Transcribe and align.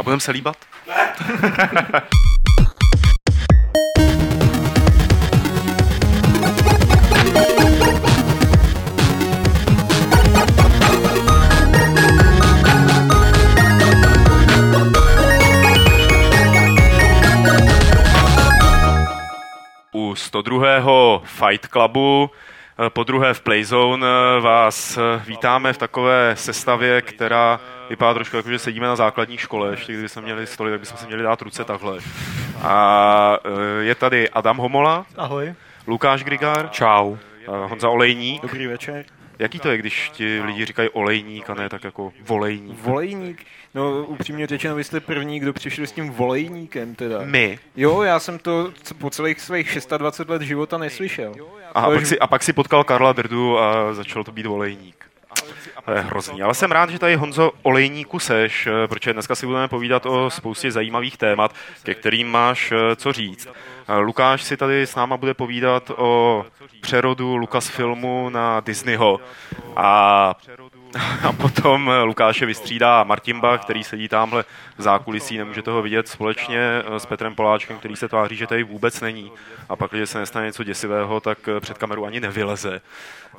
A 0.00 0.02
budeme 0.02 0.20
se 0.20 0.32
líbat? 0.32 0.56
U 19.92 20.14
102. 20.14 21.22
Fight 21.24 21.66
Clubu 21.66 22.30
po 22.88 23.04
druhé 23.04 23.34
v 23.34 23.40
Playzone 23.40 24.06
eh, 24.06 24.40
vás 24.40 24.98
eh, 24.98 25.22
vítáme 25.26 25.72
v 25.72 25.78
takové 25.78 26.36
sestavě, 26.36 27.02
která 27.02 27.60
vypadá 27.90 28.14
trošku 28.14 28.36
jako, 28.36 28.50
že 28.50 28.58
sedíme 28.58 28.86
na 28.86 28.96
základní 28.96 29.38
škole, 29.38 29.70
ještě 29.70 29.92
kdyby 29.92 30.08
jsme 30.08 30.22
měli 30.22 30.46
stoly, 30.46 30.70
tak 30.70 30.80
bychom 30.80 30.98
si 30.98 31.06
měli 31.06 31.22
dát 31.22 31.42
ruce 31.42 31.64
takhle. 31.64 31.98
A 32.62 33.38
je 33.80 33.94
tady 33.94 34.30
Adam 34.30 34.56
Homola. 34.56 35.06
Ahoj. 35.16 35.54
Lukáš 35.86 36.24
Grigár. 36.24 36.68
Čau. 36.70 37.16
Honza 37.46 37.88
Olejník. 37.88 38.42
Dobrý 38.42 38.66
večer. 38.66 39.04
Jaký 39.40 39.58
to 39.58 39.70
je, 39.70 39.78
když 39.78 40.10
ti 40.10 40.40
lidi 40.40 40.64
říkají 40.64 40.88
olejník 40.88 41.50
a 41.50 41.54
ne 41.54 41.68
tak 41.68 41.84
jako 41.84 42.12
volejník? 42.20 42.78
Volejník? 42.82 43.46
No 43.74 44.04
upřímně 44.04 44.46
řečeno, 44.46 44.74
vy 44.74 44.84
jste 44.84 45.00
první, 45.00 45.40
kdo 45.40 45.52
přišli 45.52 45.86
s 45.86 45.92
tím 45.92 46.10
volejníkem 46.10 46.94
teda. 46.94 47.20
My? 47.24 47.58
Jo, 47.76 48.02
já 48.02 48.20
jsem 48.20 48.38
to 48.38 48.72
po 48.98 49.10
celých 49.10 49.40
svých 49.40 49.78
26 49.98 50.28
let 50.28 50.42
života 50.42 50.78
neslyšel. 50.78 51.34
A, 51.74 51.80
a, 51.80 51.90
pak, 51.90 52.06
si, 52.06 52.18
a 52.18 52.26
pak 52.26 52.42
si 52.42 52.52
potkal 52.52 52.84
Karla 52.84 53.12
Drdu 53.12 53.58
a 53.58 53.94
začal 53.94 54.24
to 54.24 54.32
být 54.32 54.46
volejník. 54.46 55.04
To 55.84 55.92
je 55.92 56.00
hrozný. 56.00 56.42
Ale 56.42 56.54
jsem 56.54 56.72
rád, 56.72 56.90
že 56.90 56.98
tady 56.98 57.16
Honzo 57.16 57.52
Olejníku 57.62 58.18
seš, 58.18 58.66
eh, 58.66 58.88
protože 58.88 59.12
dneska 59.12 59.34
si 59.34 59.46
budeme 59.46 59.68
povídat 59.68 60.06
o 60.06 60.30
spoustě 60.30 60.72
zajímavých 60.72 61.16
témat, 61.16 61.54
ke 61.82 61.94
kterým 61.94 62.28
máš 62.28 62.72
eh, 62.72 62.96
co 62.96 63.12
říct. 63.12 63.48
Eh, 63.88 63.96
Lukáš 63.96 64.42
si 64.42 64.56
tady 64.56 64.82
s 64.82 64.94
náma 64.94 65.16
bude 65.16 65.34
povídat 65.34 65.90
o 65.96 66.44
přerodu 66.80 67.36
Lucasfilmu 67.36 68.28
na 68.28 68.60
Disneyho 68.60 69.20
a 69.76 70.34
a 71.28 71.32
potom 71.32 71.90
Lukáše 72.04 72.46
vystřídá 72.46 73.04
Martin 73.04 73.40
Bach, 73.40 73.60
který 73.62 73.84
sedí 73.84 74.08
tamhle 74.08 74.44
v 74.78 74.82
zákulisí, 74.82 75.38
nemůžete 75.38 75.70
ho 75.70 75.82
vidět 75.82 76.08
společně 76.08 76.82
s 76.98 77.06
Petrem 77.06 77.34
Poláčkem, 77.34 77.78
který 77.78 77.96
se 77.96 78.08
tváří, 78.08 78.36
že 78.36 78.46
tady 78.46 78.62
vůbec 78.62 79.00
není. 79.00 79.32
A 79.68 79.76
pak, 79.76 79.90
když 79.90 80.10
se 80.10 80.18
nestane 80.18 80.46
něco 80.46 80.64
děsivého, 80.64 81.20
tak 81.20 81.38
před 81.60 81.78
kameru 81.78 82.06
ani 82.06 82.20
nevyleze. 82.20 82.80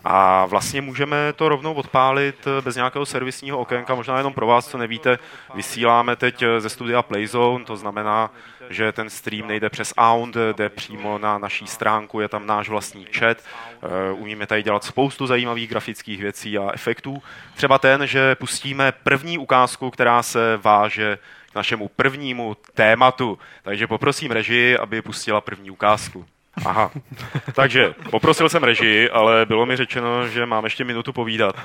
A 0.03 0.45
vlastně 0.45 0.81
můžeme 0.81 1.33
to 1.33 1.49
rovnou 1.49 1.73
odpálit 1.73 2.47
bez 2.61 2.75
nějakého 2.75 3.05
servisního 3.05 3.59
okénka, 3.59 3.95
možná 3.95 4.17
jenom 4.17 4.33
pro 4.33 4.47
vás, 4.47 4.67
co 4.67 4.77
nevíte, 4.77 5.19
vysíláme 5.55 6.15
teď 6.15 6.43
ze 6.57 6.69
studia 6.69 7.01
Playzone, 7.01 7.65
to 7.65 7.77
znamená, 7.77 8.31
že 8.73 8.91
ten 8.91 9.09
stream 9.09 9.47
nejde 9.47 9.69
přes 9.69 9.93
Aund, 9.97 10.37
jde 10.57 10.69
přímo 10.69 11.17
na 11.17 11.37
naší 11.37 11.67
stránku, 11.67 12.19
je 12.19 12.27
tam 12.27 12.47
náš 12.47 12.69
vlastní 12.69 13.05
chat, 13.05 13.37
eh, 13.37 14.11
umíme 14.11 14.47
tady 14.47 14.63
dělat 14.63 14.83
spoustu 14.83 15.27
zajímavých 15.27 15.69
grafických 15.69 16.21
věcí 16.21 16.57
a 16.57 16.71
efektů. 16.73 17.23
Třeba 17.55 17.77
ten, 17.79 18.07
že 18.07 18.35
pustíme 18.35 18.91
první 18.91 19.37
ukázku, 19.37 19.91
která 19.91 20.23
se 20.23 20.59
váže 20.61 21.17
k 21.51 21.55
našemu 21.55 21.87
prvnímu 21.87 22.57
tématu. 22.73 23.39
Takže 23.63 23.87
poprosím 23.87 24.31
režii, 24.31 24.77
aby 24.77 25.01
pustila 25.01 25.41
první 25.41 25.71
ukázku. 25.71 26.25
Aha, 26.65 26.91
takže 27.53 27.93
poprosil 28.09 28.49
jsem 28.49 28.63
režii, 28.63 29.09
ale 29.09 29.45
bylo 29.45 29.65
mi 29.65 29.77
řečeno, 29.77 30.27
že 30.27 30.45
mám 30.45 30.63
ještě 30.63 30.83
minutu 30.83 31.13
povídat. 31.13 31.55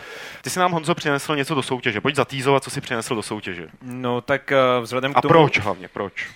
Ty 0.42 0.50
si 0.50 0.58
nám, 0.58 0.72
Honzo, 0.72 0.94
přinesl 0.94 1.36
něco 1.36 1.54
do 1.54 1.62
soutěže. 1.62 2.00
Pojď 2.00 2.14
zatýzovat, 2.14 2.64
co 2.64 2.70
si 2.70 2.80
přinesl 2.80 3.14
do 3.14 3.22
soutěže. 3.22 3.68
No 3.82 4.20
tak 4.20 4.52
uh, 4.52 4.82
vzhledem 4.82 5.14
k 5.14 5.20
tomu... 5.20 5.30
A 5.30 5.34
proč 5.34 5.58
hlavně, 5.58 5.88
proč? 5.88 6.28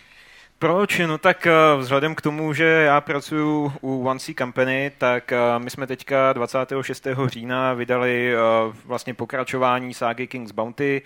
Proč? 0.61 0.99
No 0.99 1.19
tak 1.19 1.47
uh, 1.47 1.81
vzhledem 1.81 2.15
k 2.15 2.21
tomu, 2.21 2.53
že 2.53 2.65
já 2.65 3.01
pracuji 3.01 3.73
u 3.81 4.05
One 4.05 4.21
C 4.21 4.35
Company, 4.35 4.93
tak 4.99 5.33
uh, 5.33 5.63
my 5.63 5.71
jsme 5.71 5.87
teďka 5.87 6.33
26. 6.33 7.07
října 7.27 7.75
vydali 7.75 8.35
uh, 8.35 8.75
vlastně 8.85 9.15
pokračování 9.15 9.95
ságy 9.95 10.27
King's 10.27 10.53
Bounty, 10.53 11.03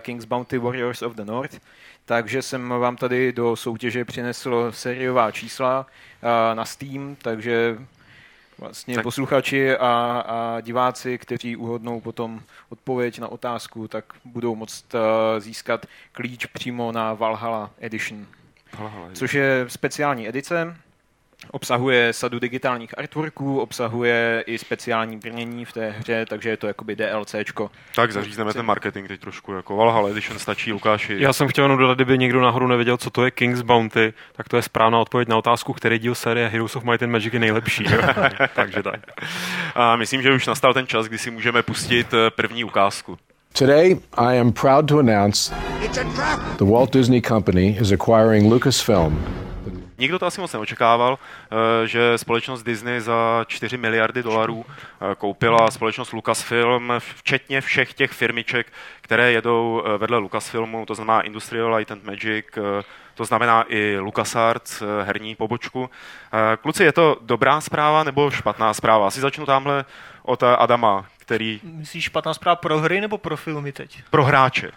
King's 0.00 0.24
Bounty 0.24 0.58
Warriors 0.58 1.02
of 1.02 1.14
the 1.14 1.24
North, 1.24 1.60
takže 2.04 2.42
jsem 2.42 2.68
vám 2.68 2.96
tady 2.96 3.32
do 3.32 3.56
soutěže 3.56 4.04
přinesl 4.04 4.72
sériová 4.72 5.30
čísla 5.30 5.86
na 6.54 6.64
Steam, 6.64 7.16
takže 7.22 7.78
vlastně 8.58 8.94
tak. 8.94 9.02
posluchači 9.02 9.76
a, 9.76 10.24
a 10.26 10.60
diváci, 10.60 11.18
kteří 11.18 11.56
uhodnou 11.56 12.00
potom 12.00 12.40
odpověď 12.68 13.18
na 13.18 13.28
otázku, 13.28 13.88
tak 13.88 14.04
budou 14.24 14.54
moct 14.54 14.84
získat 15.38 15.86
klíč 16.12 16.46
přímo 16.46 16.92
na 16.92 17.14
Valhalla 17.14 17.70
Edition. 17.80 18.26
Což 19.12 19.34
je 19.34 19.64
speciální 19.68 20.28
edice, 20.28 20.76
Obsahuje 21.50 22.12
sadu 22.12 22.38
digitálních 22.38 22.98
artworků, 22.98 23.60
obsahuje 23.60 24.44
i 24.46 24.58
speciální 24.58 25.16
brnění 25.16 25.64
v 25.64 25.72
té 25.72 25.90
hře, 25.90 26.26
takže 26.28 26.48
je 26.48 26.56
to 26.56 26.66
jakoby 26.66 26.96
DLCčko. 26.96 27.70
Tak 27.94 28.12
zařízneme 28.12 28.52
ten 28.52 28.66
marketing 28.66 29.08
teď 29.08 29.20
trošku, 29.20 29.52
jako 29.52 29.76
Valhalla 29.76 30.08
Edition 30.08 30.38
stačí, 30.38 30.72
Lukáši. 30.72 31.16
Já 31.18 31.32
jsem 31.32 31.48
chtěl 31.48 31.64
jenom 31.64 31.78
dodat, 31.78 31.94
kdyby 31.94 32.18
někdo 32.18 32.40
náhodou 32.40 32.66
nevěděl, 32.66 32.96
co 32.96 33.10
to 33.10 33.24
je 33.24 33.30
King's 33.30 33.62
Bounty, 33.62 34.14
tak 34.32 34.48
to 34.48 34.56
je 34.56 34.62
správná 34.62 34.98
odpověď 34.98 35.28
na 35.28 35.36
otázku, 35.36 35.72
který 35.72 35.98
díl 35.98 36.14
série 36.14 36.48
Heroes 36.48 36.76
of 36.76 36.84
Might 36.84 37.02
and 37.02 37.10
Magic 37.10 37.32
je 37.32 37.38
nejlepší. 37.38 37.84
takže 38.54 38.82
tak. 38.82 39.00
A 39.74 39.96
myslím, 39.96 40.22
že 40.22 40.32
už 40.32 40.46
nastal 40.46 40.74
ten 40.74 40.86
čas, 40.86 41.06
kdy 41.06 41.18
si 41.18 41.30
můžeme 41.30 41.62
pustit 41.62 42.14
eh, 42.14 42.30
první 42.30 42.64
ukázku. 42.64 43.18
Today, 43.58 43.98
I 44.18 44.34
am 44.34 44.52
proud 44.52 44.86
to 44.88 44.98
announce 44.98 45.48
the 46.58 46.64
Walt 46.64 46.92
Disney 46.92 47.22
Company 47.22 47.74
is 47.78 47.90
acquiring 47.90 48.50
Lucasfilm, 48.50 49.16
Nikdo 49.98 50.18
to 50.18 50.26
asi 50.26 50.40
moc 50.40 50.52
neočekával, 50.52 51.18
eh, 51.18 51.86
že 51.86 52.18
společnost 52.18 52.62
Disney 52.62 53.00
za 53.00 53.44
4 53.48 53.76
miliardy 53.76 54.22
dolarů 54.22 54.64
eh, 54.68 55.14
koupila 55.14 55.70
společnost 55.70 56.12
Lucasfilm, 56.12 56.92
včetně 56.98 57.60
všech 57.60 57.94
těch 57.94 58.10
firmiček, 58.10 58.66
které 59.00 59.32
jedou 59.32 59.82
eh, 59.84 59.98
vedle 59.98 60.18
Lucasfilmu, 60.18 60.86
to 60.86 60.94
znamená 60.94 61.20
Industrial 61.20 61.74
Light 61.74 61.92
and 61.92 62.04
Magic, 62.04 62.46
to 63.14 63.24
znamená 63.24 63.64
i 63.68 63.98
LucasArts, 63.98 64.82
herní 65.04 65.34
pobočku. 65.34 65.90
Kluci, 66.62 66.84
je 66.84 66.92
to 66.92 67.16
dobrá 67.20 67.60
zpráva 67.60 68.04
nebo 68.04 68.30
špatná 68.30 68.74
zpráva? 68.74 69.06
Asi 69.06 69.20
začnu 69.20 69.46
tamhle 69.46 69.84
od 70.22 70.42
Adama, 70.42 71.06
který... 71.26 71.60
Myslíš 71.62 72.04
špatná 72.04 72.34
zpráva 72.34 72.56
pro 72.56 72.78
hry 72.78 73.00
nebo 73.00 73.18
pro 73.18 73.36
filmy 73.36 73.72
teď? 73.72 74.02
Pro 74.10 74.24
hráče 74.24 74.72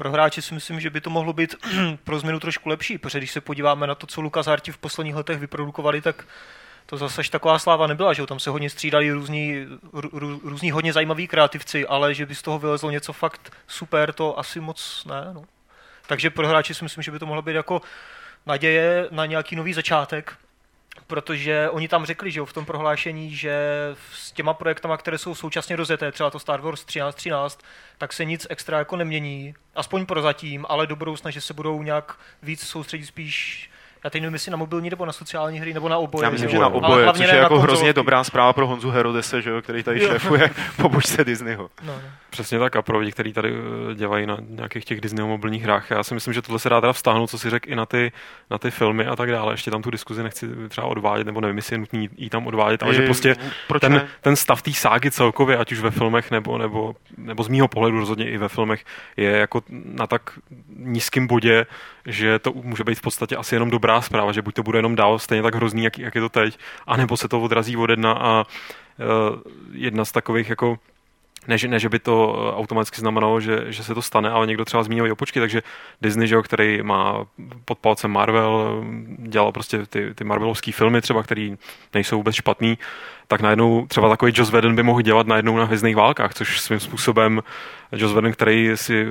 pro 0.00 0.12
hráče 0.12 0.42
si 0.42 0.54
myslím, 0.54 0.80
že 0.80 0.90
by 0.90 1.00
to 1.00 1.10
mohlo 1.10 1.32
být 1.32 1.54
pro 2.04 2.18
změnu 2.18 2.40
trošku 2.40 2.68
lepší, 2.68 2.98
protože 2.98 3.18
když 3.18 3.30
se 3.30 3.40
podíváme 3.40 3.86
na 3.86 3.94
to, 3.94 4.06
co 4.06 4.20
Lukas 4.20 4.48
Arti 4.48 4.72
v 4.72 4.78
posledních 4.78 5.14
letech 5.14 5.38
vyprodukovali, 5.38 6.00
tak 6.00 6.24
to 6.86 6.96
zase 6.96 7.22
taková 7.30 7.58
sláva 7.58 7.86
nebyla, 7.86 8.12
že 8.12 8.26
tam 8.26 8.40
se 8.40 8.50
hodně 8.50 8.70
střídali 8.70 9.12
různí, 9.12 9.66
rů, 9.92 10.40
různí 10.44 10.70
hodně 10.70 10.92
zajímaví 10.92 11.28
kreativci, 11.28 11.86
ale 11.86 12.14
že 12.14 12.26
by 12.26 12.34
z 12.34 12.42
toho 12.42 12.58
vylezlo 12.58 12.90
něco 12.90 13.12
fakt 13.12 13.52
super, 13.66 14.12
to 14.12 14.38
asi 14.38 14.60
moc 14.60 15.04
ne. 15.04 15.30
No. 15.32 15.44
Takže 16.06 16.30
pro 16.30 16.48
hráče 16.48 16.74
si 16.74 16.84
myslím, 16.84 17.02
že 17.02 17.10
by 17.10 17.18
to 17.18 17.26
mohlo 17.26 17.42
být 17.42 17.54
jako 17.54 17.82
naděje 18.46 19.08
na 19.10 19.26
nějaký 19.26 19.56
nový 19.56 19.72
začátek 19.72 20.32
protože 21.06 21.70
oni 21.70 21.88
tam 21.88 22.06
řekli, 22.06 22.30
že 22.30 22.40
v 22.44 22.52
tom 22.52 22.64
prohlášení, 22.64 23.34
že 23.34 23.54
s 24.14 24.32
těma 24.32 24.54
projektama, 24.54 24.96
které 24.96 25.18
jsou 25.18 25.34
současně 25.34 25.76
rozjeté, 25.76 26.12
třeba 26.12 26.30
to 26.30 26.38
Star 26.38 26.60
Wars 26.60 26.84
1313, 26.84 27.60
tak 27.98 28.12
se 28.12 28.24
nic 28.24 28.46
extra 28.50 28.78
jako 28.78 28.96
nemění, 28.96 29.54
aspoň 29.74 30.06
prozatím, 30.06 30.66
ale 30.68 30.86
do 30.86 30.96
budoucna, 30.96 31.30
že 31.30 31.40
se 31.40 31.54
budou 31.54 31.82
nějak 31.82 32.18
víc 32.42 32.66
soustředit 32.66 33.06
spíš 33.06 33.70
já 34.04 34.10
teď 34.10 34.22
nevím, 34.22 34.34
jestli 34.34 34.50
na 34.50 34.56
mobilní 34.56 34.90
nebo 34.90 35.06
na 35.06 35.12
sociální 35.12 35.60
hry, 35.60 35.74
nebo 35.74 35.88
na 35.88 35.98
oboje. 35.98 36.24
Já 36.24 36.30
myslím, 36.30 36.50
že 36.50 36.58
na 36.58 36.68
oboje, 36.68 37.12
což 37.12 37.28
je 37.28 37.36
jako 37.36 37.58
hrozně 37.58 37.92
dobrá 37.92 38.24
zpráva 38.24 38.52
pro 38.52 38.66
Honzu 38.66 38.90
Herodese, 38.90 39.42
že 39.42 39.50
jo, 39.50 39.62
který 39.62 39.82
tady 39.82 40.00
šéfuje 40.00 40.50
pobočce 40.76 41.24
Disneyho. 41.24 41.70
No, 41.82 41.92
no. 41.92 42.08
Přesně 42.30 42.58
tak 42.58 42.76
a 42.76 42.82
pro 42.82 42.98
lidi, 42.98 43.12
kteří 43.12 43.32
tady 43.32 43.52
eh, 43.90 43.94
dělají 43.94 44.26
na 44.26 44.36
nějakých 44.48 44.84
těch 44.84 45.00
Disneyho 45.00 45.28
mobilních 45.28 45.62
hrách. 45.62 45.90
Já 45.90 46.02
si 46.02 46.14
myslím, 46.14 46.34
že 46.34 46.42
tohle 46.42 46.58
se 46.58 46.68
dá 46.68 46.80
teda 46.80 46.92
vztáhnout, 46.92 47.30
co 47.30 47.38
si 47.38 47.50
řekl 47.50 47.70
i 47.70 47.76
na 47.76 47.86
ty, 47.86 48.12
na 48.50 48.58
ty 48.58 48.70
filmy 48.70 49.06
a 49.06 49.16
tak 49.16 49.30
dále. 49.30 49.52
Ještě 49.52 49.70
tam 49.70 49.82
tu 49.82 49.90
diskuzi 49.90 50.22
nechci 50.22 50.48
třeba 50.68 50.86
odvádět, 50.86 51.26
nebo 51.26 51.40
nevím, 51.40 51.56
jestli 51.56 51.74
je 51.74 51.78
nutný 51.78 52.08
jí 52.16 52.30
tam 52.30 52.46
odvádět, 52.46 52.82
ale 52.82 52.92
je, 52.92 52.96
že 52.96 53.02
prostě 53.02 53.36
ten, 53.80 54.08
ten, 54.20 54.36
stav 54.36 54.62
té 54.62 54.72
ságy 54.72 55.10
celkově, 55.10 55.56
ať 55.56 55.72
už 55.72 55.80
ve 55.80 55.90
filmech 55.90 56.30
nebo, 56.30 56.58
nebo, 56.58 56.94
nebo 57.18 57.42
z 57.42 57.48
mýho 57.48 57.68
pohledu 57.68 57.98
rozhodně 57.98 58.30
i 58.30 58.38
ve 58.38 58.48
filmech, 58.48 58.84
je 59.16 59.30
jako 59.30 59.62
na 59.84 60.06
tak 60.06 60.38
nízkém 60.76 61.26
bodě, 61.26 61.66
že 62.06 62.38
to 62.38 62.52
může 62.52 62.84
být 62.84 62.98
v 62.98 63.02
podstatě 63.02 63.36
asi 63.36 63.54
jenom 63.54 63.70
dobrá 63.70 64.00
zpráva, 64.00 64.32
že 64.32 64.42
buď 64.42 64.54
to 64.54 64.62
bude 64.62 64.78
jenom 64.78 64.96
dál 64.96 65.18
stejně 65.18 65.42
tak 65.42 65.54
hrozný, 65.54 65.84
jak, 65.84 65.98
jak 65.98 66.14
je 66.14 66.20
to 66.20 66.28
teď, 66.28 66.58
anebo 66.86 67.16
se 67.16 67.28
to 67.28 67.40
odrazí 67.40 67.76
od 67.76 67.90
jedna 67.90 68.12
a 68.12 68.44
uh, 68.44 69.40
jedna 69.72 70.04
z 70.04 70.12
takových 70.12 70.48
jako 70.50 70.78
ne, 71.48 71.58
že, 71.58 71.68
ne, 71.68 71.78
že 71.78 71.88
by 71.88 71.98
to 71.98 72.14
eh, 72.14 72.56
automaticky 72.56 73.00
znamenalo, 73.00 73.40
že, 73.40 73.72
že 73.72 73.84
se 73.84 73.94
to 73.94 74.02
stane, 74.02 74.30
ale 74.30 74.46
někdo 74.46 74.64
třeba 74.64 74.82
zmínil 74.82 75.06
i 75.06 75.12
opočky, 75.12 75.40
takže 75.40 75.62
Disney, 76.00 76.28
že 76.28 76.34
jo, 76.34 76.42
který 76.42 76.82
má 76.82 77.26
pod 77.64 77.78
palcem 77.78 78.10
Marvel, 78.10 78.84
dělal 79.18 79.52
prostě 79.52 79.86
ty, 79.86 80.14
ty 80.14 80.24
Marvelovské 80.24 80.72
filmy 80.72 81.00
třeba, 81.00 81.22
které 81.22 81.50
nejsou 81.94 82.16
vůbec 82.16 82.34
špatný, 82.34 82.78
tak 83.30 83.40
najednou 83.40 83.86
třeba 83.86 84.08
takový 84.08 84.32
Joss 84.34 84.50
Whedon 84.50 84.76
by 84.76 84.82
mohl 84.82 85.02
dělat 85.02 85.26
najednou 85.26 85.56
na 85.56 85.64
hvězdných 85.64 85.96
válkách, 85.96 86.34
což 86.34 86.60
svým 86.60 86.80
způsobem 86.80 87.42
Joss 87.92 88.12
Whedon, 88.12 88.32
který 88.32 88.70
si 88.74 89.06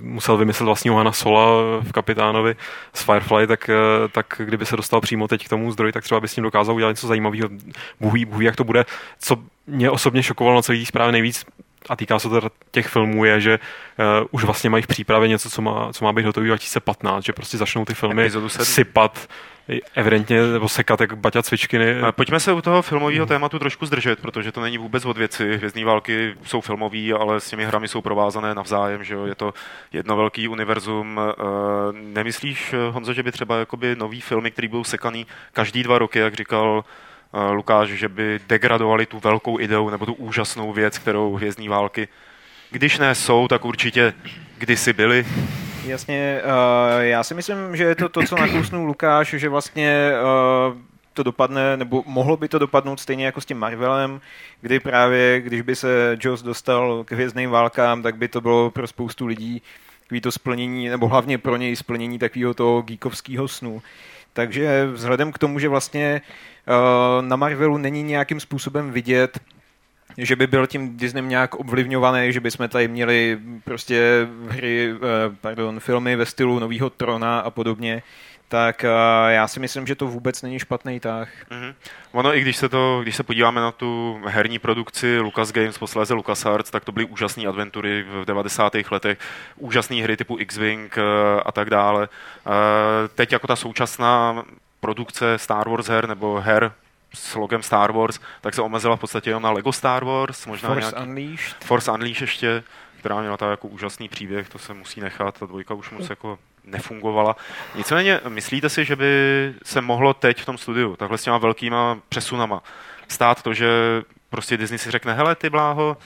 musel 0.00 0.36
vymyslet 0.36 0.66
vlastního 0.66 0.96
Hana 0.96 1.12
Sola 1.12 1.46
v 1.80 1.92
Kapitánovi 1.92 2.56
z 2.94 3.02
Firefly, 3.02 3.46
tak, 3.46 3.68
eh, 3.68 4.08
tak 4.08 4.26
kdyby 4.44 4.66
se 4.66 4.76
dostal 4.76 5.00
přímo 5.00 5.28
teď 5.28 5.46
k 5.46 5.48
tomu 5.48 5.72
zdroji, 5.72 5.92
tak 5.92 6.04
třeba 6.04 6.20
by 6.20 6.28
s 6.28 6.36
ním 6.36 6.42
dokázal 6.42 6.74
udělat 6.74 6.90
něco 6.90 7.06
zajímavého. 7.06 7.48
Bůh 8.00 8.12
ví, 8.12 8.24
Bůh 8.24 8.38
ví, 8.38 8.46
jak 8.46 8.56
to 8.56 8.64
bude. 8.64 8.84
Co 9.18 9.36
mě 9.66 9.90
osobně 9.90 10.22
šokovalo 10.22 10.56
na 10.56 10.62
celé 10.62 10.86
zprávě 10.86 11.12
nejvíc, 11.12 11.44
a 11.88 11.96
týká 11.96 12.18
se 12.18 12.28
teda 12.28 12.48
těch 12.70 12.86
filmů, 12.86 13.24
je, 13.24 13.40
že 13.40 13.58
uh, 13.98 14.26
už 14.30 14.44
vlastně 14.44 14.70
mají 14.70 14.82
v 14.82 14.86
přípravě 14.86 15.28
něco, 15.28 15.50
co 15.50 15.62
má, 15.62 15.92
co 15.92 16.04
má 16.04 16.12
být 16.12 16.26
hotový 16.26 16.46
2015, 16.46 17.24
že 17.24 17.32
prostě 17.32 17.58
začnou 17.58 17.84
ty 17.84 17.94
filmy 17.94 18.30
sypat 18.48 19.28
evidentně, 19.94 20.42
nebo 20.42 20.68
sekat 20.68 21.00
jak 21.00 21.14
Baťa 21.14 21.42
Cvičkiny. 21.42 21.94
Pojďme 22.10 22.40
se 22.40 22.52
u 22.52 22.60
toho 22.60 22.82
filmového 22.82 23.26
tématu 23.26 23.58
trošku 23.58 23.86
zdržet, 23.86 24.20
protože 24.20 24.52
to 24.52 24.60
není 24.60 24.78
vůbec 24.78 25.04
od 25.04 25.18
věci. 25.18 25.56
Hvězdní 25.56 25.84
války 25.84 26.34
jsou 26.44 26.60
filmový, 26.60 27.12
ale 27.12 27.40
s 27.40 27.50
těmi 27.50 27.64
hrami 27.64 27.88
jsou 27.88 28.00
provázané 28.00 28.54
navzájem, 28.54 29.04
že 29.04 29.14
jo? 29.14 29.26
je 29.26 29.34
to 29.34 29.54
jedno 29.92 30.16
velký 30.16 30.48
univerzum. 30.48 31.20
Eh, 31.20 31.42
nemyslíš, 31.92 32.74
Honzo, 32.90 33.12
že 33.12 33.22
by 33.22 33.32
třeba 33.32 33.58
jakoby 33.58 33.96
nový 33.96 34.20
filmy, 34.20 34.50
který 34.50 34.68
budou 34.68 34.84
sekaný 34.84 35.26
každý 35.52 35.82
dva 35.82 35.98
roky, 35.98 36.18
jak 36.18 36.34
říkal 36.34 36.84
Eh, 37.36 37.52
Lukáš, 37.52 37.88
že 37.88 38.08
by 38.08 38.40
degradovali 38.46 39.06
tu 39.06 39.18
velkou 39.18 39.60
ideu 39.60 39.90
nebo 39.90 40.06
tu 40.06 40.14
úžasnou 40.14 40.72
věc, 40.72 40.98
kterou 40.98 41.34
hvězdní 41.34 41.68
války, 41.68 42.08
když 42.70 42.98
ne 42.98 43.14
jsou, 43.14 43.48
tak 43.48 43.64
určitě 43.64 44.14
kdysi 44.58 44.92
byly. 44.92 45.26
Jasně, 45.86 46.42
uh, 46.44 47.00
já 47.00 47.22
si 47.22 47.34
myslím, 47.34 47.76
že 47.76 47.84
je 47.84 47.94
to 47.94 48.08
to, 48.08 48.22
co 48.22 48.36
nakousnul 48.36 48.86
Lukáš, 48.86 49.28
že 49.28 49.48
vlastně 49.48 50.12
uh, 50.22 50.76
to 51.12 51.22
dopadne, 51.22 51.76
nebo 51.76 52.02
mohlo 52.06 52.36
by 52.36 52.48
to 52.48 52.58
dopadnout 52.58 53.00
stejně 53.00 53.26
jako 53.26 53.40
s 53.40 53.46
tím 53.46 53.58
Marvelem, 53.58 54.20
kdy 54.60 54.80
právě, 54.80 55.40
když 55.40 55.62
by 55.62 55.76
se 55.76 56.16
Joss 56.20 56.42
dostal 56.42 57.04
k 57.04 57.12
hvězdným 57.12 57.50
válkám, 57.50 58.02
tak 58.02 58.16
by 58.16 58.28
to 58.28 58.40
bylo 58.40 58.70
pro 58.70 58.86
spoustu 58.86 59.26
lidí 59.26 59.62
takový 60.02 60.20
to 60.20 60.32
splnění, 60.32 60.88
nebo 60.88 61.08
hlavně 61.08 61.38
pro 61.38 61.56
něj 61.56 61.76
splnění 61.76 62.18
takového 62.18 62.54
toho 62.54 62.82
geekovského 62.82 63.48
snu. 63.48 63.82
Takže 64.32 64.86
vzhledem 64.92 65.32
k 65.32 65.38
tomu, 65.38 65.58
že 65.58 65.68
vlastně 65.68 66.22
Eh, 66.68 67.22
na 67.22 67.36
Marvelu 67.36 67.78
není 67.78 68.02
nějakým 68.02 68.40
způsobem 68.40 68.90
vidět, 68.90 69.38
že 70.18 70.36
by 70.36 70.46
byl 70.46 70.66
tím 70.66 70.96
Disney 70.96 71.22
nějak 71.22 71.60
ovlivňovaný, 71.60 72.32
že 72.32 72.40
by 72.40 72.50
jsme 72.50 72.68
tady 72.68 72.88
měli 72.88 73.38
prostě 73.64 74.28
hry, 74.48 74.94
eh, 74.94 75.36
pardon, 75.40 75.80
filmy 75.80 76.16
ve 76.16 76.26
stylu 76.26 76.58
nového 76.58 76.90
Trona 76.90 77.40
a 77.40 77.50
podobně, 77.50 78.02
tak 78.48 78.84
uh, 78.84 79.30
já 79.30 79.48
si 79.48 79.60
myslím, 79.60 79.86
že 79.86 79.94
to 79.94 80.06
vůbec 80.06 80.42
není 80.42 80.58
špatný 80.58 81.00
tah. 81.00 81.28
Mm-hmm. 81.50 81.74
Ono 82.12 82.36
i 82.36 82.40
když 82.40 82.56
se, 82.56 82.68
to, 82.68 83.00
když 83.02 83.16
se 83.16 83.22
podíváme 83.22 83.60
na 83.60 83.72
tu 83.72 84.20
herní 84.26 84.58
produkci 84.58 85.18
Lucas 85.20 85.52
Games, 85.52 85.78
posléze 85.78 86.14
LucasArts, 86.14 86.70
tak 86.70 86.84
to 86.84 86.92
byly 86.92 87.06
úžasné 87.06 87.46
adventury 87.46 88.02
v 88.02 88.24
90. 88.24 88.72
letech, 88.90 89.18
úžasné 89.56 90.02
hry 90.02 90.16
typu 90.16 90.36
X-Wing 90.38 90.96
uh, 90.96 91.02
a 91.46 91.52
tak 91.52 91.70
dále. 91.70 92.08
Teď 93.14 93.32
jako 93.32 93.46
ta 93.46 93.56
současná 93.56 94.44
produkce 94.80 95.38
Star 95.38 95.68
Wars 95.68 95.88
her 95.88 96.08
nebo 96.08 96.40
her 96.40 96.72
s 97.16 97.34
logem 97.34 97.62
Star 97.62 97.92
Wars, 97.92 98.20
tak 98.40 98.54
se 98.54 98.62
omezila 98.62 98.96
v 98.96 99.00
podstatě 99.00 99.30
jenom 99.30 99.42
na 99.42 99.50
Lego 99.50 99.72
Star 99.72 100.04
Wars, 100.04 100.46
možná 100.46 100.68
Force 100.68 100.90
nějaký, 100.90 101.10
Unleashed. 101.10 101.64
Force 101.64 101.92
Unleashed 101.92 102.20
ještě, 102.20 102.62
která 102.98 103.20
měla 103.20 103.36
tak 103.36 103.50
jako 103.50 103.68
úžasný 103.68 104.08
příběh, 104.08 104.48
to 104.48 104.58
se 104.58 104.74
musí 104.74 105.00
nechat, 105.00 105.38
ta 105.38 105.46
dvojka 105.46 105.74
už 105.74 105.90
moc 105.90 106.10
jako 106.10 106.38
nefungovala. 106.64 107.36
Nicméně, 107.74 108.20
myslíte 108.28 108.68
si, 108.68 108.84
že 108.84 108.96
by 108.96 109.54
se 109.64 109.80
mohlo 109.80 110.14
teď 110.14 110.42
v 110.42 110.46
tom 110.46 110.58
studiu, 110.58 110.96
takhle 110.96 111.18
s 111.18 111.22
těma 111.22 111.38
velkýma 111.38 111.98
přesunama, 112.08 112.62
stát 113.08 113.42
to, 113.42 113.54
že 113.54 113.68
prostě 114.30 114.56
Disney 114.56 114.78
si 114.78 114.90
řekne, 114.90 115.14
hele 115.14 115.34
ty 115.34 115.50
bláho, 115.50 115.96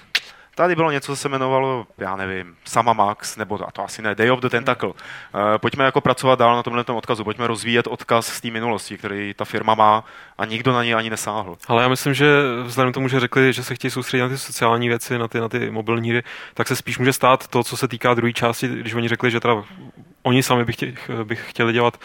Tady 0.60 0.76
bylo 0.76 0.90
něco, 0.90 1.12
co 1.12 1.16
se 1.16 1.28
jmenovalo, 1.28 1.86
já 1.98 2.16
nevím, 2.16 2.56
Sama 2.64 2.92
Max, 2.92 3.36
nebo 3.36 3.68
a 3.68 3.70
to 3.70 3.84
asi 3.84 4.02
ne, 4.02 4.14
Day 4.14 4.30
of 4.30 4.40
the 4.40 4.48
Tentacle. 4.48 4.88
Uh, 4.88 4.94
pojďme 5.56 5.84
jako 5.84 6.00
pracovat 6.00 6.38
dál 6.38 6.56
na 6.56 6.62
tomhle 6.62 6.84
odkazu, 6.84 7.24
pojďme 7.24 7.46
rozvíjet 7.46 7.86
odkaz 7.86 8.26
z 8.26 8.40
té 8.40 8.50
minulosti, 8.50 8.98
který 8.98 9.34
ta 9.34 9.44
firma 9.44 9.74
má 9.74 10.04
a 10.38 10.44
nikdo 10.44 10.72
na 10.72 10.84
něj 10.84 10.94
ani 10.94 11.10
nesáhl. 11.10 11.56
Ale 11.68 11.82
já 11.82 11.88
myslím, 11.88 12.14
že 12.14 12.26
vzhledem 12.62 12.92
k 12.92 12.94
tomu, 12.94 13.08
že 13.08 13.20
řekli, 13.20 13.52
že 13.52 13.64
se 13.64 13.74
chtějí 13.74 13.90
soustředit 13.90 14.22
na 14.22 14.28
ty 14.28 14.38
sociální 14.38 14.88
věci, 14.88 15.18
na 15.18 15.28
ty, 15.28 15.40
na 15.40 15.48
ty 15.48 15.70
mobilní 15.70 16.10
hry, 16.10 16.22
tak 16.54 16.68
se 16.68 16.76
spíš 16.76 16.98
může 16.98 17.12
stát 17.12 17.48
to, 17.48 17.64
co 17.64 17.76
se 17.76 17.88
týká 17.88 18.14
druhé 18.14 18.32
části, 18.32 18.68
když 18.68 18.94
oni 18.94 19.08
řekli, 19.08 19.30
že 19.30 19.40
teda 19.40 19.62
oni 20.22 20.42
sami 20.42 20.64
by 20.64 20.72
chtěli, 20.72 20.94
by 21.24 21.36
chtěli 21.36 21.72
dělat 21.72 21.98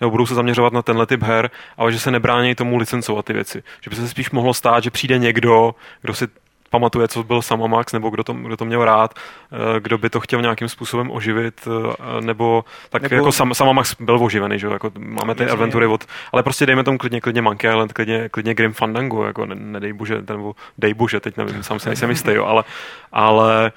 nebo 0.00 0.10
budou 0.10 0.26
se 0.26 0.34
zaměřovat 0.34 0.72
na 0.72 0.82
tenhle 0.82 1.06
typ 1.06 1.22
her, 1.22 1.50
ale 1.76 1.92
že 1.92 1.98
se 1.98 2.10
nebrání 2.10 2.54
tomu 2.54 2.76
licencovat 2.76 3.24
ty 3.24 3.32
věci. 3.32 3.62
Že 3.80 3.90
by 3.90 3.96
se 3.96 4.08
spíš 4.08 4.30
mohlo 4.30 4.54
stát, 4.54 4.84
že 4.84 4.90
přijde 4.90 5.18
někdo, 5.18 5.74
kdo 6.00 6.14
si 6.14 6.28
pamatuje, 6.72 7.08
co 7.08 7.22
byl 7.22 7.42
Samamax, 7.42 7.92
nebo 7.92 8.10
kdo 8.10 8.24
to, 8.24 8.32
kdo 8.32 8.56
to 8.56 8.64
měl 8.64 8.84
rád, 8.84 9.14
eh, 9.14 9.80
kdo 9.80 9.98
by 9.98 10.10
to 10.10 10.20
chtěl 10.20 10.42
nějakým 10.42 10.68
způsobem 10.68 11.10
oživit, 11.10 11.68
eh, 11.68 12.20
nebo 12.20 12.64
tak 12.90 13.02
nebo... 13.02 13.14
jako 13.14 13.32
Sam, 13.32 13.54
Samamax 13.54 13.96
byl 14.00 14.24
oživený, 14.24 14.58
že 14.58 14.66
jako 14.66 14.90
máme 14.98 15.34
ty 15.34 15.44
adventury 15.44 15.86
od, 15.86 16.04
ale 16.32 16.42
prostě 16.42 16.66
dejme 16.66 16.84
tomu 16.84 16.98
klidně, 16.98 17.20
klidně 17.20 17.42
Monkey 17.42 17.70
Island, 17.70 17.92
klidně, 17.92 18.28
klidně 18.28 18.54
Grim 18.54 18.72
Fandango, 18.72 19.24
jako 19.24 19.46
ne, 19.46 19.54
nedej 19.54 19.92
bože, 19.92 20.22
nebo 20.28 20.54
dej 20.78 20.94
bože, 20.94 21.20
teď 21.20 21.36
nevím, 21.36 21.62
sám 21.62 21.78
si 21.78 21.88
nejsem 21.88 22.10
jistý, 22.10 22.32
jo, 22.32 22.44
ale, 22.44 22.64
ale 23.12 23.72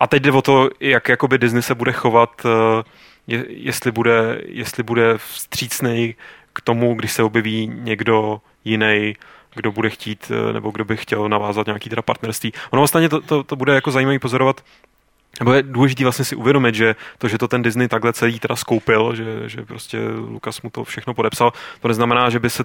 a 0.00 0.06
teď 0.06 0.22
jde 0.22 0.32
o 0.32 0.42
to, 0.42 0.70
jak 0.80 1.08
jakoby 1.08 1.38
Disney 1.38 1.62
se 1.62 1.74
bude 1.74 1.92
chovat, 1.92 2.42
eh, 2.44 2.82
je, 3.26 3.44
jestli 3.48 3.90
bude, 3.92 4.40
jestli 4.46 4.82
bude 4.82 5.18
vstřícný 5.18 6.14
k 6.52 6.60
tomu, 6.60 6.94
když 6.94 7.12
se 7.12 7.22
objeví 7.22 7.70
někdo 7.74 8.40
jiný, 8.64 9.16
kdo 9.54 9.72
bude 9.72 9.90
chtít, 9.90 10.32
eh, 10.34 10.52
nebo 10.52 10.70
kdo 10.70 10.84
by 10.84 10.96
chtěl 10.96 11.28
navázat 11.28 11.66
nějaký 11.66 11.90
teda 11.90 12.02
partnerství. 12.02 12.52
Ono 12.70 12.80
vlastně 12.80 13.08
to, 13.08 13.20
to, 13.20 13.42
to 13.42 13.56
bude 13.56 13.74
jako 13.74 13.90
zajímavý 13.90 14.18
pozorovat, 14.18 14.64
nebo 15.38 15.52
je 15.52 15.62
důležité 15.62 16.04
vlastně 16.04 16.24
si 16.24 16.36
uvědomit, 16.36 16.74
že 16.74 16.96
to, 17.18 17.28
že 17.28 17.38
to 17.38 17.48
ten 17.48 17.62
Disney 17.62 17.88
takhle 17.88 18.12
celý 18.12 18.40
teda 18.40 18.56
skoupil, 18.56 19.14
že, 19.14 19.48
že 19.48 19.62
prostě 19.62 19.98
Lukas 20.08 20.62
mu 20.62 20.70
to 20.70 20.84
všechno 20.84 21.14
podepsal, 21.14 21.52
to 21.80 21.88
neznamená, 21.88 22.30
že 22.30 22.38
by 22.38 22.50
se 22.50 22.64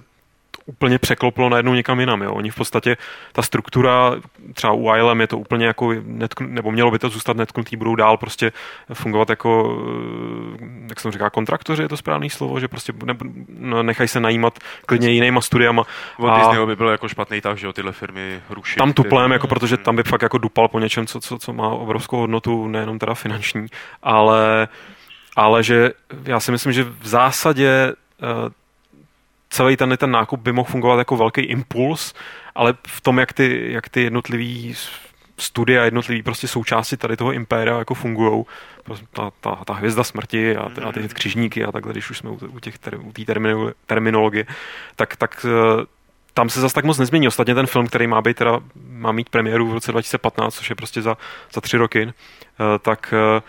úplně 0.66 1.00
překlopilo 1.00 1.50
najednou 1.50 1.74
někam 1.74 2.00
jinam. 2.00 2.22
Jo. 2.22 2.34
Oni 2.34 2.50
v 2.50 2.56
podstatě, 2.56 2.98
ta 3.32 3.42
struktura, 3.42 4.16
třeba 4.54 4.74
u 4.74 4.96
ILM 4.96 5.22
je 5.22 5.28
to 5.28 5.38
úplně 5.38 5.66
jako, 5.66 5.94
netkn, 6.04 6.46
nebo 6.48 6.72
mělo 6.72 6.92
by 6.92 7.00
to 7.00 7.10
zůstat 7.10 7.38
netknutý, 7.38 7.78
budou 7.78 7.96
dál 7.96 8.18
prostě 8.18 8.52
fungovat 8.94 9.30
jako, 9.30 9.80
eh, 10.62 10.66
jak 10.90 11.00
jsem 11.00 11.12
říká, 11.12 11.30
kontraktoři, 11.30 11.82
je 11.82 11.90
to 11.90 11.98
správný 11.98 12.30
slovo, 12.30 12.60
že 12.60 12.68
prostě 12.68 12.94
ne, 13.06 13.16
no, 13.60 13.84
nechají 13.84 14.08
se 14.08 14.20
najímat 14.20 14.60
klidně 14.86 15.12
jinýma 15.12 15.42
studiama. 15.42 15.84
Od 16.20 16.30
a 16.30 16.38
Disneyho 16.38 16.68
by 16.68 16.76
bylo 16.76 16.92
jako 16.92 17.08
špatný 17.08 17.42
tak, 17.42 17.58
že 17.58 17.68
jo, 17.68 17.74
tyhle 17.74 17.92
firmy 17.92 18.42
rušit. 18.50 18.78
Tam 18.78 18.94
tuplem, 18.94 19.32
jako, 19.32 19.48
protože 19.48 19.78
tam 19.78 19.96
by 19.96 20.04
fakt 20.04 20.22
jako 20.22 20.38
dupal 20.38 20.68
po 20.68 20.80
něčem, 20.80 21.08
co, 21.08 21.20
co, 21.20 21.40
co 21.40 21.54
má 21.54 21.68
obrovskou 21.68 22.18
hodnotu, 22.18 22.68
nejenom 22.68 23.00
teda 23.00 23.14
finanční, 23.14 23.68
ale 24.04 24.68
ale 25.36 25.64
že 25.64 25.92
já 26.24 26.40
si 26.40 26.52
myslím, 26.52 26.74
že 26.74 26.84
v 26.84 27.08
zásadě 27.08 27.70
eh, 28.24 28.50
celý 29.56 29.78
ten, 29.78 29.97
ten 29.97 30.12
nákup 30.12 30.40
by 30.40 30.52
mohl 30.52 30.69
fungovat 30.71 30.97
jako 30.97 31.18
velký 31.18 31.42
impuls, 31.42 32.14
ale 32.56 32.74
v 32.88 33.02
tom, 33.02 33.19
jak 33.19 33.33
ty, 33.33 33.71
jak 33.71 33.90
ty 33.90 34.02
jednotlivý 34.02 34.76
studia, 35.38 35.85
jednotlivý 35.85 36.24
prostě 36.24 36.47
součásti 36.47 36.97
tady 36.97 37.18
toho 37.18 37.31
impéria 37.31 37.78
jako 37.78 37.94
fungují, 37.94 38.45
prostě 38.83 39.06
ta, 39.12 39.31
ta, 39.42 39.56
ta 39.66 39.74
hvězda 39.74 40.04
smrti 40.04 40.56
a, 40.56 40.69
ty, 40.69 40.81
a 40.81 40.92
ty 40.92 41.00
mhm. 41.00 41.09
křižníky 41.09 41.66
a 41.66 41.71
takhle, 41.71 41.92
když 41.92 42.09
už 42.09 42.18
jsme 42.18 42.30
u, 42.30 42.40
u 42.47 42.59
těch 42.59 42.78
ter, 42.78 43.00
u 43.00 43.12
té 43.12 43.21
terminologie, 43.85 44.45
tak, 44.95 45.16
tak 45.16 45.45
eh, 45.45 45.85
tam 46.33 46.50
se 46.50 46.62
zase 46.62 46.76
tak 46.76 46.85
moc 46.85 46.97
nezmění. 46.97 47.28
Ostatně 47.28 47.56
ten 47.56 47.68
film, 47.68 47.88
který 47.88 48.07
má 48.07 48.21
být 48.21 48.38
teda, 48.38 48.59
má 48.90 49.12
mít 49.12 49.30
premiéru 49.30 49.68
v 49.68 49.74
roce 49.74 49.92
2015, 49.92 50.56
což 50.56 50.69
je 50.69 50.76
prostě 50.76 51.02
za, 51.02 51.18
za 51.54 51.62
tři 51.62 51.78
roky, 51.78 52.07
eh, 52.07 52.80
tak, 52.80 53.14
eh, 53.14 53.42
tak 53.42 53.44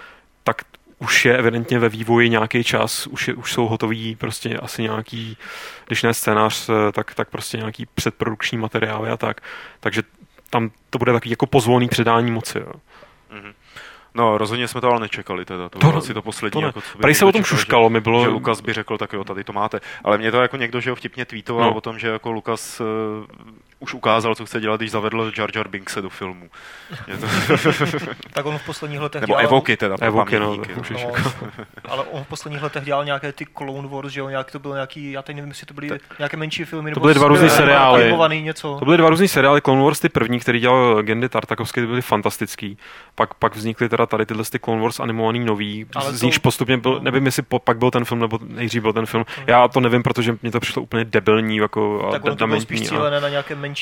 už 0.99 1.25
je 1.25 1.37
evidentně 1.37 1.79
ve 1.79 1.89
vývoji 1.89 2.31
nějaký 2.31 2.65
čas, 2.65 3.07
už, 3.07 3.29
je, 3.29 3.35
už 3.35 3.53
jsou 3.53 3.67
hotový 3.67 4.17
prostě 4.17 4.57
asi 4.57 4.83
nějaký, 4.83 5.37
když 5.87 6.03
ne 6.03 6.15
scénář, 6.15 6.69
eh, 6.69 6.93
tak, 6.93 7.15
tak 7.15 7.31
prostě 7.31 7.57
nějaký 7.57 7.87
předprodukční 7.95 8.59
materiály 8.59 9.11
a 9.11 9.17
tak. 9.17 9.41
Takže 9.81 10.03
tam 10.51 10.71
to 10.91 10.99
bude 10.99 11.13
takový 11.13 11.31
jako 11.31 11.47
pozvolný 11.47 11.89
předání 11.89 12.31
moci. 12.31 12.59
Jo. 12.59 12.73
Mm-hmm. 13.33 13.53
No, 14.15 14.39
rozhodně 14.39 14.69
jsme 14.69 14.81
to 14.81 14.91
ale 14.91 15.01
nečekali, 15.01 15.45
teda. 15.45 15.69
To, 15.69 15.79
to 15.79 15.87
bylo 15.87 15.99
asi 15.99 16.15
to 16.15 16.23
poslední. 16.23 16.61
To 16.61 16.67
jako, 16.67 16.81
Tady 17.01 17.15
se 17.15 17.25
o 17.25 17.33
tom 17.33 17.45
šuškalo, 17.45 17.91
mi 17.91 18.01
bylo... 18.01 18.25
Že 18.25 18.29
Lukas 18.29 18.61
by 18.61 18.73
řekl, 18.73 18.99
tak 18.99 19.13
jo, 19.13 19.25
tady 19.25 19.45
to 19.45 19.53
máte. 19.53 19.81
Ale 20.05 20.19
mě 20.19 20.31
to 20.31 20.43
jako 20.43 20.57
někdo, 20.57 20.81
že 20.81 20.91
ho 20.91 20.97
vtipně 20.97 21.25
tweetoval 21.25 21.71
no. 21.71 21.77
o 21.77 21.81
tom, 21.81 21.99
že 21.99 22.09
jako 22.09 22.33
Lukas 22.33 22.83
už 23.79 23.95
ukázal, 23.95 24.35
co 24.35 24.47
chce 24.47 24.61
dělat, 24.61 24.81
když 24.81 24.91
zavedl 24.91 25.33
Jar 25.39 25.51
Jar 25.55 25.69
Binkse 25.69 26.03
do 26.03 26.11
filmu. 26.11 26.51
to... 27.21 27.27
tak 28.33 28.47
on 28.47 28.59
v 28.59 28.67
posledních 28.67 29.01
letech 29.01 29.21
Nebo 29.21 29.33
dělal... 29.33 29.45
Evoky 29.45 29.77
teda. 29.77 29.97
Evoky, 30.01 30.39
no, 30.39 30.57
no, 30.57 30.63
jako. 30.99 31.31
ale 31.89 32.05
on 32.05 32.25
v 32.25 32.27
posledních 32.27 32.63
letech 32.63 32.85
dělal 32.85 33.05
nějaké 33.05 33.33
ty 33.33 33.47
Clone 33.59 33.89
Wars, 33.89 34.13
že 34.13 34.21
jo, 34.21 34.29
nějak 34.29 34.51
to 34.51 34.59
bylo 34.59 34.75
nějaký, 34.75 35.13
já 35.13 35.23
teď 35.23 35.37
nevím, 35.37 35.49
jestli 35.49 35.67
to 35.67 35.75
byly 35.75 35.89
tak. 35.89 36.01
nějaké 36.19 36.37
menší 36.37 36.65
filmy, 36.65 36.93
to 36.93 37.01
byly 37.01 37.15
dva 37.15 37.29
různé 37.29 37.51
seriály. 37.51 38.43
Něco. 38.43 38.77
To 38.79 38.85
byly 38.85 38.97
dva 38.97 39.11
různé 39.11 39.29
seriály, 39.29 39.61
Clone 39.61 39.83
Wars 39.83 40.01
ty 40.01 40.09
první, 40.09 40.41
který 40.41 40.61
dělal 40.61 41.03
Gendy 41.03 41.29
Tartakovský, 41.29 41.81
ty 41.81 41.87
byly 41.87 42.03
fantastický. 42.03 42.79
Pak, 43.15 43.35
pak 43.35 43.57
vznikly 43.57 43.89
teda 43.89 44.07
tady 44.07 44.27
tyhle 44.27 44.45
ty 44.45 44.59
Clone 44.59 44.83
Wars 44.83 45.01
animovaný 45.01 45.39
nový, 45.39 45.87
ale 45.97 46.13
z 46.13 46.23
níž 46.23 46.39
postupně 46.39 46.77
byl, 46.77 47.01
nevím, 47.03 47.27
jestli 47.27 47.43
po, 47.43 47.59
pak 47.59 47.79
byl 47.79 47.91
ten 47.91 48.05
film, 48.05 48.21
nebo 48.21 48.39
nejdřív 48.43 48.83
byl 48.83 48.93
ten 48.93 49.07
film. 49.07 49.25
Já 49.47 49.69
to 49.69 49.81
nevím, 49.81 50.03
protože 50.03 50.37
mě 50.43 50.51
to 50.51 50.61
přišlo 50.61 50.83
úplně 50.83 51.05
debilní, 51.05 51.57
jako 51.57 52.09
tak 52.13 52.25
ono 52.25 52.37
to 52.37 52.47
bylo 52.47 52.61
spíš 52.61 52.89
cílené 52.89 53.21
na 53.21 53.29
nějaké 53.29 53.55
menší 53.55 53.76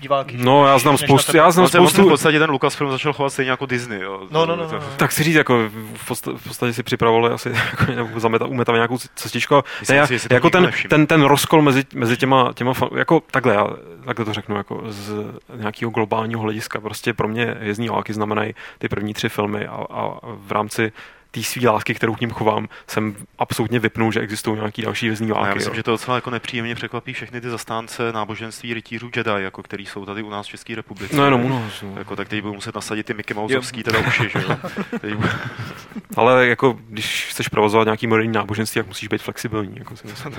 diváky. 0.00 0.36
No, 0.36 0.66
já 0.66 0.78
znám 0.78 0.98
spoustu, 0.98 1.36
já 1.36 1.50
znám 1.50 1.68
spoustu... 1.68 2.06
v 2.06 2.08
podstatě 2.08 2.38
ten 2.38 2.50
Lucasfilm 2.50 2.90
začal 2.90 3.12
chovat 3.12 3.30
stejně 3.30 3.50
jako 3.50 3.66
Disney, 3.66 4.00
jo. 4.00 4.26
No, 4.30 4.46
no, 4.46 4.56
no, 4.56 4.68
no. 4.72 4.80
Tak 4.96 5.12
si 5.12 5.22
říct, 5.24 5.34
jako 5.34 5.70
v 5.96 6.44
podstatě 6.44 6.72
si 6.72 6.82
připravovali 6.82 7.34
asi 7.34 7.48
jako, 7.70 7.92
nebo 7.92 8.20
zameta, 8.20 8.46
umeta 8.46 8.72
nějakou 8.72 8.98
cestičku. 9.14 9.54
Ne, 9.88 9.96
já, 9.96 10.06
jako 10.30 10.50
ten, 10.50 10.70
ten, 10.88 11.06
ten, 11.06 11.22
rozkol 11.22 11.62
mezi, 11.62 11.84
mezi 11.94 12.16
těma, 12.16 12.52
těma, 12.54 12.72
jako 12.96 13.22
takhle, 13.30 13.54
já 13.54 13.66
takhle 14.04 14.24
to 14.24 14.32
řeknu, 14.32 14.56
jako 14.56 14.82
z 14.88 15.12
nějakého 15.54 15.90
globálního 15.90 16.40
hlediska, 16.40 16.80
prostě 16.80 17.14
pro 17.14 17.28
mě 17.28 17.56
Hvězdní 17.60 17.88
války 17.88 18.12
znamenají 18.12 18.54
ty 18.78 18.88
první 18.88 19.14
tři 19.14 19.28
filmy 19.28 19.66
a, 19.66 19.86
a 19.90 20.18
v 20.22 20.52
rámci 20.52 20.92
té 21.30 21.42
své 21.42 21.70
lásky, 21.70 21.94
kterou 21.94 22.14
k 22.14 22.20
ním 22.20 22.30
chovám, 22.30 22.68
jsem 22.86 23.16
absolutně 23.38 23.78
vypnul, 23.78 24.12
že 24.12 24.20
existují 24.20 24.56
nějaký 24.56 24.82
další 24.82 25.06
vězní 25.06 25.30
války. 25.30 25.48
Já 25.48 25.54
myslím, 25.54 25.72
jo. 25.72 25.76
že 25.76 25.82
to 25.82 25.90
docela 25.90 26.16
jako 26.16 26.30
nepříjemně 26.30 26.74
překvapí 26.74 27.12
všechny 27.12 27.40
ty 27.40 27.50
zastánce 27.50 28.12
náboženství 28.12 28.74
rytířů 28.74 29.10
Jedi, 29.16 29.30
jako 29.36 29.62
který 29.62 29.86
jsou 29.86 30.06
tady 30.06 30.22
u 30.22 30.30
nás 30.30 30.46
v 30.46 30.50
České 30.50 30.74
republice. 30.74 31.16
No 31.16 31.24
jenom 31.24 31.44
u 31.44 31.48
nás. 31.48 31.82
No. 31.82 31.94
Jako, 31.98 32.16
tak 32.16 32.28
teď 32.28 32.42
budou 32.42 32.54
muset 32.54 32.74
nasadit 32.74 33.06
ty 33.06 33.14
Mickey 33.14 33.34
Mouseovský 33.34 33.82
teda 33.82 33.98
uši, 33.98 34.28
že 34.28 34.44
jo. 34.48 34.56
Ale 36.16 36.46
jako, 36.46 36.78
když 36.88 37.26
chceš 37.30 37.48
provozovat 37.48 37.84
nějaký 37.84 38.06
moderní 38.06 38.32
náboženství, 38.32 38.78
tak 38.78 38.86
musíš 38.86 39.08
být 39.08 39.22
flexibilní. 39.22 39.74
Jako 39.78 39.96
si 39.96 40.06
myslím, 40.06 40.32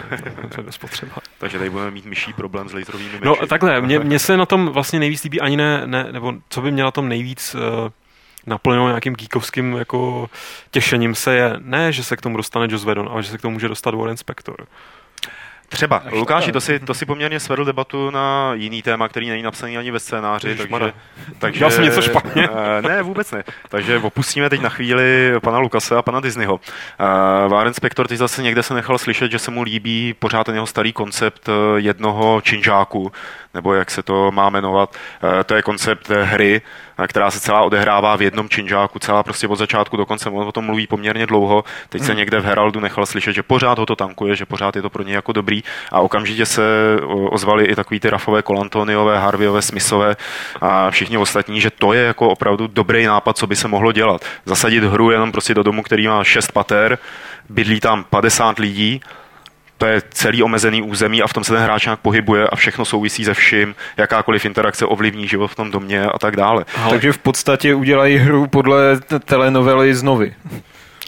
to 0.55 0.61
je 0.61 0.67
potřeba. 0.79 1.15
Takže 1.37 1.57
tady 1.57 1.69
budeme 1.69 1.91
mít 1.91 2.05
myší 2.05 2.33
problém 2.33 2.69
s 2.69 2.73
laserovými 2.73 3.11
meči. 3.11 3.25
No 3.25 3.35
takhle, 3.47 3.81
mě, 3.81 4.19
se 4.19 4.37
na 4.37 4.45
tom 4.45 4.67
vlastně 4.67 4.99
nejvíc 4.99 5.23
líbí 5.23 5.41
ani 5.41 5.57
ne, 5.57 5.81
ne, 5.85 6.07
nebo 6.11 6.33
co 6.49 6.61
by 6.61 6.71
mě 6.71 6.83
na 6.83 6.91
tom 6.91 7.09
nejvíc 7.09 7.55
uh, 7.55 7.89
naplněno 8.45 8.87
nějakým 8.87 9.15
geekovským 9.15 9.73
jako 9.73 10.29
těšením 10.71 11.15
se 11.15 11.35
je 11.35 11.53
ne, 11.59 11.91
že 11.91 12.03
se 12.03 12.17
k 12.17 12.21
tomu 12.21 12.37
dostane 12.37 12.67
Joss 12.69 12.85
Whedon, 12.85 13.09
ale 13.11 13.23
že 13.23 13.29
se 13.29 13.37
k 13.37 13.41
tomu 13.41 13.53
může 13.53 13.67
dostat 13.67 13.95
Warren 13.95 14.17
Spector. 14.17 14.67
Třeba. 15.69 15.97
Až 15.97 16.13
Lukáši, 16.13 16.51
to 16.51 16.61
si, 16.61 16.79
to 16.79 16.93
si 16.93 17.05
poměrně 17.05 17.39
svedl 17.39 17.65
debatu 17.65 18.11
na 18.11 18.53
jiný 18.53 18.81
téma, 18.81 19.07
který 19.07 19.29
není 19.29 19.43
napsaný 19.43 19.77
ani 19.77 19.91
ve 19.91 19.99
scénáři. 19.99 20.55
takže, 20.55 20.93
takže, 21.39 21.63
Já 21.63 21.69
jsem 21.69 21.83
něco 21.83 22.01
špatně? 22.01 22.49
Eh, 22.77 22.81
ne, 22.81 23.01
vůbec 23.01 23.31
ne. 23.31 23.43
Takže 23.69 23.97
opustíme 23.97 24.49
teď 24.49 24.61
na 24.61 24.69
chvíli 24.69 25.33
pana 25.41 25.57
Lukase 25.57 25.95
a 25.95 26.01
pana 26.01 26.19
Disneyho. 26.19 26.53
Uh, 26.53 27.51
Warren 27.51 27.73
Spector 27.73 28.07
teď 28.07 28.17
zase 28.17 28.43
někde 28.43 28.63
se 28.63 28.73
nechal 28.73 28.97
slyšet, 28.97 29.31
že 29.31 29.39
se 29.39 29.51
mu 29.51 29.61
líbí 29.61 30.15
pořád 30.19 30.43
ten 30.43 30.55
jeho 30.55 30.67
starý 30.67 30.93
koncept 30.93 31.49
eh, 31.49 31.51
jednoho 31.79 32.41
činžáku, 32.41 33.11
nebo 33.53 33.73
jak 33.73 33.91
se 33.91 34.03
to 34.03 34.31
má 34.31 34.49
jmenovat. 34.49 34.95
Uh, 35.23 35.29
to 35.43 35.55
je 35.55 35.61
koncept 35.61 36.09
hry, 36.09 36.61
která 37.07 37.31
se 37.31 37.39
celá 37.39 37.61
odehrává 37.61 38.15
v 38.15 38.21
jednom 38.21 38.49
činžáku, 38.49 38.99
celá 38.99 39.23
prostě 39.23 39.47
od 39.47 39.55
začátku 39.55 39.97
do 39.97 40.05
konce. 40.05 40.29
On 40.29 40.47
o 40.47 40.51
tom 40.51 40.65
mluví 40.65 40.87
poměrně 40.87 41.25
dlouho. 41.25 41.63
Teď 41.89 42.01
se 42.01 42.07
hmm. 42.07 42.17
někde 42.17 42.39
v 42.39 42.45
Heraldu 42.45 42.79
nechal 42.79 43.05
slyšet, 43.05 43.33
že 43.33 43.43
pořád 43.43 43.79
ho 43.79 43.85
to 43.85 43.95
tankuje, 43.95 44.35
že 44.35 44.45
pořád 44.45 44.75
je 44.75 44.81
to 44.81 44.89
pro 44.89 45.03
něj 45.03 45.13
jako 45.13 45.31
dobrý. 45.31 45.63
A 45.91 45.99
okamžitě 45.99 46.45
se 46.45 46.63
ozvali 47.29 47.65
i 47.65 47.75
takový 47.75 47.99
ty 47.99 48.09
Rafové, 48.09 48.41
Kolantoniové, 48.41 49.19
Harveyové, 49.19 49.61
Smithové 49.61 50.15
a 50.61 50.91
všichni 50.91 51.17
ostatní, 51.17 51.61
že 51.61 51.69
to 51.69 51.93
je 51.93 52.03
jako 52.03 52.29
opravdu 52.29 52.67
dobrý 52.67 53.05
nápad, 53.05 53.37
co 53.37 53.47
by 53.47 53.55
se 53.55 53.67
mohlo 53.67 53.91
dělat. 53.91 54.25
Zasadit 54.45 54.83
hru 54.83 55.11
jenom 55.11 55.31
prostě 55.31 55.53
do 55.53 55.63
domu, 55.63 55.83
který 55.83 56.07
má 56.07 56.23
šest 56.23 56.51
pater, 56.51 56.97
bydlí 57.49 57.79
tam 57.79 58.03
50 58.03 58.59
lidí 58.59 59.01
to 59.79 59.85
je 59.85 60.01
celý 60.09 60.43
omezený 60.43 60.81
území 60.81 61.21
a 61.21 61.27
v 61.27 61.33
tom 61.33 61.43
se 61.43 61.53
ten 61.53 61.61
hráč 61.61 61.85
nějak 61.85 61.99
pohybuje 61.99 62.47
a 62.47 62.55
všechno 62.55 62.85
souvisí 62.85 63.25
se 63.25 63.33
vším, 63.33 63.75
jakákoliv 63.97 64.45
interakce 64.45 64.85
ovlivní 64.85 65.27
život 65.27 65.47
v 65.47 65.55
tom 65.55 65.71
domě 65.71 66.05
a 66.05 66.19
tak 66.19 66.35
dále. 66.35 66.65
Ale... 66.77 66.89
Takže 66.89 67.11
v 67.11 67.17
podstatě 67.17 67.75
udělají 67.75 68.17
hru 68.17 68.47
podle 68.47 68.99
telenovely 69.25 69.95
z 69.95 70.03
Novy. 70.03 70.35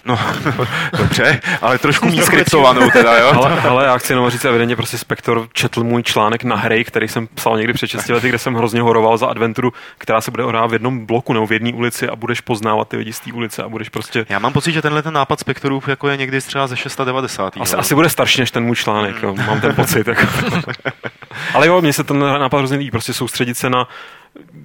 No, 0.05 0.19
dobře, 0.97 1.41
ale 1.61 1.77
trošku 1.77 2.05
méně 2.05 2.23
skriptovanou 2.23 2.89
teda, 2.89 3.17
jo? 3.17 3.31
Ale, 3.35 3.61
ale 3.61 3.85
já 3.85 3.97
chci 3.97 4.13
jenom 4.13 4.29
říct, 4.29 4.45
evidentně 4.45 4.75
prostě 4.75 4.97
Spektor 4.97 5.47
četl 5.53 5.83
můj 5.83 6.03
článek 6.03 6.43
na 6.43 6.55
hry, 6.55 6.83
který 6.83 7.07
jsem 7.07 7.27
psal 7.27 7.57
někdy 7.57 7.73
před 7.73 7.87
6 7.87 8.09
lety, 8.09 8.29
kde 8.29 8.37
jsem 8.37 8.53
hrozně 8.53 8.81
horoval 8.81 9.17
za 9.17 9.27
adventuru, 9.27 9.73
která 9.97 10.21
se 10.21 10.31
bude 10.31 10.43
ohrát 10.43 10.69
v 10.69 10.73
jednom 10.73 11.05
bloku 11.05 11.33
nebo 11.33 11.47
v 11.47 11.51
jedné 11.51 11.73
ulici 11.73 12.09
a 12.09 12.15
budeš 12.15 12.41
poznávat 12.41 12.87
ty 12.87 12.97
lidi 12.97 13.13
z 13.13 13.19
té 13.19 13.33
ulice 13.33 13.63
a 13.63 13.69
budeš 13.69 13.89
prostě... 13.89 14.25
Já 14.29 14.39
mám 14.39 14.53
pocit, 14.53 14.71
že 14.71 14.81
tenhle 14.81 15.03
ten 15.03 15.13
nápad 15.13 15.39
Spektorů 15.39 15.83
jako 15.87 16.07
je 16.07 16.17
někdy 16.17 16.41
třeba 16.41 16.67
ze 16.67 16.77
690. 16.77 17.53
Asi, 17.59 17.75
asi 17.75 17.95
bude 17.95 18.09
starší 18.09 18.41
než 18.41 18.51
ten 18.51 18.63
můj 18.63 18.75
článek, 18.75 19.15
jo, 19.23 19.35
mám 19.47 19.61
ten 19.61 19.75
pocit. 19.75 20.07
Jako. 20.07 20.27
ale 21.53 21.67
jo, 21.67 21.81
mně 21.81 21.93
se 21.93 22.03
ten 22.03 22.19
nápad 22.19 22.57
hrozně 22.57 22.77
líbí, 22.77 22.91
prostě 22.91 23.13
soustředit 23.13 23.57
se 23.57 23.69
na 23.69 23.87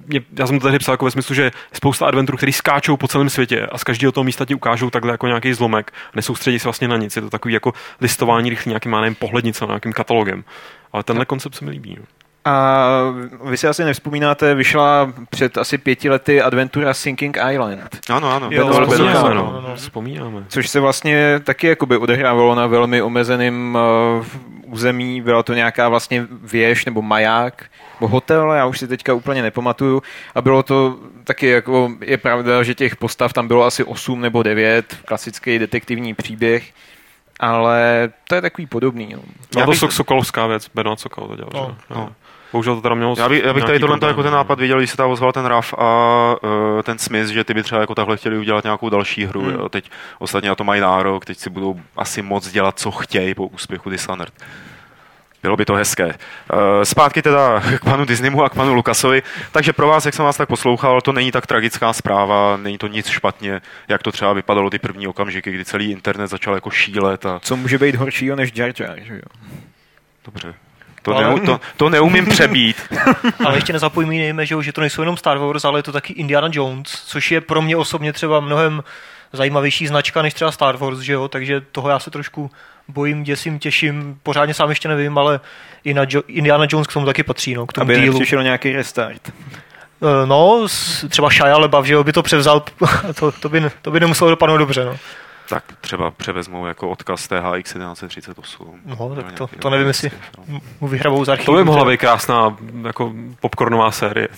mě, 0.07 0.21
já 0.39 0.47
jsem 0.47 0.59
to 0.59 0.67
tady 0.67 0.79
psal 0.79 0.93
jako 0.93 1.05
ve 1.05 1.11
smyslu, 1.11 1.35
že 1.35 1.51
spousta 1.73 2.05
adventur, 2.05 2.37
který 2.37 2.53
skáčou 2.53 2.97
po 2.97 3.07
celém 3.07 3.29
světě 3.29 3.67
a 3.71 3.77
z 3.77 3.83
každého 3.83 4.11
toho 4.11 4.23
místa 4.23 4.45
ti 4.45 4.55
ukážou 4.55 4.89
takhle 4.89 5.11
jako 5.11 5.27
nějaký 5.27 5.53
zlomek, 5.53 5.91
nesoustředí 6.15 6.59
se 6.59 6.67
vlastně 6.67 6.87
na 6.87 6.97
nic. 6.97 7.15
Je 7.15 7.21
to 7.21 7.29
takový 7.29 7.53
jako 7.53 7.73
listování 8.01 8.49
rychlý 8.49 8.69
nějakým, 8.69 8.91
nevím, 8.91 9.15
pohlednice, 9.15 9.65
nějakým 9.65 9.93
katalogem. 9.93 10.43
Ale 10.93 11.03
tenhle 11.03 11.25
koncept 11.25 11.55
se 11.55 11.65
mi 11.65 11.71
líbí. 11.71 11.95
No. 11.99 12.05
A 12.45 12.87
vy 13.49 13.57
si 13.57 13.67
asi 13.67 13.83
nevzpomínáte, 13.83 14.55
vyšla 14.55 15.13
před 15.29 15.57
asi 15.57 15.77
pěti 15.77 16.09
lety 16.09 16.41
adventura 16.41 16.93
Sinking 16.93 17.37
Island. 17.51 17.99
Ano, 18.09 18.31
ano. 18.31 18.49
Jo, 18.51 18.69
vzpomínáme, 18.69 19.35
no. 19.35 19.63
no, 19.67 19.75
vzpomínáme. 19.75 20.43
Což 20.47 20.69
se 20.69 20.79
vlastně 20.79 21.39
taky 21.43 21.67
jakoby 21.67 21.97
odehrávalo 21.97 22.55
na 22.55 22.67
velmi 22.67 23.01
omezeném 23.01 23.77
uh, 24.19 24.25
území. 24.67 25.21
Byla 25.21 25.43
to 25.43 25.53
nějaká 25.53 25.89
vlastně 25.89 26.27
věž 26.43 26.85
nebo 26.85 27.01
maják 27.01 27.65
nebo 27.99 28.07
hotel, 28.07 28.51
já 28.51 28.65
už 28.65 28.79
si 28.79 28.87
teďka 28.87 29.13
úplně 29.13 29.41
nepamatuju. 29.41 30.01
A 30.35 30.41
bylo 30.41 30.63
to 30.63 30.99
taky 31.23 31.47
jako, 31.47 31.91
je 32.01 32.17
pravda, 32.17 32.63
že 32.63 32.75
těch 32.75 32.95
postav 32.95 33.33
tam 33.33 33.47
bylo 33.47 33.63
asi 33.63 33.83
8 33.83 34.21
nebo 34.21 34.43
9, 34.43 34.97
klasický 35.05 35.59
detektivní 35.59 36.13
příběh 36.13 36.73
ale 37.39 38.09
to 38.27 38.35
je 38.35 38.41
takový 38.41 38.67
podobný. 38.67 39.09
No. 39.13 39.21
Já 39.57 39.65
to 39.65 39.71
bych... 39.71 39.79
Sokolovská 39.79 40.47
věc, 40.47 40.69
Bernard 40.75 40.99
Sokol 40.99 41.27
to 41.27 41.35
dělal. 41.35 41.51
No, 41.53 41.75
že? 41.89 41.95
No. 41.95 42.09
Bohužel 42.51 42.75
to 42.75 42.81
teda 42.81 42.95
mělo 42.95 43.15
Já, 43.17 43.29
by, 43.29 43.41
já 43.45 43.53
bych 43.53 43.63
tady 43.63 43.79
tohle 43.79 44.07
jako 44.07 44.23
ten 44.23 44.33
nápad 44.33 44.59
viděl, 44.59 44.77
když 44.77 44.89
se 44.89 44.97
tam 44.97 45.11
ozval 45.11 45.31
ten 45.31 45.45
Raf 45.45 45.73
a 45.73 46.35
uh, 46.43 46.81
ten 46.81 46.97
Smith, 46.97 47.27
že 47.27 47.43
ty 47.43 47.53
by 47.53 47.63
třeba 47.63 47.81
jako 47.81 47.95
takhle 47.95 48.17
chtěli 48.17 48.37
udělat 48.37 48.63
nějakou 48.63 48.89
další 48.89 49.25
hru. 49.25 49.41
Hmm. 49.41 49.53
Jo. 49.53 49.69
Teď 49.69 49.91
ostatně 50.19 50.49
na 50.49 50.55
to 50.55 50.63
mají 50.63 50.81
nárok, 50.81 51.25
teď 51.25 51.37
si 51.37 51.49
budou 51.49 51.79
asi 51.95 52.21
moc 52.21 52.51
dělat, 52.51 52.79
co 52.79 52.91
chtějí 52.91 53.35
po 53.35 53.47
úspěchu 53.47 53.89
Dishonored. 53.89 54.33
Bylo 55.41 55.57
by 55.57 55.65
to 55.65 55.73
hezké. 55.73 56.13
Eh, 56.13 56.85
zpátky 56.85 57.21
teda 57.21 57.61
k 57.79 57.83
panu 57.83 58.05
Disneymu 58.05 58.43
a 58.43 58.49
k 58.49 58.55
panu 58.55 58.73
Lukasovi. 58.73 59.23
Takže 59.51 59.73
pro 59.73 59.87
vás, 59.87 60.05
jak 60.05 60.13
jsem 60.13 60.25
vás 60.25 60.37
tak 60.37 60.49
poslouchal, 60.49 61.01
to 61.01 61.11
není 61.11 61.31
tak 61.31 61.47
tragická 61.47 61.93
zpráva, 61.93 62.57
není 62.57 62.77
to 62.77 62.87
nic 62.87 63.07
špatně, 63.07 63.61
jak 63.87 64.03
to 64.03 64.11
třeba 64.11 64.33
vypadalo 64.33 64.69
ty 64.69 64.79
první 64.79 65.07
okamžiky, 65.07 65.51
kdy 65.51 65.65
celý 65.65 65.91
internet 65.91 66.27
začal 66.27 66.53
jako 66.53 66.69
šílet. 66.69 67.25
A... 67.25 67.39
Co 67.39 67.55
může 67.55 67.77
být 67.77 67.95
horšího 67.95 68.35
než 68.35 68.51
Jar 68.55 68.71
Jar, 68.79 68.99
že 68.99 69.13
jo? 69.13 69.47
Dobře. 70.25 70.53
To, 71.01 71.15
ale... 71.15 71.35
ne, 71.35 71.39
to, 71.39 71.59
to 71.77 71.89
neumím 71.89 72.25
přebít. 72.29 72.93
ale 73.45 73.57
ještě 73.57 73.73
nezapomínejme, 73.73 74.45
že, 74.45 74.55
že 74.61 74.73
to 74.73 74.81
nejsou 74.81 75.01
jenom 75.01 75.17
Star 75.17 75.37
Wars, 75.37 75.65
ale 75.65 75.79
je 75.79 75.83
to 75.83 75.91
taky 75.91 76.13
Indiana 76.13 76.49
Jones, 76.51 77.03
což 77.05 77.31
je 77.31 77.41
pro 77.41 77.61
mě 77.61 77.75
osobně 77.75 78.13
třeba 78.13 78.39
mnohem 78.39 78.83
zajímavější 79.33 79.87
značka 79.87 80.21
než 80.21 80.33
třeba 80.33 80.51
Star 80.51 80.77
Wars, 80.77 80.99
že 80.99 81.13
jo? 81.13 81.27
takže 81.27 81.61
toho 81.61 81.89
já 81.89 81.99
se 81.99 82.11
trošku 82.11 82.51
bojím, 82.87 83.23
děsím, 83.23 83.59
těším, 83.59 84.19
pořádně 84.23 84.53
sám 84.53 84.69
ještě 84.69 84.87
nevím, 84.87 85.17
ale 85.17 85.39
i 85.83 85.93
na 85.93 86.05
jo- 86.09 86.21
Indiana 86.27 86.65
Jones 86.69 86.87
k 86.87 86.93
tomu 86.93 87.05
taky 87.05 87.23
patří, 87.23 87.53
no, 87.53 87.67
k 87.67 87.73
tomu 87.73 87.83
Aby 87.83 88.01
dílu. 88.01 88.19
Aby 88.37 88.43
nějaký 88.43 88.73
restart. 88.73 89.31
Eh, 90.01 90.25
no, 90.25 90.67
třeba 91.09 91.29
Shia 91.29 91.57
LeBav, 91.57 91.85
že 91.85 92.03
by 92.03 92.13
to 92.13 92.23
převzal, 92.23 92.63
to, 93.19 93.31
to, 93.31 93.49
by, 93.49 93.71
to 93.81 93.91
by 93.91 93.99
nemuselo 93.99 94.29
dopadnout 94.29 94.57
dobře, 94.57 94.85
no. 94.85 94.97
Tak 95.49 95.63
třeba 95.81 96.11
převezmou 96.11 96.65
jako 96.65 96.89
odkaz 96.89 97.27
THX 97.27 97.73
1138. 97.73 98.81
No, 98.85 99.15
tak 99.15 99.31
to, 99.31 99.47
to 99.47 99.69
nevím, 99.69 99.87
jestli 99.87 100.11
mu 100.81 100.87
vyhrabou 100.87 101.25
z 101.25 101.29
archivu. 101.29 101.45
To 101.45 101.57
by 101.57 101.63
mohla 101.63 101.85
být 101.85 101.97
krásná 101.97 102.57
jako 102.83 103.13
popcornová 103.39 103.91
série. 103.91 104.27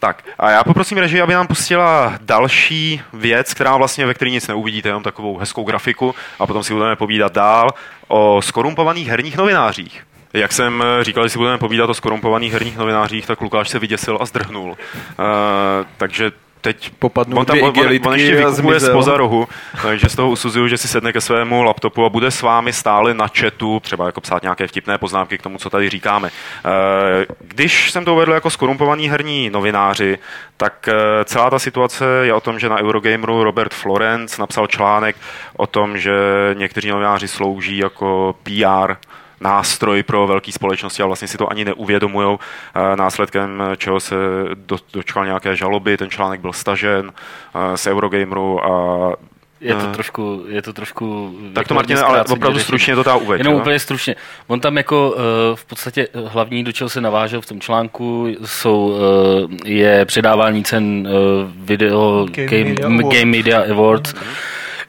Tak 0.00 0.24
a 0.38 0.50
já 0.50 0.64
poprosím 0.64 0.98
režii, 0.98 1.22
aby 1.22 1.34
nám 1.34 1.46
pustila 1.46 2.14
další 2.20 3.02
věc, 3.12 3.54
která 3.54 3.76
vlastně 3.76 4.06
ve 4.06 4.14
které 4.14 4.30
nic 4.30 4.48
neuvidíte, 4.48 4.88
jenom 4.88 5.02
takovou 5.02 5.36
hezkou 5.36 5.64
grafiku 5.64 6.14
a 6.38 6.46
potom 6.46 6.62
si 6.62 6.74
budeme 6.74 6.96
povídat 6.96 7.32
dál 7.32 7.70
o 8.08 8.42
skorumpovaných 8.42 9.08
herních 9.08 9.36
novinářích. 9.36 10.06
Jak 10.32 10.52
jsem 10.52 10.84
říkal, 11.02 11.24
že 11.24 11.28
si 11.28 11.38
budeme 11.38 11.58
povídat 11.58 11.90
o 11.90 11.94
skorumpovaných 11.94 12.52
herních 12.52 12.76
novinářích, 12.76 13.26
tak 13.26 13.40
Lukáš 13.40 13.68
se 13.68 13.78
vyděsil 13.78 14.18
a 14.20 14.24
zdrhnul. 14.24 14.70
Uh, 14.70 14.76
takže 15.96 16.32
teď 16.60 16.90
Popadnou 16.98 17.36
on, 17.36 17.46
tam, 17.46 17.56
dvě 17.56 17.62
on, 17.62 17.68
on, 17.68 17.78
on 17.78 17.84
igelitky 17.84 18.20
ještě 18.20 18.46
vykupuje 18.46 18.80
spoza 18.80 19.16
rohu, 19.16 19.48
takže 19.82 20.08
z 20.08 20.16
toho 20.16 20.30
usuzuju, 20.30 20.68
že 20.68 20.78
si 20.78 20.88
sedne 20.88 21.12
ke 21.12 21.20
svému 21.20 21.62
laptopu 21.62 22.04
a 22.04 22.08
bude 22.08 22.30
s 22.30 22.42
vámi 22.42 22.72
stále 22.72 23.14
na 23.14 23.26
chatu, 23.28 23.80
třeba 23.80 24.06
jako 24.06 24.20
psát 24.20 24.42
nějaké 24.42 24.66
vtipné 24.66 24.98
poznámky 24.98 25.38
k 25.38 25.42
tomu, 25.42 25.58
co 25.58 25.70
tady 25.70 25.88
říkáme. 25.90 26.30
Eh, 26.64 27.26
Když 27.40 27.90
jsem 27.90 28.04
to 28.04 28.14
uvedl 28.14 28.32
jako 28.32 28.50
skorumpovaný 28.50 29.08
herní 29.08 29.50
novináři, 29.50 30.18
tak 30.56 30.88
eh, 30.88 31.24
celá 31.24 31.50
ta 31.50 31.58
situace 31.58 32.04
je 32.22 32.34
o 32.34 32.40
tom, 32.40 32.58
že 32.58 32.68
na 32.68 32.78
Eurogameru 32.78 33.44
Robert 33.44 33.74
Florence 33.74 34.40
napsal 34.40 34.66
článek 34.66 35.16
o 35.56 35.66
tom, 35.66 35.98
že 35.98 36.12
někteří 36.54 36.88
novináři 36.88 37.28
slouží 37.28 37.78
jako 37.78 38.34
PR 38.42 38.94
nástroj 39.40 40.02
pro 40.02 40.26
velké 40.26 40.52
společnosti 40.52 41.02
a 41.02 41.06
vlastně 41.06 41.28
si 41.28 41.38
to 41.38 41.50
ani 41.50 41.64
neuvědomují, 41.64 42.38
následkem 42.94 43.62
čeho 43.76 44.00
se 44.00 44.14
do, 44.54 44.76
dočkal 44.92 45.24
nějaké 45.24 45.56
žaloby, 45.56 45.96
ten 45.96 46.10
článek 46.10 46.40
byl 46.40 46.52
stažen 46.52 47.12
eh, 47.54 47.76
z 47.76 47.86
Eurogameru 47.86 48.64
a 48.64 49.16
Je 49.60 49.74
to 49.74 49.86
Eh. 49.86 49.92
trošku, 49.92 50.44
je 50.48 50.62
to 50.62 50.72
trošku... 50.72 51.34
tak 51.52 51.54
to 51.54 51.58
jako 51.60 51.74
Martine, 51.74 52.00
hodně 52.00 52.14
ale 52.14 52.20
opravdu 52.20 52.58
řečeno. 52.58 52.64
stručně 52.64 52.94
to 52.94 53.04
ta 53.04 53.16
uveď. 53.16 53.38
Jenom 53.38 53.54
jo? 53.54 53.60
úplně 53.60 53.78
stručně. 53.78 54.16
On 54.46 54.60
tam 54.60 54.76
jako 54.76 55.14
eh, 55.16 55.20
v 55.56 55.64
podstatě 55.64 56.08
hlavní, 56.26 56.64
do 56.64 56.72
čeho 56.72 56.90
se 56.90 57.00
navážel 57.00 57.40
v 57.40 57.46
tom 57.46 57.60
článku, 57.60 58.26
jsou, 58.44 58.98
eh, 59.64 59.68
je 59.70 60.04
předávání 60.04 60.64
cen 60.64 61.08
eh, 61.08 61.10
video 61.56 62.26
Game 62.30 62.46
Game, 62.46 62.64
Media 62.64 62.88
Game, 62.88 62.94
Awards. 63.00 63.18
Game 63.18 63.24
Media 63.36 63.62
Awards, 63.70 64.14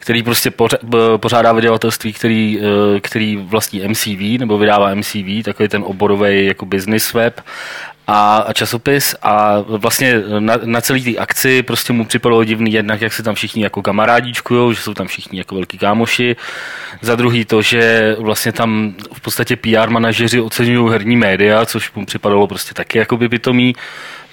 který 0.02 0.24
prostě 0.24 0.52
pořádá 1.18 1.54
vydavatelství, 1.54 2.14
který, 2.14 2.60
eh, 2.60 3.00
který 3.00 3.38
vlastní 3.38 3.82
MCV, 3.88 4.38
nebo 4.38 4.58
vydává 4.58 4.96
MCV, 4.96 5.44
takový 5.44 5.70
ten 5.70 5.84
oborový 5.86 6.46
jako 6.46 6.66
business 6.66 7.14
web 7.14 7.42
a, 8.12 8.54
časopis 8.54 9.16
a 9.22 9.60
vlastně 9.68 10.24
na, 10.40 10.58
na 10.66 10.82
celý 10.82 11.04
té 11.04 11.20
akci 11.20 11.64
prostě 11.64 11.94
mu 11.94 12.06
připadalo 12.06 12.44
divný 12.44 12.74
jednak, 12.74 13.02
jak 13.02 13.14
se 13.14 13.24
tam 13.24 13.36
všichni 13.36 13.64
jako 13.64 13.82
kamarádíčkujou, 13.82 14.74
že 14.74 14.82
jsou 14.82 14.94
tam 14.94 15.08
všichni 15.08 15.38
jako 15.38 15.56
velký 15.56 15.78
kámoši. 15.78 16.36
Za 17.02 17.16
druhý 17.16 17.46
to, 17.46 17.62
že 17.62 18.16
vlastně 18.20 18.52
tam 18.52 18.94
v 19.14 19.22
podstatě 19.22 19.56
PR 19.56 19.90
manažeři 19.90 20.42
oceňují 20.42 20.92
herní 20.92 21.18
média, 21.18 21.66
což 21.66 21.94
mu 21.94 22.06
připadalo 22.06 22.48
prostě 22.48 22.74
taky 22.74 22.98
jako 22.98 23.18
by 23.18 23.30
pitomý, 23.30 23.76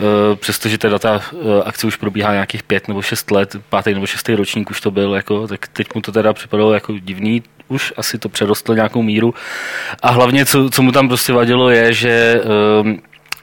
Eh, 0.01 0.37
přestože 0.37 0.79
teda 0.79 0.99
ta 0.99 1.21
eh, 1.33 1.63
akce 1.65 1.87
už 1.87 1.97
probíhá 1.97 2.33
nějakých 2.33 2.63
pět 2.63 2.89
nebo 2.89 3.03
šest 3.03 3.31
let, 3.31 3.57
pátý 3.69 3.95
nebo 3.95 4.07
šestý 4.07 4.35
ročník 4.35 4.71
už 4.71 4.81
to 4.81 4.91
byl, 4.91 5.15
jako, 5.15 5.49
tak 5.49 5.69
teď 5.69 5.87
mu 5.95 6.01
to 6.01 6.13
teda 6.13 6.33
připadalo 6.33 6.75
jako 6.75 6.93
divný, 6.99 7.43
už 7.69 7.93
asi 7.97 8.19
to 8.19 8.29
přerostlo 8.29 8.75
nějakou 8.75 9.03
míru. 9.03 9.35
A 10.03 10.11
hlavně, 10.11 10.47
co, 10.47 10.71
co 10.71 10.83
mu 10.83 10.93
tam 10.93 11.09
prostě 11.09 11.33
vadilo, 11.33 11.71
je, 11.71 11.93
že 11.93 12.41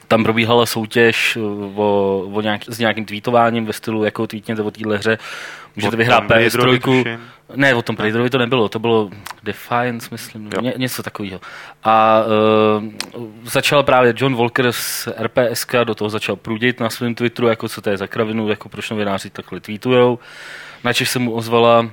tam 0.08 0.22
probíhala 0.24 0.66
soutěž 0.66 1.36
eh, 1.36 1.40
o, 1.74 2.18
o 2.32 2.40
nějak, 2.40 2.60
s 2.68 2.78
nějakým 2.78 3.04
tweetováním 3.04 3.66
ve 3.66 3.72
stylu, 3.72 4.04
jako 4.04 4.26
tweetněte 4.26 4.62
o 4.62 4.70
téhle 4.70 4.96
hře, 4.96 5.18
můžete 5.76 5.96
vyhrát 5.96 6.18
Tomb 6.18 6.30
Raiderovi, 6.30 6.78
PS3. 6.78 6.82
tuším. 6.82 7.20
Ne, 7.54 7.74
o 7.74 7.82
tom 7.82 7.96
Raiderovi 7.96 8.30
to 8.30 8.38
nebylo, 8.38 8.68
to 8.68 8.78
bylo 8.78 9.10
Defiance, 9.42 10.08
myslím, 10.10 10.50
Jo. 10.54 10.60
ně, 10.60 10.74
něco 10.76 11.02
takového. 11.02 11.40
A 11.84 12.22
uh, 13.16 13.24
začal 13.44 13.82
právě 13.82 14.14
John 14.16 14.36
Walker 14.36 14.72
z 14.72 15.08
RPSK, 15.18 15.74
do 15.84 15.94
toho 15.94 16.10
začal 16.10 16.36
prudit 16.36 16.80
na 16.80 16.90
svém 16.90 17.14
Twitteru, 17.14 17.48
jako 17.48 17.68
co 17.68 17.80
to 17.80 17.90
je 17.90 17.96
za 17.96 18.06
kravinu, 18.06 18.48
jako 18.48 18.68
proč 18.68 18.90
novináři 18.90 19.30
takhle 19.30 19.60
tweetujou. 19.60 20.18
Načež 20.84 21.10
se 21.10 21.18
mu 21.18 21.32
ozvala 21.32 21.90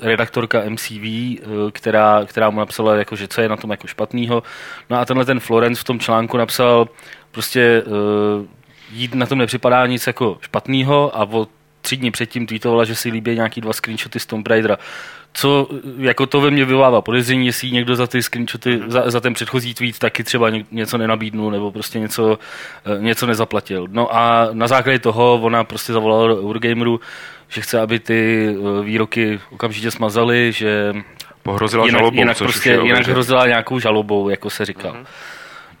redaktorka 0.00 0.62
MCV, 0.68 1.02
uh, 1.02 1.70
která, 1.72 2.22
která 2.26 2.50
mu 2.50 2.58
napsala, 2.58 2.96
jako, 2.96 3.16
že 3.16 3.28
co 3.28 3.40
je 3.40 3.48
na 3.48 3.56
tom 3.56 3.70
jako 3.70 3.86
špatného. 3.86 4.42
No 4.90 4.98
a 4.98 5.04
tenhle 5.04 5.24
ten 5.24 5.40
Florence 5.40 5.80
v 5.80 5.84
tom 5.84 6.00
článku 6.00 6.36
napsal 6.36 6.88
prostě 7.30 7.82
uh, 7.86 8.46
jít 8.92 9.14
na 9.14 9.26
tom 9.26 9.38
nepřipadá 9.38 9.86
nic 9.86 10.06
jako 10.06 10.38
špatného 10.40 11.16
a 11.16 11.28
o 11.30 11.46
tři 11.80 11.96
dny 11.96 12.10
předtím 12.10 12.46
tweetovala, 12.46 12.84
že 12.84 12.94
si 12.94 13.10
líbí 13.10 13.34
nějaký 13.34 13.60
dva 13.60 13.72
screenshoty 13.72 14.20
z 14.20 14.26
Tomb 14.26 14.46
Raidera. 14.46 14.76
Co 15.32 15.68
jako 15.98 16.26
to 16.26 16.40
ve 16.40 16.50
mně 16.50 16.64
vyvolává 16.64 17.00
podezření, 17.00 17.46
jestli 17.46 17.70
někdo 17.70 17.96
za 17.96 18.06
ty 18.06 18.22
screenshoty, 18.22 18.80
za, 18.86 19.10
za 19.10 19.20
ten 19.20 19.34
předchozí 19.34 19.74
tweet 19.74 19.98
taky 19.98 20.24
třeba 20.24 20.50
ně, 20.50 20.64
něco 20.70 20.98
nenabídnul 20.98 21.50
nebo 21.50 21.72
prostě 21.72 21.98
něco, 21.98 22.38
eh, 22.84 23.02
něco 23.02 23.26
nezaplatil. 23.26 23.86
No 23.90 24.16
a 24.16 24.48
na 24.52 24.68
základě 24.68 24.98
toho 24.98 25.40
ona 25.42 25.64
prostě 25.64 25.92
zavolala 25.92 26.28
do 26.28 26.42
Eurogameru, 26.42 27.00
že 27.48 27.60
chce, 27.60 27.80
aby 27.80 27.98
ty 27.98 28.48
eh, 28.50 28.84
výroky 28.84 29.40
okamžitě 29.50 29.90
smazali, 29.90 30.52
že 30.52 30.94
Pohrozila 31.42 31.86
jinak, 31.86 32.00
žalobou, 32.00 32.18
jinak, 32.18 32.38
prostě, 32.38 32.70
je 32.70 32.84
jinak 32.84 33.06
hrozila 33.06 33.46
nějakou 33.46 33.78
žalobou, 33.78 34.28
jako 34.28 34.50
se 34.50 34.64
říkal. 34.64 34.92
Mhm. 34.92 35.06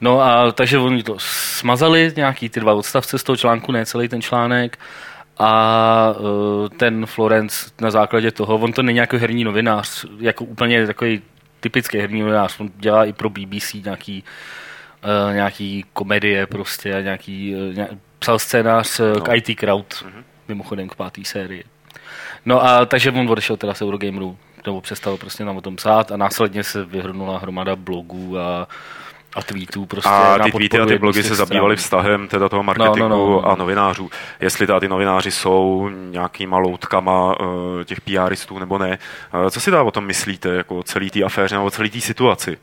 No 0.00 0.20
a 0.20 0.52
takže 0.52 0.78
oni 0.78 1.02
to 1.02 1.14
smazali, 1.18 2.12
nějaký 2.16 2.48
ty 2.48 2.60
dva 2.60 2.74
odstavce 2.74 3.18
z 3.18 3.22
toho 3.22 3.36
článku, 3.36 3.72
ne 3.72 3.86
celý 3.86 4.08
ten 4.08 4.22
článek. 4.22 4.78
A 5.38 6.14
uh, 6.20 6.68
ten 6.68 7.06
Florence 7.06 7.70
na 7.80 7.90
základě 7.90 8.30
toho, 8.30 8.54
on 8.54 8.72
to 8.72 8.82
není 8.82 8.98
jako 8.98 9.18
herní 9.18 9.44
novinář, 9.44 10.04
jako 10.20 10.44
úplně 10.44 10.86
takový 10.86 11.22
typický 11.60 11.98
herní 11.98 12.20
novinář, 12.20 12.60
on 12.60 12.70
dělá 12.76 13.04
i 13.04 13.12
pro 13.12 13.30
BBC 13.30 13.74
nějaký, 13.74 14.24
uh, 15.04 15.34
nějaký 15.34 15.84
komedie 15.92 16.46
prostě 16.46 16.94
a 16.94 17.00
nějaký, 17.00 17.54
nějak, 17.72 17.90
psal 18.18 18.38
scénář 18.38 18.98
no. 18.98 19.20
k 19.20 19.34
IT 19.34 19.58
Crowd, 19.58 20.04
mimochodem 20.48 20.88
k 20.88 20.94
páté 20.94 21.24
sérii. 21.24 21.64
No 22.46 22.64
a 22.64 22.84
takže 22.84 23.10
on 23.10 23.30
odešel 23.30 23.56
teda 23.56 23.74
z 23.74 23.82
Eurogameru, 23.82 24.36
nebo 24.66 24.80
přestal 24.80 25.16
prostě 25.16 25.44
nám 25.44 25.56
o 25.56 25.60
tom 25.60 25.76
psát 25.76 26.12
a 26.12 26.16
následně 26.16 26.64
se 26.64 26.84
vyhrnula 26.84 27.38
hromada 27.38 27.76
blogů 27.76 28.38
a, 28.38 28.68
a 29.34 29.42
tweetů 29.42 29.86
prostě 29.86 30.10
A 30.10 30.38
ty 30.38 30.50
tweety 30.52 30.78
a 30.78 30.86
ty 30.86 30.98
blogy 30.98 31.22
se 31.22 31.34
zabývaly 31.34 31.76
vztahem 31.76 32.28
teda 32.28 32.48
toho 32.48 32.62
marketingu 32.62 32.98
No, 32.98 33.08
no, 33.08 33.26
no, 33.26 33.30
no. 33.30 33.48
a 33.48 33.56
novinářů. 33.56 34.10
Jestli 34.40 34.66
teda 34.66 34.80
ty 34.80 34.88
novináři 34.88 35.30
jsou 35.30 35.90
nějakýma 36.10 36.58
loutkama 36.58 37.40
uh, 37.40 37.84
těch 37.84 38.00
PRistů 38.00 38.58
nebo 38.58 38.78
ne. 38.78 38.98
Uh, 39.34 39.50
co 39.50 39.60
si 39.60 39.70
dá 39.70 39.82
o 39.82 39.90
tom 39.90 40.06
myslíte, 40.06 40.48
jako 40.48 40.76
o 40.76 40.82
celý 40.82 41.10
té 41.10 41.22
aféře 41.22 41.54
nebo 41.54 41.66
o 41.66 41.70
celý 41.70 41.90
té 41.90 42.00
situaci? 42.00 42.56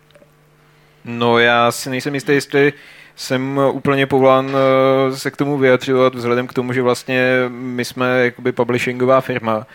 No 1.05 1.39
já 1.39 1.71
si 1.71 1.89
nejsem 1.89 2.13
jistý, 2.13 2.31
jestli 2.31 2.73
jsem 3.15 3.59
úplně 3.71 4.05
povolán 4.05 4.51
eh, 4.55 5.17
se 5.17 5.31
k 5.31 5.37
tomu 5.37 5.57
vyjadřovat, 5.57 6.15
vzhledem 6.15 6.47
k 6.47 6.53
tomu, 6.53 6.73
že 6.73 6.81
vlastně 6.81 7.25
my 7.49 7.85
jsme 7.85 8.25
jakoby 8.25 8.51
publishingová 8.51 9.21
firma. 9.21 9.65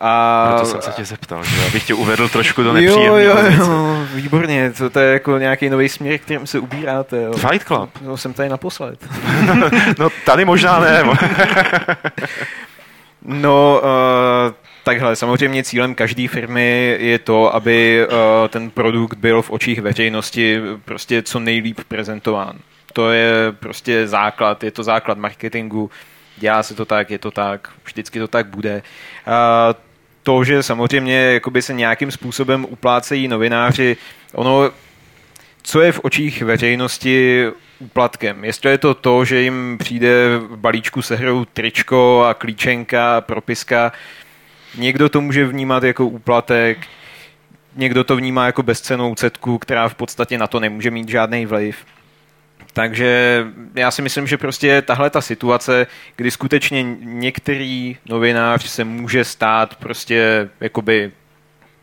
A... 0.00 0.46
Proto 0.48 0.66
jsem 0.66 0.82
se 0.82 0.90
tě 0.90 1.04
zeptal, 1.04 1.44
že 1.44 1.66
abych 1.66 1.86
tě 1.86 1.94
uvedl 1.94 2.28
trošku 2.28 2.62
do 2.62 2.68
jo, 2.68 2.74
nepříjemné 2.74 3.24
jo, 3.24 3.36
pozice. 3.36 3.56
jo, 3.60 4.06
výborně, 4.14 4.72
to, 4.78 4.90
to 4.90 5.00
je 5.00 5.12
jako 5.12 5.38
nějaký 5.38 5.70
nový 5.70 5.88
směr, 5.88 6.18
kterým 6.18 6.46
se 6.46 6.58
ubíráte. 6.58 7.22
Jo. 7.22 7.32
Fight 7.32 7.66
Club. 7.66 7.90
No, 8.00 8.16
jsem 8.16 8.32
tady 8.32 8.48
naposled. 8.48 8.98
No 9.98 10.08
tady 10.26 10.44
možná 10.44 10.80
ne. 10.80 11.04
No, 13.26 13.80
uh, 13.82 14.52
takhle, 14.84 15.16
samozřejmě 15.16 15.62
cílem 15.62 15.94
každé 15.94 16.28
firmy 16.28 16.96
je 17.00 17.18
to, 17.18 17.54
aby 17.54 18.06
uh, 18.06 18.48
ten 18.48 18.70
produkt 18.70 19.14
byl 19.14 19.42
v 19.42 19.50
očích 19.50 19.80
veřejnosti 19.80 20.60
prostě 20.84 21.22
co 21.22 21.40
nejlíp 21.40 21.80
prezentován. 21.88 22.56
To 22.94 23.10
je 23.10 23.52
prostě 23.52 24.08
základ, 24.08 24.64
je 24.64 24.70
to 24.70 24.82
základ 24.82 25.18
marketingu, 25.18 25.90
dělá 26.36 26.62
se 26.62 26.74
to 26.74 26.84
tak, 26.84 27.10
je 27.10 27.18
to 27.18 27.30
tak, 27.30 27.70
vždycky 27.84 28.18
to 28.18 28.28
tak 28.28 28.46
bude. 28.46 28.82
Uh, 29.26 29.34
to, 30.22 30.44
že 30.44 30.62
samozřejmě 30.62 31.16
jakoby 31.16 31.62
se 31.62 31.72
nějakým 31.72 32.10
způsobem 32.10 32.66
uplácejí 32.68 33.28
novináři, 33.28 33.96
ono, 34.32 34.70
co 35.62 35.80
je 35.80 35.92
v 35.92 36.00
očích 36.02 36.42
veřejnosti 36.42 37.46
úplatkem. 37.78 38.44
Jestli 38.44 38.70
je 38.70 38.78
to 38.78 38.94
to, 38.94 39.24
že 39.24 39.40
jim 39.40 39.76
přijde 39.78 40.38
v 40.38 40.56
balíčku 40.56 41.02
se 41.02 41.16
hrou 41.16 41.44
tričko 41.44 42.24
a 42.28 42.34
klíčenka, 42.34 43.20
propiska, 43.20 43.92
někdo 44.78 45.08
to 45.08 45.20
může 45.20 45.46
vnímat 45.46 45.82
jako 45.82 46.06
úplatek, 46.06 46.78
někdo 47.76 48.04
to 48.04 48.16
vnímá 48.16 48.46
jako 48.46 48.62
bezcenou 48.62 49.14
cetku, 49.14 49.58
která 49.58 49.88
v 49.88 49.94
podstatě 49.94 50.38
na 50.38 50.46
to 50.46 50.60
nemůže 50.60 50.90
mít 50.90 51.08
žádný 51.08 51.46
vliv. 51.46 51.76
Takže 52.74 53.44
já 53.74 53.90
si 53.90 54.02
myslím, 54.02 54.26
že 54.26 54.38
prostě 54.38 54.82
tahle 54.82 55.10
ta 55.10 55.20
situace, 55.20 55.86
kdy 56.16 56.30
skutečně 56.30 56.82
některý 57.00 57.96
novinář 58.06 58.66
se 58.66 58.84
může 58.84 59.24
stát 59.24 59.76
prostě 59.76 60.48
jakoby 60.60 61.12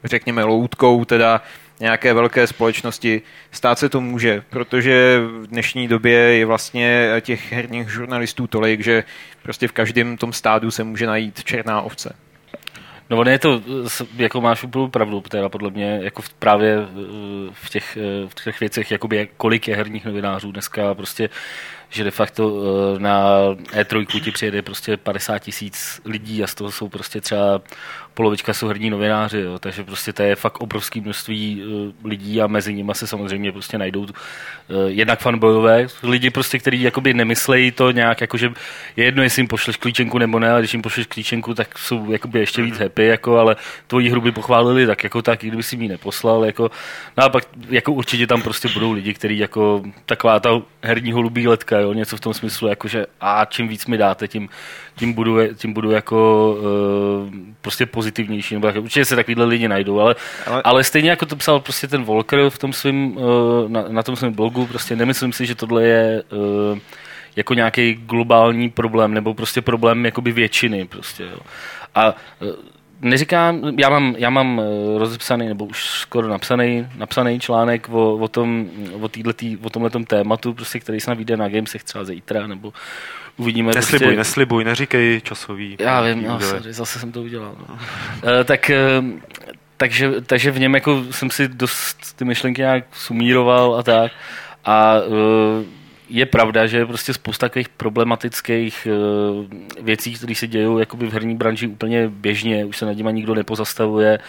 řekněme 0.04 0.43
loutkou 0.43 1.06
teda 1.06 1.41
nějaké 1.80 2.13
velké 2.13 2.47
společnosti, 2.47 3.21
stát 3.51 3.80
se 3.80 3.89
to 3.89 4.01
může, 4.01 4.43
protože 4.49 5.19
v 5.41 5.47
dnešní 5.47 5.88
době 5.88 6.17
je 6.17 6.45
vlastně 6.45 7.10
těch 7.21 7.51
herních 7.51 7.89
žurnalistů 7.89 8.47
tolik, 8.47 8.84
že 8.84 9.04
prostě 9.43 9.67
v 9.67 9.71
každém 9.71 10.17
tom 10.17 10.34
stádu 10.34 10.71
se 10.71 10.84
může 10.84 11.08
najít 11.08 11.43
černá 11.43 11.82
ovce. 11.82 12.15
No 13.12 13.24
je 13.32 13.39
to, 13.39 13.62
jako 14.17 14.41
máš 14.41 14.63
úplnou 14.63 14.88
pravdu, 14.88 15.21
teda 15.21 15.50
podle 15.50 15.69
mě, 15.69 16.00
jako 16.04 16.21
v, 16.21 16.34
právě 16.34 16.78
eh, 16.78 16.86
v 17.54 17.69
těch, 17.69 17.97
eh, 17.97 18.28
v 18.28 18.43
těch 18.43 18.60
věcech, 18.60 18.91
jakoby 18.91 19.15
jak- 19.17 19.30
kolik 19.38 19.67
je 19.67 19.76
herních 19.76 20.06
novinářů 20.06 20.52
dneska, 20.52 20.93
prostě 20.93 21.30
že 21.89 22.04
de 22.04 22.12
facto 22.12 22.54
eh, 22.95 23.00
na 23.00 23.36
E3 23.74 24.21
ti 24.21 24.32
přijede 24.32 24.62
prostě 24.62 24.97
50 24.97 25.39
tisíc 25.39 26.02
lidí 26.06 26.43
a 26.43 26.47
z 26.47 26.56
toho 26.56 26.71
jsou 26.71 26.89
prostě 26.89 27.21
třeba 27.21 27.62
polovička 28.13 28.54
jsou 28.54 28.67
herní 28.67 28.89
novináři, 28.89 29.39
jo, 29.39 29.60
takže 29.60 29.84
prostě 29.84 30.13
to 30.13 30.24
je 30.24 30.36
fakt 30.36 30.62
obrovské 30.62 31.02
množství 31.02 31.63
uh, 31.63 31.91
lidí 32.10 32.41
a 32.41 32.47
mezi 32.47 32.74
nimi 32.74 32.91
se 32.95 33.08
samozřejmě 33.08 33.52
prostě 33.52 33.78
najdou 33.78 34.02
uh, 34.02 34.10
jednak 34.88 35.19
fanbojové 35.19 35.88
lidi 36.04 36.30
prostě, 36.30 36.60
kteří 36.60 36.82
jakoby 36.82 37.13
nemyslejí 37.13 37.71
to 37.71 37.91
nějak, 37.91 38.21
jakože 38.21 38.52
je 38.95 39.06
jedno, 39.06 39.24
jestli 39.24 39.39
jim 39.39 39.47
pošleš 39.47 39.78
klíčenku 39.78 40.17
nebo 40.17 40.39
ne, 40.39 40.52
ale 40.52 40.62
když 40.62 40.74
jim 40.74 40.82
pošleš 40.82 41.08
klíčenku, 41.08 41.54
tak 41.54 41.78
jsou 41.78 42.12
jakoby 42.12 42.39
ještě 42.39 42.62
víc 42.62 42.74
mhm. 42.74 42.84
happy, 42.84 43.06
jako, 43.06 43.38
ale 43.38 43.56
tvoji 43.88 44.10
hru 44.10 44.21
by 44.21 44.32
pochválili 44.32 44.88
tak 44.88 45.04
jako 45.04 45.21
tak, 45.21 45.43
i 45.43 45.47
kdyby 45.47 45.63
si 45.63 45.78
mi 45.78 45.88
neposlal, 45.88 46.45
jako, 46.45 46.71
no 47.17 47.24
a 47.24 47.30
pak 47.30 47.43
jako 47.69 47.93
určitě 47.93 48.28
tam 48.28 48.41
prostě 48.41 48.69
budou 48.69 48.91
lidi, 48.91 49.13
kteří 49.13 49.38
jako 49.38 49.84
taková 50.06 50.39
ta 50.39 50.62
herní 50.84 51.12
holubí 51.12 51.47
letka, 51.47 51.80
jo, 51.80 51.93
něco 51.93 52.17
v 52.17 52.19
tom 52.19 52.34
smyslu, 52.34 52.67
jakože 52.67 53.06
a 53.21 53.45
čím 53.45 53.67
víc 53.67 53.86
mi 53.86 53.97
dáte, 53.97 54.28
tím, 54.28 54.50
tím 54.95 55.13
budu, 55.13 55.38
tím 55.56 55.73
budu 55.73 55.91
jako 55.91 56.51
uh, 56.60 57.34
prostě 57.62 57.86
pozitivnější, 57.86 58.54
nebo 58.54 58.67
jako, 58.67 58.82
určitě 58.82 59.06
se 59.06 59.15
takovýhle 59.15 59.45
lidi 59.45 59.67
najdou, 59.67 59.99
ale, 59.99 60.15
ale, 60.47 60.62
ale 60.62 60.84
stejně 60.84 61.10
jako 61.10 61.25
to 61.25 61.36
psal 61.36 61.60
prostě 61.60 61.88
ten 61.88 62.04
Volker 62.04 62.49
v 62.49 62.58
tom 62.58 62.73
svým, 62.73 63.17
uh, 63.17 63.23
na, 63.67 63.86
na 63.88 64.04
tom 64.04 64.15
svém 64.15 64.34
blogu, 64.34 64.65
prostě 64.65 64.95
nemyslím 64.95 65.34
si, 65.34 65.45
že 65.45 65.56
tohle 65.56 65.84
je 65.84 66.23
uh, 66.32 66.80
jako 67.36 67.54
nějaký 67.54 67.93
globální 67.93 68.69
problém, 68.69 69.13
nebo 69.13 69.34
prostě 69.34 69.62
problém 69.62 70.06
jakoby 70.06 70.32
většiny 70.32 70.86
prostě, 70.86 71.23
jo. 71.23 71.39
A 71.95 72.15
uh, 72.41 72.47
neříkám, 73.01 73.62
já 73.80 73.89
mám, 73.89 74.15
já 74.17 74.30
mám 74.30 74.62
rozepsaný, 74.97 75.47
nebo 75.47 75.65
už 75.65 75.86
skoro 75.86 76.27
napsaný, 76.27 76.88
napsaný 76.97 77.39
článek 77.39 77.89
o, 77.89 78.15
o, 78.15 78.27
tom, 78.27 78.69
o, 79.01 79.08
týhletý, 79.08 79.58
o 79.58 79.69
tomhletom 79.69 80.06
tématu, 80.06 80.54
prostě, 80.54 80.80
který 80.80 80.99
se 80.99 81.15
vyjde 81.15 81.38
na 81.38 81.49
Gamesech 81.49 81.84
třeba 81.84 82.04
zítra, 82.04 82.47
nebo 82.47 82.73
uvidíme. 83.37 83.71
Neslibuj, 83.75 83.99
prostě... 83.99 84.17
neslibuj, 84.17 84.63
neříkej 84.63 85.21
časový. 85.21 85.77
Já 85.79 86.01
vím, 86.01 86.23
no, 86.23 86.39
sorry, 86.39 86.73
zase 86.73 86.99
jsem 86.99 87.11
to 87.11 87.21
udělal. 87.21 87.55
No. 87.59 87.73
uh, 87.75 87.79
tak, 88.45 88.71
uh, 88.99 89.09
takže, 89.77 90.21
takže 90.21 90.51
v 90.51 90.59
něm 90.59 90.75
jako 90.75 91.03
jsem 91.11 91.29
si 91.29 91.47
dost 91.47 92.17
ty 92.17 92.25
myšlenky 92.25 92.61
nějak 92.61 92.85
sumíroval 92.93 93.75
a 93.75 93.83
tak. 93.83 94.11
A 94.65 94.95
uh, 95.07 95.15
je 96.09 96.25
pravda, 96.25 96.67
že 96.67 96.77
je 96.77 96.85
prostě 96.85 97.13
spousta 97.13 97.45
takových 97.49 97.69
problematických 97.69 98.87
uh, 98.91 99.45
věcí, 99.85 100.13
které 100.13 100.35
se 100.35 100.47
dějí 100.47 100.79
jakoby 100.79 101.07
v 101.07 101.13
herní 101.13 101.35
branži 101.35 101.67
úplně 101.67 102.07
běžně, 102.07 102.65
už 102.65 102.77
se 102.77 102.85
nad 102.85 102.91
nimi 102.91 103.13
nikdo 103.13 103.35
nepozastavuje. 103.35 104.19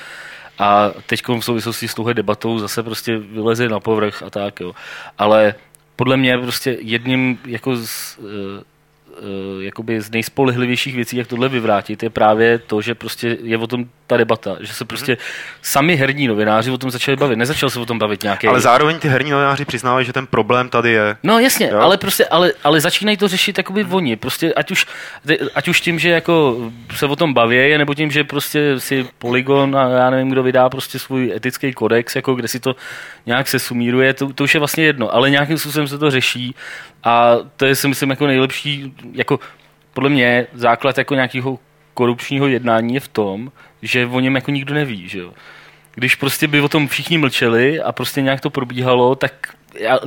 A 0.58 0.90
teď 1.06 1.22
v 1.28 1.40
souvislosti 1.40 1.88
s 1.88 1.94
touhle 1.94 2.14
debatou 2.14 2.58
zase 2.58 2.82
prostě 2.82 3.18
vyleze 3.18 3.68
na 3.68 3.80
povrch 3.80 4.22
a 4.22 4.30
tak, 4.30 4.60
jo. 4.60 4.72
Ale 5.18 5.54
podle 5.96 6.16
mě 6.16 6.38
prostě 6.38 6.76
jedním 6.80 7.38
jako 7.46 7.76
z, 7.76 8.18
Eh, 8.18 8.62
jakoby 9.60 10.00
z 10.00 10.10
nejspolehlivějších 10.10 10.94
věcí, 10.94 11.16
jak 11.16 11.26
tohle 11.26 11.48
vyvrátit, 11.48 12.02
je 12.02 12.10
právě 12.10 12.58
to, 12.58 12.80
že 12.80 12.94
prostě 12.94 13.38
je 13.42 13.58
o 13.58 13.66
tom 13.66 13.84
ta 14.06 14.16
debata, 14.16 14.56
že 14.60 14.72
se 14.72 14.84
prostě 14.84 15.16
sami 15.62 15.96
herní 15.96 16.26
novináři 16.28 16.70
o 16.70 16.78
tom 16.78 16.90
začali 16.90 17.16
bavit. 17.16 17.36
Nezačal 17.36 17.70
se 17.70 17.80
o 17.80 17.86
tom 17.86 17.98
bavit 17.98 18.22
nějaký. 18.22 18.46
Ale 18.46 18.60
zároveň 18.60 18.98
ty 18.98 19.08
herní 19.08 19.30
novináři 19.30 19.64
přiznávají, 19.64 20.06
že 20.06 20.12
ten 20.12 20.26
problém 20.26 20.68
tady 20.68 20.90
je. 20.90 21.16
No 21.22 21.38
jasně, 21.38 21.68
jo? 21.72 21.78
ale 21.78 21.96
prostě, 21.96 22.26
ale, 22.26 22.52
ale 22.64 22.80
začínají 22.80 23.16
to 23.16 23.28
řešit 23.28 23.58
jakoby 23.58 23.84
oni. 23.84 24.16
Prostě 24.16 24.54
ať 24.54 24.70
už, 24.70 24.86
ať 25.54 25.68
už 25.68 25.80
tím, 25.80 25.98
že 25.98 26.08
jako 26.08 26.56
se 26.94 27.06
o 27.06 27.16
tom 27.16 27.34
baví, 27.34 27.78
nebo 27.78 27.94
tím, 27.94 28.10
že 28.10 28.24
prostě 28.24 28.80
si 28.80 29.06
Polygon 29.18 29.76
a 29.76 29.88
já 29.88 30.10
nevím, 30.10 30.30
kdo 30.30 30.42
vydá 30.42 30.68
prostě 30.68 30.98
svůj 30.98 31.32
etický 31.36 31.72
kodex, 31.72 32.16
jako 32.16 32.34
kde 32.34 32.48
si 32.48 32.60
to 32.60 32.76
nějak 33.26 33.48
se 33.48 33.58
sumíruje, 33.58 34.14
to, 34.14 34.32
to 34.32 34.44
už 34.44 34.54
je 34.54 34.58
vlastně 34.58 34.84
jedno, 34.84 35.14
ale 35.14 35.30
nějakým 35.30 35.58
způsobem 35.58 35.88
se 35.88 35.98
to 35.98 36.10
řeší 36.10 36.54
a 37.04 37.36
to 37.56 37.66
je 37.66 37.74
si 37.74 37.88
myslím 37.88 38.10
jako 38.10 38.26
nejlepší, 38.26 38.94
jako 39.12 39.40
podle 39.94 40.10
mě 40.10 40.46
základ 40.52 40.98
jako 40.98 41.14
nějakého 41.14 41.58
korupčního 41.94 42.46
jednání 42.46 42.94
je 42.94 43.00
v 43.00 43.08
tom, 43.08 43.52
že 43.82 44.06
o 44.06 44.20
něm 44.20 44.34
jako 44.34 44.50
nikdo 44.50 44.74
neví, 44.74 45.08
že 45.08 45.18
jo. 45.18 45.32
Když 45.94 46.14
prostě 46.14 46.48
by 46.48 46.60
o 46.60 46.68
tom 46.68 46.88
všichni 46.88 47.18
mlčeli 47.18 47.80
a 47.80 47.92
prostě 47.92 48.22
nějak 48.22 48.40
to 48.40 48.50
probíhalo, 48.50 49.14
tak 49.14 49.54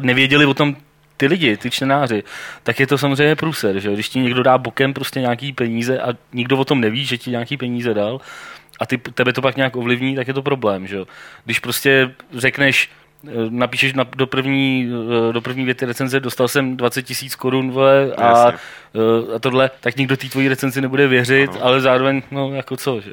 nevěděli 0.01 0.45
o 0.45 0.53
tom 0.53 0.75
ty 1.17 1.27
lidi, 1.27 1.57
ty 1.57 1.71
čtenáři, 1.71 2.23
tak 2.63 2.79
je 2.79 2.87
to 2.87 2.97
samozřejmě 2.97 3.35
průser, 3.35 3.79
že 3.79 3.93
když 3.93 4.09
ti 4.09 4.19
někdo 4.19 4.43
dá 4.43 4.57
bokem 4.57 4.93
prostě 4.93 5.21
nějaký 5.21 5.53
peníze 5.53 5.99
a 5.99 6.13
nikdo 6.33 6.57
o 6.57 6.65
tom 6.65 6.81
neví, 6.81 7.05
že 7.05 7.17
ti 7.17 7.31
nějaký 7.31 7.57
peníze 7.57 7.93
dal 7.93 8.21
a 8.79 8.85
ty, 8.85 8.97
tebe 8.97 9.33
to 9.33 9.41
pak 9.41 9.55
nějak 9.55 9.75
ovlivní, 9.75 10.15
tak 10.15 10.27
je 10.27 10.33
to 10.33 10.41
problém, 10.41 10.87
že 10.87 10.97
Když 11.45 11.59
prostě 11.59 12.11
řekneš, 12.33 12.89
napíšeš 13.49 13.93
na, 13.93 14.05
do, 14.15 14.27
první, 14.27 14.91
eh, 15.29 15.33
do 15.33 15.41
první 15.41 15.65
věty 15.65 15.85
recenze, 15.85 16.19
dostal 16.19 16.47
jsem 16.47 16.77
20 16.77 17.03
tisíc 17.03 17.35
korun 17.35 17.73
a, 18.17 18.51
eh, 18.51 19.35
a 19.35 19.39
tohle, 19.39 19.71
tak 19.79 19.95
nikdo 19.95 20.17
té 20.17 20.27
tvojí 20.27 20.47
recenzi 20.47 20.81
nebude 20.81 21.07
věřit, 21.07 21.51
ano. 21.51 21.65
ale 21.65 21.81
zároveň, 21.81 22.21
no 22.31 22.53
jako 22.53 22.77
co, 22.77 23.01
že? 23.01 23.11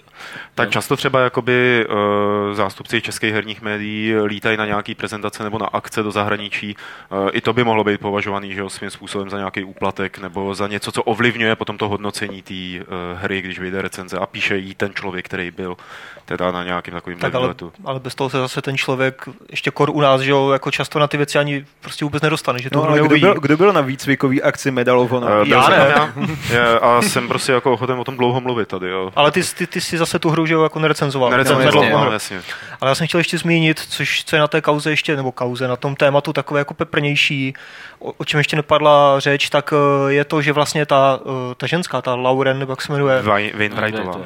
Tak 0.54 0.68
no. 0.68 0.72
často 0.72 0.96
třeba 0.96 1.20
jakoby 1.20 1.86
uh, 1.88 2.54
zástupci 2.54 3.00
českých 3.00 3.32
herních 3.32 3.62
médií 3.62 4.14
lítají 4.26 4.56
na 4.56 4.66
nějaký 4.66 4.94
prezentace 4.94 5.44
nebo 5.44 5.58
na 5.58 5.66
akce 5.66 6.02
do 6.02 6.10
zahraničí. 6.10 6.76
Uh, 7.12 7.28
I 7.32 7.40
to 7.40 7.52
by 7.52 7.64
mohlo 7.64 7.84
být 7.84 8.00
považovaný, 8.00 8.54
že 8.54 8.62
svým 8.68 8.90
způsobem 8.90 9.30
za 9.30 9.38
nějaký 9.38 9.64
úplatek 9.64 10.18
nebo 10.18 10.54
za 10.54 10.68
něco, 10.68 10.92
co 10.92 11.02
ovlivňuje 11.02 11.56
potom 11.56 11.78
to 11.78 11.88
hodnocení 11.88 12.42
té 12.42 12.54
uh, 12.54 12.86
hry, 13.22 13.42
když 13.42 13.58
vyjde 13.58 13.82
recenze 13.82 14.18
a 14.18 14.26
píše 14.26 14.56
jí 14.56 14.74
ten 14.74 14.94
člověk, 14.94 15.24
který 15.24 15.50
byl 15.50 15.76
teda 16.24 16.52
na 16.52 16.64
nějakým 16.64 16.94
takovým 16.94 17.18
tak 17.18 17.34
ale, 17.34 17.54
ale, 17.84 18.00
bez 18.00 18.14
toho 18.14 18.30
se 18.30 18.38
zase 18.38 18.62
ten 18.62 18.76
člověk 18.76 19.28
ještě 19.50 19.70
kor 19.70 19.90
u 19.90 20.00
nás, 20.02 20.20
že 20.20 20.30
jo, 20.30 20.50
jako 20.50 20.70
často 20.70 20.98
na 20.98 21.06
ty 21.06 21.16
věci 21.16 21.38
ani 21.38 21.64
prostě 21.80 22.04
vůbec 22.04 22.22
nedostane, 22.22 22.58
že 22.58 22.70
to 22.70 22.78
no, 22.78 22.88
ale 22.88 22.98
kdo 22.98 23.08
byl, 23.08 23.34
kdo 23.34 23.56
byl 23.56 23.72
na 23.72 23.80
výcvikový 23.80 24.42
akci 24.42 24.70
Medal 24.70 25.00
of 25.00 25.10
Honor? 25.10 25.40
Uh, 25.40 25.48
já 25.48 25.68
ne. 25.68 26.12
Já, 26.50 26.78
a 26.78 27.02
jsem 27.02 27.28
prostě 27.28 27.52
jako 27.52 27.72
ochoten 27.72 27.98
o 27.98 28.04
tom 28.04 28.16
dlouho 28.16 28.40
mluvit 28.40 28.68
tady, 28.68 28.88
jo. 28.88 29.12
Ale 29.16 29.30
ty, 29.30 29.42
ty, 29.42 29.66
ty 29.66 29.80
si 29.80 29.98
zase 29.98 30.18
tu 30.18 30.30
hru, 30.30 30.46
že 30.46 30.54
jo, 30.54 30.62
jako 30.62 30.78
nerecenzoval. 30.78 31.30
Nerecenzoval, 31.30 31.90
no, 31.90 32.04
no, 32.04 32.12
jasně. 32.12 32.40
Ale 32.80 32.90
já 32.90 32.94
jsem 32.94 33.06
chtěl 33.06 33.20
ještě 33.20 33.38
zmínit, 33.38 33.80
což 33.88 34.24
co 34.24 34.36
je 34.36 34.40
na 34.40 34.48
té 34.48 34.60
kauze 34.60 34.90
ještě, 34.90 35.16
nebo 35.16 35.32
kauze, 35.32 35.68
na 35.68 35.76
tom 35.76 35.96
tématu 35.96 36.32
takové 36.32 36.60
jako 36.60 36.74
peprnější, 36.74 37.54
o, 37.98 38.12
o 38.12 38.24
čem 38.24 38.38
ještě 38.38 38.56
nepadla 38.56 39.20
řeč, 39.20 39.48
tak 39.48 39.72
eh, 39.72 40.12
je 40.12 40.24
to, 40.24 40.42
že 40.42 40.52
vlastně 40.52 40.86
ta, 40.86 41.20
eh, 41.22 41.54
ta 41.54 41.66
ženská, 41.66 42.02
ta 42.02 42.14
Lauren, 42.14 42.58
nebo 42.58 42.72
jak 42.72 42.82
se 42.82 42.92
jmenuje? 42.92 43.22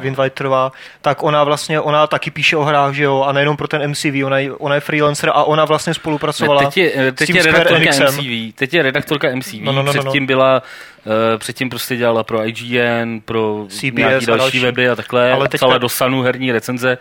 Wainwrightová. 0.03 0.73
Tak 1.01 1.23
ona 1.23 1.45
vlastně, 1.45 1.81
ona 1.81 2.07
taky 2.07 2.31
píše 2.31 2.57
o 2.57 2.65
hrách, 2.65 2.95
že 2.95 3.05
jo, 3.05 3.23
a 3.23 3.33
nejenom 3.33 3.57
pro 3.57 3.69
ten 3.69 3.91
MCV, 3.91 4.25
ona 4.25 4.39
je, 4.39 4.53
ona 4.53 4.75
je 4.75 4.81
freelancer 4.81 5.31
a 5.35 5.45
ona 5.45 5.56
vlastně 5.65 5.95
spolupracovala 5.95 6.63
ne, 6.63 6.67
teď 6.67 6.77
je, 6.77 7.13
teď 7.13 7.27
s 7.27 7.27
tím 7.27 7.37
je 7.37 7.43
redaktorka 7.43 7.91
MCV, 7.91 8.55
teď 8.55 8.75
je 8.75 8.83
redaktorka 8.83 9.35
MCV, 9.35 9.55
no, 9.61 9.73
no, 9.73 9.83
no, 9.83 9.93
no, 9.93 10.03
předtím 10.03 10.23
no. 10.23 10.27
byla 10.27 10.63
Uh, 11.07 11.39
předtím 11.39 11.71
prostě 11.71 11.97
dělala 11.97 12.25
pro 12.25 12.47
IGN, 12.49 13.21
pro 13.25 13.67
CBS 13.69 13.93
nějaký 13.95 14.27
další, 14.27 14.27
další. 14.27 14.59
weby 14.59 14.89
a 14.89 14.97
takhle, 14.97 15.33
ale 15.33 15.49
teďka... 15.49 15.67
psala 15.67 15.79
do 15.79 15.89
Sanu 15.89 16.23
herní 16.23 16.53
recenze 16.53 16.99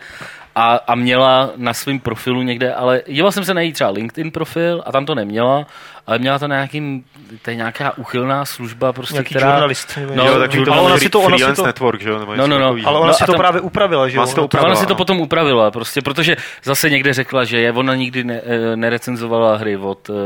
a, 0.58 0.80
a 0.86 0.94
měla 0.94 1.50
na 1.56 1.74
svém 1.74 2.00
profilu 2.00 2.42
někde, 2.42 2.74
ale 2.74 3.02
díval 3.08 3.32
jsem 3.32 3.44
se 3.44 3.54
na 3.54 3.60
její 3.60 3.72
třeba 3.72 3.90
LinkedIn 3.90 4.30
profil 4.30 4.82
a 4.86 4.92
tam 4.92 5.06
to 5.06 5.14
neměla, 5.14 5.66
ale 6.06 6.18
měla 6.18 6.38
to 6.38 6.48
na 6.48 6.56
nějakým, 6.56 7.04
to 7.42 7.50
je 7.50 7.56
nějaká 7.56 7.98
uchylná 7.98 8.44
služba, 8.44 8.92
prostě, 8.92 9.14
Nějaký 9.14 9.34
která... 9.34 9.50
žurnalist. 9.50 9.98
No, 10.14 10.26
jo, 10.26 10.38
taky 10.38 10.64
to, 10.64 10.72
ale 10.72 10.82
ona 10.82 10.98
si 10.98 11.08
to, 11.08 11.20
ona 11.20 11.38
si 11.38 11.54
to, 11.54 11.66
network, 11.66 12.00
že 12.00 12.08
jo? 12.08 12.18
Nebo 12.18 12.36
no, 12.36 12.46
no, 12.46 12.58
no. 12.58 12.76
Ale 12.84 12.98
ona 12.98 13.06
no, 13.06 13.14
si 13.14 13.24
to 13.24 13.32
tam, 13.32 13.40
právě 13.40 13.60
upravila, 13.60 14.08
že 14.08 14.16
jo? 14.16 14.22
Ona, 14.22 14.42
upravila, 14.42 14.70
ona 14.70 14.80
si 14.80 14.86
to 14.86 14.92
no. 14.92 14.96
potom 14.96 15.20
upravila, 15.20 15.70
prostě, 15.70 16.02
protože 16.02 16.36
zase 16.62 16.90
někde 16.90 17.12
řekla, 17.12 17.44
že 17.44 17.60
je, 17.60 17.72
ona 17.72 17.94
nikdy 17.94 18.24
ne, 18.24 18.40
eh, 18.44 18.76
nerecenzovala 18.76 19.56
hry 19.56 19.76
od 19.76 20.08
uh, 20.08 20.16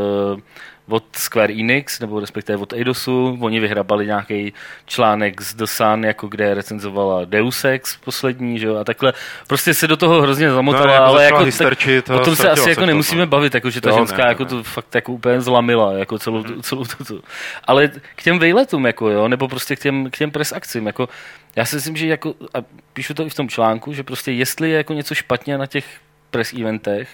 od 0.90 1.04
Square 1.16 1.52
Enix, 1.52 2.00
nebo 2.00 2.20
respektive 2.20 2.58
od 2.58 2.72
Eidosu. 2.72 3.38
Oni 3.40 3.60
vyhrabali 3.60 4.06
nějaký 4.06 4.52
článek 4.86 5.40
z 5.40 5.54
The 5.54 5.64
Sun, 5.64 6.04
jako 6.04 6.28
kde 6.28 6.54
recenzovala 6.54 7.24
Deus 7.24 7.64
Ex 7.64 7.96
poslední, 7.96 8.58
že 8.58 8.66
jo, 8.66 8.76
a 8.76 8.84
takhle. 8.84 9.12
Prostě 9.46 9.74
se 9.74 9.86
do 9.86 9.96
toho 9.96 10.22
hrozně 10.22 10.50
zamotala, 10.50 10.86
no, 10.86 10.92
jako 10.92 11.04
ale 11.04 11.24
jako 11.24 11.44
tak, 11.58 12.20
o 12.20 12.24
tom 12.24 12.36
se 12.36 12.50
asi 12.50 12.70
jako 12.70 12.86
nemusíme 12.86 13.22
to, 13.22 13.30
bavit, 13.30 13.54
jako 13.54 13.70
že 13.70 13.80
ta 13.80 13.90
jo, 13.90 13.96
ženská 13.96 14.24
ne, 14.24 14.28
jako 14.28 14.42
ne. 14.42 14.50
to 14.50 14.62
fakt 14.62 14.94
jako 14.94 15.12
úplně 15.12 15.40
zlamila, 15.40 15.92
jako 15.92 16.18
celou, 16.18 16.42
hmm. 16.42 16.62
celou 16.62 16.84
tu. 16.84 17.22
Ale 17.64 17.88
k 18.16 18.22
těm 18.22 18.38
vejletům, 18.38 18.86
jako 18.86 19.10
jo, 19.10 19.28
nebo 19.28 19.48
prostě 19.48 19.76
k 19.76 19.80
těm, 19.80 20.10
k 20.10 20.16
těm 20.18 20.30
pres 20.30 20.52
akcím, 20.52 20.86
jako 20.86 21.08
já 21.56 21.64
si 21.64 21.76
myslím, 21.76 21.96
že 21.96 22.06
jako, 22.06 22.34
a 22.54 22.58
píšu 22.92 23.14
to 23.14 23.26
i 23.26 23.30
v 23.30 23.34
tom 23.34 23.48
článku, 23.48 23.92
že 23.92 24.02
prostě 24.02 24.32
jestli 24.32 24.70
je 24.70 24.76
jako 24.76 24.92
něco 24.92 25.14
špatně 25.14 25.58
na 25.58 25.66
těch 25.66 25.84
press 26.30 26.52
eventech, 26.52 27.08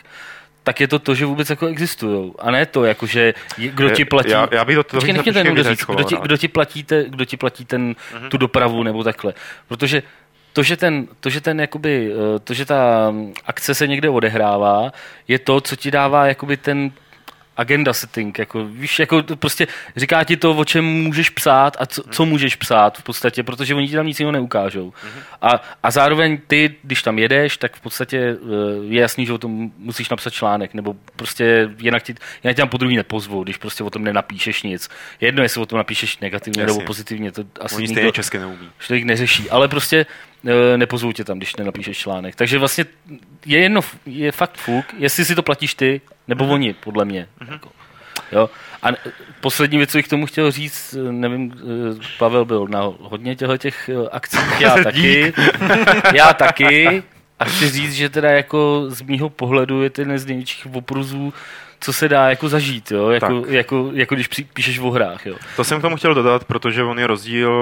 tak 0.67 0.81
je 0.81 0.89
to 0.89 0.99
to, 0.99 1.15
že 1.15 1.27
vůbec 1.27 1.51
jako 1.51 1.67
existují. 1.67 2.33
A 2.39 2.51
ne 2.51 2.67
to, 2.67 2.85
jako 2.85 3.07
že 3.07 3.35
kdo 3.57 3.91
ti 3.91 4.05
platí... 4.05 4.31
Já, 4.31 4.49
já 4.51 4.65
bych 4.65 4.77
to, 4.77 4.97
Počkej, 4.97 5.15
nechně 5.15 5.33
ten 5.33 5.63
říct, 5.63 5.85
kdo 5.85 6.05
ti, 6.05 6.17
kdo, 6.23 6.37
ti 6.37 6.49
platí 6.49 6.83
te, 6.83 7.05
kdo 7.09 7.25
ti 7.25 7.37
platí 7.37 7.65
ten, 7.65 7.93
mm-hmm. 7.93 8.29
tu 8.29 8.37
dopravu 8.37 8.83
nebo 8.83 9.05
takhle. 9.05 9.35
Protože 9.69 10.03
to, 10.53 10.63
že, 10.63 10.77
ten, 10.77 11.07
to, 11.21 11.31
že, 11.31 11.41
ten, 11.41 11.61
jakoby, 11.61 12.13
eh, 12.13 12.39
to, 12.39 12.55
že 12.55 12.65
ta 12.65 13.13
akce 13.47 13.75
se 13.75 13.87
někde 13.87 14.11
odehrává, 14.11 14.93
je 15.29 15.39
to, 15.39 15.61
co 15.61 15.77
ti 15.77 15.91
dává 15.91 16.27
jakoby 16.27 16.57
ten 16.57 16.91
agenda 17.57 17.93
setting, 17.93 18.39
jako, 18.39 18.65
víš, 18.65 18.99
jako 18.99 19.23
to 19.23 19.37
prostě 19.37 19.67
říká 19.97 20.25
ti 20.25 20.37
to, 20.37 20.57
o 20.57 20.65
čem 20.65 20.85
můžeš 20.85 21.31
psát 21.31 21.77
a 21.81 21.87
co, 21.87 22.03
co 22.03 22.25
můžeš 22.25 22.57
psát 22.57 22.99
v 22.99 23.03
podstatě, 23.03 23.43
protože 23.43 23.75
oni 23.75 23.89
ti 23.89 23.95
tam 23.95 24.07
nic 24.07 24.21
jiného 24.21 24.33
neukážou. 24.33 24.93
A, 25.43 25.63
a 25.83 25.91
zároveň 25.91 26.39
ty, 26.47 26.75
když 26.83 27.03
tam 27.03 27.19
jedeš, 27.19 27.57
tak 27.57 27.77
v 27.77 27.81
podstatě 27.81 28.19
eh, 28.19 28.37
je 28.89 29.01
jasný, 29.01 29.27
že 29.27 29.33
o 29.33 29.39
tom 29.39 29.71
musíš 29.79 30.09
napsat 30.09 30.33
článek, 30.33 30.75
nebo 30.75 30.97
prostě 31.17 31.71
jinak 31.79 32.03
ti, 32.03 32.15
jinak 32.45 32.57
tě 32.57 32.63
tam 32.63 32.69
po 32.69 32.77
druhý 32.77 32.97
nepozvou, 32.97 33.45
když 33.45 33.57
prostě 33.57 33.85
o 33.85 33.91
tom 33.91 34.05
nenapíšeš 34.05 34.63
nic. 34.63 34.89
Jedno, 35.21 35.43
jestli 35.43 35.61
o 35.61 35.67
tom 35.67 35.77
napíšeš 35.77 36.19
negativně 36.19 36.63
Jasně. 36.63 36.79
nebo 36.79 36.87
pozitivně, 36.87 37.33
to 37.33 37.45
asi 37.61 37.75
Oni 37.75 37.87
nikdo, 37.89 38.11
česky 38.13 38.39
neumí. 38.39 38.69
člověk 38.79 39.05
neřeší, 39.05 39.51
ale 39.51 39.69
prostě 39.69 40.07
nepozvou 40.77 41.13
tě 41.13 41.25
tam, 41.25 41.39
když 41.39 41.57
nenapíšeš 41.57 41.99
článek. 41.99 42.35
Takže 42.37 42.59
vlastně 42.59 42.85
je 43.47 43.59
jedno, 43.59 43.81
je 44.07 44.33
fakt 44.33 44.57
fuk, 44.57 44.85
jestli 44.99 45.25
si 45.25 45.35
to 45.35 45.43
platíš 45.43 45.75
ty, 45.75 46.01
nebo 46.29 46.45
Mhm. 46.45 46.53
oni, 46.53 46.73
podle 46.75 47.05
mě. 47.05 47.29
Jako, 47.51 47.69
jo? 48.33 48.51
A 48.83 48.89
poslední 49.41 49.79
věc, 49.79 49.91
co 49.91 49.99
bych 49.99 50.07
k 50.07 50.11
tomu 50.11 50.27
chtěl 50.27 50.51
říct, 50.51 50.95
eh, 51.09 51.13
nevím, 51.13 51.55
eh, 51.57 51.99
Pavel 52.19 52.45
byl 52.45 52.67
na 52.71 52.93
hodně 53.01 53.37
těchto 53.37 53.57
těch 53.57 53.89
eh, 53.89 54.09
akcí, 54.13 54.39
já 54.61 54.77
taky, 54.85 55.33
já 56.15 56.33
taky, 56.33 57.03
a 57.39 57.45
chci 57.45 57.69
říct, 57.71 57.95
že 57.95 58.09
teda 58.09 58.31
jako 58.31 58.85
z 58.89 59.03
mýho 59.03 59.31
pohledu 59.31 59.83
je 59.83 59.91
to 59.91 60.01
jeden 60.01 60.19
z 60.19 60.27
největších 60.27 60.67
opruzů, 60.75 61.35
co 61.81 61.93
se 61.93 62.09
dá 62.09 62.29
jako 62.31 62.49
zažít, 62.49 62.91
jo? 62.91 63.09
Jako, 63.11 63.45
jako, 63.49 63.91
jako, 63.95 64.15
když 64.15 64.29
píšeš 64.29 64.79
o 64.79 64.91
hrách. 64.91 65.27
Jo? 65.27 65.37
To 65.57 65.65
jsem 65.65 65.79
k 65.79 65.83
tomu 65.83 65.97
chtěl 65.97 66.15
dodat, 66.15 66.45
protože 66.45 66.83
on 66.83 66.99
je 66.99 67.07
rozdíl, 67.07 67.53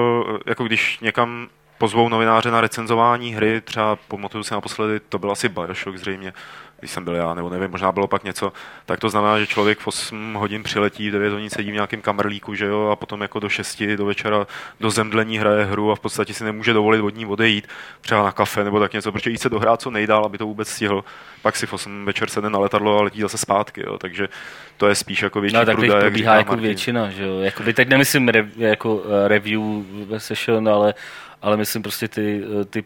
jako 0.47 0.65
když 0.65 0.99
někam 1.01 1.49
pozvou 1.85 2.09
novináře 2.09 2.51
na 2.51 2.61
recenzování 2.61 3.35
hry, 3.35 3.61
třeba 3.61 3.97
pamatuju 3.97 4.45
si 4.45 4.55
naposledy, 4.55 5.01
to 5.09 5.19
byl 5.19 5.31
asi 5.33 5.49
Bioshock 5.49 5.97
zřejmě, 5.97 6.33
když 6.79 6.91
jsem 6.91 7.05
byl 7.05 7.15
já, 7.15 7.35
nebo 7.35 7.51
nevím, 7.51 7.71
možná 7.71 7.93
bylo 7.93 8.07
pak 8.09 8.25
něco, 8.25 8.53
tak 8.87 9.01
to 9.01 9.09
znamená, 9.09 9.39
že 9.39 9.47
člověk 9.47 9.79
v 9.79 9.87
8 9.87 10.35
hodin 10.35 10.63
přiletí, 10.63 11.09
v 11.09 11.13
9 11.13 11.33
hodin 11.33 11.51
sedí 11.51 11.71
v 11.71 11.75
nějakém 11.75 12.01
kamerlíku, 12.01 12.55
že 12.55 12.67
jo, 12.67 12.89
a 12.93 12.97
potom 12.97 13.21
jako 13.23 13.41
do 13.41 13.49
6 13.49 13.83
do 13.97 14.05
večera 14.07 14.47
do 14.81 14.91
zemdlení 14.91 15.39
hraje 15.39 15.65
hru 15.65 15.93
a 15.93 15.95
v 15.97 16.01
podstatě 16.01 16.35
si 16.35 16.45
nemůže 16.45 16.73
dovolit 16.73 17.01
od 17.01 17.17
ní 17.17 17.27
odejít 17.27 17.69
třeba 18.01 18.23
na 18.23 18.33
kafe 18.33 18.65
nebo 18.65 18.81
tak 18.81 18.93
něco, 18.93 19.13
protože 19.13 19.31
jít 19.31 19.39
se 19.41 19.49
dohrát 19.49 19.81
co 19.81 19.91
nejdál, 19.91 20.25
aby 20.25 20.39
to 20.39 20.47
vůbec 20.47 20.69
stihl. 20.69 21.05
Pak 21.43 21.57
si 21.57 21.67
v 21.67 21.73
8 21.73 22.05
večer 22.05 22.29
sedne 22.29 22.51
na 22.51 22.59
letadlo 22.59 22.99
a 22.99 23.03
letí 23.03 23.21
zase 23.21 23.39
zpátky, 23.39 23.83
jo, 23.87 23.99
takže 23.99 24.29
to 24.77 24.87
je 24.89 24.95
spíš 24.95 25.23
jako 25.23 25.41
větší 25.41 25.57
No, 25.57 25.65
tak 25.65 25.77
pruda, 25.77 25.95
jak 25.95 26.03
probíhá 26.03 26.33
říká 26.33 26.37
jako 26.37 26.53
Martin. 26.53 26.67
většina, 26.67 27.11
že 27.11 27.25
jo. 27.25 27.39
Jako, 27.39 27.63
teď 27.63 27.89
nemyslím 27.89 28.29
rev, 28.29 28.47
jako 28.57 29.03
eh, 29.25 29.29
review 29.29 29.61
session, 30.19 30.69
ale, 30.69 30.95
ale 31.45 31.57
myslím 31.57 31.83
prostě 31.83 32.09
ty, 32.09 32.43
eh, 32.61 32.65
ty, 32.65 32.85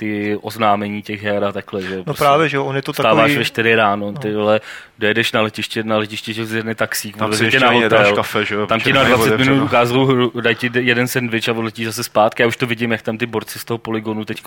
ty 0.00 0.36
oznámení 0.42 1.02
těch 1.02 1.22
her 1.22 1.44
a 1.44 1.52
takhle, 1.52 1.82
že. 1.82 1.96
No 1.96 2.04
prostě 2.04 2.24
právě, 2.24 2.48
že 2.48 2.58
on 2.58 2.76
je 2.76 2.82
to 2.82 2.92
Vstáváš 2.92 3.16
takový... 3.16 3.38
ve 3.38 3.44
4 3.44 3.74
ráno, 3.74 4.12
ty 4.12 4.34
vole, 4.34 4.60
dojedeš 4.98 5.32
na 5.32 5.40
letiště, 5.40 5.82
na 5.82 5.96
letiště, 5.96 6.32
že 6.32 6.46
zjedne 6.46 6.74
taxík, 6.74 7.16
Tam 7.16 7.32
si 7.32 7.44
ještě 7.44 7.60
na 7.60 7.70
hotel, 7.70 8.14
kafe, 8.14 8.44
že 8.44 8.54
jo, 8.54 8.66
tam 8.66 8.80
ti 8.80 8.92
na 8.92 9.02
není 9.02 9.14
20 9.14 9.38
minut 9.38 9.62
ukázou 9.62 10.04
hru, 10.04 10.32
dají 10.40 10.56
ti 10.56 10.70
jeden 10.74 11.08
sendvič 11.08 11.48
a 11.48 11.52
odletí 11.52 11.84
zase 11.84 12.04
zpátky. 12.04 12.42
Já 12.42 12.48
už 12.48 12.56
to 12.56 12.66
vidím, 12.66 12.92
jak 12.92 13.02
tam 13.02 13.18
ty 13.18 13.26
borci 13.26 13.58
z 13.58 13.64
toho 13.64 13.78
poligonu 13.78 14.24
teď 14.24 14.42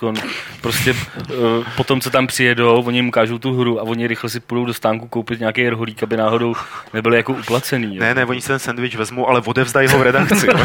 prostě 0.60 0.90
uh, 0.90 1.36
po 1.76 1.84
tom, 1.84 2.00
co 2.00 2.10
tam 2.10 2.26
přijedou, 2.26 2.82
oni 2.82 2.98
jim 2.98 3.08
ukážou 3.08 3.38
tu 3.38 3.58
hru 3.58 3.80
a 3.80 3.82
oni 3.82 4.06
rychle 4.06 4.30
si 4.30 4.40
půjdou 4.40 4.64
do 4.64 4.74
stánku 4.74 5.08
koupit 5.08 5.40
nějaký 5.40 5.68
rohlík, 5.68 6.02
aby 6.02 6.16
náhodou 6.16 6.54
nebyli 6.94 7.16
jako 7.16 7.32
uplacený. 7.32 7.96
jo. 7.96 8.00
Ne, 8.00 8.14
ne, 8.14 8.24
oni 8.24 8.40
si 8.40 8.48
ten 8.48 8.58
sandwich 8.58 8.96
vezmou, 8.96 9.28
ale 9.28 9.42
odevzdají 9.44 9.88
ho 9.88 9.98
v 9.98 10.02
redakci. 10.02 10.46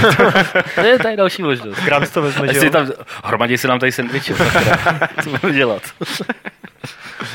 To 0.75 0.81
je 0.81 0.99
tady 0.99 1.17
další 1.17 1.43
možnost. 1.43 1.79
Grant 1.85 2.13
to 2.13 2.21
vezme, 2.21 2.47
že 2.47 2.59
si 2.59 2.65
jo? 2.65 2.71
tam, 2.71 2.87
hromadě 3.23 3.57
se 3.57 3.67
nám 3.67 3.79
tady 3.79 3.91
sakra. 3.91 4.78
co 5.23 5.29
budeme 5.29 5.53
dělat? 5.53 5.81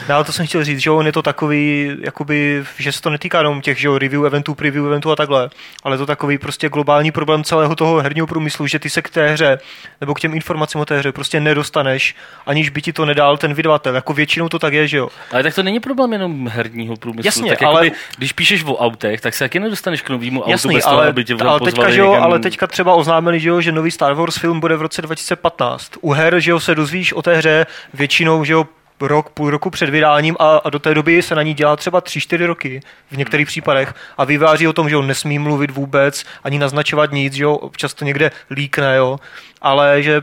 No, 0.08 0.14
ale 0.14 0.24
to 0.24 0.32
jsem 0.32 0.46
chtěl 0.46 0.64
říct, 0.64 0.78
že 0.78 0.90
on 0.90 1.06
je 1.06 1.12
to 1.12 1.22
takový, 1.22 1.92
jakoby, 2.00 2.64
že 2.78 2.92
se 2.92 3.02
to 3.02 3.10
netýká 3.10 3.38
jenom 3.38 3.60
těch 3.60 3.80
že 3.80 3.86
jo, 3.86 3.98
review 3.98 4.26
eventů, 4.26 4.54
preview 4.54 4.86
eventů 4.86 5.10
a 5.10 5.16
takhle, 5.16 5.50
ale 5.82 5.94
je 5.94 5.98
to 5.98 6.06
takový 6.06 6.38
prostě 6.38 6.68
globální 6.68 7.10
problém 7.12 7.44
celého 7.44 7.76
toho 7.76 8.00
herního 8.00 8.26
průmyslu, 8.26 8.66
že 8.66 8.78
ty 8.78 8.90
se 8.90 9.02
k 9.02 9.10
té 9.10 9.28
hře 9.30 9.58
nebo 10.00 10.14
k 10.14 10.20
těm 10.20 10.34
informacím 10.34 10.80
o 10.80 10.84
té 10.84 10.98
hře 10.98 11.12
prostě 11.12 11.40
nedostaneš, 11.40 12.14
aniž 12.46 12.68
by 12.68 12.82
ti 12.82 12.92
to 12.92 13.04
nedal 13.04 13.36
ten 13.36 13.54
vydavatel. 13.54 13.94
Jako 13.94 14.12
většinou 14.12 14.48
to 14.48 14.58
tak 14.58 14.72
je, 14.72 14.88
že 14.88 14.96
jo. 14.96 15.08
Ale 15.32 15.42
tak 15.42 15.54
to 15.54 15.62
není 15.62 15.80
problém 15.80 16.12
jenom 16.12 16.48
herního 16.48 16.96
průmyslu. 16.96 17.26
Jasně, 17.28 17.50
tak 17.50 17.62
ale- 17.62 17.86
jakoby, 17.86 18.00
když 18.18 18.32
píšeš 18.32 18.64
o 18.64 18.76
autech, 18.76 19.20
tak 19.20 19.34
se 19.34 19.44
taky 19.44 19.60
nedostaneš 19.60 20.02
k 20.02 20.10
novému 20.10 20.40
autu 20.42 20.50
Jasný, 20.50 20.74
bez 20.74 20.84
toho, 20.84 20.96
ale, 20.96 21.08
aby 21.08 21.24
tě 21.24 21.34
ale, 21.34 21.60
teďka, 21.60 21.90
že 21.90 22.00
jo, 22.00 22.10
někam- 22.10 22.22
ale 22.24 22.38
teďka 22.38 22.66
třeba 22.66 22.94
oznámili, 22.94 23.40
že 23.40 23.48
jo, 23.48 23.60
že 23.60 23.72
nový 23.72 23.90
Star 23.90 24.14
Wars 24.14 24.36
film 24.38 24.60
bude 24.60 24.76
v 24.76 24.82
roce 24.82 25.02
2015. 25.02 25.92
U 26.00 26.10
her, 26.12 26.40
že 26.40 26.50
jo, 26.50 26.60
se 26.60 26.74
dozvíš 26.74 27.12
o 27.12 27.22
té 27.22 27.36
hře 27.36 27.66
většinou, 27.94 28.44
že 28.44 28.52
jo, 28.52 28.66
rok, 29.00 29.30
půl 29.30 29.50
roku 29.50 29.70
před 29.70 29.90
vydáním 29.90 30.36
a, 30.38 30.56
a 30.56 30.70
do 30.70 30.78
té 30.78 30.94
doby 30.94 31.22
se 31.22 31.34
na 31.34 31.42
ní 31.42 31.54
dělá 31.54 31.76
třeba 31.76 32.00
3-4 32.00 32.46
roky 32.46 32.80
v 33.10 33.16
některých 33.16 33.46
případech 33.46 33.94
a 34.18 34.24
výváří 34.24 34.68
o 34.68 34.72
tom, 34.72 34.88
že 34.88 34.96
on 34.96 35.06
nesmí 35.06 35.38
mluvit 35.38 35.70
vůbec, 35.70 36.24
ani 36.44 36.58
naznačovat 36.58 37.12
nic, 37.12 37.32
že 37.32 37.44
jo, 37.44 37.54
občas 37.54 37.94
to 37.94 38.04
někde 38.04 38.30
líkne, 38.50 38.96
jo, 38.96 39.18
ale 39.62 40.02
že 40.02 40.22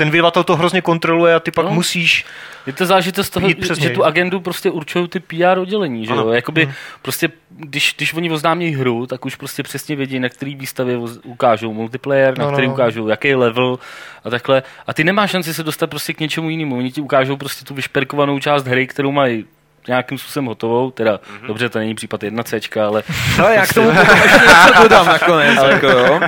ten 0.00 0.10
vydavatel 0.10 0.44
to 0.44 0.56
hrozně 0.56 0.80
kontroluje 0.82 1.34
a 1.34 1.40
ty 1.40 1.50
pak 1.50 1.64
No. 1.66 1.70
musíš, 1.72 2.24
Je 2.66 2.72
to 2.72 2.86
zážitost 2.86 3.30
toho, 3.30 3.48
že 3.48 3.54
něj. 3.80 3.90
tu 3.90 4.04
agendu 4.04 4.40
prostě 4.40 4.70
určují 4.70 5.08
ty 5.08 5.20
PR 5.20 5.58
oddělení, 5.58 6.06
že 6.06 6.12
jo? 6.12 6.18
Ano. 6.18 6.32
Jakoby 6.32 6.66
Mhm. 6.66 6.74
prostě, 7.02 7.28
když, 7.50 7.94
když 7.96 8.14
oni 8.14 8.30
oznámí 8.30 8.70
hru, 8.70 9.06
tak 9.06 9.24
už 9.26 9.34
prostě 9.34 9.62
přesně 9.62 9.96
vědí, 9.96 10.20
na 10.20 10.28
který 10.28 10.54
výstavě 10.54 10.98
ukážou 11.24 11.72
multiplayer, 11.72 12.38
na 12.38 12.44
No, 12.44 12.50
no, 12.50 12.56
který 12.56 12.66
no. 12.66 12.72
ukážou 12.72 13.08
jaký 13.08 13.34
level 13.34 13.78
a 14.24 14.30
takhle. 14.30 14.62
A 14.86 14.94
ty 14.94 15.04
nemáš 15.04 15.30
šanci 15.30 15.54
se 15.54 15.62
dostat 15.62 15.86
prostě 15.90 16.12
k 16.12 16.20
něčemu 16.20 16.50
jinému. 16.50 16.76
Oni 16.78 16.90
ti 16.92 17.00
ukážou 17.00 17.36
prostě 17.36 17.64
tu 17.64 17.74
vyšperkovanou 17.74 18.38
část 18.38 18.66
hry, 18.66 18.86
kterou 18.86 19.12
mají 19.12 19.44
nějakým 19.88 20.18
způsobem 20.18 20.46
hotovou, 20.46 20.90
teda 20.90 21.20
Mhm. 21.38 21.46
dobře, 21.46 21.68
to 21.68 21.78
není 21.78 21.94
případ 21.94 22.22
1C, 22.22 22.80
ale 22.86 23.02
No, 23.38 23.44
já 23.48 23.66
k 23.66 23.74
tomu 23.74 23.88
ještě 24.22 24.38
něco 24.38 24.82
dodám 24.82 25.06
nakonec. 25.06 25.58
Ale- 25.58 25.72
jako, 25.72 25.86
jo. 25.86 26.20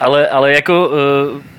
ale, 0.00 0.28
ale 0.28 0.52
jako 0.52 0.88
uh, 0.88 0.94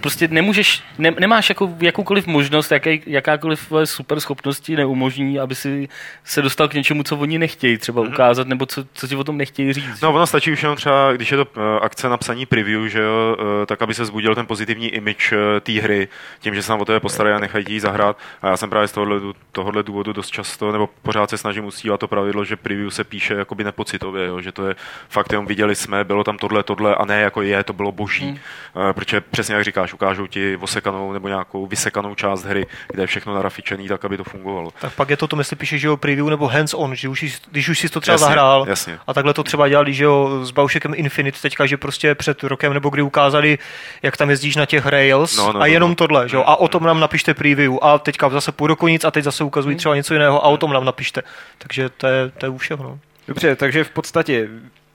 prostě 0.01 0.27
nemůžeš, 0.27 0.83
ne, 0.97 1.11
nemáš 1.19 1.49
jako 1.49 1.69
jakoukoliv 1.81 2.27
možnost, 2.27 2.71
jaký, 2.71 3.01
jakákoliv 3.05 3.67
tvoje 3.67 3.85
super 3.85 4.19
schopnosti 4.19 4.75
neumožní, 4.75 5.39
aby 5.39 5.55
si 5.55 5.89
se 6.23 6.41
dostal 6.41 6.67
k 6.67 6.73
něčemu, 6.73 7.03
co 7.03 7.17
oni 7.17 7.37
nechtějí 7.39 7.77
třeba 7.77 8.01
ukázat, 8.01 8.47
nebo 8.47 8.65
co, 8.65 8.83
co 8.93 9.07
ti 9.07 9.15
o 9.15 9.23
tom 9.23 9.37
nechtějí 9.37 9.73
říct. 9.73 10.01
No 10.01 10.13
ono 10.13 10.27
stačí 10.27 10.51
už 10.51 10.63
jenom 10.63 10.75
třeba, 10.77 11.13
když 11.13 11.31
je 11.31 11.37
to 11.37 11.47
eh, 11.57 11.79
akce 11.81 12.09
na 12.09 12.17
psaní 12.17 12.45
preview, 12.45 12.87
že 12.87 12.99
jo, 12.99 13.37
eh, 13.63 13.65
tak 13.65 13.81
aby 13.81 13.93
se 13.93 14.05
zbudil 14.05 14.35
ten 14.35 14.45
pozitivní 14.45 14.87
image 14.89 15.31
eh, 15.33 15.59
té 15.59 15.71
hry, 15.71 16.07
tím, 16.39 16.55
že 16.55 16.61
se 16.61 16.67
tam 16.67 16.81
o 16.81 16.85
tebe 16.85 16.99
postarají 16.99 17.35
a 17.35 17.39
nechají 17.39 17.65
ti 17.65 17.79
zahrát. 17.79 18.17
A 18.41 18.47
já 18.49 18.57
jsem 18.57 18.69
právě 18.69 18.87
z 18.87 18.91
tohohle, 18.91 19.19
tohohle 19.51 19.83
důvodu 19.83 20.13
dost 20.13 20.29
často, 20.29 20.71
nebo 20.71 20.89
pořád 21.01 21.29
se 21.29 21.37
snažím 21.39 21.65
usílat 21.65 21.99
to 21.99 22.07
pravidlo, 22.07 22.45
že 22.45 22.55
preview 22.55 22.89
se 22.89 23.03
píše 23.03 23.33
jakoby 23.33 23.63
nepocitově, 23.63 24.27
jo, 24.27 24.41
že 24.41 24.51
to 24.51 24.67
je 24.67 24.75
fakt 25.09 25.31
jenom 25.31 25.45
viděli 25.45 25.75
jsme, 25.75 26.03
bylo 26.03 26.23
tam 26.23 26.37
tohle, 26.37 26.63
tohle 26.63 26.95
a 26.95 27.05
ne 27.05 27.21
jako 27.21 27.41
je, 27.41 27.63
to 27.63 27.73
bylo 27.73 27.91
boží. 27.91 28.25
Hmm. 28.25 28.39
Hmm. 28.75 28.93
Protože 28.93 29.21
přesně 29.21 29.55
jak 29.55 29.63
říkáš, 29.63 29.93
ukážou 29.93 30.27
ti 30.27 30.57
osekanou 30.61 31.13
nebo 31.13 31.27
nějakou 31.27 31.67
vysekanou 31.67 32.15
část 32.15 32.43
hry, 32.43 32.65
kde 32.87 33.03
je 33.03 33.07
všechno 33.07 33.33
narafičený, 33.35 33.87
tak 33.87 34.05
aby 34.05 34.17
to 34.17 34.23
fungovalo. 34.23 34.71
tak 34.81 34.93
pak 34.93 35.09
je 35.09 35.17
to 35.17 35.27
to, 35.27 35.37
jestli 35.37 35.55
píšeš, 35.55 35.81
že 35.81 35.87
jo, 35.87 35.97
preview 35.97 36.29
nebo 36.29 36.47
hands-on, 36.47 36.93
že 36.95 37.09
už, 37.09 37.23
jsi- 37.23 37.41
když 37.51 37.69
už 37.69 37.79
jsi 37.79 37.89
to 37.89 38.01
třeba 38.01 38.13
Jasně, 38.13 38.25
zahrál, 38.25 38.65
jasně. 38.67 38.99
A 39.07 39.13
takhle 39.13 39.33
to 39.33 39.43
třeba 39.43 39.67
dělali, 39.67 39.93
že 39.93 40.03
jo, 40.03 40.39
s 40.45 40.51
Baušekem 40.51 40.93
Infinite 40.95 41.39
teďka, 41.41 41.65
že 41.65 41.77
prostě 41.77 42.15
před 42.15 42.43
rokem 42.43 42.73
nebo 42.73 42.89
kdy 42.89 43.01
ukázali, 43.01 43.57
jak 44.01 44.17
tam 44.17 44.29
jezdíš 44.29 44.55
na 44.55 44.65
těch 44.65 44.85
rails 44.85 45.37
No, 45.37 45.43
no, 45.53 45.59
a 45.59 45.59
no, 45.59 45.65
jenom 45.65 45.89
no. 45.91 45.95
tohle, 45.95 46.29
že 46.29 46.35
jo, 46.37 46.43
a 46.47 46.55
o 46.55 46.67
tom 46.67 46.83
nám 46.83 46.99
napište 46.99 47.33
preview 47.33 47.73
a 47.81 47.99
teďka 47.99 48.29
zase 48.29 48.51
půl 48.51 48.67
roku 48.67 48.87
nic 48.87 49.05
a 49.05 49.11
teď 49.11 49.23
zase 49.23 49.43
ukazují 49.43 49.75
třeba 49.75 49.95
něco 49.95 50.13
jiného 50.13 50.45
a 50.45 50.47
o 50.49 50.57
tom 50.57 50.73
nám 50.73 50.85
napište. 50.85 51.21
Takže 51.57 51.89
to 51.89 52.07
je, 52.07 52.31
to 52.37 52.45
je 52.45 52.49
už 52.49 52.61
všechno. 52.61 52.99
Dobře, 53.27 53.55
takže 53.55 53.83
v 53.83 53.89
podstatě 53.89 54.47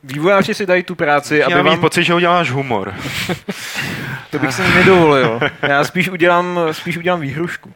vývojáři 0.05 0.55
si 0.55 0.67
dají 0.67 0.83
tu 0.83 0.95
práci, 0.95 1.37
Já 1.37 1.47
aby 1.47 1.55
mám 1.55 1.67
vám... 1.67 1.81
pocit, 1.81 2.05
že 2.05 2.15
uděláš 2.15 2.51
humor. 2.51 2.95
To 4.31 4.39
bych 4.41 4.55
si 4.55 4.63
nedovolil. 4.63 5.41
Já 5.63 5.85
spíš 5.85 6.09
udělám, 6.09 6.61
spíš 6.73 6.97
udělám 6.97 7.21
výhrušku. 7.21 7.73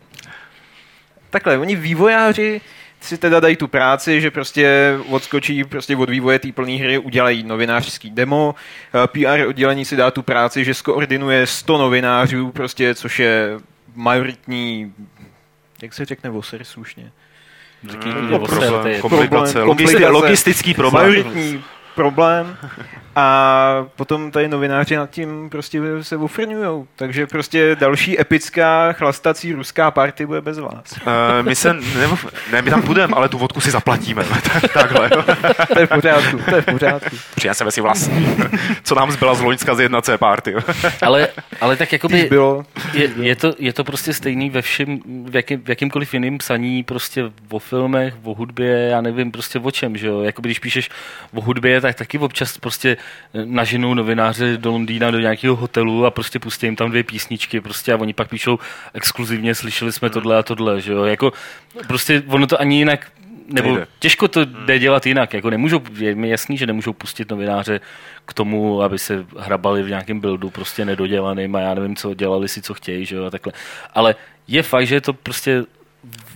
Takhle, 1.31 1.59
oni 1.59 1.77
vývojáři 1.77 2.61
si 3.01 3.19
teda 3.19 3.41
dají 3.41 3.57
tu 3.57 3.69
práci, 3.69 4.21
že 4.21 4.31
prostě 4.31 4.99
odskočí 5.09 5.65
prostě 5.65 5.97
od 5.97 6.11
vývoje 6.11 6.39
té 6.39 6.53
plné 6.53 6.73
hry, 6.73 6.99
udělají 6.99 7.43
novinářský 7.43 8.11
demo. 8.11 8.55
Eh, 8.95 9.07
PR 9.07 9.47
oddělení 9.47 9.85
si 9.85 9.97
dá 9.97 10.11
tu 10.11 10.23
práci, 10.23 10.65
že 10.65 10.75
skoordinuje 10.75 11.47
100 11.47 11.79
novinářů, 11.79 12.51
prostě, 12.53 12.95
což 12.95 13.19
je 13.19 13.59
majoritní, 13.95 14.95
jak 15.83 15.95
se 15.95 16.05
řekne 16.05 16.31
voser 16.31 16.65
slušně? 16.65 17.13
Řekni 17.91 18.13
Mm, 18.13 18.27
mě 18.27 18.39
o 18.39 18.47
komplikace. 19.01 19.63
logistický 20.09 20.75
problém. 20.75 21.25
Problém. 21.99 22.57
a 23.17 23.87
potom 23.97 24.31
tady 24.31 24.49
novináři 24.49 24.97
nad 24.97 25.11
tím 25.11 25.51
prostě 25.51 25.81
se 26.01 26.17
ufrňujou. 26.17 26.87
Takže 26.97 27.27
prostě 27.27 27.77
další 27.81 28.21
epická 28.21 28.93
chlastací 28.93 29.53
ruská 29.53 29.91
party 29.91 30.27
bude 30.27 30.41
bez 30.41 30.59
vás. 30.59 30.93
Uh, 30.93 31.13
my 31.43 31.55
se, 31.55 31.75
ne, 31.75 32.09
ne, 32.53 32.63
my 32.63 32.71
tam 32.71 32.83
budeme, 32.83 33.15
ale 33.17 33.29
tu 33.29 33.39
vodku 33.39 33.61
si 33.61 33.71
zaplatíme. 33.71 34.25
Takhle. 34.75 35.11
to 35.73 35.79
je 35.79 35.87
v 35.87 35.89
pořádku, 35.89 36.39
to 36.51 36.57
je 36.57 36.63
v 36.63 36.67
pořádku. 36.67 37.17
Přineseme 37.35 37.71
si 37.71 37.81
vlastní. 37.81 38.37
Co 38.83 38.95
nám 38.95 39.13
zbyla 39.13 39.35
z 39.35 39.41
Loňska 39.41 39.75
z 39.75 39.79
1C 39.79 40.19
party. 40.19 40.55
ale, 41.03 41.29
ale 41.61 41.77
tak 41.77 41.93
jakoby 41.93 42.27
bylo. 42.31 42.65
Je, 42.93 43.11
je, 43.17 43.37
to, 43.37 43.55
je 43.59 43.73
to 43.73 43.85
prostě 43.85 44.13
stejný 44.13 44.51
ve 44.51 44.63
všem, 44.63 45.01
v, 45.25 45.37
jaký, 45.37 45.57
v 45.57 45.69
jakýmkoliv 45.69 46.15
jiným 46.15 46.39
psaní, 46.39 46.83
prostě 46.83 47.25
o 47.51 47.59
filmech, 47.59 48.15
o 48.23 48.35
hudbě, 48.35 48.71
já 48.71 49.01
nevím 49.01 49.33
prostě 49.33 49.59
o 49.59 49.71
čem, 49.71 49.97
že 49.97 50.07
jo. 50.07 50.21
Jakoby 50.21 50.49
když 50.49 50.59
píšeš 50.59 50.91
o 51.35 51.41
hudbě, 51.41 51.81
tak 51.81 51.88
taky 51.95 52.19
občas 52.19 52.59
prostě 52.59 52.97
naženou 53.45 53.95
novináře 53.95 54.57
do 54.57 54.71
Londýna, 54.71 55.11
do 55.11 55.19
nějakého 55.21 55.57
hotelu 55.57 56.07
a 56.07 56.11
prostě 56.11 56.39
pustí 56.39 56.67
jim 56.67 56.77
tam 56.77 56.91
dvě 56.91 57.03
písničky 57.03 57.61
prostě 57.61 57.93
a 57.93 57.97
oni 57.97 58.13
pak 58.13 58.29
píšou 58.29 58.59
exkluzivně, 58.95 59.55
slyšeli 59.55 59.93
jsme 59.93 60.11
tohle 60.11 60.39
a 60.39 60.43
tohle, 60.43 60.81
že 60.81 60.93
jo. 60.93 61.05
Jako 61.05 61.33
prostě 61.87 62.23
ono 62.27 62.47
to 62.47 62.61
ani 62.61 62.79
jinak 62.79 63.11
nebo 63.49 63.69
Nejde. 63.69 63.87
těžko 63.99 64.29
to 64.29 64.45
jde 64.45 64.79
dělat 64.79 65.07
jinak. 65.07 65.35
Jako 65.35 65.51
nemůžou, 65.51 65.81
je 65.99 66.15
mi 66.15 66.29
jasný, 66.29 66.59
že 66.59 66.67
nemůžou 66.67 66.93
pustit 66.93 67.31
novináře 67.31 67.81
k 68.27 68.35
tomu, 68.35 68.83
aby 68.83 68.99
se 68.99 69.27
hrabali 69.39 69.83
v 69.83 69.89
nějakém 69.89 70.21
buildu 70.21 70.51
prostě 70.51 70.85
nedodělaným 70.85 71.57
a 71.57 71.61
já 71.61 71.75
nevím 71.75 71.97
co, 71.97 72.15
dělali 72.15 72.49
si 72.49 72.63
co 72.63 72.75
chtějí, 72.75 73.05
že 73.05 73.17
jo, 73.17 73.25
a 73.25 73.31
takhle. 73.31 73.53
Ale 73.95 74.15
je 74.49 74.63
fakt, 74.63 74.87
že 74.87 74.95
je 74.95 75.01
to 75.01 75.13
prostě 75.13 75.65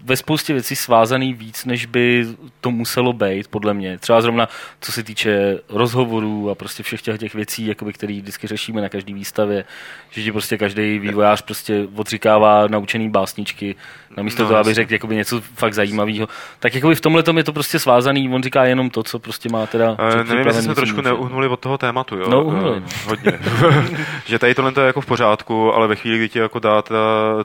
ve 0.02 0.16
spoustě 0.16 0.52
věcí 0.52 0.76
svázaný 0.76 1.34
víc, 1.34 1.64
než 1.64 1.86
by 1.86 2.26
to 2.60 2.70
muselo 2.70 3.12
být, 3.12 3.48
podle 3.48 3.74
mě. 3.74 3.98
Třeba 3.98 4.20
zrovna, 4.20 4.48
co 4.80 4.92
se 4.92 5.02
týče 5.02 5.58
rozhovorů 5.68 6.50
a 6.50 6.54
prostě 6.54 6.82
všech 6.82 7.02
těch, 7.02 7.18
těch 7.18 7.34
věcí, 7.34 7.66
jakoby, 7.66 7.92
které 7.92 8.14
vždycky 8.14 8.46
řešíme 8.46 8.80
na 8.80 8.88
každé 8.88 9.14
výstavě, 9.14 9.64
že 10.10 10.22
ti 10.22 10.32
prostě 10.32 10.58
každý 10.58 10.98
vývojář 10.98 11.42
prostě 11.42 11.88
odříkává 11.94 12.66
naučený 12.66 13.10
básničky, 13.10 13.74
namísto 14.16 14.42
no, 14.42 14.48
toho, 14.48 14.60
aby 14.60 14.74
řekl 14.74 14.92
jakoby 14.92 15.16
něco 15.16 15.40
fakt 15.40 15.74
zajímavého. 15.74 16.28
Tak 16.58 16.74
jakoby 16.74 16.94
v 16.94 17.00
tomhle 17.00 17.22
tom 17.22 17.38
je 17.38 17.44
to 17.44 17.52
prostě 17.52 17.78
svázaný, 17.78 18.28
on 18.34 18.42
říká 18.42 18.64
jenom 18.64 18.90
to, 18.90 19.02
co 19.02 19.18
prostě 19.18 19.48
má 19.48 19.66
teda. 19.66 19.90
Uh, 19.90 20.24
nevím, 20.28 20.46
jestli 20.46 20.62
jsme 20.62 20.74
trošku 20.74 21.00
neuhnuli 21.00 21.48
od 21.48 21.60
toho 21.60 21.78
tématu, 21.78 22.16
jo? 22.16 22.30
No, 22.30 22.44
uhnuli. 22.44 22.76
Uh, 22.76 22.84
hodně. 23.06 23.38
že 24.26 24.38
tady 24.38 24.54
tohle 24.54 24.72
je 24.80 24.86
jako 24.86 25.00
v 25.00 25.06
pořádku, 25.06 25.72
ale 25.72 25.88
ve 25.88 25.96
chvíli, 25.96 26.18
kdy 26.18 26.28
ti 26.28 26.38
jako 26.38 26.58
dá 26.58 26.82
ta, 26.82 26.94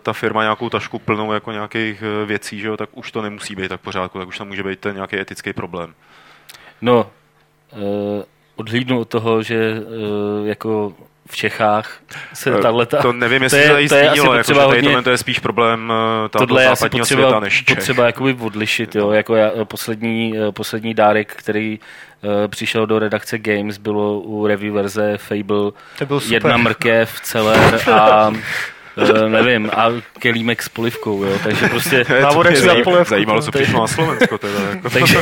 ta 0.02 0.14
firma 0.14 0.42
nějakou 0.42 0.70
tašku 0.70 1.00
plnou 1.00 1.34
jako 1.34 1.52
nějakých 1.52 2.04
eh, 2.04 2.26
věcí, 2.26 2.60
že 2.60 2.68
jo, 2.68 2.78
tak 2.78 2.90
už 2.94 3.12
to 3.12 3.22
nemusí 3.22 3.56
být 3.56 3.70
tak 3.70 3.80
v 3.80 3.84
pořádku, 3.84 4.20
tak 4.20 4.28
už 4.28 4.38
tam 4.38 4.48
může 4.48 4.64
být 4.64 4.80
ten 4.80 4.96
nějaký 4.96 5.20
etický 5.20 5.54
problém. 5.54 5.94
No, 6.82 7.10
uh, 7.76 8.24
odhlídnu 8.56 9.00
od 9.00 9.10
toho, 9.10 9.44
že 9.44 9.80
uh, 9.80 10.48
jako 10.48 10.94
v 11.30 11.36
Čechách 11.36 11.98
se 12.34 12.50
eh, 12.50 12.62
tato... 12.62 13.02
To 13.02 13.14
nevím, 13.14 13.44
jestli 13.44 13.68
to 13.68 13.78
je, 13.78 13.90
to 13.90 13.96
je 13.96 14.06
zmínilo, 14.06 14.34
jako, 14.34 14.54
že 14.54 14.60
tady 14.60 14.88
hodně... 14.88 15.04
to 15.04 15.10
je 15.10 15.18
spíš 15.18 15.40
problém 15.40 15.94
eh, 16.26 16.30
tohle 16.30 16.64
je 16.64 16.70
západního 16.70 17.04
potřeba, 17.04 17.22
světa 17.22 17.40
než 17.40 17.64
Čech. 17.64 17.78
potřeba 17.78 18.06
jakoby 18.06 18.34
odlišit, 18.40 18.96
jo, 18.96 19.12
jako 19.12 19.36
já, 19.36 19.52
poslední, 19.64 20.34
eh, 20.38 20.52
poslední 20.52 20.94
dárek, 20.94 21.34
který 21.36 21.80
uh, 22.24 22.48
přišel 22.48 22.86
do 22.88 23.00
redakce 23.00 23.38
Games, 23.38 23.78
bylo 23.78 24.20
u 24.20 24.48
review 24.48 24.74
verze 24.74 25.18
Fable 25.18 25.72
jedna 26.30 26.58
mrkev, 26.58 27.22
celer 27.22 27.80
a 27.92 28.34
uh, 28.98 29.30
nevím, 29.30 29.70
a 29.74 29.90
kelímek 30.20 30.64
s 30.64 30.70
polivkou, 30.70 31.24
jo, 31.24 31.40
takže 31.44 31.68
prostě... 31.68 32.06
Návodek 32.22 32.56
za 32.56 32.76
polivku. 32.84 33.10
Zajímalo, 33.10 33.42
co 33.42 33.52
přišlo 33.52 33.82
na 33.82 33.88
Slovensko 33.88 34.38
teda. 34.38 34.60
Jako. 34.70 34.90
takže, 34.94 35.20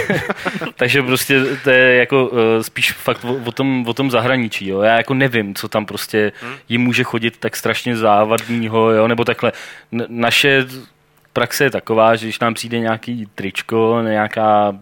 takže 0.75 1.03
prostě 1.03 1.43
to 1.63 1.69
je 1.69 1.95
jako 1.95 2.27
uh, 2.27 2.39
spíš 2.61 2.91
fakt 2.91 3.25
o, 3.25 3.35
o, 3.45 3.51
tom, 3.51 3.85
o 3.87 3.93
tom 3.93 4.11
zahraničí, 4.11 4.67
jo, 4.67 4.81
já 4.81 4.97
jako 4.97 5.13
nevím, 5.13 5.55
co 5.55 5.67
tam 5.67 5.85
prostě 5.85 6.31
hmm. 6.41 6.53
jim 6.69 6.81
může 6.81 7.03
chodit 7.03 7.37
tak 7.37 7.55
strašně 7.55 7.97
závadního, 7.97 8.91
jo, 8.91 9.07
nebo 9.07 9.25
takhle. 9.25 9.51
N- 9.91 10.05
naše 10.09 10.65
praxe 11.33 11.63
je 11.63 11.69
taková, 11.69 12.15
že 12.15 12.25
když 12.25 12.39
nám 12.39 12.53
přijde 12.53 12.79
nějaký 12.79 13.27
tričko, 13.35 14.01
nějaká 14.03 14.77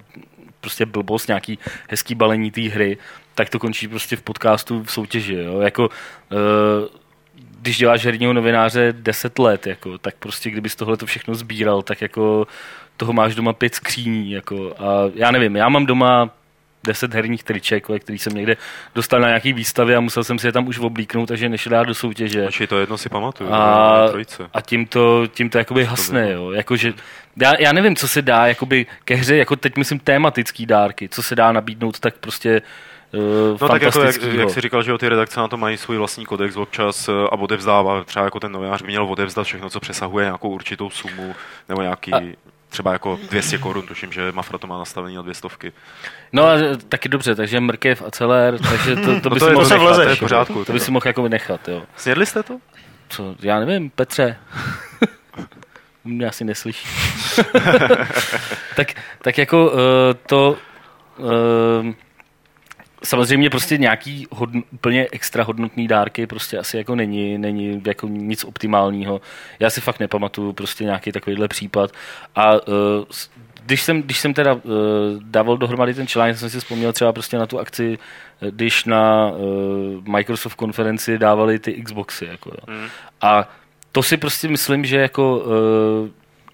prostě 0.62 0.86
blbost, 0.86 1.28
nějaký 1.28 1.60
hezký 1.90 2.16
balení 2.16 2.52
té 2.52 2.62
hry, 2.62 2.98
tak 3.36 3.50
to 3.50 3.60
končí 3.60 3.88
prostě 3.88 4.16
v 4.16 4.22
podcastu 4.22 4.84
v 4.84 4.92
soutěži. 4.92 5.36
Jo? 5.36 5.60
Jako, 5.60 5.84
uh, 5.84 6.88
když 7.64 7.78
děláš 7.78 8.06
herního 8.06 8.34
novináře 8.34 8.94
10 8.98 9.40
let, 9.40 9.68
jako, 9.68 9.98
tak 9.98 10.16
prostě 10.20 10.50
kdybys 10.50 10.76
tohle 10.76 10.98
to 10.98 11.06
všechno 11.06 11.36
sbíral, 11.36 11.82
tak 11.82 12.02
jako 12.02 12.48
toho 12.98 13.14
máš 13.14 13.36
doma 13.36 13.54
pět 13.54 13.76
skříní. 13.76 14.32
Jako, 14.32 14.76
a 14.80 15.12
já 15.16 15.32
nevím, 15.32 15.56
já 15.56 15.70
mám 15.70 15.86
doma 15.86 16.30
deset 16.84 17.14
herních 17.14 17.44
triček, 17.44 17.88
který 18.00 18.20
jsem 18.20 18.34
někde 18.34 18.58
dostal 18.96 19.20
na 19.20 19.28
nějaký 19.28 19.54
výstavě 19.54 19.96
a 19.96 20.00
musel 20.00 20.24
jsem 20.24 20.40
si 20.40 20.48
je 20.48 20.52
tam 20.52 20.68
už 20.68 20.80
oblíknout, 20.80 21.28
takže 21.28 21.50
nešel 21.50 21.70
dát 21.70 21.84
do 21.84 21.94
soutěže. 21.94 22.48
Ači 22.48 22.68
to 22.68 22.80
jedno 22.80 22.98
si 22.98 23.10
pamatuju. 23.10 23.54
A, 23.54 24.10
a 24.54 24.62
tím 24.62 24.86
to, 24.86 25.28
tím 25.28 25.50
to 25.50 25.58
jakoby 25.58 25.86
hasne, 25.86 26.32
jo. 26.32 26.52
Jakože, 26.52 26.94
já, 27.42 27.52
já, 27.60 27.74
nevím, 27.74 27.96
co 27.96 28.08
se 28.08 28.22
dá 28.22 28.48
jakoby 28.48 28.86
ke 29.06 29.16
hře, 29.16 29.36
jako 29.36 29.56
teď 29.56 29.78
myslím 29.78 30.00
tematický 30.00 30.66
dárky, 30.66 31.10
co 31.10 31.24
se 31.24 31.36
dá 31.36 31.52
nabídnout, 31.52 32.00
tak 32.00 32.18
prostě 32.18 32.62
Uh, 32.62 32.93
no 33.62 33.68
tak 33.68 33.82
jako 33.82 34.02
jak, 34.02 34.16
jak 34.22 34.50
jsi 34.50 34.62
říkal, 34.62 34.84
že 34.84 34.98
ty 34.98 35.10
redakce 35.10 35.40
na 35.40 35.48
to 35.48 35.58
mají 35.58 35.78
svůj 35.78 35.98
vlastní 35.98 36.26
kodex 36.26 36.56
občas 36.56 37.10
eh, 37.10 37.12
a 37.12 37.32
odevzdává, 37.32 38.04
třeba 38.04 38.26
jako 38.26 38.40
ten 38.40 38.52
novinář 38.52 38.82
by 38.82 38.88
měl 38.88 39.06
odevzdat 39.06 39.46
všechno, 39.46 39.70
co 39.70 39.80
přesahuje 39.80 40.26
nějakou 40.26 40.50
určitou 40.50 40.90
sumu 40.90 41.36
nebo 41.70 41.82
nějaký... 41.82 42.14
A 42.14 42.22
třeba 42.70 42.94
jako 42.94 43.20
200 43.30 43.58
korun, 43.58 43.88
tuším, 43.88 44.12
že 44.12 44.32
Mafra 44.32 44.58
to 44.58 44.68
má 44.68 44.78
nastavený 44.78 45.16
na 45.16 45.22
dvě 45.22 45.34
stovky. 45.34 45.74
No 46.32 46.46
a 46.46 46.56
taky 46.90 47.10
dobře, 47.10 47.36
takže 47.36 47.60
mrkev 47.60 48.04
a 48.08 48.12
celer, 48.12 48.60
takže 48.60 48.96
to, 48.96 49.22
to 49.22 49.30
by 49.30 49.40
no 49.40 49.60
to 49.60 49.66
si 49.66 49.76
mohl 49.78 49.90
nechat. 49.90 49.96
To, 49.96 50.10
je 50.10 50.16
pořádku, 50.16 50.66
to 50.66 50.74
by 50.74 50.80
si 50.80 50.92
mohl 50.92 51.08
jako 51.08 51.28
nechat, 51.28 51.68
jo. 51.68 51.84
Snědli 51.96 52.26
jste 52.26 52.44
to? 52.44 52.58
Co, 53.10 53.36
já 53.42 53.60
nevím, 53.60 53.90
Petře. 53.90 54.38
Mě 56.04 56.28
asi 56.28 56.44
neslyší. 56.44 56.88
tak, 58.76 58.94
tak 59.22 59.38
jako 59.38 59.72
uh, 59.72 59.80
to... 60.28 60.58
Uh, 61.18 61.94
samozřejmě 63.06 63.50
prostě 63.50 63.78
nějaký 63.78 64.28
hodn, 64.32 64.60
úplně 64.72 65.08
extra 65.12 65.44
hodnotný 65.44 65.88
dárky 65.88 66.28
prostě 66.28 66.58
asi 66.58 66.78
jako 66.78 66.96
není, 66.96 67.38
není 67.38 67.82
jako 67.86 68.08
nic 68.08 68.44
optimálního. 68.44 69.22
Já 69.60 69.70
si 69.70 69.82
fakt 69.82 70.00
nepamatuju 70.00 70.54
prostě 70.54 70.84
nějaký 70.84 71.12
takovýhle 71.12 71.48
případ 71.48 71.92
a 72.36 72.54
uh, 72.54 72.60
když 73.66 73.82
jsem, 73.82 74.02
když 74.02 74.20
jsem 74.20 74.34
teda 74.34 74.54
uh, 74.54 74.62
dával 75.22 75.58
dohromady 75.58 75.94
ten 75.94 76.08
článek, 76.08 76.38
jsem 76.38 76.50
si 76.50 76.60
vzpomněl 76.60 76.94
třeba 76.94 77.14
prostě 77.14 77.38
na 77.38 77.46
tu 77.46 77.60
akci, 77.60 77.98
když 78.50 78.86
na 78.86 79.32
uh, 79.32 80.08
Microsoft 80.08 80.56
konferenci 80.56 81.18
dávali 81.18 81.60
ty 81.60 81.84
Xboxy. 81.84 82.26
Jako, 82.26 82.50
jo. 82.50 82.76
Mm. 82.76 82.88
A 83.22 83.50
to 83.92 84.04
si 84.04 84.18
prostě 84.18 84.48
myslím, 84.48 84.86
že 84.86 84.98
jako 84.98 85.38
uh, 85.38 86.10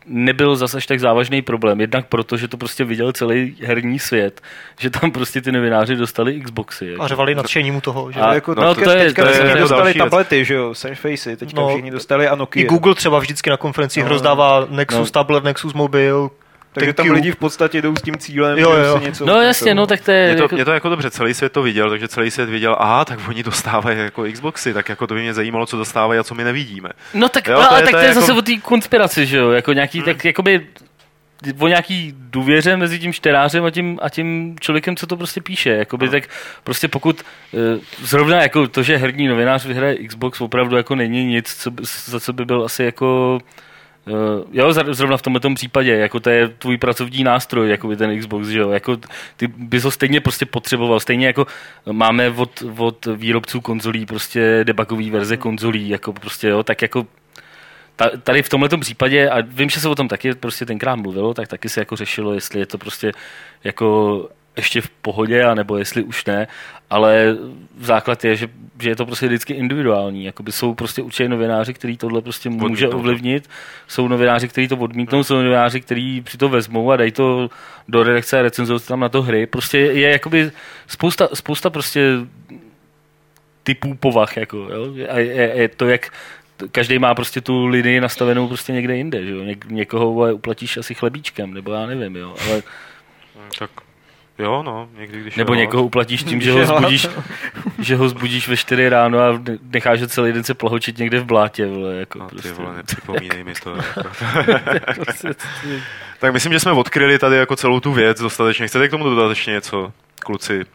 nebyl 0.06 0.56
zase 0.56 0.78
tak 0.88 1.00
závažný 1.00 1.42
problém. 1.42 1.82
Jednak 1.82 2.08
proto, 2.08 2.38
že 2.38 2.48
to 2.48 2.58
prostě 2.58 2.84
viděl 2.84 3.14
celý 3.14 3.56
herní 3.64 4.00
svět, 4.00 4.42
že 4.80 4.90
tam 4.90 5.12
prostě 5.12 5.42
ty 5.42 5.52
novináři 5.52 5.96
dostali 5.96 6.42
Xboxy. 6.42 6.88
Jako. 6.88 7.04
A 7.04 7.08
řevali 7.08 7.36
nadšení 7.36 7.72
mu 7.72 7.82
toho. 7.82 8.12
Že? 8.12 8.20
A, 8.20 8.34
jako 8.34 8.56
no, 8.56 8.76
to, 8.76 8.82
to 8.82 8.90
je, 8.90 9.06
teďka 9.06 9.24
to 9.24 9.30
je, 9.30 9.56
dostali 9.56 9.94
tablety, 9.94 10.46
že 10.46 10.54
jo, 10.54 10.76
Surface, 10.76 11.36
teďka 11.36 11.62
no, 11.62 11.70
všichni 11.70 11.92
dostali 11.92 12.28
a 12.28 12.36
Nokia. 12.36 12.66
I 12.66 12.68
Google 12.68 12.96
třeba 12.96 13.20
vždycky 13.20 13.50
na 13.50 13.58
konferencích 13.58 14.04
no, 14.04 14.10
rozdává 14.10 14.68
Nexus 14.70 15.08
no. 15.08 15.12
tablet, 15.12 15.44
Nexus 15.44 15.74
mobil, 15.74 16.32
takže 16.74 16.94
tam 16.94 17.12
lidi 17.12 17.32
v 17.32 17.36
podstatě 17.36 17.82
jdou 17.82 17.96
s 17.96 18.02
tím 18.02 18.18
cílem, 18.18 18.58
jo, 18.58 18.72
jo. 18.72 19.00
něco... 19.00 19.26
No 19.26 19.42
jasně, 19.42 19.76
no 19.76 19.88
tak 19.88 20.02
to 20.02 20.12
je... 20.12 20.18
Je 20.18 20.36
to, 20.36 20.44
jako... 20.44 20.56
je 20.56 20.66
to 20.66 20.72
jako 20.72 20.90
dobře, 20.90 21.10
celý 21.10 21.34
svět 21.34 21.52
to 21.52 21.62
viděl, 21.62 21.90
takže 21.90 22.08
celý 22.08 22.32
svět 22.32 22.50
viděl, 22.50 22.76
aha, 22.80 23.06
tak 23.06 23.20
oni 23.28 23.44
dostávají 23.44 24.00
jako 24.00 24.24
Xboxy, 24.34 24.74
tak 24.74 24.90
jako 24.90 25.08
to 25.08 25.14
by 25.14 25.22
mě 25.22 25.34
zajímalo, 25.34 25.66
co 25.66 25.78
dostávají 25.78 26.20
a 26.20 26.24
co 26.24 26.36
my 26.36 26.44
nevidíme. 26.44 26.90
No 27.14 27.30
tak, 27.30 27.48
jo, 27.48 27.54
no, 27.54 27.72
ale 27.72 27.80
je, 27.80 27.84
tak 27.84 27.92
to 27.92 27.98
je, 27.98 28.08
jako... 28.08 28.20
zase 28.20 28.34
o 28.34 28.42
té 28.42 28.58
konspiraci, 28.58 29.26
že 29.26 29.38
jo, 29.38 29.52
jako 29.52 29.74
nějaký, 29.74 29.98
hmm. 29.98 30.06
tak 30.06 30.26
jakoby 30.26 30.68
o 31.60 31.68
nějaký 31.68 32.14
důvěře 32.18 32.78
mezi 32.78 33.00
tím 33.00 33.14
čtenářem 33.14 33.66
a 33.66 33.72
tím, 33.72 34.00
a 34.02 34.10
tím 34.10 34.56
člověkem, 34.60 34.96
co 34.96 35.08
to 35.08 35.18
prostě 35.18 35.42
píše. 35.42 35.70
Jakoby, 35.70 36.06
no. 36.06 36.12
tak 36.12 36.24
prostě 36.64 36.88
pokud 36.88 37.22
uh, 37.52 37.82
zrovna 38.04 38.42
jako 38.42 38.68
to, 38.68 38.84
že 38.84 38.98
herní 38.98 39.28
novinář 39.28 39.66
vyhraje 39.66 40.08
Xbox, 40.08 40.42
opravdu 40.42 40.78
jako 40.78 40.96
není 40.96 41.26
nic, 41.26 41.56
co, 41.56 41.72
za 42.06 42.20
co 42.20 42.34
by 42.34 42.46
byl 42.46 42.66
asi 42.66 42.84
jako 42.84 43.40
jo, 44.52 44.74
zrovna 44.74 45.18
v 45.18 45.22
tomto 45.22 45.54
případě, 45.54 45.92
jako 45.92 46.20
to 46.20 46.30
je 46.30 46.48
tvůj 46.48 46.78
pracovní 46.78 47.24
nástroj, 47.24 47.70
jako 47.70 47.88
by 47.88 47.96
ten 47.96 48.20
Xbox, 48.20 48.48
že 48.48 48.60
jo, 48.60 48.70
jako 48.70 48.98
ty 49.38 49.48
bys 49.48 49.84
ho 49.84 49.92
stejně 49.92 50.22
prostě 50.22 50.46
potřeboval, 50.46 51.00
stejně 51.00 51.28
jako 51.28 51.48
máme 51.92 52.30
od, 52.30 52.64
od 52.78 53.06
výrobců 53.06 53.62
konzolí 53.62 54.06
prostě 54.06 54.64
debugový 54.64 55.12
verze 55.12 55.38
konzolí, 55.38 55.90
jako 55.90 56.14
prostě 56.14 56.48
jo, 56.48 56.64
tak 56.64 56.82
jako 56.82 57.06
tady 58.24 58.44
v 58.44 58.50
tomto 58.50 58.78
případě, 58.78 59.30
a 59.30 59.42
vím, 59.42 59.70
že 59.70 59.80
se 59.80 59.90
o 59.90 59.96
tom 59.96 60.08
taky 60.08 60.36
prostě 60.36 60.66
tenkrát 60.66 60.96
mluvilo, 60.96 61.34
tak 61.34 61.48
taky 61.48 61.70
se 61.70 61.82
jako 61.82 61.96
řešilo, 61.96 62.34
jestli 62.34 62.60
je 62.60 62.66
to 62.66 62.78
prostě 62.78 63.12
jako 63.64 64.30
ještě 64.58 64.82
v 64.82 64.90
pohodě, 64.90 65.44
anebo 65.44 65.78
jestli 65.78 66.04
už 66.04 66.26
ne, 66.26 66.48
ale 66.90 67.38
základ 67.80 68.26
je, 68.26 68.36
že, 68.36 68.48
že 68.80 68.90
je 68.90 68.96
to 68.96 69.06
prostě 69.06 69.28
vždycky 69.28 69.54
individuální. 69.54 70.24
Jakoby 70.26 70.52
jsou 70.52 70.74
prostě 70.74 71.02
určitě 71.02 71.30
novináři, 71.30 71.74
který 71.74 71.98
tohle 71.98 72.22
prostě 72.22 72.50
může 72.50 72.66
odmítnout. 72.68 73.00
ovlivnit, 73.00 73.50
jsou 73.88 74.08
novináři, 74.08 74.48
kteří 74.48 74.68
to 74.68 74.78
odmítnou, 74.78 75.24
jsou 75.24 75.36
novináři, 75.36 75.82
kteří 75.82 76.22
při 76.22 76.38
to 76.38 76.50
vezmou 76.50 76.92
a 76.92 76.98
dají 76.98 77.12
to 77.12 77.50
do 77.88 78.04
redakce 78.04 78.40
a 78.40 78.42
recenzují 78.42 78.80
tam 78.80 79.00
na 79.00 79.10
to 79.10 79.22
hry. 79.22 79.46
Prostě 79.46 79.78
je 79.78 80.10
jakoby 80.10 80.52
spousta, 80.88 81.30
spousta 81.34 81.70
prostě 81.70 82.14
typů 83.64 83.96
povah, 83.96 84.38
jako, 84.38 84.58
jo? 84.58 84.94
A 85.10 85.20
je, 85.20 85.52
je, 85.56 85.68
to, 85.68 85.88
jak 85.88 86.14
každý 86.72 87.00
má 87.00 87.16
prostě 87.16 87.42
tu 87.42 87.66
linii 87.66 88.02
nastavenou 88.02 88.48
prostě 88.48 88.74
někde 88.74 88.98
jinde, 88.98 89.26
že 89.26 89.32
jo? 89.32 89.44
Ně, 89.44 89.56
někoho 89.68 90.34
uplatíš 90.34 90.78
asi 90.78 90.94
chlebíčkem, 90.94 91.54
nebo 91.54 91.74
já 91.74 91.86
nevím, 91.86 92.16
jo, 92.16 92.36
ale... 92.48 92.64
Tak 93.60 93.70
Jo, 94.40 94.64
no, 94.64 94.90
někdy, 94.98 95.22
když 95.22 95.36
Nebo 95.36 95.54
jo. 95.54 95.60
někoho 95.60 95.84
uplatíš 95.84 96.24
tím, 96.24 96.42
že 96.42 96.52
ho, 96.52 96.66
zbudíš, 96.66 97.08
že 97.80 97.96
ho 97.96 98.10
zbudíš 98.10 98.48
ve 98.48 98.58
4 98.58 98.90
ráno 98.90 99.20
a 99.20 99.42
necháš 99.62 100.02
ho 100.02 100.08
celý 100.08 100.34
den 100.34 100.44
se 100.44 100.54
plahočit 100.54 100.98
někde 100.98 101.20
v 101.20 101.26
blátě, 101.26 101.66
vole, 101.66 101.96
jako 101.96 102.20
no, 102.20 102.30
prostě. 102.30 102.50
Ty 102.50 102.54
vole, 102.62 102.74
nepřipomínej 102.78 103.44
mi 103.44 103.54
to. 103.64 103.76
Jako. 103.76 105.34
tak 106.20 106.34
myslím, 106.34 106.54
že 106.54 106.60
jsme 106.60 106.72
odkryli 106.72 107.20
tady 107.20 107.38
jako 107.38 107.56
celou 107.56 107.80
tu 107.80 107.94
věc 107.94 108.22
dostatečně. 108.22 108.68
Chcete 108.68 108.88
k 108.88 108.92
tomu 108.92 109.04
dodat 109.04 109.30
ještě 109.30 109.52
něco, 109.52 109.94
kluci? 110.20 110.66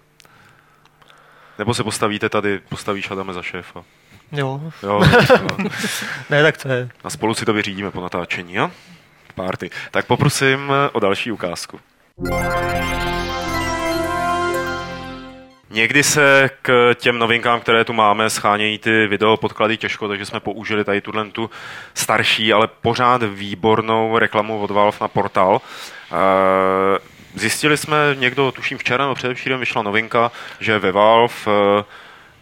Nebo 1.58 1.74
se 1.74 1.84
postavíte 1.84 2.28
tady, 2.28 2.60
postavíš 2.68 3.10
Adame 3.10 3.32
za 3.32 3.42
šéfa? 3.42 3.84
Jo. 4.32 4.60
Jo, 4.82 5.02
ne, 6.30 6.42
tak 6.42 6.56
to 6.56 6.68
je. 6.68 6.88
A 7.04 7.10
spolu 7.10 7.34
si 7.34 7.44
to 7.44 7.52
vyřídíme 7.52 7.90
po 7.90 8.00
natáčení, 8.00 8.54
jo? 8.54 8.70
Party. 9.34 9.70
Tak 9.90 10.06
poprosím 10.06 10.72
o 10.92 11.00
další 11.00 11.32
ukázku. 11.32 11.80
Někdy 15.74 16.02
se 16.02 16.50
k 16.62 16.94
těm 16.94 17.18
novinkám, 17.18 17.60
které 17.60 17.84
tu 17.84 17.92
máme, 17.92 18.30
schánějí 18.30 18.78
ty 18.78 19.06
video 19.06 19.36
podklady 19.36 19.76
těžko, 19.76 20.08
takže 20.08 20.26
jsme 20.26 20.40
použili 20.40 20.84
tady 20.84 21.00
tuhle 21.00 21.24
tu 21.24 21.50
starší, 21.94 22.52
ale 22.52 22.68
pořád 22.82 23.22
výbornou 23.22 24.18
reklamu 24.18 24.60
od 24.60 24.70
Valve 24.70 24.98
na 25.00 25.08
portál. 25.08 25.60
Zjistili 27.34 27.76
jsme 27.76 27.96
někdo, 28.14 28.52
tuším 28.52 28.78
včera 28.78 29.04
nebo 29.04 29.14
předevčírem 29.14 29.60
vyšla 29.60 29.82
novinka, 29.82 30.32
že 30.60 30.78
ve 30.78 30.92
Valve 30.92 31.34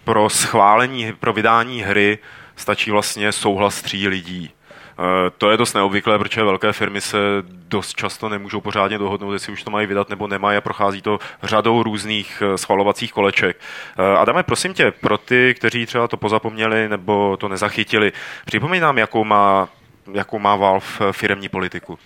pro 0.04 0.28
schválení, 0.30 1.12
pro 1.12 1.32
vydání 1.32 1.82
hry 1.82 2.18
stačí 2.56 2.90
vlastně 2.90 3.32
souhlas 3.32 3.82
tří 3.82 4.08
lidí. 4.08 4.50
Eh, 4.98 5.30
to 5.38 5.50
je 5.50 5.56
dost 5.56 5.74
neobvyklé, 5.74 6.18
protože 6.18 6.44
velké 6.44 6.72
firmy 6.72 7.00
se 7.00 7.18
dost 7.46 7.94
často 7.94 8.28
nemůžou 8.28 8.60
pořádně 8.60 8.98
dohodnout, 8.98 9.32
jestli 9.32 9.52
už 9.52 9.62
to 9.62 9.70
mají 9.70 9.86
vydat 9.86 10.08
nebo 10.08 10.28
nemají 10.28 10.58
a 10.58 10.60
prochází 10.60 11.02
to 11.02 11.18
řadou 11.42 11.82
různých 11.82 12.42
eh, 12.46 12.58
schvalovacích 12.58 13.12
koleček. 13.12 13.56
Eh, 13.98 14.16
Adame, 14.16 14.42
prosím 14.42 14.74
tě, 14.74 14.90
pro 14.90 15.18
ty, 15.18 15.54
kteří 15.54 15.86
třeba 15.86 16.08
to 16.08 16.16
pozapomněli 16.16 16.88
nebo 16.88 17.36
to 17.36 17.48
nezachytili, 17.48 18.12
připomeň 18.44 18.80
nám, 18.80 18.98
jakou 18.98 19.24
má, 19.24 19.68
jakou 20.12 20.38
má 20.38 20.56
Valve 20.56 20.86
firmní 21.12 21.48
politiku. 21.48 21.98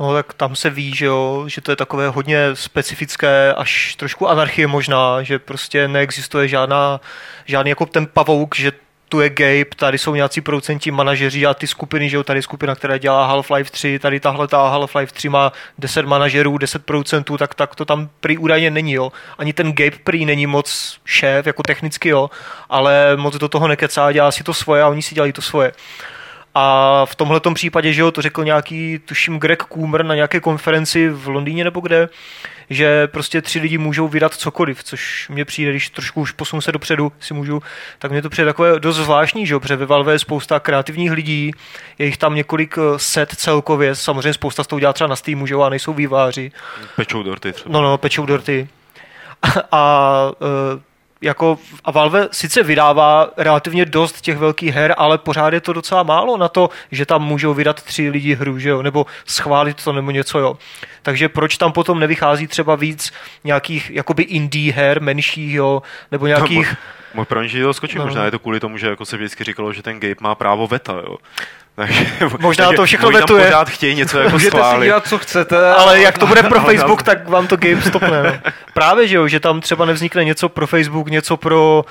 No 0.00 0.14
tak 0.14 0.32
tam 0.32 0.56
se 0.56 0.70
ví, 0.70 0.94
že, 0.94 1.06
jo, 1.06 1.44
že 1.46 1.60
to 1.60 1.72
je 1.72 1.76
takové 1.76 2.08
hodně 2.08 2.38
specifické, 2.54 3.54
až 3.54 3.94
trošku 3.94 4.28
anarchie 4.28 4.66
možná, 4.66 5.22
že 5.22 5.38
prostě 5.38 5.88
neexistuje 5.88 6.48
žádná, 6.48 7.00
žádný 7.44 7.68
jako 7.68 7.86
ten 7.86 8.06
pavouk, 8.06 8.56
že 8.56 8.72
tu 9.10 9.20
je 9.20 9.30
Gabe, 9.30 9.76
tady 9.76 9.98
jsou 9.98 10.14
nějací 10.14 10.40
producenti, 10.40 10.90
manažeři 10.90 11.46
a 11.46 11.54
ty 11.54 11.66
skupiny, 11.66 12.10
že 12.10 12.16
jo, 12.16 12.22
tady 12.22 12.38
je 12.38 12.42
skupina, 12.42 12.74
která 12.74 12.98
dělá 12.98 13.34
Half-Life 13.34 13.70
3, 13.70 13.98
tady 13.98 14.20
tahle 14.20 14.48
ta 14.48 14.78
Half-Life 14.78 15.12
3 15.12 15.28
má 15.28 15.52
10 15.78 16.06
manažerů, 16.06 16.58
10 16.58 16.84
producentů, 16.84 17.36
tak, 17.36 17.54
tak 17.54 17.74
to 17.74 17.84
tam 17.84 18.08
prý 18.20 18.38
údajně 18.38 18.70
není, 18.70 18.92
jo. 18.92 19.12
Ani 19.38 19.52
ten 19.52 19.72
Gabe 19.72 19.96
prý 20.04 20.24
není 20.24 20.46
moc 20.46 20.98
šéf, 21.04 21.46
jako 21.46 21.62
technicky, 21.62 22.08
jo, 22.08 22.30
ale 22.68 23.16
moc 23.16 23.36
do 23.36 23.48
toho 23.48 23.68
nekecá, 23.68 24.12
dělá 24.12 24.30
si 24.30 24.44
to 24.44 24.54
svoje 24.54 24.82
a 24.82 24.88
oni 24.88 25.02
si 25.02 25.14
dělají 25.14 25.32
to 25.32 25.42
svoje. 25.42 25.72
A 26.54 27.06
v 27.06 27.14
tomhle 27.14 27.40
případě, 27.54 27.92
že 27.92 28.00
jo, 28.00 28.10
to 28.10 28.22
řekl 28.22 28.44
nějaký, 28.44 28.98
tuším, 29.04 29.38
Greg 29.38 29.62
Coomer 29.74 30.04
na 30.04 30.14
nějaké 30.14 30.40
konferenci 30.40 31.08
v 31.08 31.28
Londýně 31.28 31.64
nebo 31.64 31.80
kde, 31.80 32.08
že 32.70 33.06
prostě 33.06 33.42
tři 33.42 33.58
lidi 33.58 33.78
můžou 33.78 34.08
vydat 34.08 34.34
cokoliv, 34.34 34.84
což 34.84 35.28
mě 35.28 35.44
přijde, 35.44 35.70
když 35.70 35.90
trošku 35.90 36.20
už 36.20 36.32
posunu 36.32 36.62
se 36.62 36.72
dopředu, 36.72 37.12
si 37.20 37.34
můžu, 37.34 37.62
tak 37.98 38.10
mě 38.10 38.22
to 38.22 38.30
přijde 38.30 38.46
takové 38.46 38.80
dost 38.80 38.96
zvláštní, 38.96 39.46
že 39.46 39.54
jo, 39.54 39.60
protože 39.60 39.76
ve 39.76 39.86
Valve 39.86 40.12
je 40.12 40.18
spousta 40.18 40.60
kreativních 40.60 41.12
lidí, 41.12 41.50
je 41.98 42.06
jich 42.06 42.16
tam 42.16 42.34
několik 42.34 42.78
eh, 42.78 42.98
set 42.98 43.30
celkově, 43.34 43.94
samozřejmě 43.94 44.32
spousta 44.32 44.64
z 44.64 44.66
toho 44.66 44.80
dělá 44.80 44.92
třeba 44.92 45.08
na 45.08 45.16
Steamu, 45.16 45.46
že 45.46 45.54
jo, 45.54 45.60
a 45.60 45.68
nejsou 45.68 45.92
výváři. 45.92 46.52
Pečou 46.96 47.22
dorty 47.22 47.52
třeba. 47.52 47.72
No, 47.72 47.82
no, 47.82 47.98
pečou 47.98 48.26
dorty. 48.26 48.68
A, 49.42 49.48
a 49.72 50.32
uh, 50.40 50.80
jako 51.20 51.58
a 51.84 51.90
Valve 51.90 52.28
sice 52.32 52.62
vydává 52.62 53.30
relativně 53.36 53.84
dost 53.84 54.20
těch 54.20 54.38
velkých 54.38 54.74
her, 54.74 54.94
ale 54.96 55.18
pořád 55.18 55.52
je 55.52 55.60
to 55.60 55.72
docela 55.72 56.02
málo 56.02 56.36
na 56.36 56.48
to, 56.48 56.70
že 56.90 57.06
tam 57.06 57.24
můžou 57.24 57.54
vydat 57.54 57.82
tři 57.82 58.08
lidi 58.08 58.34
hru, 58.34 58.58
že 58.58 58.68
jo, 58.68 58.82
nebo 58.82 59.06
schválit 59.26 59.84
to 59.84 59.92
nebo 59.92 60.10
něco, 60.10 60.38
jo. 60.38 60.58
Takže 61.02 61.28
proč 61.28 61.56
tam 61.56 61.72
potom 61.72 62.00
nevychází 62.00 62.46
třeba 62.46 62.76
víc 62.76 63.12
nějakých 63.44 63.90
jakoby 63.90 64.22
indie 64.22 64.72
her 64.72 65.02
menších, 65.02 65.54
jo, 65.54 65.82
nebo 66.10 66.26
nějakých... 66.26 66.70
No, 66.70 66.76
Můj 67.14 67.48
že 67.48 67.62
to 67.62 67.74
skočím, 67.74 67.98
no. 67.98 68.04
možná 68.04 68.24
je 68.24 68.30
to 68.30 68.38
kvůli 68.38 68.60
tomu, 68.60 68.78
že 68.78 68.86
jako 68.86 69.04
se 69.04 69.16
vždycky 69.16 69.44
říkalo, 69.44 69.72
že 69.72 69.82
ten 69.82 70.00
Gabe 70.00 70.14
má 70.20 70.34
právo 70.34 70.66
veta, 70.66 70.92
jo. 70.92 71.16
Takže, 71.74 72.06
Možná 72.40 72.64
takže 72.66 72.76
to 72.76 72.84
všechno 72.86 73.10
vetuje. 73.10 73.44
pořád 73.44 73.68
chtějí 73.70 73.94
něco 73.94 74.18
jako 74.18 74.30
Můžete 74.30 74.56
schválit. 74.56 74.80
si 74.80 74.86
dělat, 74.86 75.06
co 75.08 75.18
chcete. 75.18 75.70
Ale 75.74 76.00
jak 76.00 76.18
to 76.18 76.26
bude 76.26 76.42
pro 76.42 76.60
Facebook, 76.60 77.02
tak 77.02 77.28
vám 77.28 77.46
to 77.46 77.56
Gabe 77.56 77.82
stopne. 77.82 78.22
No. 78.22 78.52
Právě, 78.74 79.08
že 79.08 79.16
jo, 79.16 79.28
že 79.28 79.40
tam 79.40 79.60
třeba 79.60 79.84
nevznikne 79.84 80.24
něco 80.24 80.48
pro 80.48 80.66
Facebook, 80.66 81.08
něco 81.08 81.36
pro 81.36 81.84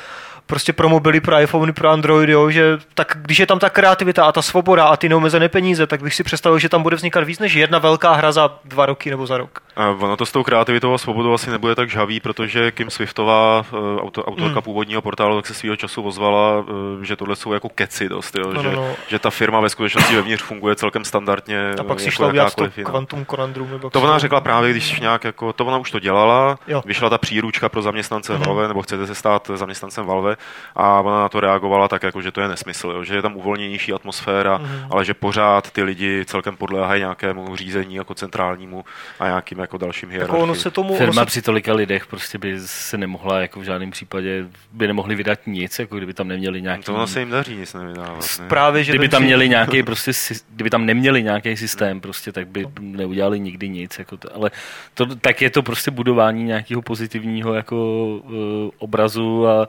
prostě 0.50 0.74
pro 0.74 0.90
mobily, 0.90 1.20
pro 1.20 1.40
iPhone, 1.40 1.74
pro 1.74 1.90
Android, 1.90 2.30
jo, 2.30 2.50
že 2.50 2.78
tak 2.94 3.18
když 3.22 3.40
je 3.40 3.46
tam 3.46 3.60
ta 3.60 3.70
kreativita 3.70 4.26
a 4.26 4.32
ta 4.32 4.42
svoboda 4.42 4.86
a 4.86 4.98
ty 4.98 5.10
neomezené 5.10 5.50
peníze, 5.50 5.88
tak 5.88 6.02
bych 6.02 6.14
si 6.14 6.24
představil, 6.24 6.60
že 6.60 6.70
tam 6.70 6.84
bude 6.84 6.96
vznikat 6.96 7.24
víc 7.24 7.40
než 7.40 7.54
jedna 7.54 7.80
velká 7.80 8.14
hra 8.14 8.32
za 8.32 8.60
dva 8.66 8.86
roky 8.86 9.10
nebo 9.10 9.26
za 9.26 9.38
rok. 9.38 9.60
A 9.76 9.90
ono 9.90 10.18
to 10.18 10.26
s 10.26 10.32
tou 10.32 10.44
kreativitou 10.44 10.94
a 10.94 10.98
svobodou 10.98 11.34
asi 11.34 11.50
nebude 11.50 11.76
tak 11.76 11.90
žhavý, 11.90 12.20
protože 12.20 12.72
Kim 12.72 12.90
Swiftová, 12.90 13.66
eh, 13.74 14.02
auto, 14.02 14.24
autorka 14.24 14.60
mm. 14.60 14.62
původního 14.62 15.02
portálu, 15.02 15.36
tak 15.36 15.48
se 15.48 15.54
svého 15.54 15.76
času 15.76 16.02
ozvala, 16.02 16.66
eh, 17.02 17.06
že 17.06 17.16
tohle 17.16 17.36
jsou 17.36 17.54
jako 17.54 17.70
keci 17.70 18.10
dost, 18.10 18.36
jo, 18.36 18.54
no, 18.54 18.64
že, 18.64 18.70
no, 18.70 18.76
no. 18.76 18.96
že 19.08 19.20
ta 19.20 19.30
firma 19.30 19.60
ve 19.60 19.70
skutečnosti 19.70 20.16
vevnitř 20.16 20.44
funguje 20.44 20.76
celkem 20.76 21.06
standardně. 21.06 21.72
A 21.80 21.84
pak 21.84 22.00
si 22.00 22.06
jako 22.06 22.16
šla 22.16 22.28
udělat 22.28 22.56
to 22.56 22.68
Quantum 22.84 23.26
Conundrum. 23.26 23.72
Nebo 23.72 23.90
to 23.90 24.02
ona 24.02 24.20
řekla 24.20 24.42
právě, 24.42 24.72
když 24.72 25.00
nějak 25.00 25.24
jako, 25.24 25.54
to 25.54 25.66
ona 25.66 25.78
už 25.78 25.92
to 25.92 26.00
dělala, 26.00 26.60
jo. 26.68 26.82
vyšla 26.86 27.10
ta 27.10 27.18
příručka 27.18 27.70
pro 27.70 27.82
zaměstnance 27.82 28.34
mm. 28.34 28.40
Valve, 28.40 28.68
nebo 28.68 28.82
chcete 28.82 29.08
se 29.08 29.16
stát 29.16 29.52
zaměstnancem 29.56 30.06
Valve 30.06 30.36
a 30.76 31.00
ona 31.00 31.20
na 31.20 31.30
to 31.30 31.40
reagovala 31.40 31.88
tak, 31.88 32.04
jako, 32.04 32.22
že 32.22 32.32
to 32.32 32.42
je 32.42 32.48
nesmysl, 32.48 32.88
jo, 32.88 33.04
že 33.04 33.16
je 33.16 33.22
tam 33.22 33.36
uvolněnější 33.36 33.94
atmosféra, 33.94 34.58
mm. 34.58 34.68
ale 34.90 35.06
že 35.06 35.14
pořád 35.14 35.72
ty 35.72 35.84
lidi 35.84 36.26
celkem 36.26 36.56
podléhají 36.58 37.02
nějakému 37.02 37.56
řízení 37.56 37.96
jako 37.96 38.14
centrálnímu 38.14 38.86
a 39.20 39.26
nějakým 39.26 39.60
jako 39.60 39.78
dalším 39.78 40.10
hierarchii. 40.10 40.34
Jako 40.34 40.44
ono 40.44 40.56
se 40.56 40.72
tomu, 40.72 40.96
Firma 40.96 41.12
ono 41.12 41.22
se... 41.22 41.26
při 41.26 41.42
tolika 41.42 41.74
lidech 41.74 42.08
prostě 42.08 42.38
by 42.38 42.60
se 42.60 42.98
nemohla 42.98 43.40
jako 43.40 43.60
v 43.60 43.64
žádném 43.64 43.92
případě, 43.92 44.46
by 44.72 44.88
nemohli 44.88 45.16
vydat 45.16 45.40
nic, 45.46 45.80
jako 45.80 45.98
kdyby 45.98 46.14
tam 46.14 46.28
neměli 46.28 46.62
nějaký... 46.62 46.84
To 46.84 46.96
ono 46.96 47.08
se 47.08 47.20
jim 47.20 47.30
daří 47.30 47.56
nic 47.56 47.74
nevydávat. 47.74 48.26
Ne? 48.40 48.48
Právě, 48.48 48.84
že 48.84 48.92
kdyby 48.92 49.10
tam 49.10 49.24
měli 49.24 49.50
nějaký 49.50 49.84
prostě, 49.84 50.12
kdyby 50.50 50.70
tam 50.70 50.86
neměli 50.86 51.24
nějaký 51.24 51.58
systém, 51.58 52.02
prostě, 52.02 52.32
tak 52.32 52.48
by 52.48 52.66
neudělali 52.80 53.40
nikdy 53.40 53.70
nic. 53.70 54.00
Jako 54.00 54.18
to, 54.18 54.36
ale 54.36 54.52
to, 54.94 55.16
tak 55.16 55.42
je 55.42 55.50
to 55.50 55.64
prostě 55.64 55.92
budování 55.92 56.44
nějakého 56.44 56.82
pozitivního 56.82 57.54
jako 57.54 58.06
uh, 58.06 58.32
obrazu 58.78 59.48
a 59.48 59.68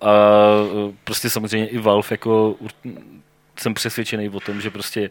a 0.00 0.12
prostě 1.04 1.30
samozřejmě 1.30 1.68
i 1.68 1.78
Valve 1.78 2.08
jako 2.10 2.56
jsem 3.58 3.74
přesvědčený 3.74 4.28
o 4.28 4.40
tom, 4.40 4.60
že 4.60 4.70
prostě 4.70 5.10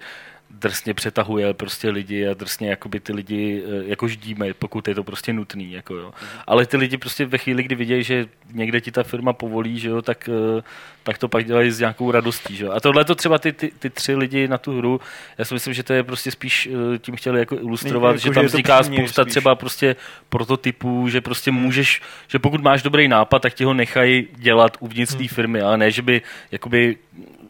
drsně 0.49 0.93
přetahuje 0.93 1.53
prostě 1.53 1.89
lidi 1.89 2.27
a 2.27 2.33
drsně 2.33 2.69
jakoby 2.69 2.99
ty 2.99 3.13
lidi 3.13 3.63
eh, 3.65 3.83
jako 3.87 4.07
ždíme, 4.07 4.53
pokud 4.53 4.87
je 4.87 4.95
to 4.95 5.03
prostě 5.03 5.33
nutný. 5.33 5.71
Jako 5.71 5.95
jo. 5.95 6.09
Mm-hmm. 6.09 6.41
Ale 6.47 6.65
ty 6.65 6.77
lidi 6.77 6.97
prostě 6.97 7.25
ve 7.25 7.37
chvíli, 7.37 7.63
kdy 7.63 7.75
vidějí, 7.75 8.03
že 8.03 8.25
někde 8.51 8.81
ti 8.81 8.91
ta 8.91 9.03
firma 9.03 9.33
povolí, 9.33 9.79
že 9.79 9.89
jo, 9.89 10.01
tak, 10.01 10.29
eh, 10.29 10.63
tak 11.03 11.17
to 11.17 11.27
pak 11.27 11.45
dělají 11.45 11.71
s 11.71 11.79
nějakou 11.79 12.11
radostí. 12.11 12.55
Že 12.55 12.65
jo. 12.65 12.71
A 12.71 12.79
tohle 12.79 13.05
to 13.05 13.15
třeba 13.15 13.37
ty, 13.37 13.53
ty, 13.53 13.71
ty, 13.79 13.89
tři 13.89 14.15
lidi 14.15 14.47
na 14.47 14.57
tu 14.57 14.77
hru, 14.77 15.01
já 15.37 15.45
si 15.45 15.53
myslím, 15.53 15.73
že 15.73 15.83
to 15.83 15.93
je 15.93 16.03
prostě 16.03 16.31
spíš 16.31 16.69
eh, 16.71 16.97
tím 16.99 17.15
chtěli 17.15 17.39
jako 17.39 17.55
ilustrovat, 17.55 18.15
jako, 18.15 18.27
že 18.27 18.31
tam 18.31 18.45
vzniká 18.45 18.83
spousta 18.83 19.23
spíš. 19.23 19.31
třeba 19.31 19.55
prostě 19.55 19.95
prototypů, 20.29 21.09
že 21.09 21.21
prostě 21.21 21.51
hmm. 21.51 21.59
můžeš, 21.59 22.01
že 22.27 22.39
pokud 22.39 22.61
máš 22.61 22.83
dobrý 22.83 23.07
nápad, 23.07 23.41
tak 23.41 23.53
ti 23.53 23.63
ho 23.63 23.73
nechají 23.73 24.27
dělat 24.35 24.77
uvnitř 24.79 25.13
hmm. 25.13 25.21
té 25.21 25.33
firmy, 25.33 25.61
ale 25.61 25.77
ne, 25.77 25.91
že 25.91 26.01
by 26.01 26.21
jakoby 26.51 26.97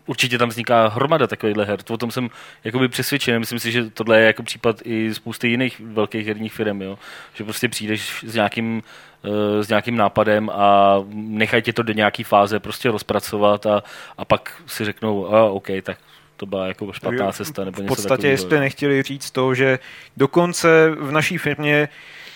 určitě 0.05 0.37
tam 0.37 0.49
vzniká 0.49 0.87
hromada 0.87 1.27
takovýchhle 1.27 1.65
her. 1.65 1.79
O 1.89 1.97
tom 1.97 2.11
jsem 2.11 2.29
jakoby 2.63 2.87
přesvědčen. 2.87 3.39
Myslím 3.39 3.59
si, 3.59 3.71
že 3.71 3.89
tohle 3.89 4.19
je 4.19 4.25
jako 4.25 4.43
případ 4.43 4.81
i 4.83 5.13
spousty 5.13 5.47
jiných 5.47 5.79
velkých 5.79 6.27
herních 6.27 6.53
firm, 6.53 6.81
jo? 6.81 6.97
že 7.33 7.43
prostě 7.43 7.69
přijdeš 7.69 8.23
s 8.27 8.35
nějakým 8.35 8.83
eh, 9.23 9.63
s 9.63 9.69
nějakým 9.69 9.97
nápadem 9.97 10.49
a 10.49 10.97
nechají 11.13 11.63
tě 11.63 11.73
to 11.73 11.83
do 11.83 11.93
nějaké 11.93 12.23
fáze 12.23 12.59
prostě 12.59 12.91
rozpracovat 12.91 13.65
a, 13.65 13.83
a 14.17 14.25
pak 14.25 14.61
si 14.67 14.85
řeknou, 14.85 15.33
a 15.33 15.43
OK, 15.43 15.67
tak 15.81 15.97
to 16.37 16.45
byla 16.45 16.67
jako 16.67 16.93
špatná 16.93 17.31
cesta. 17.31 17.65
Nebo 17.65 17.83
v 17.83 17.85
podstatě, 17.85 18.27
jestli 18.27 18.59
nechtěli 18.59 19.03
říct 19.03 19.31
to, 19.31 19.53
že 19.53 19.79
dokonce 20.17 20.89
v 20.99 21.11
naší 21.11 21.37
firmě 21.37 21.89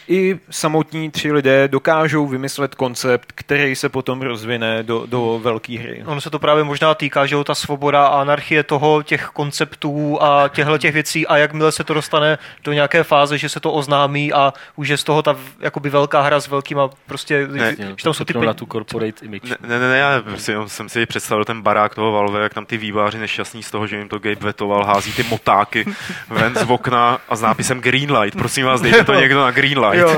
i 0.10 0.40
samotní 0.50 1.12
tři 1.12 1.32
lidé 1.32 1.68
dokážou 1.68 2.28
vymyslet 2.28 2.76
koncept, 2.76 3.32
který 3.36 3.76
se 3.76 3.90
potom 3.90 4.22
rozvine 4.22 4.84
do, 4.84 5.06
do 5.06 5.40
velké 5.44 5.80
hry. 5.80 6.04
Ono 6.06 6.22
se 6.22 6.30
to 6.30 6.40
právě 6.40 6.64
možná 6.64 6.96
týká, 6.96 7.26
že 7.26 7.36
jo, 7.36 7.44
ta 7.44 7.56
svoboda 7.56 8.08
a 8.08 8.22
anarchie 8.22 8.64
toho, 8.64 9.04
těch 9.04 9.26
konceptů 9.26 10.22
a 10.22 10.48
těchto 10.48 10.78
těch 10.78 10.94
věcí 10.94 11.28
a 11.28 11.38
jakmile 11.38 11.72
se 11.72 11.84
to 11.84 11.94
dostane 11.94 12.38
do 12.64 12.74
nějaké 12.74 13.04
fáze, 13.04 13.38
že 13.38 13.50
se 13.50 13.60
to 13.60 13.74
oznámí 13.74 14.34
a 14.34 14.54
už 14.76 14.88
je 14.88 14.98
z 14.98 15.04
toho 15.04 15.22
ta 15.22 15.36
jakoby 15.60 15.90
velká 15.90 16.22
hra 16.22 16.40
s 16.40 16.48
velkýma 16.48 16.90
prostě, 17.06 17.48
Ne, 17.48 17.76
že 17.98 18.04
tam 18.04 18.14
jsou 18.14 18.24
ty 18.24 18.34
na 18.34 18.54
tu 18.54 18.66
corporate 18.66 19.26
image. 19.26 19.50
Ne, 19.50 19.80
ne, 19.80 19.90
ne, 19.90 19.98
já 19.98 20.22
prostě 20.22 20.56
jsem 20.68 20.90
si 20.90 21.06
představil 21.06 21.46
ten 21.46 21.62
barák 21.62 21.96
toho 21.96 22.12
Valve, 22.12 22.44
jak 22.44 22.54
tam 22.54 22.66
ty 22.66 22.78
výváři 22.78 23.18
nešťastní 23.18 23.64
z 23.64 23.72
toho, 23.72 23.88
že 23.88 23.98
jim 23.98 24.10
to 24.10 24.20
Gabe 24.20 24.36
vetoval, 24.42 24.86
hází 24.86 25.14
ty 25.14 25.24
motáky 25.24 25.86
ven 26.30 26.56
z 26.56 26.70
okna 26.70 27.20
a 27.30 27.36
s 27.36 27.42
nápisem 27.42 27.82
Greenlight. 27.82 28.38
Prosím 28.38 28.66
vás, 28.66 28.82
dejte 28.82 29.04
to 29.04 29.14
někdo 29.14 29.42
na 29.42 29.52
Greenlight. 29.52 29.99
Jo, 30.00 30.10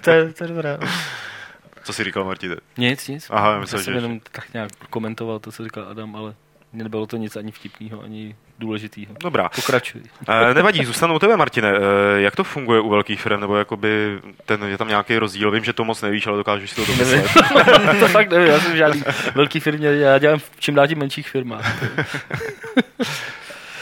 to 0.00 0.10
je, 0.10 0.32
to 0.32 0.44
je 0.44 0.48
dobré. 0.48 0.78
Co 1.84 1.92
jsi 1.92 2.04
říkal, 2.04 2.24
Martine? 2.24 2.56
Nic, 2.78 3.08
nic. 3.08 3.26
Aha, 3.30 3.48
já 3.48 3.54
já 3.54 3.60
myslel, 3.60 3.82
jsem 3.82 3.92
že... 3.92 3.98
jenom 3.98 4.20
tak 4.32 4.52
nějak 4.54 4.70
komentoval 4.90 5.38
to, 5.38 5.52
co 5.52 5.64
říkal 5.64 5.86
Adam, 5.90 6.16
ale 6.16 6.34
nebylo 6.72 7.06
to 7.06 7.16
nic 7.16 7.36
ani 7.36 7.52
vtipného, 7.52 8.02
ani 8.02 8.36
důležitého. 8.58 9.14
Dobrá. 9.20 9.48
Pokračuj. 9.48 10.00
Eh, 10.28 10.54
nevadí, 10.54 10.84
zůstanu 10.84 11.14
u 11.14 11.18
tebe, 11.18 11.36
Martine. 11.36 11.72
Eh, 11.72 12.20
jak 12.20 12.36
to 12.36 12.44
funguje 12.44 12.80
u 12.80 12.88
velkých 12.88 13.20
firm, 13.20 13.40
nebo 13.40 13.56
jakoby 13.56 14.20
ten, 14.46 14.62
je 14.62 14.78
tam 14.78 14.88
nějaký 14.88 15.18
rozdíl? 15.18 15.50
Vím, 15.50 15.64
že 15.64 15.72
to 15.72 15.84
moc 15.84 16.02
nevíš, 16.02 16.26
ale 16.26 16.36
dokážeš 16.36 16.70
si 16.70 16.76
to 16.76 16.86
domyslet. 16.86 17.26
to 18.00 18.08
fakt 18.08 18.30
nevím, 18.30 18.48
já 18.48 18.60
jsem 18.60 18.72
v 18.72 18.76
žádný 18.76 19.02
velký 19.34 19.60
firmě, 19.60 19.88
já 19.88 20.18
dělám 20.18 20.38
v 20.38 20.50
čím 20.58 20.74
dál 20.74 20.88
tím 20.88 20.98
menších 20.98 21.28
firmách. 21.28 21.76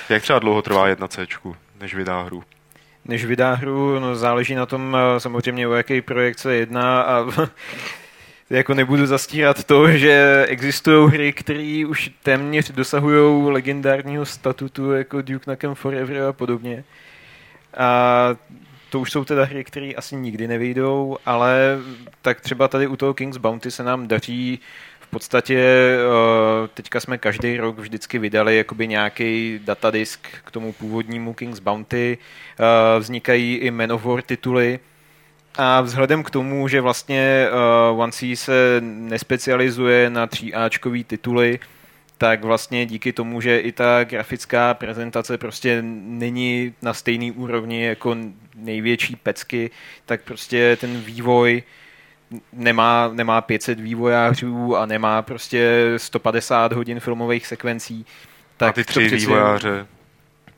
Jak 0.09 0.23
třeba 0.23 0.39
dlouho 0.39 0.63
trvá 0.63 0.89
jedna 0.89 1.09
C, 1.09 1.27
než 1.81 1.95
vydá 1.95 2.23
hru? 2.23 2.45
Než 3.09 3.25
vydá 3.25 3.55
hru, 3.55 3.99
no 3.99 4.17
záleží 4.17 4.55
na 4.55 4.67
tom 4.67 4.97
eh, 4.97 5.21
samozřejmě 5.21 5.69
o 5.69 5.73
jaký 5.73 6.01
projekt 6.01 6.39
se 6.39 6.55
jedná 6.55 7.03
a 7.03 7.27
jako 8.51 8.75
nebudu 8.75 9.07
zastírat 9.07 9.65
to, 9.65 9.91
že 9.91 10.45
existují 10.49 11.11
hry, 11.11 11.33
které 11.33 11.85
už 11.89 12.11
téměř 12.23 12.71
dosahují 12.71 13.53
legendárního 13.53 14.27
statutu 14.27 14.93
jako 14.93 15.23
Duke 15.23 15.51
Nukem 15.51 15.75
Forever 15.75 16.23
a 16.23 16.33
podobně. 16.33 16.85
A 17.77 18.29
to 18.91 19.01
už 19.01 19.13
jsou 19.13 19.25
teda 19.25 19.45
hry, 19.45 19.65
které 19.65 19.93
asi 19.97 20.17
nikdy 20.17 20.49
nevyjdou, 20.49 21.17
ale 21.27 21.79
tak 22.23 22.41
třeba 22.41 22.69
tady 22.69 22.87
u 22.87 22.97
toho 22.97 23.15
King's 23.15 23.37
Bounty 23.37 23.71
se 23.71 23.83
nám 23.83 24.09
daří 24.09 24.61
podstatě 25.11 25.59
eh, 25.59 26.69
teďka 26.75 27.01
jsme 27.01 27.19
každý 27.19 27.57
rok 27.57 27.79
vždycky 27.79 28.19
vydali 28.19 28.57
jakoby 28.57 28.87
nějaký 28.89 29.61
datadisk 29.65 30.27
k 30.45 30.51
tomu 30.51 30.73
původnímu 30.73 31.35
King's 31.35 31.59
Bounty. 31.59 32.19
Eh, 32.61 32.99
Vznikají 32.99 33.55
i 33.55 33.71
Man 33.71 33.93
of 33.93 34.05
War 34.05 34.23
tituly, 34.23 34.81
a 35.59 35.81
vzhledem 35.81 36.23
k 36.23 36.31
tomu, 36.31 36.69
že 36.69 36.81
vlastně 36.81 37.49
uh, 37.91 38.01
One 38.01 38.13
C 38.13 38.37
se 38.37 38.77
nespecializuje 38.81 40.11
na 40.11 40.27
3Ačkový 40.27 41.05
tituly, 41.05 41.59
tak 42.19 42.45
vlastně 42.45 42.87
díky 42.87 43.13
tomu, 43.13 43.41
že 43.41 43.59
i 43.59 43.73
ta 43.73 44.05
grafická 44.05 44.75
prezentace 44.75 45.39
prostě 45.39 45.83
není 45.83 46.75
na 46.83 46.95
stejný 46.95 47.33
úrovni 47.33 47.85
jako 47.85 48.17
největší 48.55 49.17
pecky, 49.17 49.71
tak 50.07 50.23
prostě 50.23 50.77
ten 50.81 51.01
vývoj 51.01 51.63
nemá, 52.53 53.11
nemá 53.13 53.41
500 53.41 53.81
vývojářů 53.81 54.77
a 54.77 54.87
nemá 54.87 55.23
prostě 55.23 55.93
150 55.97 56.73
hodin 56.73 57.01
filmových 57.01 57.47
sekvencí. 57.47 58.07
Tak 58.57 58.69
a 58.69 58.73
ty 58.73 58.85
tři 58.85 59.01
přeci- 59.07 59.17
vývojáře 59.17 59.87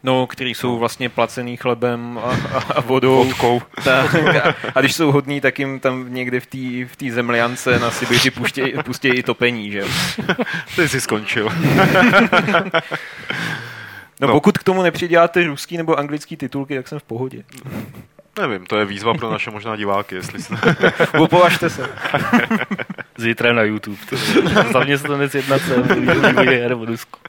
No, 0.02 0.26
který 0.26 0.54
jsou 0.54 0.78
vlastně 0.78 1.08
placený 1.08 1.56
chlebem 1.56 2.18
a, 2.22 2.36
a, 2.74 2.80
vodou. 2.80 3.24
vodkou. 3.24 3.62
Tak, 3.84 4.14
a, 4.14 4.54
a 4.74 4.80
když 4.80 4.94
jsou 4.94 5.12
hodní, 5.12 5.40
tak 5.40 5.58
jim 5.58 5.80
tam 5.80 6.14
někde 6.14 6.40
v 6.40 6.46
té 6.46 6.92
v 6.92 6.96
tý 6.96 7.10
zemliance 7.10 7.78
na 7.78 7.90
Sibiři 7.90 8.30
pustí 8.84 9.08
i 9.08 9.22
topení, 9.22 9.70
že? 9.70 9.84
Ty 10.76 10.88
jsi 10.88 11.00
skončil. 11.00 11.48
No, 14.20 14.26
No. 14.28 14.32
pokud 14.34 14.58
k 14.58 14.62
tomu 14.62 14.82
nepřiděláte 14.82 15.44
ruský 15.46 15.76
nebo 15.76 15.98
anglický 15.98 16.36
titulky, 16.36 16.76
tak 16.76 16.88
jsem 16.88 16.98
v 16.98 17.02
pohodě. 17.02 17.42
Nevím, 18.39 18.66
to 18.66 18.78
je 18.78 18.85
výzva 18.85 19.14
pro 19.14 19.31
naše 19.31 19.51
možná 19.51 19.76
diváky, 19.76 20.14
jestli 20.14 20.43
se... 20.43 20.55
Opovažte 21.18 21.70
se. 21.70 21.91
Zítra 23.16 23.53
na 23.53 23.62
YouTube. 23.62 23.97
To 24.09 24.14
je 24.14 24.72
zaměstnanec 24.72 25.35
jedna 25.35 25.59
cel, 25.59 25.83
vývoj 25.83 26.47
her 26.47 26.74
v 26.74 26.85
Rusku. 26.85 27.18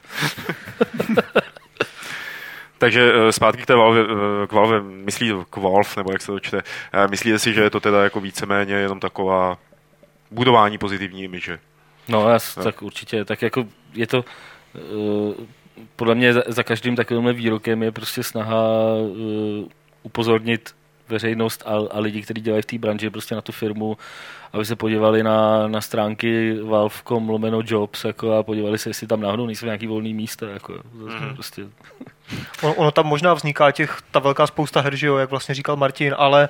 Takže 2.78 3.12
eh, 3.14 3.32
zpátky 3.32 3.62
k 3.62 3.66
té 3.66 3.74
Valve, 3.74 4.00
eh, 4.00 4.46
k 4.46 4.52
Valve, 4.52 4.82
myslí 4.82 5.32
k 5.50 5.56
Valve, 5.56 5.90
nebo 5.96 6.12
jak 6.12 6.22
se 6.22 6.26
to 6.26 6.40
čte, 6.40 6.62
eh, 6.92 7.08
myslíte 7.08 7.38
si, 7.38 7.52
že 7.54 7.60
je 7.60 7.70
to 7.70 7.80
teda 7.80 8.04
jako 8.04 8.20
víceméně 8.20 8.74
jenom 8.74 9.00
taková 9.00 9.58
budování 10.30 10.78
pozitivní 10.78 11.22
imidže? 11.24 11.58
No, 12.08 12.28
já, 12.28 12.38
No. 12.56 12.64
tak 12.64 12.82
určitě, 12.82 13.24
tak 13.24 13.42
jako 13.42 13.64
je 13.94 14.06
to, 14.06 14.24
uh, 14.94 15.34
podle 15.96 16.14
mě 16.14 16.32
za, 16.32 16.42
za 16.46 16.62
každým 16.62 16.96
takovýmhle 16.96 17.32
výrokem 17.32 17.82
je 17.82 17.92
prostě 17.92 18.22
snaha 18.22 18.64
uh, 18.94 19.68
upozornit 20.02 20.74
veřejnost 21.12 21.62
a, 21.66 21.70
a 21.90 21.98
lidi, 22.00 22.22
kteří 22.22 22.40
dělají 22.40 22.62
v 22.62 22.66
té 22.66 22.78
branži 22.78 23.10
prostě 23.10 23.34
na 23.34 23.40
tu 23.40 23.52
firmu, 23.52 23.96
aby 24.52 24.64
se 24.64 24.76
podívali 24.76 25.22
na, 25.22 25.68
na 25.68 25.80
stránky 25.80 26.60
valve.com 26.62 27.28
lomeno 27.28 27.62
jobs 27.64 28.04
jako, 28.04 28.32
a 28.32 28.42
podívali 28.42 28.78
se, 28.78 28.90
jestli 28.90 29.06
tam 29.06 29.20
náhodou 29.20 29.46
nejsou 29.46 29.66
nějaký 29.66 29.86
volný 29.86 30.14
místa. 30.14 30.48
Jako, 30.48 30.72
mm-hmm. 30.72 31.34
prostě, 31.34 31.66
Ono, 32.62 32.74
ono 32.74 32.90
tam 32.90 33.06
možná 33.06 33.34
vzniká 33.34 33.70
těch, 33.70 34.02
ta 34.10 34.18
velká 34.18 34.46
spousta 34.46 34.80
her, 34.80 34.96
že 34.96 35.06
jo, 35.06 35.16
jak 35.16 35.30
vlastně 35.30 35.54
říkal 35.54 35.76
Martin, 35.76 36.14
ale 36.18 36.48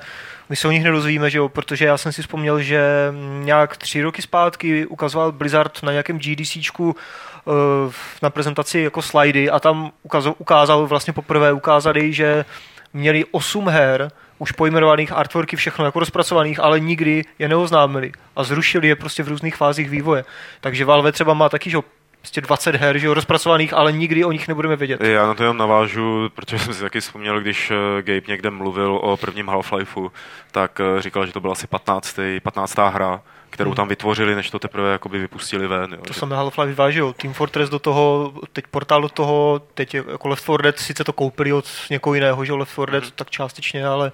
my 0.49 0.57
se 0.57 0.69
o 0.69 0.71
nich 0.71 0.85
nedozvíme, 0.85 1.31
že 1.31 1.39
jo, 1.39 1.49
protože 1.49 1.85
já 1.85 1.99
jsem 1.99 2.13
si 2.13 2.23
vzpomněl, 2.23 2.61
že 2.61 3.13
nějak 3.43 3.77
tři 3.77 4.03
roky 4.03 4.23
zpátky 4.23 4.87
ukazoval 4.87 5.33
Blizzard 5.33 5.83
na 5.83 5.93
nějakém 5.93 6.19
GDCčku 6.19 6.97
eh, 6.97 7.93
na 8.23 8.31
prezentaci 8.31 8.79
jako 8.79 9.03
slidy 9.03 9.51
a 9.51 9.61
tam 9.61 9.93
ukázal, 10.03 10.35
ukázal 10.39 10.87
vlastně 10.87 11.13
poprvé 11.13 11.53
ukázali, 11.53 12.13
že 12.13 12.45
měli 12.93 13.25
osm 13.31 13.69
her, 13.69 14.11
už 14.43 14.53
pojmenovaných 14.53 15.13
artworky, 15.13 15.57
všechno 15.57 15.85
jako 15.85 15.99
rozpracovaných, 15.99 16.61
ale 16.61 16.81
nikdy 16.81 17.25
je 17.39 17.49
neoznámili 17.49 18.13
a 18.37 18.45
zrušili 18.45 18.89
je 18.89 18.97
prostě 18.97 19.23
v 19.23 19.29
různých 19.29 19.57
fázích 19.57 19.91
vývoje. 19.91 20.25
Takže 20.61 20.85
Valve 20.85 21.13
třeba 21.13 21.35
má 21.35 21.49
taky, 21.49 21.71
že 21.71 21.77
jo, 21.77 21.85
prostě 22.21 22.41
20 22.41 22.77
her, 22.77 22.99
že 22.99 23.07
jo, 23.07 23.15
rozpracovaných, 23.15 23.75
ale 23.75 23.93
nikdy 23.93 24.25
o 24.25 24.33
nich 24.33 24.49
nebudeme 24.49 24.77
vědět. 24.77 25.01
Já 25.01 25.27
na 25.27 25.35
to 25.35 25.43
jenom 25.43 25.57
navážu, 25.57 26.31
protože 26.35 26.59
jsem 26.59 26.75
si 26.75 26.81
taky 26.81 27.01
vzpomněl, 27.01 27.41
když 27.41 27.71
eh, 27.71 28.03
Gabe 28.03 28.27
někde 28.29 28.51
mluvil 28.51 28.99
o 29.03 29.17
prvním 29.17 29.47
Half-Lifeu, 29.47 30.11
tak 30.53 30.81
eh, 30.81 31.03
říkal, 31.03 31.27
že 31.27 31.33
to 31.33 31.41
byla 31.41 31.53
asi 31.53 31.67
15. 31.67 32.19
15. 32.43 32.79
hra, 32.79 33.21
kterou 33.53 33.75
tam 33.75 33.89
vytvořili, 33.89 34.35
než 34.35 34.51
to 34.51 34.59
teprve 34.59 34.93
jakoby 34.93 35.19
vypustili 35.19 35.67
ven. 35.67 35.93
Jo. 35.93 36.03
To 36.07 36.15
samé 36.15 36.37
Half-Life 36.37 36.75
2, 36.75 36.91
že 36.91 37.01
jo, 37.01 37.13
Team 37.13 37.35
Fortress 37.35 37.71
do 37.71 37.79
toho, 37.79 38.33
teď 38.53 38.65
portál 38.71 39.03
do 39.03 39.09
toho, 39.09 39.61
teď 39.75 39.95
jako 39.95 40.29
Left 40.29 40.43
4 40.43 40.59
Dead, 40.63 40.79
sice 40.79 41.05
to 41.05 41.13
koupili 41.13 41.53
od 41.53 41.65
někoho 41.91 42.15
jiného, 42.15 42.45
že 42.45 42.53
Left 42.53 42.73
4 42.73 42.93
Dead, 42.93 43.11
tak 43.11 43.31
částečně, 43.31 43.87
ale 43.87 44.13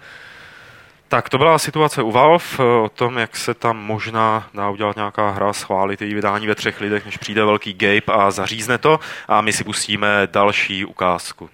Tak 1.09 1.29
to 1.29 1.39
byla 1.39 1.59
situace 1.59 2.03
u 2.03 2.11
Valve, 2.11 2.45
eh, 2.59 2.63
o 2.63 2.89
tom, 2.89 3.19
jak 3.19 3.37
se 3.37 3.55
tam 3.55 3.77
možná 3.77 4.49
dá 4.55 4.71
udělat 4.71 4.97
nějaká 4.97 5.31
hra, 5.31 5.53
schválit 5.53 6.03
její 6.03 6.15
vydání 6.15 6.47
ve 6.47 6.55
třech 6.55 6.81
lidech, 6.81 7.05
než 7.05 7.17
přijde 7.17 7.45
velký 7.45 7.75
Gabe 7.75 8.13
a 8.13 8.31
zařízne 8.31 8.79
to. 8.79 9.01
A 9.29 9.41
my 9.41 9.53
si 9.53 9.65
pustíme 9.65 10.29
další 10.33 10.85
ukázku. 10.85 11.51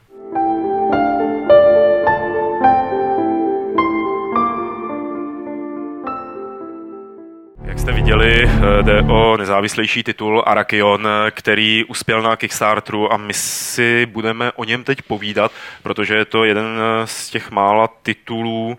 Jak 7.74 7.80
jste 7.80 7.92
viděli, 7.92 8.44
eh, 8.44 8.82
jde 8.82 9.02
o 9.02 9.36
nezávislejší 9.36 10.02
titul 10.02 10.42
Arakion, 10.46 11.06
eh, 11.06 11.30
který 11.30 11.84
uspěl 11.84 12.22
na 12.22 12.36
Kickstarteru 12.36 13.12
a 13.12 13.16
my 13.16 13.34
si 13.34 14.06
budeme 14.06 14.52
o 14.52 14.64
něm 14.64 14.84
teď 14.84 15.02
povídat, 15.02 15.52
protože 15.82 16.14
je 16.14 16.24
to 16.24 16.44
jeden 16.44 16.64
eh, 16.64 17.06
z 17.06 17.30
těch 17.30 17.50
mála 17.50 17.88
titulů, 18.02 18.78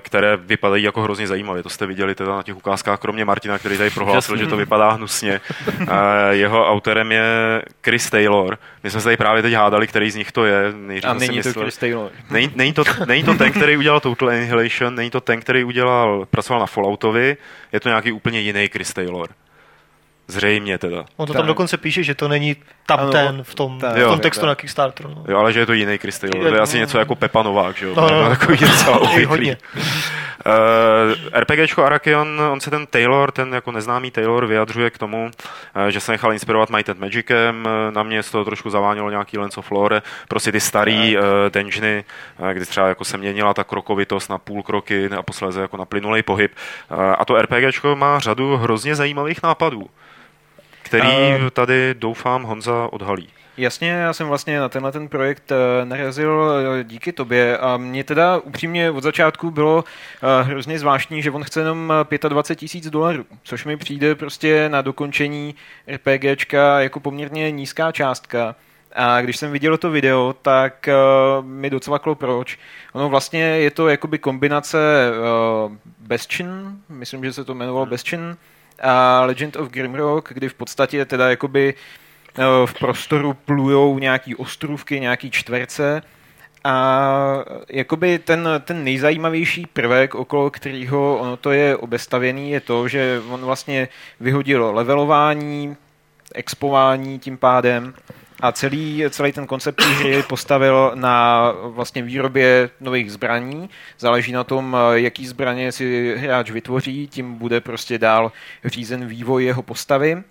které 0.00 0.36
vypadají 0.36 0.84
jako 0.84 1.02
hrozně 1.02 1.26
zajímavě. 1.26 1.62
To 1.62 1.68
jste 1.68 1.86
viděli 1.86 2.14
teda 2.14 2.36
na 2.36 2.42
těch 2.42 2.56
ukázkách, 2.56 2.98
kromě 3.00 3.24
Martina, 3.24 3.58
který 3.58 3.78
tady 3.78 3.90
prohlásil, 3.90 4.36
že 4.36 4.46
to 4.46 4.56
vypadá 4.56 4.90
hnusně. 4.90 5.40
Eh, 5.80 5.86
Jeho 6.30 6.70
autorem 6.70 7.12
je 7.12 7.62
Chris 7.84 8.10
Taylor. 8.10 8.58
My 8.84 8.90
jsme 8.90 9.00
se 9.00 9.04
tady 9.04 9.16
právě 9.16 9.42
teď 9.42 9.52
hádali, 9.54 9.86
který 9.86 10.10
z 10.10 10.16
nich 10.16 10.32
to 10.32 10.44
je. 10.44 10.72
Nejdřív 10.76 11.10
A 11.10 11.14
není 11.14 11.42
to 11.42 11.52
Chris 11.52 11.76
Taylor. 11.76 12.10
Není, 12.30 12.52
není, 12.54 12.72
to, 12.72 12.84
není 13.06 13.22
to 13.22 13.34
ten, 13.34 13.52
který 13.52 13.76
udělal 13.76 14.00
Total 14.00 14.28
Annihilation, 14.28 14.94
není 14.94 15.10
to 15.10 15.20
ten, 15.20 15.40
který 15.40 15.64
udělal, 15.64 16.26
pracoval 16.30 16.60
na 16.60 16.66
Falloutovi, 16.66 17.36
je 17.72 17.80
to 17.80 17.88
nějaký 17.88 18.12
úplně 18.12 18.40
jiný 18.40 18.68
Chris 18.68 18.92
Taylor. 18.92 19.28
Zřejmě 20.28 20.78
teda. 20.78 21.04
on 21.16 21.26
to 21.26 21.32
Tak. 21.32 21.40
tam 21.40 21.46
dokonce 21.46 21.76
píše, 21.76 22.02
že 22.02 22.14
to 22.14 22.28
není 22.28 22.56
tam 22.86 23.00
Ano, 23.00 23.10
ten 23.12 23.42
v 23.42 23.54
tom, 23.54 23.78
tak, 23.78 23.96
v 23.96 24.02
tom 24.02 24.20
textu 24.20 24.40
tak. 24.40 24.48
na 24.48 24.54
Kickstarteru. 24.54 25.08
No. 25.08 25.24
Jo, 25.28 25.38
ale 25.38 25.52
že 25.52 25.60
je 25.60 25.66
to 25.66 25.72
jiný 25.72 25.98
Taylor. 26.20 26.48
To 26.48 26.54
je 26.54 26.60
asi 26.60 26.78
něco 26.78 26.98
jako 26.98 27.14
Pepa 27.14 27.42
Novák, 27.42 27.76
že 27.76 27.86
jo? 27.86 27.94
No, 27.96 28.10
no, 28.10 28.22
no. 28.22 28.28
Takový 28.28 28.58
docela 28.60 28.98
obvyklý. 28.98 29.56
Uh, 30.46 31.40
RPGčko 31.40 31.84
Arakion, 31.84 32.40
on 32.52 32.60
se 32.60 32.70
ten 32.70 32.86
Taylor, 32.86 33.32
ten 33.32 33.54
jako 33.54 33.72
neznámý 33.72 34.10
Taylor 34.10 34.46
vyjadřuje 34.46 34.90
k 34.90 34.98
tomu, 34.98 35.30
uh, 35.76 35.86
že 35.86 36.00
se 36.00 36.12
nechal 36.12 36.32
inspirovat 36.32 36.70
Might 36.70 36.88
and 36.88 37.00
Magicem, 37.00 37.66
uh, 37.66 37.94
na 37.94 38.02
mě 38.02 38.22
z 38.22 38.30
toho 38.30 38.44
trošku 38.44 38.70
zavánělo 38.70 39.10
nějaký 39.10 39.38
Lens 39.38 39.58
of 39.58 39.70
Lore, 39.70 40.02
prostě 40.28 40.52
ty 40.52 40.60
starý 40.60 41.16
uh, 41.18 41.24
dungeony, 41.52 42.04
uh, 42.38 42.48
kdy 42.50 42.66
třeba 42.66 42.88
jako 42.88 43.04
se 43.04 43.18
měnila 43.18 43.54
ta 43.54 43.64
krokovitost 43.64 44.30
na 44.30 44.38
půl 44.38 44.62
kroky 44.62 45.10
a 45.18 45.22
posléze 45.22 45.60
jako 45.60 45.76
na 45.76 45.84
plynulej 45.84 46.22
pohyb. 46.22 46.52
Uh, 46.90 46.98
a 47.18 47.24
to 47.24 47.42
RPGčko 47.42 47.96
má 47.96 48.18
řadu 48.18 48.56
hrozně 48.56 48.94
zajímavých 48.94 49.42
nápadů, 49.42 49.86
který 50.86 51.08
tady 51.52 51.94
doufám 51.94 52.42
Honza 52.42 52.88
odhalí. 52.92 53.28
Jasně, 53.56 53.90
já 53.90 54.12
jsem 54.12 54.28
vlastně 54.28 54.60
na 54.60 54.68
tenhle 54.68 54.92
ten 54.92 55.08
projekt 55.08 55.52
eh, 55.52 55.84
narazil 55.84 56.52
eh, 56.80 56.84
díky 56.84 57.12
tobě 57.12 57.58
a 57.58 57.76
mě 57.76 58.04
teda 58.04 58.38
upřímně 58.38 58.90
od 58.90 59.02
začátku 59.02 59.50
bylo 59.50 59.84
eh, 60.22 60.42
hrozně 60.42 60.78
zvláštní, 60.78 61.22
že 61.22 61.30
on 61.30 61.44
chce 61.44 61.60
jenom 61.60 61.92
25 62.28 62.60
tisíc 62.60 62.90
dolarů, 62.90 63.24
což 63.42 63.64
mi 63.64 63.76
přijde 63.76 64.14
prostě 64.14 64.68
na 64.68 64.82
dokončení 64.82 65.54
RPGčka 65.88 66.80
jako 66.80 67.00
poměrně 67.00 67.50
nízká 67.50 67.92
částka. 67.92 68.54
A 68.94 69.20
když 69.20 69.36
jsem 69.36 69.52
viděl 69.52 69.76
to 69.76 69.90
video, 69.90 70.34
tak 70.42 70.88
uh, 70.88 71.46
mi 71.46 71.70
docvaklo 71.70 72.14
proč. 72.14 72.58
Ono 72.92 73.08
vlastně 73.08 73.40
je 73.40 73.70
to 73.70 73.88
jakoby 73.88 74.18
kombinace 74.18 74.78
uh, 75.66 75.72
Bastion, 75.98 76.76
myslím, 76.88 77.24
že 77.24 77.32
se 77.32 77.44
to 77.44 77.52
jmenovalo. 77.52 77.86
Bastion, 77.86 78.36
a 78.82 79.22
Legend 79.24 79.56
of 79.56 79.68
Grimrock, 79.68 80.32
kdy 80.32 80.48
v 80.48 80.54
podstatě 80.54 81.04
teda 81.04 81.30
jakoby 81.30 81.74
uh, 82.38 82.44
v 82.66 82.74
prostoru 82.74 83.34
plujou 83.34 83.98
nějaký 83.98 84.34
ostrůvky, 84.34 85.00
nějaký 85.00 85.30
čtverce. 85.30 86.02
A 86.64 87.44
jakoby 87.68 88.18
ten, 88.18 88.48
ten 88.64 88.84
nejzajímavější 88.84 89.66
prvek, 89.72 90.14
okolo 90.14 90.50
kterého 90.50 91.18
ono 91.18 91.36
to 91.36 91.52
je 91.52 91.76
obestavěný, 91.76 92.50
je 92.50 92.60
to, 92.60 92.88
že 92.88 93.22
on 93.28 93.40
vlastně 93.40 93.88
vyhodil 94.20 94.70
levelování, 94.74 95.76
expování 96.34 97.18
tím 97.18 97.38
pádem 97.38 97.94
a 98.40 98.52
celý, 98.52 99.04
celý 99.10 99.32
ten 99.32 99.46
koncept 99.46 99.80
hry 99.80 100.22
postavil 100.22 100.92
na 100.94 101.52
vlastně 101.62 102.02
výrobě 102.02 102.70
nových 102.80 103.12
zbraní. 103.12 103.70
Záleží 103.98 104.32
na 104.32 104.44
tom, 104.44 104.76
jaký 104.92 105.26
zbraně 105.26 105.72
si 105.72 106.14
hráč 106.18 106.50
vytvoří, 106.50 107.08
tím 107.08 107.34
bude 107.34 107.60
prostě 107.60 107.98
dál 107.98 108.32
řízen 108.64 109.06
vývoj 109.06 109.44
jeho 109.44 109.62
postavy. 109.62 110.22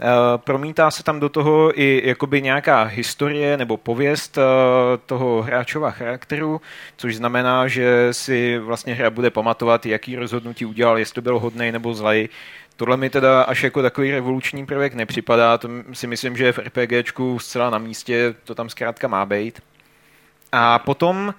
Eh, 0.00 0.04
promítá 0.36 0.90
se 0.90 1.02
tam 1.02 1.20
do 1.20 1.28
toho 1.28 1.80
i 1.80 2.02
jakoby 2.04 2.42
nějaká 2.42 2.82
historie 2.82 3.56
nebo 3.56 3.76
pověst 3.76 4.38
eh, 4.38 4.42
toho 5.06 5.42
hráčova 5.42 5.90
charakteru, 5.90 6.60
což 6.96 7.16
znamená, 7.16 7.68
že 7.68 8.08
si 8.12 8.58
vlastně 8.58 8.94
hra 8.94 9.10
bude 9.10 9.30
pamatovat, 9.30 9.86
jaký 9.86 10.16
rozhodnutí 10.16 10.64
udělal, 10.64 10.98
jestli 10.98 11.22
byl 11.22 11.38
hodný 11.38 11.72
nebo 11.72 11.94
zlej. 11.94 12.28
Tohle 12.76 12.96
mi 12.96 13.10
teda 13.10 13.42
až 13.42 13.62
jako 13.62 13.82
takový 13.82 14.10
revoluční 14.10 14.66
prvek 14.66 14.94
nepřipadá, 14.94 15.58
to 15.58 15.68
si 15.92 16.06
myslím, 16.06 16.36
že 16.36 16.52
v 16.52 16.58
RPGčku 16.58 17.38
zcela 17.38 17.70
na 17.70 17.78
místě, 17.78 18.34
to 18.44 18.54
tam 18.54 18.68
zkrátka 18.68 19.08
má 19.08 19.26
být. 19.26 19.62
A 20.52 20.78
potom 20.78 21.34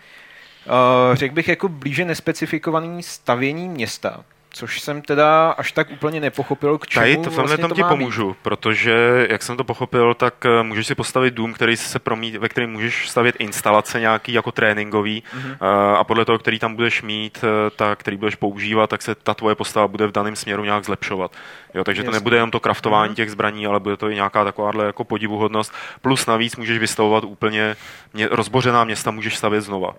uh, 0.67 1.15
řekl 1.15 1.35
bych 1.35 1.47
jako 1.47 1.69
blíže 1.69 2.05
nespecifikovaný 2.05 3.03
stavění 3.03 3.69
města, 3.69 4.23
což 4.49 4.81
jsem 4.81 5.01
teda 5.01 5.51
až 5.51 5.71
tak 5.71 5.91
úplně 5.91 6.19
nepochopil, 6.19 6.77
k 6.77 6.87
čemu 6.87 7.03
Tady 7.03 7.17
to, 7.17 7.29
vlastně 7.29 7.57
tom 7.57 7.69
to 7.69 7.75
ti 7.75 7.83
pomůžu, 7.83 8.27
být. 8.27 8.37
protože 8.41 9.27
jak 9.29 9.43
jsem 9.43 9.57
to 9.57 9.63
pochopil, 9.63 10.13
tak 10.13 10.45
eh, 10.45 10.63
můžeš 10.63 10.87
si 10.87 10.95
postavit 10.95 11.33
dům, 11.33 11.53
který 11.53 11.77
se 11.77 11.99
promít, 11.99 12.35
ve 12.35 12.49
kterém 12.49 12.71
můžeš 12.71 13.09
stavět 13.09 13.35
instalace 13.39 13.99
nějaký 13.99 14.33
jako 14.33 14.51
tréninkový 14.51 15.23
mm-hmm. 15.23 15.57
a 15.97 16.03
podle 16.03 16.25
toho, 16.25 16.39
který 16.39 16.59
tam 16.59 16.75
budeš 16.75 17.01
mít, 17.01 17.43
eh, 17.43 17.69
tak, 17.75 17.99
který 17.99 18.17
budeš 18.17 18.35
používat, 18.35 18.89
tak 18.89 19.01
se 19.01 19.15
ta 19.15 19.33
tvoje 19.33 19.55
postava 19.55 19.87
bude 19.87 20.07
v 20.07 20.11
daném 20.11 20.35
směru 20.35 20.63
nějak 20.63 20.85
zlepšovat. 20.85 21.31
Jo, 21.73 21.83
takže 21.83 21.99
Jasně. 21.99 22.09
to 22.11 22.13
nebude 22.13 22.37
jenom 22.37 22.51
to 22.51 22.59
kraftování 22.59 23.13
mm-hmm. 23.13 23.15
těch 23.15 23.31
zbraní, 23.31 23.67
ale 23.67 23.79
bude 23.79 23.97
to 23.97 24.09
i 24.09 24.15
nějaká 24.15 24.43
takováhle 24.43 24.85
jako 24.85 25.03
podivuhodnost. 25.03 25.73
Plus 26.01 26.25
navíc 26.25 26.55
můžeš 26.55 26.79
vystavovat 26.79 27.23
úplně 27.23 27.75
mě, 28.13 28.27
rozbořená 28.31 28.83
města, 28.83 29.11
můžeš 29.11 29.37
stavět 29.37 29.61
znova 29.61 29.95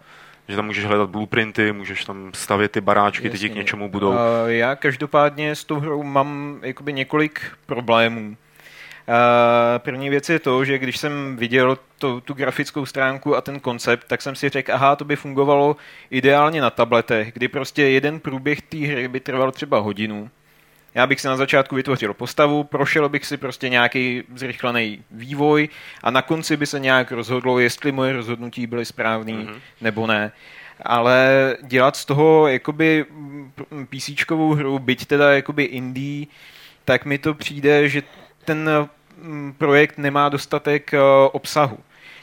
že 0.49 0.57
tam 0.57 0.66
můžeš 0.66 0.84
hledat 0.84 1.11
blueprinty, 1.11 1.72
můžeš 1.72 2.05
tam 2.05 2.30
stavět 2.34 2.72
ty 2.72 2.80
baráčky, 2.80 3.30
ty 3.30 3.38
ti 3.38 3.49
k 3.49 3.55
něčemu 3.55 3.88
budou. 3.88 4.09
Uh, 4.09 4.16
já 4.46 4.76
každopádně 4.76 5.55
s 5.55 5.64
tou 5.64 5.80
hrou 5.80 6.03
mám 6.03 6.61
jakoby 6.62 6.92
několik 6.92 7.40
problémů. 7.66 8.28
Uh, 8.28 9.14
první 9.78 10.11
věc 10.11 10.28
je 10.28 10.38
to, 10.38 10.64
že 10.64 10.78
když 10.78 10.99
jsem 10.99 11.36
viděl 11.36 11.78
to, 11.99 12.20
tu 12.20 12.34
grafickou 12.34 12.86
stránku 12.86 13.36
a 13.36 13.40
ten 13.40 13.61
koncept, 13.61 14.07
tak 14.09 14.22
jsem 14.22 14.34
si 14.34 14.49
řekl, 14.49 14.72
aha, 14.72 14.96
to 14.96 15.05
by 15.05 15.16
fungovalo 15.16 15.76
ideálně 16.11 16.61
na 16.61 16.70
tabletech, 16.70 17.32
kdy 17.32 17.49
prostě 17.49 17.82
jeden 17.82 18.20
průběh 18.20 18.62
té 18.62 18.78
hry 18.78 19.09
by 19.09 19.20
trval 19.20 19.53
třeba 19.53 19.78
hodinu 19.78 20.30
já 20.95 21.07
bych 21.07 21.20
si 21.20 21.26
na 21.26 21.36
začátku 21.36 21.74
vytvořil 21.74 22.14
postavu, 22.14 22.64
prošel 22.64 23.09
bych 23.09 23.26
si 23.26 23.36
prostě 23.36 23.68
nějaký 23.68 24.22
zrychlený 24.34 25.05
vývoj 25.11 25.68
a 26.03 26.11
na 26.11 26.22
konci 26.22 26.57
by 26.57 26.66
se 26.66 26.80
nějak 26.80 27.12
rozhodlo, 27.12 27.59
jestli 27.59 27.93
moje 27.93 28.12
rozhodnutí 28.12 28.66
byly 28.66 28.84
správné 28.84 29.32
mm-hmm. 29.32 29.61
nebo 29.80 30.07
ne. 30.07 30.32
Ale 30.82 31.57
dělat 31.62 31.97
z 31.97 32.05
toho 32.05 32.49
jakoby 32.49 33.05
PCčkovou 33.91 34.55
hru, 34.55 34.78
byť 34.78 35.07
teda 35.07 35.32
jakoby 35.32 35.64
indie, 35.64 36.26
tak 36.84 37.05
mi 37.05 37.18
to 37.18 37.34
přijde, 37.34 37.89
že 37.89 38.03
ten 38.45 38.70
projekt 39.59 39.99
nemá 39.99 40.28
dostatek 40.28 40.95
eh, 40.95 40.99
obsahu. 41.32 41.78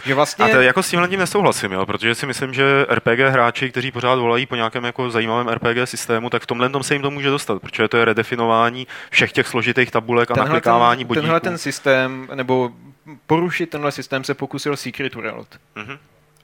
Že 0.06 0.14
vlastně... 0.14 0.46
A 0.46 0.48
to 0.48 0.62
jako 0.62 0.84
s 0.84 0.90
tímhle 0.90 1.08
tím 1.08 1.20
nesouhlasím, 1.20 1.72
jo, 1.72 1.86
protože 1.86 2.16
si 2.16 2.26
myslím, 2.26 2.54
že 2.54 2.86
RPG 2.90 3.20
hráči, 3.20 3.72
kteří 3.72 3.92
pořád 3.92 4.16
volají 4.16 4.46
po 4.46 4.56
nějakém 4.56 4.84
jako 4.84 5.10
zajímavém 5.10 5.48
RPG 5.48 5.78
systému, 5.86 6.30
tak 6.30 6.44
v 6.44 6.46
tomhle 6.46 6.70
tom 6.70 6.84
se 6.84 6.96
jim 6.96 7.02
to 7.02 7.12
může 7.12 7.30
dostat, 7.30 7.62
protože 7.62 7.88
to 7.88 7.98
je 7.98 8.06
redefinování 8.06 8.88
všech 9.10 9.32
těch 9.32 9.48
složitých 9.48 9.92
tabulek 9.92 10.32
a 10.32 10.34
tenhle 10.34 10.50
naklikávání 10.50 11.00
ten, 11.00 11.08
bodíků. 11.08 11.22
Tenhle 11.22 11.40
ten 11.40 11.58
systém, 11.58 12.28
nebo 12.36 12.72
porušit 13.28 13.70
tenhle 13.70 13.92
systém 13.92 14.24
se 14.24 14.34
pokusil 14.34 14.78
Secret 14.78 15.16
World. 15.16 15.48
Mm-hmm. 15.76 15.98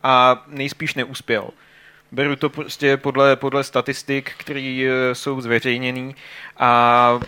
A 0.03 0.43
nejspíš 0.47 0.95
neuspěl. 0.95 1.49
Beru 2.12 2.36
to 2.36 2.49
prostě 2.49 2.97
podle, 2.97 3.36
podle 3.36 3.64
statistik, 3.64 4.32
které 4.38 4.88
eh, 4.89 5.16
jsou 5.16 5.41
zveřejněné 5.41 6.14
a 6.57 7.20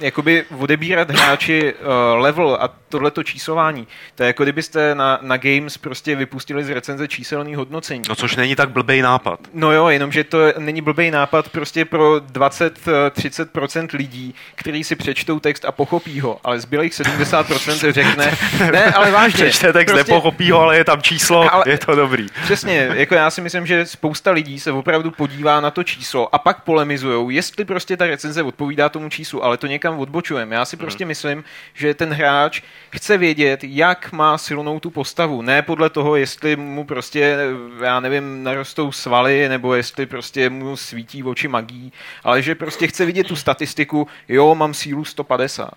jakoby 0.00 0.44
odebírat 0.58 1.10
hráči 1.10 1.74
uh, 1.74 2.20
level 2.22 2.58
a 2.60 2.68
tohleto 2.94 3.22
číslování, 3.22 3.86
to 4.14 4.22
je 4.22 4.26
jako 4.26 4.42
kdybyste 4.42 4.94
na, 4.94 5.18
na 5.22 5.36
Games 5.36 5.78
prostě 5.78 6.16
vypustili 6.16 6.64
z 6.64 6.70
recenze 6.70 7.08
číselný 7.08 7.54
hodnocení. 7.54 8.02
No 8.08 8.14
což 8.14 8.36
není 8.36 8.56
tak 8.56 8.70
blbej 8.70 9.02
nápad. 9.02 9.40
No 9.54 9.72
jo, 9.72 9.88
jenomže 9.88 10.24
to 10.24 10.38
není 10.58 10.80
blbej 10.80 11.10
nápad 11.10 11.48
prostě 11.48 11.84
pro 11.84 12.16
20-30% 12.16 13.88
lidí, 13.92 14.34
kteří 14.54 14.84
si 14.84 14.96
přečtou 14.96 15.40
text 15.40 15.64
a 15.64 15.72
pochopí 15.72 16.20
ho, 16.20 16.40
ale 16.44 16.60
zbylých 16.60 16.92
70% 16.92 17.92
řekne, 17.92 18.36
ne, 18.72 18.84
ale 18.84 19.10
vážně. 19.20 19.44
Přečte 19.44 19.72
text, 19.72 19.92
prostě, 19.92 20.12
nepochopí 20.12 20.50
ho, 20.50 20.60
ale 20.60 20.76
je 20.76 20.84
tam 20.84 21.02
číslo, 21.02 21.54
ale, 21.54 21.64
je 21.66 21.78
to 21.78 21.94
dobrý. 21.94 22.26
Přesně, 22.44 22.90
jako 22.94 23.14
já 23.14 23.30
si 23.30 23.40
myslím, 23.40 23.66
že 23.66 23.86
spousta 23.86 24.30
lidí 24.30 24.60
se 24.60 24.72
opravdu 24.72 25.10
podívá 25.10 25.60
na 25.60 25.70
to 25.70 25.84
číslo 25.84 26.34
a 26.34 26.38
pak 26.38 26.62
polemizujou, 26.62 27.30
jestli 27.30 27.64
prostě 27.64 27.96
ta 27.96 28.06
recenze 28.06 28.42
odpovídá 28.42 28.88
tomu 28.88 29.08
číslu, 29.08 29.44
ale 29.44 29.56
to 29.56 29.66
někam 29.66 29.98
odbočujeme. 29.98 30.56
Já 30.56 30.64
si 30.64 30.76
prostě 30.76 31.04
hmm. 31.04 31.08
myslím, 31.08 31.44
že 31.74 31.94
ten 31.94 32.12
hráč 32.12 32.62
chce 32.90 33.18
vědět, 33.18 33.64
jak 33.64 34.12
má 34.12 34.38
silnou 34.38 34.80
tu 34.80 34.90
postavu. 34.90 35.42
Ne 35.42 35.62
podle 35.62 35.90
toho, 35.90 36.16
jestli 36.16 36.56
mu 36.56 36.84
prostě, 36.84 37.38
já 37.82 38.00
nevím, 38.00 38.42
narostou 38.42 38.92
svaly, 38.92 39.48
nebo 39.48 39.74
jestli 39.74 40.06
prostě 40.06 40.50
mu 40.50 40.76
svítí 40.76 41.22
oči 41.22 41.48
magí, 41.48 41.92
ale 42.24 42.42
že 42.42 42.54
prostě 42.54 42.86
chce 42.86 43.04
vidět 43.04 43.26
tu 43.26 43.36
statistiku, 43.36 44.08
jo, 44.28 44.54
mám 44.54 44.74
sílu 44.74 45.04
150. 45.04 45.70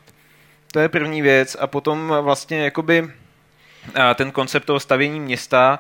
To 0.72 0.80
je 0.80 0.90
první 0.90 1.22
věc. 1.22 1.58
A 1.60 1.68
potom 1.68 2.14
vlastně 2.22 2.64
jakoby 2.64 3.12
ten 4.16 4.32
koncept 4.32 4.66
toho 4.66 4.80
stavění 4.80 5.20
města, 5.20 5.80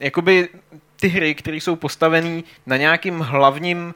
jakoby 0.00 0.48
ty 0.96 1.08
hry, 1.08 1.34
které 1.34 1.56
jsou 1.56 1.76
postavené 1.76 2.42
na 2.66 2.76
nějakým 2.76 3.18
hlavním 3.20 3.94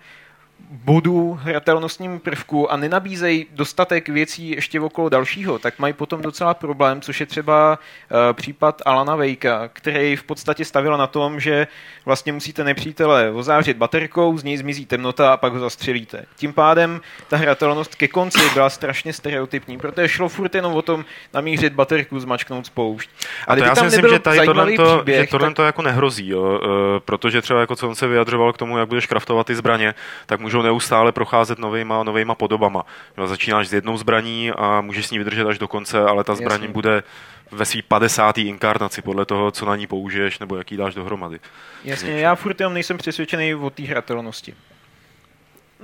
bodů 0.70 1.38
hratelnostním 1.42 2.20
prvku 2.20 2.72
a 2.72 2.76
nenabízejí 2.76 3.46
dostatek 3.50 4.08
věcí 4.08 4.50
ještě 4.50 4.80
okolo 4.80 5.08
dalšího, 5.08 5.58
tak 5.58 5.78
mají 5.78 5.92
potom 5.92 6.22
docela 6.22 6.54
problém, 6.54 7.00
což 7.00 7.20
je 7.20 7.26
třeba 7.26 7.78
uh, 7.78 8.18
případ 8.32 8.82
Alana 8.86 9.16
Vejka, 9.16 9.70
který 9.72 10.16
v 10.16 10.22
podstatě 10.22 10.64
stavil 10.64 10.96
na 10.96 11.06
tom, 11.06 11.40
že 11.40 11.66
vlastně 12.04 12.32
musíte 12.32 12.64
nepřítele 12.64 13.30
ozářit 13.30 13.76
baterkou, 13.76 14.38
z 14.38 14.44
něj 14.44 14.56
zmizí 14.56 14.86
temnota 14.86 15.32
a 15.32 15.36
pak 15.36 15.52
ho 15.52 15.60
zastřelíte. 15.60 16.24
Tím 16.36 16.52
pádem 16.52 17.00
ta 17.28 17.36
hratelnost 17.36 17.94
ke 17.94 18.08
konci 18.08 18.50
byla 18.54 18.70
strašně 18.70 19.12
stereotypní, 19.12 19.78
protože 19.78 20.08
šlo 20.08 20.28
furt 20.28 20.54
jenom 20.54 20.74
o 20.74 20.82
tom 20.82 21.04
namířit 21.34 21.72
baterku, 21.72 22.20
zmačknout 22.20 22.66
spoušť. 22.66 23.10
A, 23.46 23.52
a 23.52 23.56
to 23.56 23.64
já 23.64 23.74
si 23.74 23.84
myslím, 23.84 24.08
že 24.08 24.18
tady 24.18 24.40
tohle, 24.44 24.72
to, 24.72 24.96
příběh, 24.96 25.20
že 25.20 25.30
tohle 25.30 25.48
tak... 25.48 25.56
to 25.56 25.62
jako 25.62 25.82
nehrozí, 25.82 26.28
jo, 26.28 26.42
uh, 26.42 26.60
protože 27.04 27.42
třeba 27.42 27.60
jako 27.60 27.76
co 27.76 27.88
on 27.88 27.94
se 27.94 28.06
vyjadřoval 28.06 28.52
k 28.52 28.58
tomu, 28.58 28.78
jak 28.78 28.88
budeš 28.88 29.06
kraftovat 29.06 29.46
ty 29.46 29.54
zbraně, 29.54 29.94
tak 30.26 30.40
můžou 30.44 30.62
neustále 30.62 31.12
procházet 31.12 31.58
novýma, 31.58 32.02
novýma 32.02 32.34
podobama. 32.34 32.86
Jo, 33.18 33.26
začínáš 33.26 33.68
s 33.68 33.72
jednou 33.72 33.96
zbraní 33.96 34.50
a 34.50 34.80
můžeš 34.80 35.06
s 35.06 35.10
ní 35.10 35.18
vydržet 35.18 35.46
až 35.46 35.58
do 35.58 35.68
konce, 35.68 36.00
ale 36.00 36.24
ta 36.24 36.34
zbraň 36.34 36.60
Jasně. 36.60 36.68
bude 36.68 37.02
ve 37.50 37.64
svý 37.64 37.82
50. 37.82 38.38
inkarnaci 38.38 39.02
podle 39.02 39.24
toho, 39.24 39.50
co 39.50 39.66
na 39.66 39.76
ní 39.76 39.86
použiješ 39.86 40.38
nebo 40.38 40.56
jaký 40.56 40.76
dáš 40.76 40.94
dohromady. 40.94 41.40
Jasně, 41.84 42.12
já 42.12 42.34
furt 42.34 42.60
jenom 42.60 42.74
nejsem 42.74 42.98
přesvědčený 42.98 43.54
o 43.54 43.70
té 43.70 43.82
hratelnosti. 43.82 44.54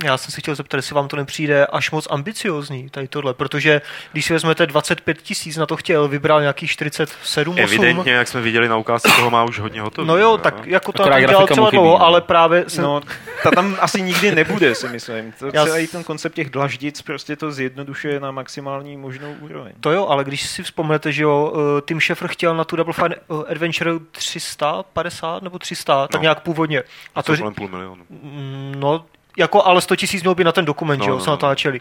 Já 0.05 0.17
jsem 0.17 0.31
si 0.33 0.41
chtěl 0.41 0.55
zeptat, 0.55 0.77
jestli 0.77 0.95
vám 0.95 1.09
to 1.09 1.17
nepřijde 1.17 1.67
až 1.67 1.91
moc 1.91 2.07
ambiciozní, 2.11 2.89
tady 2.91 3.09
tohle, 3.09 3.35
protože 3.35 3.83
když 4.13 4.25
si 4.25 4.33
vezmete 4.33 4.67
25 4.67 5.23
tisíc 5.23 5.57
na 5.57 5.67
to 5.67 5.77
chtěl, 5.77 6.09
vybral 6.09 6.41
nějakých 6.41 6.71
47, 6.71 7.55
8. 7.55 7.63
Evidentně, 7.65 8.13
jak 8.13 8.29
jsme 8.29 8.41
viděli 8.41 8.69
na 8.69 8.77
ukázce, 8.77 9.09
toho 9.17 9.31
má 9.31 9.45
už 9.45 9.59
hodně 9.59 9.81
hotový. 9.81 10.09
No 10.09 10.17
jo, 10.17 10.39
tak 10.39 10.67
jako 10.67 10.93
to 10.93 11.03
dělal 11.05 11.47
chybí, 11.47 11.55
dlouho, 11.71 11.99
no. 11.99 12.03
ale 12.03 12.21
právě 12.21 12.65
jsem, 12.69 12.85
No, 12.85 13.01
ta 13.43 13.51
tam 13.51 13.77
asi 13.81 14.03
nikdy 14.03 14.35
nebude, 14.35 14.75
si 14.75 14.89
myslím. 14.89 15.33
To 15.39 15.51
Já 15.53 15.67
celý 15.67 15.87
ten 15.87 16.05
koncept 16.05 16.35
těch 16.35 16.51
dlaždic 16.51 17.03
prostě 17.03 17.37
to 17.37 17.53
zjednodušuje 17.53 18.21
na 18.21 18.31
maximální 18.31 18.97
možnou 18.97 19.35
úroveň. 19.41 19.73
To 19.81 19.91
jo, 19.93 20.07
ale 20.07 20.25
když 20.25 20.47
si 20.47 20.63
vzpomenete, 20.63 21.13
že 21.13 21.23
jo, 21.23 21.53
eh, 21.79 21.83
Tim 21.87 22.01
Schafer 22.01 22.29
chtěl 22.29 22.57
na 22.57 22.65
tu 22.65 22.77
Double 22.77 22.95
Fine 22.95 23.15
eh, 23.17 23.51
Adventure 23.51 23.91
350 24.13 25.43
nebo 25.43 25.59
300, 25.59 26.07
tak 26.09 26.21
No. 26.21 26.23
nějak 26.23 26.41
původně. 26.41 26.83
A 27.15 27.23
to, 27.23 27.37
kolem 27.37 27.55
půl 27.55 27.69
milionu. 27.69 28.05
Mm, 28.11 28.75
No, 28.79 29.05
jako 29.37 29.65
ale 29.67 29.81
100 29.81 29.97
tisíc 29.97 30.23
mělo 30.23 30.35
by 30.35 30.45
na 30.45 30.53
ten 30.53 30.65
dokument, 30.65 30.99
No, 30.99 31.05
že 31.05 31.11
jo, 31.11 31.17
no, 31.17 31.21
se 31.25 31.31
no. 31.31 31.35
natáčeli. 31.37 31.81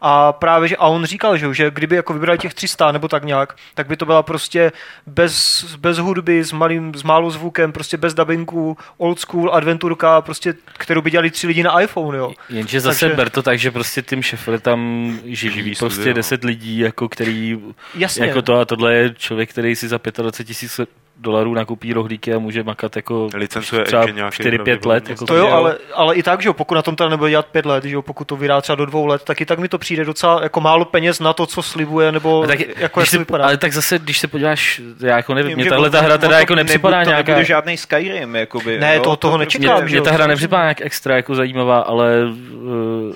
A 0.00 0.32
právě, 0.32 0.68
že, 0.68 0.76
a 0.76 0.86
on 0.86 1.04
říkal, 1.04 1.36
že, 1.36 1.46
jo, 1.46 1.52
že 1.52 1.70
kdyby 1.70 1.96
jako 1.96 2.12
vybrali 2.12 2.38
těch 2.38 2.54
300 2.54 2.92
nebo 2.92 3.08
tak 3.08 3.24
nějak, 3.24 3.56
tak 3.74 3.86
by 3.86 3.96
to 3.96 4.06
byla 4.06 4.22
prostě 4.22 4.72
bez, 5.06 5.64
bez 5.78 5.98
hudby, 5.98 6.44
s, 6.44 6.52
malým, 6.52 6.94
s 6.94 7.02
málo 7.02 7.30
zvukem, 7.30 7.72
prostě 7.72 7.96
bez 7.96 8.14
dubbingu, 8.14 8.76
old 8.96 9.20
school, 9.20 9.50
adventurka, 9.54 10.20
prostě, 10.20 10.54
kterou 10.78 11.00
by 11.02 11.10
dělali 11.10 11.30
tři 11.30 11.46
lidi 11.46 11.62
na 11.62 11.80
iPhone, 11.80 12.18
jo. 12.18 12.32
Jenže 12.48 12.80
zase 12.80 13.00
Takže- 13.00 13.16
ber 13.16 13.30
to 13.30 13.42
tak, 13.42 13.58
že 13.58 13.70
prostě 13.70 14.02
tím 14.02 14.22
Šefr 14.22 14.58
tam 14.60 15.12
živí, 15.24 15.74
prostě 15.78 15.94
studio, 15.94 16.10
no. 16.12 16.14
10 16.16 16.44
lidí, 16.44 16.78
jako 16.78 17.08
který, 17.08 17.58
Jasně. 17.94 18.26
jako 18.26 18.42
to 18.42 18.60
a 18.60 18.64
tohle 18.64 18.94
je 18.94 19.14
člověk, 19.14 19.50
který 19.50 19.76
si 19.76 19.88
za 19.88 20.00
25 20.12 20.46
tisíc 20.46 20.80
dolarů 21.18 21.54
nakupí 21.54 21.92
rohlíky 21.92 22.34
a 22.34 22.38
může 22.38 22.62
makat 22.62 22.96
jako 22.96 23.28
Licencuje 23.34 23.84
třeba 23.84 24.02
engine 24.02 24.16
nějaký 24.16 24.42
4-5 24.42 24.86
let. 24.88 25.08
Jako 25.08 25.26
To 25.26 25.36
jo, 25.36 25.48
ale, 25.48 25.76
ale 25.94 26.14
i 26.14 26.22
tak, 26.22 26.42
že 26.42 26.48
jo, 26.48 26.52
pokud 26.52 26.74
na 26.74 26.82
tom 26.82 26.96
teda 26.96 27.10
nebude 27.10 27.30
dělat 27.30 27.46
pět 27.46 27.66
let, 27.66 27.84
že 27.84 27.94
jo, 27.94 28.02
pokud 28.02 28.24
to 28.24 28.36
vydá 28.36 28.60
třeba 28.60 28.76
do 28.76 28.86
dvou 28.86 29.06
let, 29.06 29.22
tak 29.24 29.40
i 29.40 29.46
tak 29.46 29.58
mi 29.58 29.68
to 29.68 29.78
přijde 29.78 30.04
docela 30.04 30.42
jako 30.42 30.60
málo 30.60 30.84
peněz 30.84 31.20
na 31.20 31.32
to, 31.32 31.46
co 31.46 31.62
slibuje, 31.62 32.12
nebo 32.12 32.42
A 32.42 32.46
tak, 32.46 32.60
jako 32.60 32.80
jak 32.80 32.92
to 32.94 33.10
se, 33.10 33.18
vypadá. 33.18 33.44
ale 33.44 33.56
tak 33.56 33.72
zase, 33.72 33.98
když 33.98 34.18
se 34.18 34.28
podíváš, 34.28 34.80
já 35.00 35.16
jako 35.16 35.34
nevím, 35.34 35.48
Vím, 35.48 35.58
mě 35.58 35.70
tahle 35.70 35.90
ta 35.90 36.00
hra 36.00 36.18
teda 36.18 36.34
to 36.34 36.40
jako 36.40 36.54
nepřipadá 36.54 37.02
nějaká... 37.04 37.22
To 37.22 37.30
nebude 37.30 37.44
žádný 37.44 37.76
Skyrim, 37.76 38.36
jakoby. 38.36 38.78
Ne, 38.80 38.96
jo, 38.96 39.02
to- 39.02 39.16
toho 39.16 39.38
prostě- 39.38 39.58
nečekám, 39.58 39.80
Mě, 39.80 39.88
že 39.88 39.96
mě 39.96 40.04
ta 40.04 40.12
hra 40.12 40.24
to 40.24 40.28
nepřipadá 40.28 40.62
nějak 40.62 40.80
extra 40.80 41.16
jako 41.16 41.34
zajímavá, 41.34 41.78
ale 41.80 42.08
uh, 42.54 43.14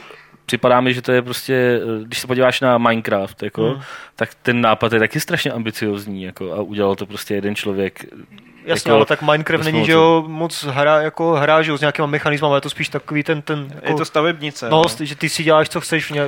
připadá 0.53 0.80
mi, 0.80 0.94
že 0.94 1.03
to 1.03 1.12
je 1.12 1.22
prostě, 1.22 1.55
eh, 1.55 2.05
když 2.05 2.18
se 2.18 2.26
podíváš 2.26 2.61
na 2.61 2.78
Minecraft, 2.78 3.42
jako, 3.42 3.62
Hmm. 3.70 3.80
tak 4.16 4.34
ten 4.42 4.61
nápad 4.61 4.92
je 4.92 4.98
taky 4.98 5.20
strašně 5.20 5.50
ambiciozní 5.50 6.22
jako, 6.22 6.53
a 6.53 6.57
udělal 6.61 6.94
to 6.94 7.07
prostě 7.07 7.34
jeden 7.34 7.55
člověk. 7.55 8.05
Jasně, 8.64 8.90
jako 8.90 8.96
ale 8.96 9.07
tak 9.07 9.22
Minecraft 9.22 9.64
není, 9.64 9.84
že 9.84 9.92
jo, 9.92 10.24
moc 10.26 10.64
hra, 10.64 11.03
jako 11.03 11.32
hra, 11.32 11.62
že 11.62 11.70
jo, 11.70 11.78
s 11.78 11.80
nějakýma 11.80 12.07
mechanismama, 12.07 12.55
je 12.55 12.61
to 12.61 12.70
spíš 12.70 12.88
takový 12.88 13.22
ten, 13.22 13.42
ten, 13.42 13.66
jako, 13.74 13.86
Je 13.88 13.94
to 13.94 14.05
stavebnice. 14.05 14.68
no, 14.70 14.82
že 15.00 15.16
ty 15.16 15.28
si 15.28 15.42
děláš, 15.44 15.68
co 15.68 15.80
chceš 15.80 16.07
v, 16.07 16.11
ně, 16.11 16.22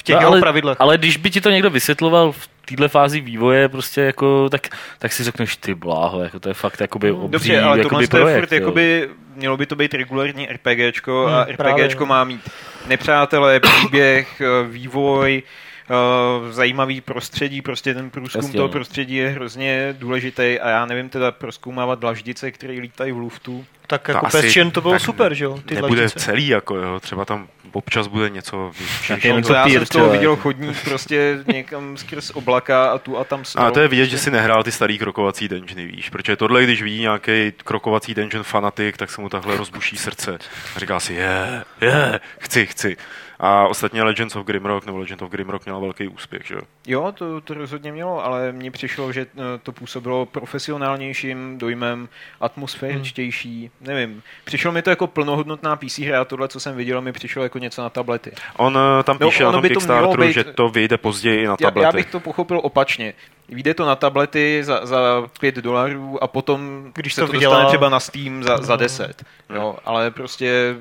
v 0.00 0.02
těch 0.02 0.14
No, 0.14 0.20
jeho 0.20 0.32
ale, 0.32 0.40
pravidlech. 0.40 0.76
ale 0.80 0.98
když 0.98 1.16
by 1.16 1.30
ti 1.30 1.40
to 1.40 1.50
někdo 1.50 1.70
vysvětloval 1.70 2.32
v 2.32 2.48
této 2.64 2.88
fázi 2.88 3.20
vývoje, 3.20 3.68
prostě 3.68 4.00
jako, 4.00 4.48
tak, 4.48 4.68
tak 4.98 5.12
si 5.12 5.24
řekneš, 5.24 5.56
ty 5.56 5.74
bláho, 5.74 6.22
jako 6.22 6.40
to 6.40 6.48
je 6.48 6.54
fakt 6.54 6.80
jakoby 6.80 7.10
obří 7.12 7.30
Dobře, 7.32 7.60
ale 7.60 7.78
jakoby 7.78 7.88
tohle 7.90 8.06
to 8.08 8.16
je 8.16 8.22
projekt. 8.22 8.40
furt, 8.40 8.52
jo. 8.52 8.60
jakoby, 8.60 9.08
mělo 9.36 9.56
by 9.56 9.66
to 9.66 9.76
být 9.76 9.94
regulární 9.94 10.46
RPGčko 10.46 11.26
a 11.26 11.42
Hmm, 11.44 11.56
právě, 11.56 11.84
RPGčko 11.84 12.00
no. 12.00 12.06
má 12.06 12.24
mít 12.24 12.40
nepřátelé, 12.88 13.60
příběh, 13.78 14.40
eh, 14.40 14.68
vývoj, 14.68 15.42
eh, 15.90 16.52
zajímavý 16.52 17.00
prostředí, 17.00 17.62
prostě 17.62 17.94
ten 17.94 18.10
průzkum 18.10 18.38
Jasně, 18.44 18.56
toho 18.56 18.68
no. 18.68 18.72
prostředí 18.72 19.14
je 19.14 19.28
hrozně 19.28 19.94
důležitý 19.98 20.42
a 20.60 20.68
já 20.70 20.86
nevím 20.86 21.08
teda 21.08 21.32
proskoumávat 21.32 21.98
dlaždice, 21.98 22.50
které 22.50 22.72
lítají 22.74 23.12
v 23.12 23.18
luftu. 23.18 23.64
Tak 23.90 24.08
jako 24.08 24.26
Passion 24.32 24.70
to 24.70 24.80
bylo 24.80 24.94
tak 24.94 25.02
super, 25.02 25.34
že 25.34 25.44
jo, 25.44 25.58
ty 25.66 25.74
Nebude 25.74 26.00
dlaždice. 26.00 26.24
celý, 26.24 26.48
jako 26.48 26.76
jo, 26.76 27.00
třeba 27.00 27.24
tam 27.24 27.48
občas 27.72 28.06
bude 28.06 28.30
něco 28.30 28.56
jenom 28.56 28.72
vyšší. 28.78 29.42
To 29.42 29.52
já 29.54 29.68
jsem 29.68 29.86
z 29.86 29.88
toho 29.88 30.10
viděl 30.10 30.30
jako. 30.30 30.42
chodník 30.42 30.84
prostě 30.84 31.38
někam 31.46 31.96
skrz 31.96 32.30
oblaka 32.30 32.90
a 32.90 32.98
tu 32.98 33.18
a 33.18 33.24
tam 33.24 33.40
A 33.40 33.44
strop. 33.44 33.74
to 33.74 33.80
je 33.80 33.88
vidět, 33.88 34.06
že 34.06 34.18
si 34.18 34.30
nehrál 34.30 34.62
ty 34.62 34.72
starý 34.72 34.98
krokovací 34.98 35.48
dungeony, 35.48 35.86
víš, 35.86 36.10
protože 36.10 36.36
tohle, 36.36 36.64
když 36.64 36.82
vidí 36.82 37.00
nějaký 37.00 37.52
krokovací 37.64 38.14
dungeon 38.14 38.44
fanatik, 38.44 38.96
tak 38.96 39.10
se 39.10 39.20
mu 39.20 39.28
takhle 39.28 39.56
rozbuší 39.56 39.96
srdce 39.96 40.38
a 40.76 40.78
říká 40.80 41.00
si, 41.00 41.14
je, 41.14 41.64
je, 41.80 42.20
chci, 42.38 42.66
chci. 42.66 42.96
A 43.42 43.66
ostatně 43.66 44.02
Legends 44.02 44.36
of 44.36 44.46
Grimrock 44.46 44.86
nebo 44.86 44.98
Legend 44.98 45.22
of 45.22 45.30
Grimrock 45.30 45.64
měla 45.64 45.78
velký 45.80 46.08
úspěch, 46.08 46.46
že 46.46 46.54
jo. 46.54 46.60
Jo, 46.86 47.12
to, 47.12 47.40
to 47.40 47.54
rozhodně 47.54 47.92
mělo, 47.92 48.24
ale 48.24 48.52
mně 48.52 48.70
přišlo, 48.70 49.12
že 49.12 49.20
eh, 49.20 49.42
to 49.62 49.72
působilo 49.72 50.26
profesionálnějším 50.26 51.58
dojmem, 51.58 52.08
atmosféričtější, 52.40 53.70
nevím. 53.80 54.22
Přišlo 54.44 54.72
mi 54.72 54.82
to 54.82 54.90
jako 54.90 55.06
plnohodnotná 55.06 55.76
PC 55.76 55.98
hra 55.98 56.20
a 56.20 56.24
tohle, 56.24 56.48
co 56.48 56.60
jsem 56.60 56.76
viděl, 56.76 57.00
mi 57.00 57.12
přišlo 57.12 57.42
jako 57.42 57.58
něco 57.58 57.82
na 57.82 57.90
tablety. 57.90 58.32
On 58.56 58.78
eh, 59.00 59.02
tam 59.02 59.16
No, 59.20 59.28
píše 59.28 59.42
ono 59.44 59.48
na 59.52 59.52
tom 59.56 59.62
by 59.62 59.68
to 59.68 59.74
Kickstarteru, 59.74 60.22
být- 60.22 60.32
že 60.32 60.44
to 60.44 60.68
vyjde 60.68 60.98
později 60.98 61.42
i 61.42 61.46
na 61.46 61.52
Já, 61.60 61.66
tablety. 61.66 61.84
já 61.84 61.92
bych 61.92 62.06
to 62.06 62.20
pochopil 62.20 62.60
opačně. 62.62 63.14
Vyjde 63.48 63.74
to 63.74 63.86
na 63.86 63.96
tablety 63.96 64.60
za, 64.64 64.86
za 64.86 65.28
5 65.40 65.54
dolarů 65.54 66.22
a 66.22 66.26
potom, 66.26 66.90
když 66.94 67.14
se 67.14 67.20
to 67.20 67.26
to, 67.26 67.32
vydělá- 67.32 67.54
dostane 67.54 67.68
třeba 67.68 67.88
na 67.88 68.00
Steam 68.00 68.42
za, 68.42 68.56
za 68.58 68.76
10. 68.76 69.24
Jo, 69.54 69.76
ale 69.84 70.10
prostě 70.10 70.76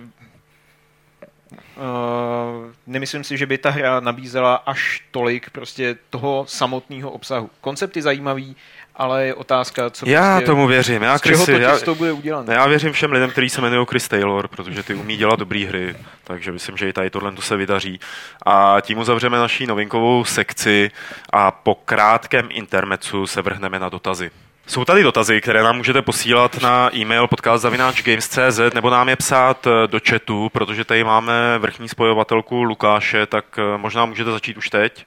Uh, 1.52 2.72
nemyslím 2.88 3.24
si, 3.24 3.38
že 3.38 3.46
by 3.46 3.58
ta 3.58 3.70
hra 3.70 4.00
nabízela 4.00 4.56
až 4.56 5.02
tolik 5.12 5.50
prostě 5.50 5.98
toho 6.10 6.46
samotného 6.48 7.12
obsahu. 7.12 7.50
Koncept 7.62 7.96
je 7.96 8.02
zajímavý, 8.02 8.56
ale 8.96 9.26
je 9.26 9.34
otázka, 9.34 9.90
co 9.90 10.10
Já 10.10 10.36
prostě, 10.36 10.46
tomu 10.46 10.68
věřím. 10.68 11.02
Já, 11.02 11.18
Chrisi, 11.18 11.46
to 11.46 11.52
já, 11.52 11.78
bude 11.98 12.12
udělané. 12.12 12.54
já 12.54 12.68
věřím 12.68 12.94
všem 12.94 13.12
lidem, 13.12 13.30
kteří 13.30 13.50
se 13.50 13.62
jmenují 13.62 13.86
Chris 13.90 14.08
Taylor, 14.08 14.48
protože 14.48 14.84
ty 14.84 14.94
umí 14.94 15.18
dělat 15.18 15.40
dobré 15.40 15.66
hry, 15.66 15.96
takže 16.24 16.52
myslím, 16.52 16.78
že 16.78 16.90
i 16.90 16.94
tady 16.94 17.10
tohle 17.10 17.32
to 17.32 17.42
se 17.42 17.58
vydaří. 17.58 18.00
A 18.46 18.78
tím 18.82 18.98
uzavřeme 18.98 19.38
naší 19.38 19.68
novinkovou 19.68 20.26
sekci 20.26 20.92
a 21.34 21.52
po 21.52 21.76
krátkém 21.76 22.50
intermecu 22.52 23.28
se 23.28 23.42
vrhneme 23.42 23.80
na 23.80 23.90
dotazy. 23.90 24.32
Jsou 24.70 24.86
tady 24.86 25.04
dotazy, 25.04 25.42
které 25.42 25.64
nám 25.64 25.78
můžete 25.78 26.02
posílat 26.02 26.62
na 26.62 26.96
e-mail 26.96 27.28
podcast.games.cz 27.28 28.60
nebo 28.74 28.90
nám 28.90 29.10
je 29.10 29.16
psát 29.16 29.68
eh, 29.68 29.88
do 29.88 30.00
chatu, 30.10 30.50
protože 30.50 30.86
tady 30.86 31.04
máme 31.04 31.58
vrchní 31.58 31.90
spojovatelku 31.90 32.64
Lukáše, 32.64 33.26
tak 33.26 33.46
eh, 33.58 33.78
možná 33.78 34.06
můžete 34.06 34.32
začít 34.32 34.58
už 34.58 34.70
teď. 34.70 35.06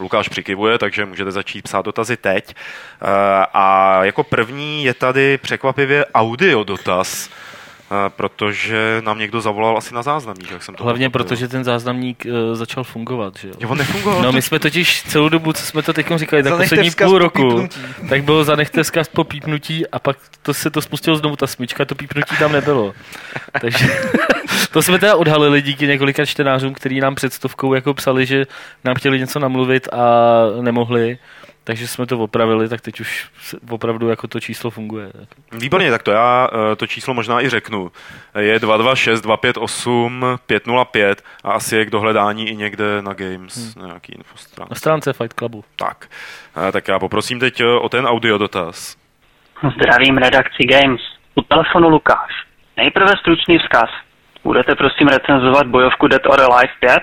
Lukáš 0.00 0.28
přikivuje, 0.28 0.78
takže 0.78 1.04
můžete 1.04 1.30
začít 1.30 1.62
psát 1.62 1.84
dotazy 1.84 2.16
teď. 2.16 2.54
Eh, 2.54 3.06
A 3.54 3.98
jako 4.04 4.22
první 4.24 4.84
je 4.84 4.94
tady 4.94 5.38
překvapivě 5.38 6.06
audio 6.14 6.64
dotaz, 6.64 7.30
protože 8.08 9.02
nám 9.04 9.18
někdo 9.18 9.40
zavolal 9.40 9.78
asi 9.78 9.94
na 9.94 10.02
záznamí, 10.02 10.40
jak 10.50 10.62
jsem 10.62 10.74
to 10.74 10.84
Hlavně 10.84 11.10
pochopil. 11.10 11.24
protože 11.26 11.48
ten 11.48 11.64
záznamník 11.64 12.26
uh, 12.26 12.54
začal 12.56 12.84
fungovat, 12.84 13.36
že 13.36 13.48
jo. 13.48 13.54
Jo, 13.60 13.68
on 13.68 13.78
nefungoval. 13.78 14.22
No 14.22 14.32
my 14.32 14.42
jsme 14.42 14.58
totiž 14.58 15.02
celou 15.02 15.28
dobu, 15.28 15.52
co 15.52 15.62
jsme 15.66 15.82
to 15.82 15.92
teď 15.92 16.06
říkali, 16.16 16.42
tak 16.42 16.56
poslední 16.56 16.90
půl 16.90 17.06
po 17.10 17.18
roku, 17.18 17.48
pípnutí. 17.48 17.80
tak 18.08 18.24
bylo 18.24 18.44
zanechte 18.44 18.82
vzkaz 18.82 19.08
po 19.08 19.24
pípnutí 19.24 19.86
a 19.88 19.98
pak 19.98 20.16
to 20.42 20.54
se 20.54 20.70
to 20.70 20.82
spustilo 20.82 21.16
znovu, 21.16 21.36
ta 21.36 21.46
smyčka, 21.46 21.84
to 21.84 21.94
pípnutí 21.94 22.36
tam 22.38 22.52
nebylo. 22.52 22.92
Takže 23.60 23.86
to 24.72 24.82
jsme 24.82 24.98
teda 24.98 25.16
odhalili 25.16 25.62
díky 25.62 25.86
několika 25.86 26.26
čtenářům, 26.26 26.74
kteří 26.74 27.00
nám 27.00 27.14
před 27.14 27.32
stovkou 27.32 27.74
jako 27.74 27.94
psali, 27.94 28.26
že 28.26 28.46
nám 28.84 28.94
chtěli 28.94 29.18
něco 29.18 29.38
namluvit 29.38 29.88
a 29.92 30.02
nemohli. 30.60 31.18
Takže 31.64 31.88
jsme 31.88 32.06
to 32.06 32.18
opravili, 32.18 32.68
tak 32.68 32.80
teď 32.80 33.00
už 33.00 33.30
opravdu 33.70 34.08
jako 34.08 34.28
to 34.28 34.40
číslo 34.40 34.70
funguje. 34.70 35.12
Výborně, 35.52 35.90
tak 35.90 36.02
to 36.02 36.10
já 36.10 36.48
eh, 36.72 36.76
to 36.76 36.86
číslo 36.86 37.14
možná 37.14 37.40
i 37.40 37.48
řeknu. 37.48 37.92
Je 38.38 38.58
226 38.58 39.20
258 39.20 40.24
505 40.46 41.24
a 41.44 41.52
asi 41.52 41.76
je 41.76 41.86
k 41.86 41.90
dohledání 41.90 42.48
i 42.48 42.56
někde 42.56 43.02
na 43.02 43.12
Games, 43.12 43.76
hmm. 43.76 43.86
nějaký 43.86 44.12
infostrán. 44.12 44.66
Na 44.70 44.76
stránce 44.76 45.12
Fight 45.12 45.34
Clubu. 45.34 45.64
Tak, 45.76 46.08
Eh, 46.56 46.72
tak 46.72 46.88
já 46.88 46.98
poprosím 46.98 47.40
teď 47.40 47.60
eh, 47.60 47.66
o 47.66 47.88
ten 47.88 48.06
audio 48.06 48.38
dotaz. 48.38 48.96
Zdravím 49.76 50.16
redakci 50.16 50.64
Games. 50.64 51.00
U 51.34 51.42
telefonu 51.42 51.88
Lukáš. 51.88 52.30
Nejprve 52.76 53.12
stručný 53.20 53.58
vzkaz. 53.58 53.90
Budete 54.44 54.74
prosím 54.74 55.08
recenzovat 55.08 55.66
bojovku 55.66 56.08
Dead 56.08 56.26
or 56.26 56.40
Alive 56.40 56.72
5? 56.80 56.98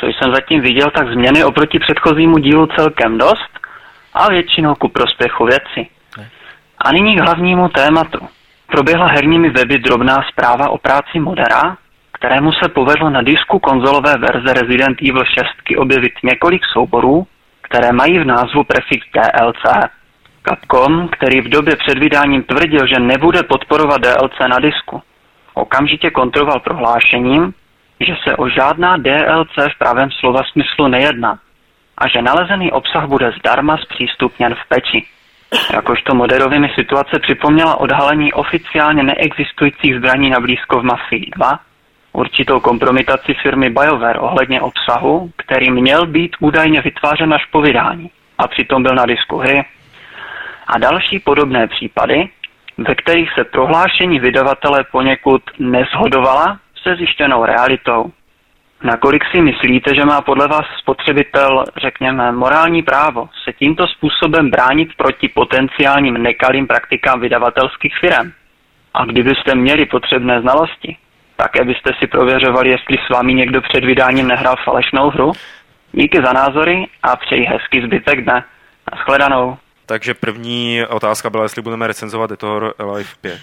Co 0.00 0.06
jsem 0.06 0.34
zatím 0.34 0.60
viděl, 0.60 0.90
tak 0.90 1.12
změny 1.12 1.44
oproti 1.44 1.78
předchozímu 1.78 2.38
dílu 2.38 2.66
celkem 2.66 3.18
dost 3.18 3.59
a 4.14 4.28
většinou 4.28 4.74
ku 4.74 4.88
prospěchu 4.88 5.44
věci. 5.44 5.90
A 6.78 6.92
nyní 6.92 7.16
k 7.16 7.20
hlavnímu 7.20 7.68
tématu. 7.68 8.18
Proběhla 8.66 9.06
herními 9.06 9.50
weby 9.50 9.78
drobná 9.78 10.16
zpráva 10.32 10.68
o 10.70 10.78
práci 10.78 11.20
modera, 11.20 11.76
kterému 12.12 12.52
se 12.52 12.68
povedlo 12.68 13.10
na 13.10 13.22
disku 13.22 13.58
konzolové 13.58 14.14
verze 14.18 14.52
Resident 14.52 15.02
Evil 15.02 15.24
6 15.24 15.46
objevit 15.76 16.12
několik 16.22 16.62
souborů, 16.72 17.26
které 17.62 17.92
mají 17.92 18.18
v 18.18 18.24
názvu 18.24 18.64
prefix 18.64 19.06
DLC. 19.14 19.90
Capcom, 20.48 21.08
který 21.08 21.40
v 21.40 21.48
době 21.48 21.76
před 21.76 21.98
vydáním 21.98 22.42
tvrdil, 22.42 22.86
že 22.86 23.00
nebude 23.00 23.42
podporovat 23.42 24.00
DLC 24.00 24.38
na 24.50 24.58
disku, 24.58 25.02
okamžitě 25.54 26.10
kontroval 26.10 26.60
prohlášením, 26.60 27.54
že 28.00 28.14
se 28.24 28.36
o 28.36 28.48
žádná 28.48 28.96
DLC 28.96 29.54
v 29.74 29.78
pravém 29.78 30.10
slova 30.10 30.40
smyslu 30.52 30.88
nejedná 30.88 31.38
a 32.00 32.08
že 32.08 32.22
nalezený 32.22 32.72
obsah 32.72 33.06
bude 33.06 33.32
zdarma 33.38 33.76
zpřístupněn 33.76 34.54
v 34.54 34.68
peči. 34.68 35.06
Jakožto 35.72 36.14
moderovými 36.14 36.68
situace 36.74 37.18
připomněla 37.18 37.80
odhalení 37.80 38.32
oficiálně 38.32 39.02
neexistujících 39.02 39.96
zbraní 39.96 40.30
na 40.30 40.40
blízko 40.40 40.80
v 40.80 40.84
Mafii 40.84 41.30
2, 41.36 41.60
určitou 42.12 42.60
kompromitaci 42.60 43.34
firmy 43.42 43.70
BioWare 43.70 44.20
ohledně 44.20 44.60
obsahu, 44.60 45.30
který 45.36 45.70
měl 45.70 46.06
být 46.06 46.36
údajně 46.40 46.80
vytvářen 46.80 47.34
až 47.34 47.46
po 47.46 47.60
vydání 47.60 48.10
a 48.38 48.48
přitom 48.48 48.82
byl 48.82 48.94
na 48.94 49.06
disku 49.06 49.36
hry, 49.36 49.64
a 50.66 50.78
další 50.78 51.18
podobné 51.18 51.66
případy, 51.68 52.28
ve 52.78 52.94
kterých 52.94 53.32
se 53.32 53.44
prohlášení 53.44 54.20
vydavatele 54.20 54.84
poněkud 54.92 55.42
neshodovala 55.58 56.58
se 56.82 56.96
zjištěnou 56.96 57.44
realitou. 57.44 58.12
Nakolik 58.82 59.24
si 59.30 59.40
myslíte, 59.40 59.94
že 59.94 60.04
má 60.04 60.20
podle 60.20 60.48
vás 60.48 60.66
spotřebitel, 60.78 61.64
řekněme, 61.82 62.32
morální 62.32 62.82
právo 62.82 63.28
se 63.44 63.52
tímto 63.52 63.86
způsobem 63.86 64.50
bránit 64.50 64.88
proti 64.96 65.28
potenciálním 65.28 66.14
nekalým 66.14 66.66
praktikám 66.66 67.20
vydavatelských 67.20 67.94
firm? 68.00 68.32
A 68.94 69.04
kdybyste 69.04 69.54
měli 69.54 69.86
potřebné 69.86 70.40
znalosti, 70.40 70.96
také 71.36 71.64
byste 71.64 71.90
si 71.98 72.06
prověřovali, 72.06 72.70
jestli 72.70 72.96
s 73.06 73.08
vámi 73.08 73.34
někdo 73.34 73.60
před 73.60 73.84
vydáním 73.84 74.28
nehrál 74.28 74.56
falešnou 74.64 75.10
hru? 75.10 75.32
Díky 75.92 76.18
za 76.24 76.32
názory 76.32 76.86
a 77.02 77.16
přeji 77.16 77.44
hezký 77.44 77.80
zbytek 77.82 78.24
dne. 78.24 78.44
Naschledanou. 78.92 79.56
Takže 79.86 80.14
první 80.14 80.82
otázka 80.88 81.30
byla, 81.30 81.42
jestli 81.42 81.62
budeme 81.62 81.86
recenzovat 81.86 82.30
Etor 82.30 82.74
Live 82.94 83.10
5. 83.20 83.40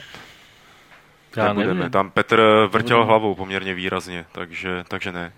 Já 1.37 1.47
Nebudeme. 1.47 1.73
nevím. 1.73 1.91
Tam 1.91 2.09
Petr 2.11 2.35
vrtěl 2.71 2.97
Nebudeme. 2.97 3.05
hlavou 3.05 3.35
poměrně 3.35 3.73
výrazně, 3.73 4.25
takže, 4.31 4.83
takže 4.87 5.11
ne. 5.11 5.33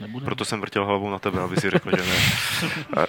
Nebude. 0.00 0.24
Proto 0.24 0.44
jsem 0.44 0.60
vrtěl 0.60 0.84
hlavou 0.84 1.10
na 1.10 1.18
tebe, 1.18 1.40
aby 1.40 1.56
si 1.56 1.70
řekl, 1.70 1.90
že 1.96 2.02
ne. 2.02 2.16
A- 3.02 3.06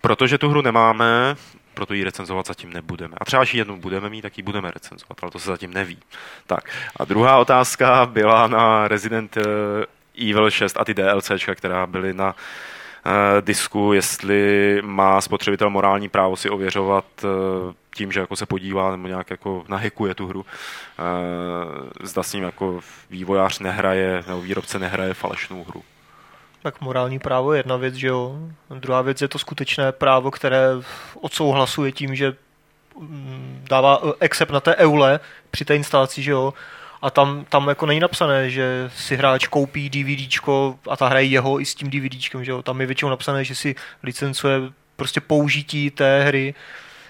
Protože 0.00 0.38
tu 0.38 0.48
hru 0.48 0.62
nemáme, 0.62 1.36
proto 1.74 1.94
ji 1.94 2.04
recenzovat 2.04 2.46
zatím 2.46 2.72
nebudeme. 2.72 3.14
A 3.20 3.24
třeba 3.24 3.42
až 3.42 3.54
ji 3.54 3.60
jednou 3.60 3.76
budeme 3.76 4.08
mít, 4.10 4.22
tak 4.22 4.38
ji 4.38 4.42
budeme 4.44 4.70
recenzovat, 4.70 5.18
ale 5.22 5.30
to 5.30 5.38
se 5.38 5.46
zatím 5.50 5.74
neví. 5.74 5.98
Tak 6.46 6.64
a 6.96 7.04
druhá 7.04 7.38
otázka 7.38 8.06
byla 8.06 8.46
na 8.46 8.88
Resident 8.88 9.36
eh, 9.36 10.30
Evil 10.30 10.50
6 10.50 10.76
a 10.80 10.84
ty 10.84 10.94
DLCčka, 10.94 11.54
která 11.54 11.86
byly 11.86 12.14
na 12.14 12.34
disku, 13.40 13.92
jestli 13.92 14.78
má 14.82 15.20
spotřebitel 15.20 15.70
morální 15.70 16.08
právo 16.08 16.36
si 16.36 16.50
ověřovat 16.50 17.04
eh, 17.24 17.26
tím, 17.94 18.12
že 18.12 18.20
jako 18.20 18.36
se 18.36 18.46
podívá 18.46 18.90
nebo 18.90 19.08
nějak 19.08 19.30
jako 19.30 19.64
nahekuje 19.68 20.14
tu 20.14 20.26
hru. 20.26 20.46
Eh, 20.98 22.06
Zda 22.06 22.22
s 22.22 22.32
ním 22.32 22.44
jako 22.44 22.80
vývojář 23.10 23.58
nehraje 23.58 24.24
nebo 24.26 24.40
výrobce 24.40 24.78
nehraje 24.78 25.14
falešnou 25.14 25.64
hru. 25.64 25.82
Tak 26.62 26.80
morální 26.80 27.18
právo 27.18 27.52
je 27.52 27.58
jedna 27.58 27.76
věc, 27.76 27.94
že 27.94 28.08
jo. 28.08 28.36
Druhá 28.78 29.02
věc 29.02 29.22
je 29.22 29.28
to 29.28 29.38
skutečné 29.38 29.92
právo, 29.92 30.30
které 30.30 30.68
odsouhlasuje 31.20 31.92
tím, 31.92 32.14
že 32.14 32.36
mm, 33.00 33.64
dává 33.70 34.00
eh, 34.02 34.24
accept 34.24 34.50
na 34.50 34.60
té 34.60 34.76
eule 34.76 35.20
při 35.50 35.64
té 35.64 35.76
instalaci, 35.76 36.22
že 36.22 36.30
jo. 36.30 36.54
A 37.04 37.10
tam, 37.10 37.44
tam 37.48 37.68
jako 37.68 37.86
není 37.86 38.00
napsané, 38.00 38.50
že 38.50 38.90
si 38.96 39.16
hráč 39.16 39.46
koupí 39.46 39.90
DVDčko 39.90 40.78
a 40.90 40.96
ta 40.96 41.08
hraje 41.08 41.26
jeho 41.26 41.60
i 41.60 41.64
s 41.64 41.74
tím 41.74 41.90
DVDčkem, 41.90 42.44
že 42.44 42.50
jo. 42.50 42.62
Tam 42.62 42.80
je 42.80 42.86
většinou 42.86 43.10
napsané, 43.10 43.44
že 43.44 43.54
si 43.54 43.74
licencuje 44.02 44.60
prostě 44.96 45.20
použití 45.20 45.90
té 45.90 46.24
hry. 46.24 46.54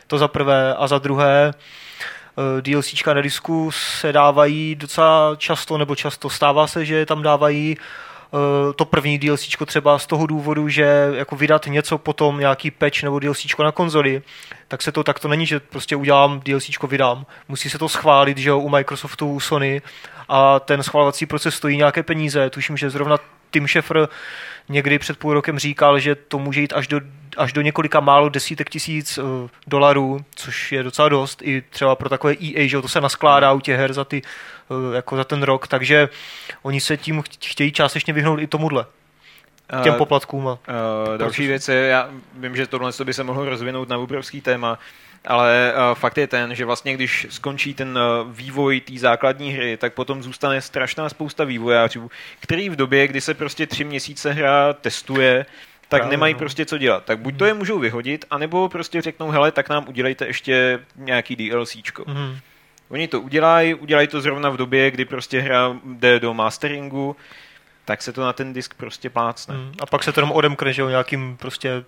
To 0.06 0.18
za 0.18 0.28
prvé. 0.28 0.74
A 0.74 0.86
za 0.86 0.98
druhé, 0.98 1.54
eh, 1.54 2.62
DLCčka 2.62 3.14
na 3.14 3.20
disku 3.20 3.70
se 3.70 4.12
dávají 4.12 4.74
docela 4.74 5.36
často, 5.36 5.78
nebo 5.78 5.96
často 5.96 6.30
stává 6.30 6.66
se, 6.66 6.84
že 6.84 7.06
tam 7.06 7.22
dávají 7.22 7.76
to 8.76 8.84
první 8.84 9.18
DLCčko 9.18 9.66
třeba 9.66 9.98
z 9.98 10.06
toho 10.06 10.26
důvodu, 10.26 10.68
že 10.68 11.08
jako 11.14 11.36
vydat 11.36 11.66
něco 11.66 11.98
potom, 11.98 12.38
nějaký 12.38 12.70
patch 12.70 13.02
nebo 13.02 13.18
DLCčko 13.18 13.62
na 13.62 13.72
konzoli, 13.72 14.22
tak 14.68 14.82
se 14.82 14.92
to 14.92 15.04
tak 15.04 15.18
to 15.18 15.28
není, 15.28 15.46
že 15.46 15.60
prostě 15.60 15.96
udělám 15.96 16.40
DLCčko, 16.44 16.86
vydám. 16.86 17.26
Musí 17.48 17.70
se 17.70 17.78
to 17.78 17.88
schválit, 17.88 18.38
že 18.38 18.48
jo, 18.48 18.58
u 18.58 18.68
Microsoftu, 18.68 19.32
u 19.32 19.40
Sony 19.40 19.82
a 20.28 20.60
ten 20.60 20.82
schvalovací 20.82 21.26
proces 21.26 21.54
stojí 21.54 21.76
nějaké 21.76 22.02
peníze. 22.02 22.50
Tuším, 22.50 22.76
že 22.76 22.90
zrovna 22.90 23.18
Tim 23.50 23.68
Schafer 23.68 24.08
někdy 24.68 24.98
před 24.98 25.18
půl 25.18 25.34
rokem 25.34 25.58
říkal, 25.58 25.98
že 25.98 26.14
to 26.14 26.38
může 26.38 26.60
jít 26.60 26.72
až 26.72 26.88
do, 26.88 27.00
až 27.36 27.52
do 27.52 27.60
několika 27.60 28.00
málo 28.00 28.28
desítek 28.28 28.70
tisíc 28.70 29.18
uh, 29.18 29.24
dolarů, 29.66 30.24
což 30.34 30.72
je 30.72 30.82
docela 30.82 31.08
dost, 31.08 31.42
i 31.42 31.62
třeba 31.70 31.96
pro 31.96 32.08
takové 32.08 32.32
EA, 32.32 32.68
že 32.68 32.82
to 32.82 32.88
se 32.88 33.00
naskládá 33.00 33.52
u 33.52 33.60
těch 33.60 33.76
her 33.76 33.92
za, 33.92 34.04
ty, 34.04 34.22
jako 34.94 35.16
za 35.16 35.24
ten 35.24 35.42
rok, 35.42 35.68
takže 35.68 36.08
oni 36.62 36.80
se 36.80 36.96
tím 36.96 37.20
cht- 37.20 37.50
chtějí 37.50 37.72
částečně 37.72 38.12
vyhnout 38.12 38.40
i 38.40 38.46
tomuhle, 38.46 38.86
těm 39.82 39.94
Eh, 39.94 39.98
poplatkům. 39.98 40.48
A, 40.48 40.52
Uh, 40.52 41.18
další 41.18 41.46
věc 41.46 41.68
je, 41.68 41.76
já 41.76 42.10
vím, 42.34 42.56
že 42.56 42.66
tohle 42.66 42.92
by 43.04 43.14
se 43.14 43.24
mohlo 43.24 43.44
rozvinout 43.44 43.88
na 43.88 43.98
obrovský 43.98 44.40
téma, 44.40 44.78
ale 45.26 45.72
uh, 45.76 45.94
fakt 45.94 46.18
je 46.18 46.26
ten, 46.26 46.54
že 46.54 46.64
vlastně 46.64 46.94
když 46.94 47.26
skončí 47.30 47.74
ten 47.74 47.98
uh, 47.98 48.32
vývoj 48.32 48.80
té 48.80 48.98
základní 48.98 49.52
hry, 49.52 49.76
tak 49.76 49.94
potom 49.94 50.22
zůstane 50.22 50.60
strašná 50.60 51.08
spousta 51.08 51.44
vývojářů, 51.44 52.10
který 52.40 52.68
v 52.68 52.76
době, 52.76 53.08
kdy 53.08 53.20
se 53.20 53.34
prostě 53.34 53.66
tři 53.66 53.84
měsíce 53.84 54.32
hra 54.32 54.72
testuje, 54.72 55.46
tak 55.88 56.00
Právě, 56.00 56.10
nemají 56.10 56.34
no. 56.34 56.38
prostě 56.38 56.66
co 56.66 56.78
dělat. 56.78 57.04
Tak 57.04 57.18
buď 57.18 57.36
to 57.38 57.44
je 57.44 57.54
můžou 57.54 57.78
vyhodit, 57.78 58.24
anebo 58.30 58.68
prostě 58.68 59.02
řeknou, 59.02 59.30
hele, 59.30 59.52
tak 59.52 59.68
nám 59.68 59.88
udělejte 59.88 60.26
ještě 60.26 60.80
nějaký 60.96 61.36
DLCčko. 61.36 62.04
mhm. 62.06 62.38
Oni 62.94 63.08
to 63.08 63.20
udělají, 63.20 63.74
udělají 63.74 64.08
to 64.08 64.20
zrovna 64.20 64.50
v 64.50 64.56
době, 64.56 64.90
kdy 64.90 65.04
prostě 65.04 65.40
hra 65.40 65.76
jde 65.84 66.20
do 66.20 66.34
masteringu, 66.34 67.16
tak 67.84 68.02
se 68.02 68.12
to 68.12 68.20
na 68.20 68.32
ten 68.32 68.52
disk 68.52 68.74
prostě 68.74 69.10
plácne. 69.10 69.54
Mm, 69.56 69.72
A 69.80 69.86
pak 69.86 70.02
se 70.04 70.12
to 70.12 70.20
jenom 70.20 70.32
odemkne, 70.32 70.72
že 70.72 70.82
jo, 70.82 70.88
nějakým 70.88 71.36
prostě 71.36 71.84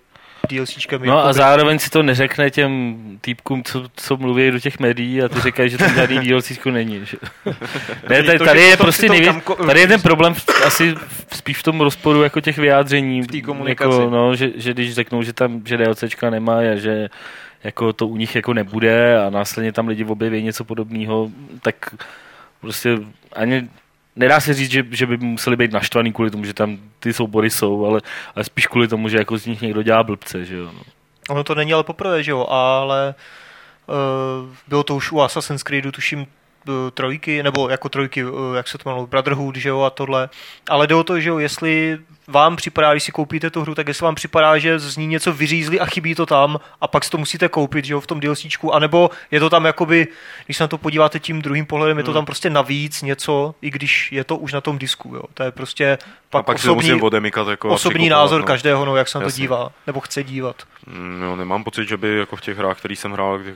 DLCčkem. 0.49 1.01
No 1.05 1.13
a 1.13 1.17
jakoby. 1.17 1.33
zároveň 1.33 1.79
si 1.79 1.89
to 1.89 2.03
neřekne 2.03 2.49
těm 2.51 2.95
týpkům, 3.21 3.63
co, 3.63 3.85
co 3.95 4.17
mluví 4.17 4.51
do 4.51 4.59
těch 4.59 4.79
médií 4.79 5.21
a 5.21 5.29
ty 5.29 5.41
říkají, 5.41 5.69
že 5.69 5.77
tam 5.77 5.95
žádný 5.95 6.19
DLCčko 6.29 6.71
není. 6.71 7.01
Že? 7.05 7.17
ne, 8.09 8.23
tady, 8.23 8.39
to, 8.39 8.45
tady 8.45 8.61
je 8.61 8.77
prostě 8.77 9.07
kamko- 9.07 9.65
tady 9.65 9.79
je 9.79 9.87
ten 9.87 10.01
problém 10.01 10.33
v- 10.33 10.65
asi 10.65 10.91
v- 10.93 11.35
spíš 11.35 11.57
v 11.57 11.63
tom 11.63 11.81
rozporu 11.81 12.23
jako 12.23 12.41
těch 12.41 12.57
vyjádření. 12.57 13.21
V 13.21 13.27
té 13.27 13.41
komunikaci. 13.41 13.99
Jako, 13.99 14.09
no, 14.09 14.35
že, 14.35 14.49
že, 14.55 14.73
když 14.73 14.93
řeknou, 14.93 15.23
že 15.23 15.33
tam 15.33 15.61
že 15.65 15.77
DLCčka 15.77 16.29
nemá 16.29 16.57
a 16.57 16.75
že 16.75 17.09
jako 17.63 17.93
to 17.93 18.07
u 18.07 18.17
nich 18.17 18.35
jako 18.35 18.53
nebude 18.53 19.17
a 19.25 19.29
následně 19.29 19.71
tam 19.71 19.87
lidi 19.87 20.05
objeví 20.05 20.43
něco 20.43 20.63
podobného, 20.63 21.29
tak 21.61 21.95
prostě 22.61 22.97
ani 23.33 23.69
nedá 24.15 24.39
se 24.39 24.53
říct, 24.53 24.71
že, 24.71 24.85
že 24.91 25.05
by 25.05 25.17
museli 25.17 25.55
být 25.55 25.71
naštvaný 25.71 26.13
kvůli 26.13 26.31
tomu, 26.31 26.45
že 26.45 26.53
tam 26.53 26.77
ty 26.99 27.13
soubory 27.13 27.49
jsou, 27.49 27.85
ale, 27.85 28.01
ale 28.35 28.43
spíš 28.43 28.67
kvůli 28.67 28.87
tomu, 28.87 29.09
že 29.09 29.17
jako 29.17 29.37
z 29.37 29.45
nich 29.45 29.61
někdo 29.61 29.83
dělá 29.83 30.03
blbce, 30.03 30.45
že 30.45 30.55
jo. 30.55 30.71
No. 30.73 30.81
Ono 31.29 31.43
to 31.43 31.55
není 31.55 31.73
ale 31.73 31.83
poprvé, 31.83 32.23
že 32.23 32.31
jo, 32.31 32.45
ale 32.49 33.15
uh, 33.87 34.49
bylo 34.67 34.83
to 34.83 34.95
už 34.95 35.11
u 35.11 35.21
Assassin's 35.21 35.63
Creedu, 35.63 35.91
tuším, 35.91 36.19
uh, 36.19 36.73
trojky, 36.93 37.43
nebo 37.43 37.69
jako 37.69 37.89
trojky, 37.89 38.23
uh, 38.23 38.55
jak 38.55 38.67
se 38.67 38.77
to 38.77 38.89
jmenovalo, 38.89 39.07
Brotherhood, 39.07 39.55
že 39.55 39.69
jo, 39.69 39.81
a 39.81 39.89
tohle. 39.89 40.29
Ale 40.69 40.87
jde 40.87 40.95
o 40.95 41.03
to, 41.03 41.19
že 41.19 41.29
jo, 41.29 41.37
jestli 41.37 41.99
vám 42.27 42.55
připadá, 42.55 42.91
když 42.93 43.03
si 43.03 43.11
koupíte 43.11 43.49
tu 43.49 43.61
hru, 43.61 43.75
tak 43.75 43.87
jestli 43.87 44.03
vám 44.03 44.15
připadá, 44.15 44.57
že 44.57 44.79
z 44.79 44.97
ní 44.97 45.07
něco 45.07 45.33
vyřízli 45.33 45.79
a 45.79 45.85
chybí 45.85 46.15
to 46.15 46.25
tam 46.25 46.59
a 46.81 46.87
pak 46.87 47.03
si 47.03 47.09
to 47.09 47.17
musíte 47.17 47.49
koupit, 47.49 47.85
že 47.85 47.93
jo, 47.93 48.01
v 48.01 48.07
tom 48.07 48.19
DLCčku, 48.19 48.73
anebo 48.73 49.09
je 49.31 49.39
to 49.39 49.49
tam 49.49 49.65
jakoby, 49.65 50.07
když 50.45 50.57
se 50.57 50.63
na 50.63 50.67
to 50.67 50.77
podíváte 50.77 51.19
tím 51.19 51.41
druhým 51.41 51.65
pohledem, 51.65 51.97
je 51.97 52.03
to 52.03 52.13
tam 52.13 52.25
prostě 52.25 52.49
navíc 52.49 53.01
něco, 53.01 53.55
i 53.61 53.69
když 53.71 54.11
je 54.11 54.23
to 54.23 54.37
už 54.37 54.53
na 54.53 54.61
tom 54.61 54.77
disku, 54.77 55.15
jo. 55.15 55.23
To 55.33 55.43
je 55.43 55.51
prostě 55.51 55.97
A 56.03 56.05
pak, 56.29 56.45
pak 56.45 56.59
si 56.59 56.67
to 56.67 56.75
osobní, 56.75 57.01
odemykat. 57.01 57.47
Jako 57.47 57.69
a 57.69 57.73
osobní 57.73 58.09
názor 58.09 58.41
no. 58.41 58.47
každého, 58.47 58.85
no, 58.85 58.95
jak 58.95 59.07
se 59.07 59.17
na 59.17 59.21
to 59.21 59.27
Jasně. 59.27 59.41
dívá, 59.41 59.71
nebo 59.87 59.99
chce 59.99 60.23
dívat. 60.23 60.63
Jo, 61.23 61.35
nemám 61.35 61.63
pocit, 61.63 61.87
že 61.87 61.97
by 61.97 62.17
jako 62.17 62.35
v 62.35 62.41
těch 62.41 62.57
hrách, 62.57 62.77
který 62.77 62.95
jsem 62.95 63.11
hrál, 63.11 63.39
eh, 63.47 63.53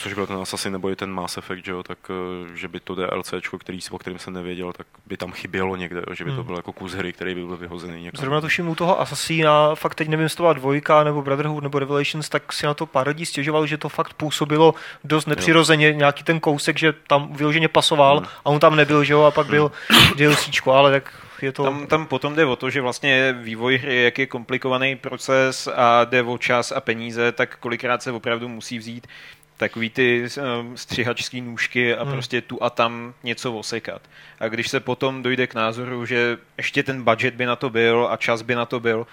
což 0.00 0.14
byl 0.14 0.26
ten 0.26 0.36
Assassin 0.36 0.72
nebo 0.72 0.90
i 0.90 0.96
ten 0.96 1.10
Mass 1.12 1.38
Effect, 1.38 1.64
že, 1.64 1.72
jo, 1.72 1.82
tak 1.82 1.98
eh, 2.10 2.56
že 2.56 2.68
by 2.68 2.80
to 2.80 2.94
DLCčko, 2.94 3.58
který, 3.58 3.78
o 3.90 3.98
kterém 3.98 4.18
jsem 4.18 4.32
nevěděl, 4.34 4.72
tak 4.72 4.86
by 5.06 5.16
tam 5.16 5.32
chybělo 5.32 5.76
někde, 5.76 6.02
že 6.12 6.24
by 6.24 6.30
to 6.30 6.36
Hmm. 6.36 6.46
byl 6.46 6.56
jako 6.56 6.72
kus 6.72 6.92
hry, 6.92 7.12
který 7.12 7.34
by 7.34 7.44
byl 7.44 7.56
vyhozený 7.70 8.02
někam. 8.02 8.20
Zrovna 8.20 8.40
tuším 8.40 8.68
u 8.68 8.74
toho 8.74 9.00
Assassina, 9.00 9.74
fakt 9.74 9.94
teď 9.94 10.08
nevím, 10.08 10.22
jestli 10.24 10.36
to 10.36 10.42
byla 10.42 10.52
dvojka, 10.52 11.04
nebo 11.04 11.22
Brotherhood, 11.22 11.62
nebo 11.62 11.78
Revelations, 11.78 12.28
tak 12.28 12.52
si 12.52 12.66
na 12.66 12.74
to 12.74 12.86
pár 12.86 13.08
lidí 13.08 13.26
stěžoval, 13.26 13.66
že 13.66 13.78
to 13.78 13.88
fakt 13.88 14.14
působilo 14.14 14.74
dost 15.04 15.26
nepřirozeně, 15.26 15.92
nějaký 15.92 16.24
ten 16.24 16.40
kousek, 16.40 16.78
že 16.78 16.92
tam 17.06 17.32
vyloženě 17.32 17.68
pasoval 17.68 18.18
Hmm. 18.18 18.28
a 18.44 18.46
on 18.46 18.60
tam 18.60 18.76
nebyl, 18.76 19.04
že 19.04 19.12
jo, 19.12 19.22
a 19.22 19.30
pak 19.30 19.46
byl 19.46 19.72
DLCčko, 20.16 20.72
ale 20.72 20.90
tak 20.90 21.12
je 21.42 21.52
to... 21.52 21.64
Tam, 21.64 21.86
tam 21.86 22.06
potom 22.06 22.34
jde 22.34 22.46
o 22.46 22.56
to, 22.56 22.70
že 22.70 22.80
vlastně 22.80 23.36
vývoj 23.42 23.78
hry, 23.78 24.04
jak 24.04 24.18
je 24.18 24.26
komplikovaný 24.26 24.96
proces 24.96 25.68
a 25.74 26.04
jde 26.04 26.22
o 26.22 26.38
čas 26.38 26.72
a 26.72 26.80
peníze, 26.80 27.32
tak 27.32 27.56
kolikrát 27.56 28.02
se 28.02 28.12
opravdu 28.12 28.48
musí 28.48 28.78
vzít 28.78 29.06
takový 29.60 29.90
ty 29.90 30.26
um, 30.60 30.76
střihačský 30.76 31.40
nůžky 31.40 31.94
a 31.94 32.02
Hmm. 32.02 32.12
prostě 32.12 32.40
tu 32.40 32.62
a 32.62 32.70
tam 32.70 33.14
něco 33.22 33.52
osekat. 33.52 34.02
A 34.40 34.48
když 34.48 34.68
se 34.68 34.80
potom 34.80 35.22
dojde 35.22 35.46
k 35.46 35.54
názoru, 35.54 36.06
že 36.06 36.38
ještě 36.56 36.82
ten 36.82 37.02
budget 37.04 37.34
by 37.34 37.46
na 37.46 37.56
to 37.56 37.70
byl 37.70 38.08
a 38.10 38.16
čas 38.16 38.42
by 38.42 38.54
na 38.54 38.66
to 38.66 38.80
byl, 38.80 39.06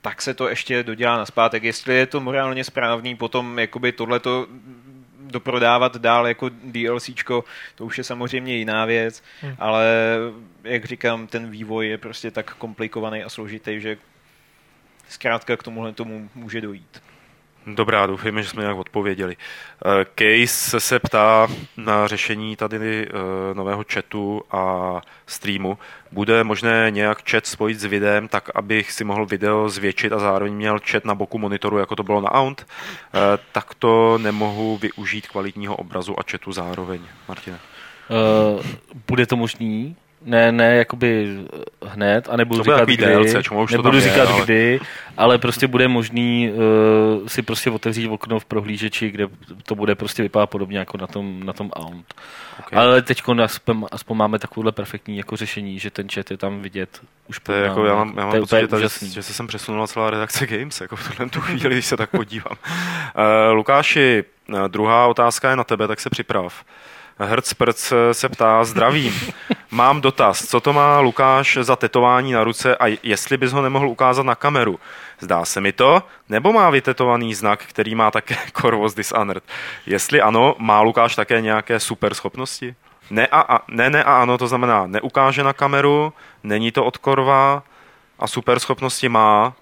tak 0.00 0.22
se 0.22 0.34
to 0.34 0.48
ještě 0.48 0.82
dodělá 0.82 1.16
na 1.16 1.26
zpátek. 1.26 1.62
Jestli 1.62 1.94
je 1.94 2.06
to 2.06 2.20
morálně 2.20 2.64
správný, 2.64 3.16
potom 3.16 3.58
jakoby 3.58 3.92
tohleto 3.92 4.46
doprodávat 5.20 5.96
dál 5.96 6.28
jako 6.28 6.50
DLCčko, 6.64 7.44
to 7.74 7.84
už 7.84 7.98
je 7.98 8.04
samozřejmě 8.04 8.56
jiná 8.56 8.84
věc, 8.84 9.22
hmm. 9.40 9.54
ale 9.58 9.86
jak 10.64 10.84
říkám, 10.84 11.26
ten 11.26 11.50
vývoj 11.50 11.88
je 11.88 11.98
prostě 11.98 12.30
tak 12.30 12.54
komplikovaný 12.54 13.22
a 13.22 13.28
složitý, 13.28 13.80
že 13.80 13.96
zkrátka 15.08 15.56
k 15.56 15.62
tomuhle 15.62 15.92
tomu 15.92 16.28
může 16.34 16.60
dojít. 16.60 17.11
Dobrá, 17.66 18.06
doufejme, 18.06 18.42
že 18.42 18.48
jsme 18.48 18.62
nějak 18.62 18.76
odpověděli. 18.78 19.36
Eh, 19.36 20.06
Case 20.14 20.80
se 20.80 20.98
ptá 20.98 21.48
na 21.76 22.06
řešení 22.06 22.56
tady 22.56 23.08
eh, 23.08 23.10
nového 23.54 23.84
chatu 23.92 24.42
a 24.50 25.00
streamu. 25.26 25.78
Bude 26.12 26.44
možné 26.44 26.86
nějak 26.90 27.30
chat 27.30 27.46
spojit 27.46 27.80
s 27.80 27.84
videem 27.84 28.28
tak, 28.28 28.50
abych 28.54 28.92
si 28.92 29.04
mohl 29.04 29.26
video 29.26 29.68
zvětšit 29.68 30.12
a 30.12 30.18
zároveň 30.18 30.54
měl 30.54 30.78
chat 30.90 31.04
na 31.04 31.14
boku 31.14 31.38
monitoru, 31.38 31.78
jako 31.78 31.96
to 31.96 32.02
bylo 32.02 32.20
na 32.20 32.32
Aunt? 32.32 32.66
Eh, 32.66 33.38
tak 33.52 33.74
to 33.74 34.18
nemohu 34.18 34.78
využít 34.78 35.26
kvalitního 35.26 35.76
obrazu 35.76 36.20
a 36.20 36.22
chatu 36.30 36.52
zároveň. 36.52 37.00
Martina. 37.28 37.58
Uh, 38.12 38.62
bude 39.08 39.26
to 39.26 39.36
možný, 39.36 39.96
ne, 40.24 40.52
ne, 40.52 40.76
jakoby 40.76 41.38
hned, 41.84 42.28
a 42.30 42.36
nebudu 42.36 42.58
to 42.58 42.64
říkat 42.64 42.84
kdy, 42.84 42.96
DLC, 42.96 43.50
nebudu 43.70 43.96
je, 43.96 44.00
říkat 44.00 44.28
ale... 44.28 44.44
kdy, 44.44 44.80
ale 45.16 45.38
prostě 45.38 45.66
bude 45.66 45.88
možný 45.88 46.52
uh, 46.52 47.26
si 47.28 47.42
prostě 47.42 47.70
otevřít 47.70 48.08
okno 48.08 48.40
v 48.40 48.44
prohlížeči, 48.44 49.10
kde 49.10 49.28
to 49.62 49.74
bude 49.74 49.94
prostě 49.94 50.22
vypadat 50.22 50.46
podobně 50.46 50.78
jako 50.78 50.98
na 50.98 51.06
tom, 51.06 51.46
na 51.46 51.52
tom 51.52 51.70
Aunt. 51.70 52.14
Okay. 52.60 52.78
Ale 52.78 53.02
teď 53.02 53.22
aspoň, 53.42 53.86
aspoň 53.92 54.16
máme 54.16 54.38
takovouhle 54.38 54.72
perfektní 54.72 55.16
jako 55.16 55.36
řešení, 55.36 55.78
že 55.78 55.90
ten 55.90 56.08
chat 56.08 56.30
je 56.30 56.36
tam 56.36 56.60
vidět 56.60 57.00
už 57.28 57.40
to 57.40 57.52
je 57.52 57.64
jako, 57.64 57.84
já 57.84 57.94
mám, 57.94 58.14
já 58.16 58.26
mám 58.26 58.40
pocit, 58.40 58.60
že, 58.60 58.68
tady, 58.68 58.88
že 59.12 59.22
se 59.22 59.32
sem 59.32 59.46
přesunula 59.46 59.86
celá 59.86 60.10
redakce 60.10 60.46
Games, 60.46 60.80
jako 60.80 60.96
v 60.96 61.08
tuhle 61.08 61.30
tu 61.30 61.40
chvíli, 61.40 61.74
když 61.74 61.86
se 61.86 61.96
tak 61.96 62.10
podívám. 62.10 62.56
Uh, 62.56 63.52
Lukáši, 63.52 64.24
druhá 64.68 65.06
otázka 65.06 65.50
je 65.50 65.56
na 65.56 65.64
tebe, 65.64 65.88
tak 65.88 66.00
se 66.00 66.10
připrav. 66.10 66.64
Hertzprc 67.18 67.92
se 68.12 68.28
ptá, 68.28 68.64
zdravím. 68.64 69.14
Mám 69.70 70.00
dotaz, 70.00 70.46
co 70.46 70.60
to 70.60 70.72
má 70.72 71.00
Lukáš 71.00 71.58
za 71.60 71.76
tetování 71.76 72.32
na 72.32 72.44
ruce 72.44 72.76
a 72.76 72.98
jestli 73.02 73.36
bys 73.36 73.52
ho 73.52 73.62
nemohl 73.62 73.88
ukázat 73.88 74.22
na 74.22 74.34
kameru. 74.34 74.80
Zdá 75.20 75.44
se 75.44 75.60
mi 75.60 75.72
to, 75.72 76.02
nebo 76.28 76.52
má 76.52 76.70
vytetovaný 76.70 77.34
znak, 77.34 77.64
který 77.66 77.94
má 77.94 78.10
také 78.10 78.36
Corvus 78.52 78.94
Dishonored? 78.94 79.44
Jestli 79.86 80.20
ano, 80.20 80.54
má 80.58 80.80
Lukáš 80.80 81.16
také 81.16 81.40
nějaké 81.40 81.80
super 81.80 82.14
schopnosti? 82.14 82.74
Ne 83.10 83.26
a, 83.26 83.56
a, 83.56 83.60
ne, 83.68 83.90
ne 83.90 84.04
a 84.04 84.22
ano, 84.22 84.38
to 84.38 84.48
znamená 84.48 84.86
neukáže 84.86 85.44
na 85.44 85.52
kameru, 85.52 86.12
není 86.42 86.72
to 86.72 86.84
od 86.84 86.96
Korva 86.96 87.62
a 88.18 88.26
super 88.26 88.58
schopnosti 88.58 89.08
má, 89.08 89.54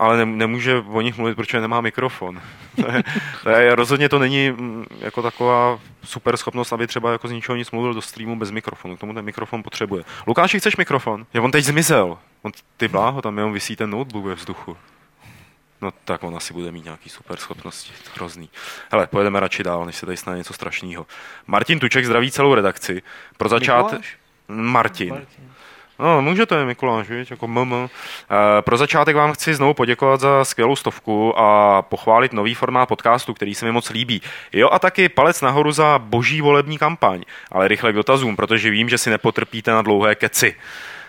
ale 0.00 0.16
ne, 0.16 0.26
nemůže 0.26 0.78
o 0.78 1.00
nich 1.00 1.16
mluvit, 1.16 1.34
protože 1.34 1.60
nemá 1.60 1.80
mikrofon. 1.80 2.40
to 2.76 2.92
je, 2.92 3.02
to 3.42 3.48
je, 3.50 3.74
rozhodně 3.74 4.08
to 4.08 4.18
není 4.18 4.50
mm, 4.50 4.86
jako 5.00 5.22
taková 5.22 5.78
super 6.04 6.36
schopnost, 6.36 6.72
aby 6.72 6.86
třeba 6.86 7.12
jako 7.12 7.28
z 7.28 7.32
ničeho 7.32 7.56
nic 7.56 7.70
mluvil 7.70 7.94
do 7.94 8.02
streamu 8.02 8.36
bez 8.36 8.50
mikrofonu. 8.50 8.96
K 8.96 9.00
tomu 9.00 9.14
ten 9.14 9.24
mikrofon 9.24 9.62
potřebuje. 9.62 10.04
Lukáši, 10.26 10.60
chceš 10.60 10.76
mikrofon? 10.76 11.26
Je 11.34 11.40
on 11.40 11.50
teď 11.50 11.64
zmizel. 11.64 12.18
On, 12.42 12.52
ty 12.76 12.88
bláho, 12.88 13.22
tam 13.22 13.36
jenom 13.36 13.52
vysí 13.52 13.76
ten 13.76 13.90
notebook 13.90 14.24
ve 14.24 14.34
vzduchu. 14.34 14.76
No 15.80 15.90
tak 16.04 16.24
on 16.24 16.36
asi 16.36 16.54
bude 16.54 16.72
mít 16.72 16.84
nějaký 16.84 17.08
super 17.10 17.36
schopnosti. 17.36 17.92
Hrozný. 18.14 18.50
Hele, 18.92 19.06
pojedeme 19.06 19.40
radši 19.40 19.62
dál, 19.62 19.86
než 19.86 19.96
se 19.96 20.06
tady 20.06 20.16
stane 20.16 20.36
něco 20.36 20.52
strašného. 20.52 21.06
Martin 21.46 21.78
Tuček 21.78 22.04
zdraví 22.04 22.30
celou 22.30 22.54
redakci. 22.54 23.02
Pro 23.36 23.48
začátek... 23.48 24.00
Martin. 24.48 25.10
Martin. 25.10 25.50
No, 26.02 26.22
můžete, 26.22 26.64
Mikuláš, 26.64 27.08
víš, 27.08 27.30
jako 27.30 27.48
mm. 27.48 27.88
Pro 28.60 28.76
začátek 28.76 29.16
vám 29.16 29.32
chci 29.32 29.54
znovu 29.54 29.74
poděkovat 29.74 30.20
za 30.20 30.44
skvělou 30.44 30.76
stovku 30.76 31.38
a 31.38 31.82
pochválit 31.82 32.32
nový 32.32 32.54
formát 32.54 32.88
podcastu, 32.88 33.34
který 33.34 33.54
se 33.54 33.64
mi 33.64 33.72
moc 33.72 33.90
líbí. 33.90 34.22
Jo 34.52 34.68
a 34.72 34.78
taky 34.78 35.08
palec 35.08 35.40
nahoru 35.40 35.72
za 35.72 35.98
boží 35.98 36.40
volební 36.40 36.78
kampaň, 36.78 37.22
ale 37.52 37.68
rychle 37.68 37.92
k 37.92 37.96
dotazům, 37.96 38.36
protože 38.36 38.70
vím, 38.70 38.88
že 38.88 38.98
si 38.98 39.10
nepotrpíte 39.10 39.70
na 39.70 39.82
dlouhé 39.82 40.14
keci. 40.14 40.56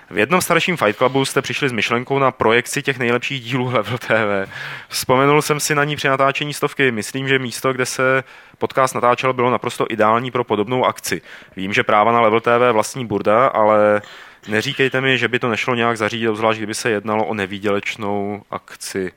V 0.09 0.17
jednom 0.17 0.41
starším 0.41 0.77
Fight 0.77 0.97
Clubu 0.97 1.25
jste 1.25 1.41
přišli 1.41 1.69
s 1.69 1.71
myšlenkou 1.71 2.19
na 2.19 2.31
projekci 2.31 2.81
těch 2.81 2.99
nejlepších 2.99 3.41
dílů 3.41 3.71
Level 3.73 3.97
TV. 3.97 4.51
Vzpomenul 4.87 5.41
jsem 5.41 5.59
si 5.59 5.75
na 5.75 5.83
ní 5.83 5.95
při 5.95 6.07
natáčení 6.07 6.53
stovky. 6.53 6.91
Myslím, 6.91 7.27
že 7.27 7.39
místo, 7.39 7.73
kde 7.73 7.85
se 7.85 8.23
podcast 8.57 8.95
natáčel, 8.95 9.33
bylo 9.33 9.51
naprosto 9.51 9.85
ideální 9.89 10.31
pro 10.31 10.43
podobnou 10.43 10.85
akci. 10.85 11.21
Vím, 11.55 11.73
že 11.73 11.83
práva 11.83 12.11
na 12.11 12.21
Level 12.21 12.41
TV 12.41 12.71
vlastní 12.71 13.05
Burda, 13.05 13.47
ale 13.47 14.01
Neříkejte 14.47 15.01
mi, 15.01 15.17
že 15.17 15.27
by 15.27 15.39
to 15.39 15.49
nešlo 15.49 15.75
nějak 15.75 15.97
zařídit, 15.97 16.27
obzvlášť 16.27 16.57
kdyby 16.57 16.73
se 16.73 16.89
jednalo 16.89 17.25
o 17.25 17.33
nevýdělečnou 17.33 18.41
akci. 18.51 19.11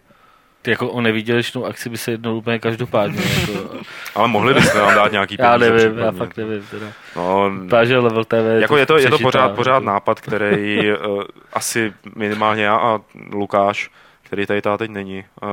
Ty 0.62 0.70
jako 0.70 0.88
o 0.88 1.00
nevýdělečnou 1.00 1.64
akci 1.64 1.88
by 1.88 1.98
se 1.98 2.10
jednalo 2.10 2.36
úplně 2.36 2.58
každopádně. 2.58 3.22
Jako... 3.52 3.78
Ale 4.14 4.28
mohli 4.28 4.54
byste 4.54 4.78
nám 4.78 4.94
dát 4.94 5.12
nějaký 5.12 5.36
peníze. 5.36 5.52
Já 5.52 5.56
nevím, 5.58 5.78
případně. 5.78 6.04
já 6.04 6.12
fakt 6.12 6.36
nevím. 6.36 6.66
Teda. 6.70 6.86
No, 7.16 7.50
Páže 7.70 7.98
Level 7.98 8.24
TV. 8.24 8.60
Jako 8.60 8.76
je 8.76 8.86
to, 8.86 8.98
je 8.98 9.10
to 9.10 9.18
pořád, 9.18 9.48
pořád 9.54 9.82
nápad, 9.82 10.20
který 10.20 10.92
uh, 10.92 11.22
asi 11.52 11.92
minimálně 12.16 12.64
já 12.64 12.76
a 12.76 13.00
Lukáš 13.32 13.90
který 14.34 14.46
tady 14.46 14.62
teď 14.78 14.90
není, 14.90 15.24
uh, 15.42 15.48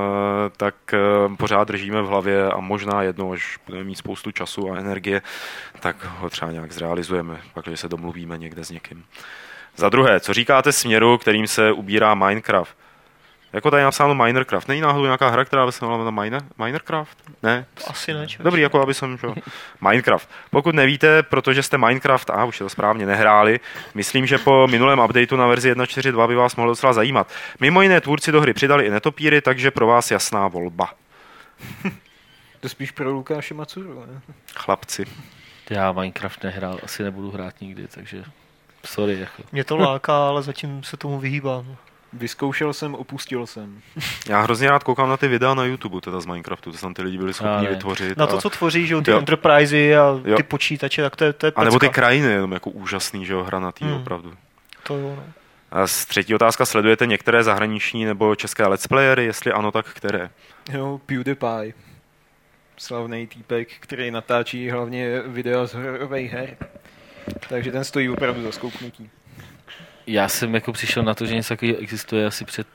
tak 0.57 0.75
uh, 1.27 1.35
pořád 1.35 1.67
držíme 1.67 2.01
v 2.01 2.05
hlavě 2.05 2.49
a 2.49 2.59
možná 2.59 3.01
jednou, 3.03 3.33
až 3.33 3.59
budeme 3.65 3.83
mít 3.83 3.95
spoustu 3.95 4.31
času 4.31 4.71
a 4.71 4.77
energie, 4.77 5.21
tak 5.79 6.05
ho 6.19 6.29
třeba 6.29 6.51
nějak 6.51 6.71
zrealizujeme, 6.71 7.41
pak, 7.53 7.65
když 7.65 7.79
se 7.79 7.89
domluvíme 7.89 8.37
někde 8.37 8.65
s 8.65 8.71
někým. 8.71 9.03
Za 9.75 9.89
druhé, 9.89 10.19
co 10.19 10.33
říkáte 10.33 10.71
směru, 10.71 11.17
kterým 11.17 11.47
se 11.47 11.71
ubírá 11.71 12.13
Minecraft? 12.15 12.75
Jako 13.53 13.71
tady 13.71 13.81
je 13.81 13.85
napsáno 13.85 14.15
Minercraft. 14.15 14.67
Není 14.67 14.81
náhodou 14.81 15.03
nějaká 15.05 15.29
hra, 15.29 15.45
která 15.45 15.65
by 15.65 15.71
se 15.71 15.85
jmenovala 15.85 16.11
Miner, 16.11 16.41
Minercraft? 16.65 17.17
Ne? 17.43 17.65
Asi 17.87 18.13
ne. 18.13 18.27
Čo, 18.27 18.43
Dobrý, 18.43 18.61
jako 18.61 18.81
aby 18.81 18.93
jsem, 18.93 19.17
čo? 19.17 19.35
Minecraft. 19.81 20.29
Pokud 20.49 20.75
nevíte, 20.75 21.23
protože 21.23 21.63
jste 21.63 21.77
Minecraft, 21.77 22.29
a 22.29 22.45
už 22.45 22.59
je 22.59 22.63
to 22.63 22.69
správně, 22.69 23.05
nehráli, 23.05 23.59
myslím, 23.93 24.25
že 24.25 24.37
po 24.37 24.67
minulém 24.67 24.99
updateu 24.99 25.35
na 25.35 25.47
verzi 25.47 25.73
1.4.2 25.73 26.27
by 26.27 26.35
vás 26.35 26.55
mohlo 26.55 26.71
docela 26.71 26.93
zajímat. 26.93 27.31
Mimo 27.59 27.81
jiné 27.81 28.01
tvůrci 28.01 28.31
do 28.31 28.41
hry 28.41 28.53
přidali 28.53 28.85
i 28.85 28.89
netopíry, 28.89 29.41
takže 29.41 29.71
pro 29.71 29.87
vás 29.87 30.11
jasná 30.11 30.47
volba. 30.47 30.93
to 32.59 32.69
spíš 32.69 32.91
pro 32.91 33.11
Lukáše 33.11 33.53
Macuru, 33.53 34.05
ne? 34.07 34.21
Chlapci. 34.55 35.05
Já 35.69 35.91
Minecraft 35.91 36.43
nehrál, 36.43 36.79
asi 36.83 37.03
nebudu 37.03 37.31
hrát 37.31 37.61
nikdy, 37.61 37.87
takže 37.87 38.23
Sorry. 38.85 39.19
Jako. 39.19 39.43
Mě 39.51 39.63
to 39.63 39.77
láká, 39.77 40.27
ale 40.27 40.43
zatím 40.43 40.83
se 40.83 40.97
tomu 40.97 41.19
vyhýbám. 41.19 41.75
Vyzkoušel 42.13 42.73
jsem, 42.73 42.95
opustil 42.95 43.47
jsem. 43.47 43.81
Já 44.29 44.41
hrozně 44.41 44.69
rád 44.69 44.83
koukám 44.83 45.09
na 45.09 45.17
ty 45.17 45.27
videa 45.27 45.53
na 45.53 45.63
YouTube 45.63 46.01
teda 46.01 46.19
z 46.19 46.25
Minecraftu, 46.25 46.71
to 46.71 46.77
tam 46.77 46.93
ty 46.93 47.01
lidi 47.01 47.17
byli 47.17 47.33
schopni 47.33 47.67
vytvořit. 47.67 48.17
Na 48.17 48.27
to, 48.27 48.37
a... 48.37 48.41
co 48.41 48.49
tvoří, 48.49 48.87
že 48.87 48.93
jo, 48.93 49.01
ty 49.01 49.11
jo. 49.11 49.17
enterprisey 49.17 49.97
a 49.97 50.19
jo. 50.25 50.35
ty 50.37 50.43
počítače, 50.43 51.01
tak 51.01 51.15
to 51.15 51.23
je, 51.23 51.33
to 51.33 51.45
je 51.45 51.51
A 51.55 51.63
nebo 51.63 51.79
ty 51.79 51.89
krajiny, 51.89 52.27
jenom 52.27 52.51
jako 52.51 52.69
úžasný, 52.69 53.25
že 53.25 53.33
jo, 53.33 53.43
hra 53.43 53.59
na 53.59 53.71
tý, 53.71 53.85
hmm. 53.85 53.93
opravdu. 53.93 54.33
To 54.83 54.97
jo, 54.97 55.15
no. 55.15 55.23
A 55.71 55.87
z 55.87 56.05
třetí 56.05 56.35
otázka, 56.35 56.65
sledujete 56.65 57.05
některé 57.05 57.43
zahraniční 57.43 58.05
nebo 58.05 58.35
české 58.35 58.67
let's 58.67 58.87
playery, 58.87 59.25
jestli 59.25 59.51
ano, 59.51 59.71
tak 59.71 59.85
které? 59.93 60.29
Jo, 60.73 61.01
PewDiePie. 61.05 61.73
Slavný 62.77 63.27
týpek, 63.27 63.67
který 63.79 64.11
natáčí 64.11 64.69
hlavně 64.69 65.21
videa 65.21 65.65
z 65.65 65.73
hororových 65.73 66.31
her. 66.31 66.57
Takže 67.49 67.71
ten 67.71 67.83
stojí 67.83 68.09
opravdu 68.09 68.43
za 68.43 68.51
skouknutí. 68.51 69.09
Já 70.07 70.27
jsem 70.27 70.55
jako 70.55 70.73
přišel 70.73 71.03
na 71.03 71.13
to, 71.13 71.25
že 71.25 71.35
něco 71.35 71.49
takového 71.49 71.77
existuje 71.77 72.25
asi 72.25 72.45
před 72.45 72.67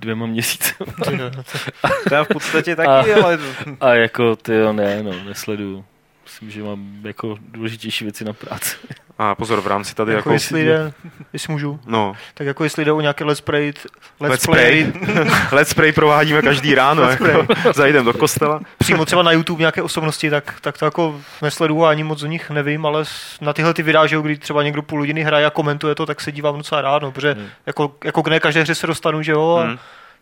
dvěma 0.00 0.26
měsíci. 0.26 0.74
to 2.08 2.14
já 2.14 2.24
v 2.24 2.28
podstatě 2.28 2.76
taky, 2.76 3.14
a, 3.14 3.24
ale... 3.24 3.38
A 3.80 3.94
jako, 3.94 4.36
ty 4.36 4.54
jo, 4.54 4.72
ne, 4.72 5.02
no, 5.02 5.24
nesleduju. 5.24 5.84
Myslím, 6.28 6.50
že 6.50 6.62
mám 6.62 6.88
jako 7.04 7.36
důležitější 7.40 8.04
věci 8.04 8.24
na 8.24 8.32
práci. 8.32 8.76
A 9.18 9.34
pozor, 9.34 9.60
v 9.60 9.66
rámci 9.66 9.94
tady 9.94 10.12
jako... 10.12 10.18
jako 10.18 10.32
jestli 10.32 10.64
jde, 10.64 10.92
jestli 11.32 11.52
můžu, 11.52 11.80
no. 11.86 12.12
tak 12.34 12.46
jako 12.46 12.64
jestli 12.64 12.84
jde 12.84 12.92
o 12.92 13.00
nějaké 13.00 13.24
let's 13.24 13.40
play, 13.40 13.66
let's, 13.66 13.86
let's 14.20 14.46
play, 14.46 14.92
let's 15.52 15.74
play 15.74 15.92
provádíme 15.92 16.42
každý 16.42 16.74
ráno, 16.74 17.02
jako, 17.02 17.46
zajdem 17.74 18.04
do 18.04 18.12
kostela. 18.12 18.60
Přímo 18.78 19.04
třeba 19.04 19.22
na 19.22 19.32
YouTube 19.32 19.60
nějaké 19.60 19.82
osobnosti, 19.82 20.30
tak, 20.30 20.60
tak 20.60 20.78
to 20.78 20.84
jako 20.84 21.20
nesleduju 21.42 21.84
ani 21.84 22.04
moc 22.04 22.22
o 22.22 22.26
nich 22.26 22.50
nevím, 22.50 22.86
ale 22.86 23.04
na 23.40 23.52
tyhle 23.52 23.74
ty 23.74 23.82
videa, 23.82 24.06
že 24.06 24.16
kdy 24.22 24.38
třeba 24.38 24.62
někdo 24.62 24.82
půl 24.82 24.98
hodiny 24.98 25.22
hraje 25.22 25.46
a 25.46 25.50
komentuje 25.50 25.94
to, 25.94 26.06
tak 26.06 26.20
se 26.20 26.32
dívám 26.32 26.56
docela 26.56 26.80
rád, 26.80 27.02
no, 27.02 27.12
protože 27.12 27.32
hmm. 27.32 27.46
jako, 27.66 27.94
jako 28.04 28.22
k 28.22 28.28
ne 28.28 28.40
každé 28.40 28.62
hře 28.62 28.74
se 28.74 28.86
dostanu, 28.86 29.22
že 29.22 29.32
jo, 29.32 29.60
hmm 29.66 29.78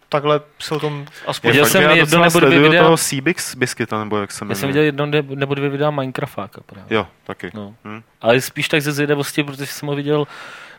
takhle 0.09 0.40
se 0.59 0.74
o 0.74 0.80
tom 0.80 1.07
aspoň... 1.26 1.50
Viděl 1.50 1.66
jsem 1.66 1.82
jedno 1.82 2.22
nebo 2.22 2.40
dvě 2.40 2.61
videa... 2.61 2.82
toho 2.82 2.96
Seabix 2.96 3.54
Biscuita, 3.54 3.98
nebo 3.98 4.16
jak 4.16 4.32
se 4.32 4.44
jmenuje. 4.44 4.57
Já 4.57 4.61
jsem 4.61 4.68
viděl 4.68 4.82
jedno 4.82 5.07
nebo 5.34 5.54
dvě 5.54 5.68
videa 5.68 5.90
Minecrafta. 5.90 6.50
Jo, 6.90 7.07
taky. 7.24 7.50
No. 7.54 7.74
Hmm. 7.84 8.02
Ale 8.20 8.40
spíš 8.40 8.68
tak 8.68 8.82
ze 8.82 8.92
zvědavosti, 8.92 9.44
protože 9.44 9.66
jsem 9.66 9.88
ho 9.88 9.94
viděl 9.94 10.26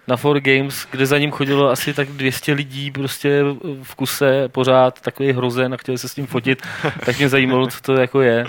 na 0.08 0.18
4 0.18 0.42
Games, 0.42 0.88
kde 0.92 1.06
za 1.06 1.18
ním 1.18 1.32
chodilo 1.32 1.70
asi 1.70 1.94
tak 1.94 2.10
200 2.10 2.54
lidí 2.54 2.92
prostě 2.92 3.44
v 3.84 3.96
kuse 3.96 4.50
pořád 4.50 5.02
takový 5.02 5.32
hrozen 5.32 5.74
a 5.74 5.78
chtěli 5.78 5.98
se 5.98 6.10
s 6.10 6.14
tím 6.14 6.28
fotit, 6.28 6.62
tak 7.06 7.18
mě 7.18 7.30
zajímalo, 7.30 7.68
co 7.68 7.82
to 7.82 7.94
jako 7.94 8.22
je, 8.22 8.46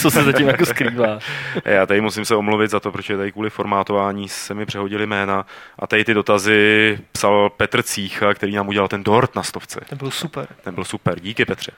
co 0.00 0.10
se 0.10 0.24
zatím 0.24 0.48
jako 0.48 0.66
skrývá. 0.66 1.18
Já 1.64 1.86
tady 1.86 2.00
musím 2.00 2.24
se 2.24 2.34
omluvit 2.34 2.70
za 2.70 2.80
to, 2.80 2.92
protože 2.92 3.16
tady 3.16 3.32
kvůli 3.32 3.50
formátování 3.50 4.28
se 4.28 4.54
mi 4.54 4.66
přehodili 4.66 5.06
jména 5.06 5.46
a 5.78 5.86
tady 5.86 6.04
ty 6.04 6.14
dotazy 6.14 6.98
psal 7.12 7.50
Petr 7.50 7.82
Cícha, 7.82 8.34
který 8.34 8.54
nám 8.54 8.68
udělal 8.68 8.88
ten 8.88 9.04
dort 9.04 9.34
na 9.34 9.42
stovce. 9.42 9.80
Ten 9.88 9.98
byl 9.98 10.10
super. 10.10 10.46
Ten 10.64 10.74
byl 10.74 10.84
super, 10.84 11.20
díky 11.20 11.44
Petře. 11.44 11.72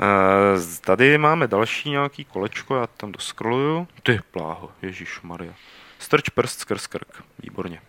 Uh, 0.00 0.62
tady 0.80 1.18
máme 1.18 1.46
další 1.46 1.90
nějaký 1.90 2.24
kolečko, 2.24 2.76
já 2.76 2.86
tam 2.86 3.12
doskroluju. 3.12 3.88
Ty 4.02 4.20
pláho, 4.30 4.70
Ježíš 4.82 5.20
Maria. 5.22 5.52
Strč 5.98 6.28
prst 6.28 6.60
skrz 6.60 6.86
krk. 6.86 7.22
Výborně. 7.42 7.80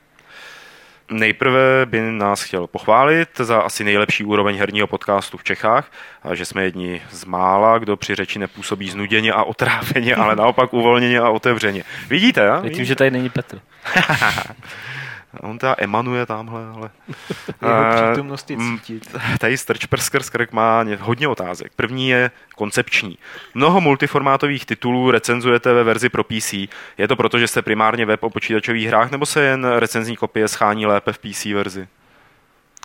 Nejprve 1.10 1.86
by 1.86 2.02
nás 2.02 2.44
chtěl 2.44 2.68
pochválit 2.68 3.30
za 3.38 3.60
asi 3.60 3.84
nejlepší 3.84 4.24
úroveň 4.24 4.58
herního 4.58 4.88
podcastu 4.88 5.38
v 5.38 5.44
Čechách, 5.44 5.92
a 6.24 6.36
že 6.36 6.46
jsme 6.46 6.64
jedni 6.64 7.02
z 7.12 7.26
mála, 7.26 7.78
kdo 7.78 7.98
při 7.98 8.16
řeči 8.16 8.40
nepůsobí 8.40 8.90
znuděně 8.90 9.34
a 9.34 9.44
otráveně, 9.44 10.16
ale 10.16 10.36
naopak 10.36 10.74
uvolněně 10.74 11.20
a 11.20 11.30
otevřeně. 11.30 11.84
Vidíte, 12.08 12.42
ja? 12.42 12.60
Vidím, 12.60 12.86
že 12.86 12.96
tady 12.96 13.12
není 13.12 13.30
Petr. 13.30 13.60
On 15.42 15.58
teda 15.58 15.76
emanuje 15.78 16.26
tamhle, 16.26 16.68
ale... 16.68 16.90
Jeho 17.62 17.84
Eh, 17.84 18.04
přítomnost 18.12 18.52
je 18.52 18.58
mm, 18.58 18.80
cítit. 18.80 19.16
Tady 19.40 19.58
Strč 19.58 19.86
Prsker 19.86 20.24
Skrk 20.24 20.52
má 20.52 20.84
ně- 20.84 20.98
hodně 21.02 21.28
otázek. 21.28 21.72
První 21.76 22.10
je 22.10 22.32
koncepční. 22.56 23.18
Mnoho 23.54 23.82
multiformátových 23.82 24.66
titulů 24.66 25.12
recenzujete 25.12 25.74
ve 25.74 25.84
verzi 25.84 26.10
pro 26.10 26.24
PC. 26.24 26.54
Je 26.98 27.08
to 27.08 27.16
proto, 27.16 27.40
že 27.40 27.48
jste 27.48 27.62
primárně 27.62 28.06
web 28.06 28.24
o 28.24 28.30
počítačových 28.30 28.88
hrách, 28.88 29.12
nebo 29.12 29.26
se 29.26 29.44
jen 29.44 29.66
recenzní 29.66 30.16
kopie 30.16 30.48
schání 30.48 30.86
lépe 30.86 31.14
v 31.14 31.20
PC 31.20 31.46
verzi? 31.46 31.88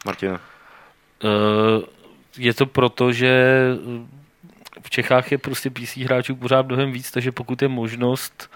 Martina. 0.05 0.41
Eh, 1.25 1.83
je 2.39 2.55
to 2.55 2.67
proto, 2.67 3.13
že 3.13 3.55
v 4.83 4.91
Čechách 4.91 5.33
je 5.33 5.39
prostě 5.39 5.71
PC 5.71 5.97
hráčů 5.97 6.37
pořád 6.37 6.67
mnohem 6.67 6.93
víc, 6.93 7.11
takže 7.11 7.33
pokud 7.33 7.63
je 7.63 7.69
možnost 7.69 8.51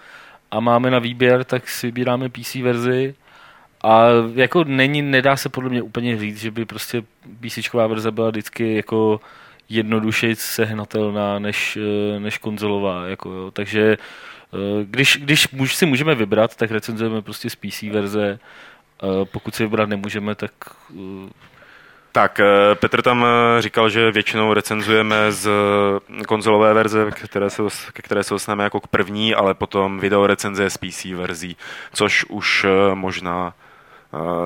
a 0.51 0.59
máme 0.59 0.91
na 0.91 0.99
výběr, 0.99 1.43
tak 1.43 1.69
si 1.69 1.87
vybíráme 1.87 2.29
PC 2.29 2.55
verzi 2.55 3.15
a 3.83 4.07
jako 4.35 4.63
není, 4.63 5.01
nedá 5.01 5.35
se 5.35 5.49
podle 5.49 5.69
mě 5.69 5.81
úplně 5.81 6.19
říct, 6.19 6.39
že 6.39 6.51
by 6.51 6.65
prostě 6.65 7.01
PC 7.39 7.73
verze 7.73 8.11
byla 8.11 8.29
vždycky 8.29 8.75
jako 8.75 9.21
jednodušeji 9.69 10.35
sehnatelná 10.35 11.39
než, 11.39 11.77
eh, 11.77 12.19
než 12.19 12.37
konzolová. 12.37 13.05
Jako 13.05 13.29
jo. 13.29 13.51
Takže 13.51 13.97
eh, 14.53 14.57
když, 14.83 15.17
když 15.51 15.75
si 15.75 15.85
můžeme 15.85 16.15
vybrat, 16.15 16.55
tak 16.55 16.71
recenzujeme 16.71 17.21
prostě 17.21 17.49
z 17.49 17.55
PC 17.55 17.81
verze. 17.81 18.39
Eh, 19.03 19.25
Pokud 19.25 19.55
si 19.55 19.63
vybrat 19.63 19.89
nemůžeme, 19.89 20.35
tak 20.35 20.51
Tak, 22.11 22.41
Petr 22.73 23.01
tam 23.01 23.25
říkal, 23.59 23.89
že 23.89 24.11
většinou 24.11 24.53
recenzujeme 24.53 25.31
z 25.31 25.49
konzolové 26.27 26.73
verze, 26.73 27.11
které 27.11 27.49
se, 27.49 27.61
ke 27.93 28.01
které 28.01 28.23
se 28.23 28.33
dostaneme 28.33 28.63
jako 28.63 28.79
k 28.79 28.87
první, 28.87 29.35
ale 29.35 29.53
potom 29.53 29.99
video 29.99 30.27
recenze 30.27 30.69
z 30.69 30.77
PC 30.77 31.05
verzí, 31.05 31.57
což 31.93 32.25
už 32.25 32.65
možná 32.93 33.53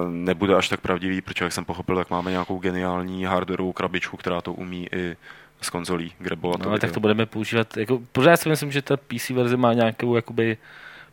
nebude 0.10 0.56
až 0.56 0.70
tak 0.70 0.82
pravdivý, 0.82 1.22
protože 1.22 1.46
jak 1.46 1.54
jsem 1.54 1.66
pochopil, 1.66 1.96
tak 1.96 2.10
máme 2.10 2.32
nějakou 2.32 2.60
geniální 2.60 3.26
hardwareovou 3.26 3.74
krabičku, 3.74 4.18
která 4.18 4.42
to 4.42 4.54
umí 4.54 4.88
i 4.96 5.16
z 5.62 5.70
konzolí, 5.70 6.14
kde 6.20 6.36
bylo 6.36 6.58
to 6.58 6.64
No, 6.64 6.70
ale 6.70 6.80
tak 6.80 6.92
to 6.92 7.00
budeme 7.00 7.26
používat. 7.26 7.78
Jako, 7.78 8.02
pořád 8.12 8.38
si 8.38 8.50
myslím, 8.50 8.72
že 8.72 8.82
ta 8.82 8.98
PC 8.98 9.30
verze 9.30 9.58
má 9.58 9.74
nějakou 9.74 10.16
jakoby, 10.16 10.58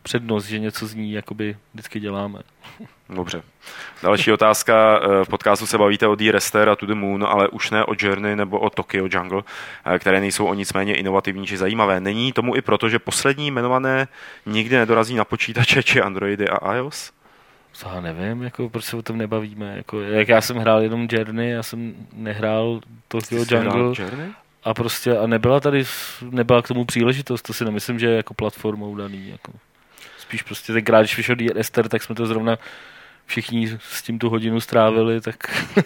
přednost, 0.02 0.44
že 0.46 0.58
něco 0.58 0.86
z 0.86 0.94
ní 0.94 1.12
jakoby, 1.12 1.56
vždycky 1.74 2.00
děláme. 2.00 2.38
Dobře. 3.08 3.42
Další 4.02 4.32
otázka. 4.32 5.00
Eh, 5.02 5.24
V 5.24 5.28
podcastu 5.28 5.66
se 5.66 5.78
bavíte 5.78 6.06
o 6.06 6.14
D-Rester 6.14 6.68
a 6.68 6.76
To 6.76 6.86
the 6.86 6.94
Moon, 6.94 7.24
ale 7.24 7.48
už 7.48 7.70
ne 7.70 7.84
o 7.84 7.94
Journey 7.98 8.36
nebo 8.36 8.58
o 8.58 8.70
Tokyo 8.70 9.08
Jungle, 9.10 9.42
eh, 9.84 9.98
které 9.98 10.20
nejsou 10.20 10.46
o 10.46 10.54
nic 10.54 10.72
méně 10.72 10.94
inovativní 10.94 11.46
či 11.46 11.56
zajímavé. 11.56 12.00
Není 12.00 12.32
tomu 12.32 12.56
i 12.56 12.62
proto, 12.62 12.88
že 12.88 12.98
poslední 12.98 13.46
jmenované 13.48 14.08
nikdy 14.46 14.76
nedorazí 14.76 15.14
na 15.14 15.24
počítače 15.24 15.82
či 15.82 16.00
Androidy 16.00 16.48
a 16.48 16.74
iOS? 16.74 17.12
Co 17.72 17.88
já 17.88 18.00
nevím, 18.00 18.42
jako, 18.42 18.68
proč 18.68 18.84
se 18.84 18.96
o 18.96 19.02
tom 19.02 19.18
nebavíme. 19.18 19.76
Jako, 19.76 20.00
jak 20.00 20.28
já 20.28 20.40
jsem 20.40 20.56
hrál 20.56 20.82
jenom 20.82 21.08
Journey, 21.12 21.50
já 21.50 21.62
jsem 21.62 21.94
nehrál 22.12 22.80
Tokyo 23.08 23.44
Jsi 23.44 23.54
Jungle 23.54 23.94
a 24.64 24.74
prostě 24.74 25.18
a 25.18 25.26
nebyla 25.26 25.60
tady, 25.60 25.84
nebyla 26.30 26.62
k 26.62 26.68
tomu 26.68 26.84
příležitost, 26.84 27.42
to 27.42 27.52
si 27.52 27.64
nemyslím, 27.64 27.98
že 27.98 28.06
je 28.06 28.16
jako 28.16 28.34
platformou 28.34 28.96
daný. 28.96 29.28
Jako. 29.28 29.52
Spíš 30.18 30.42
prostě 30.42 30.72
tenkrát, 30.72 31.00
když 31.00 31.16
vyšel 31.16 31.36
Esther, 31.56 31.88
tak 31.88 32.02
jsme 32.02 32.14
to 32.14 32.26
zrovna 32.26 32.58
všichni 33.26 33.78
s 33.78 34.02
tím 34.02 34.18
tu 34.18 34.30
hodinu 34.30 34.60
strávili, 34.60 35.20
tak, 35.20 35.36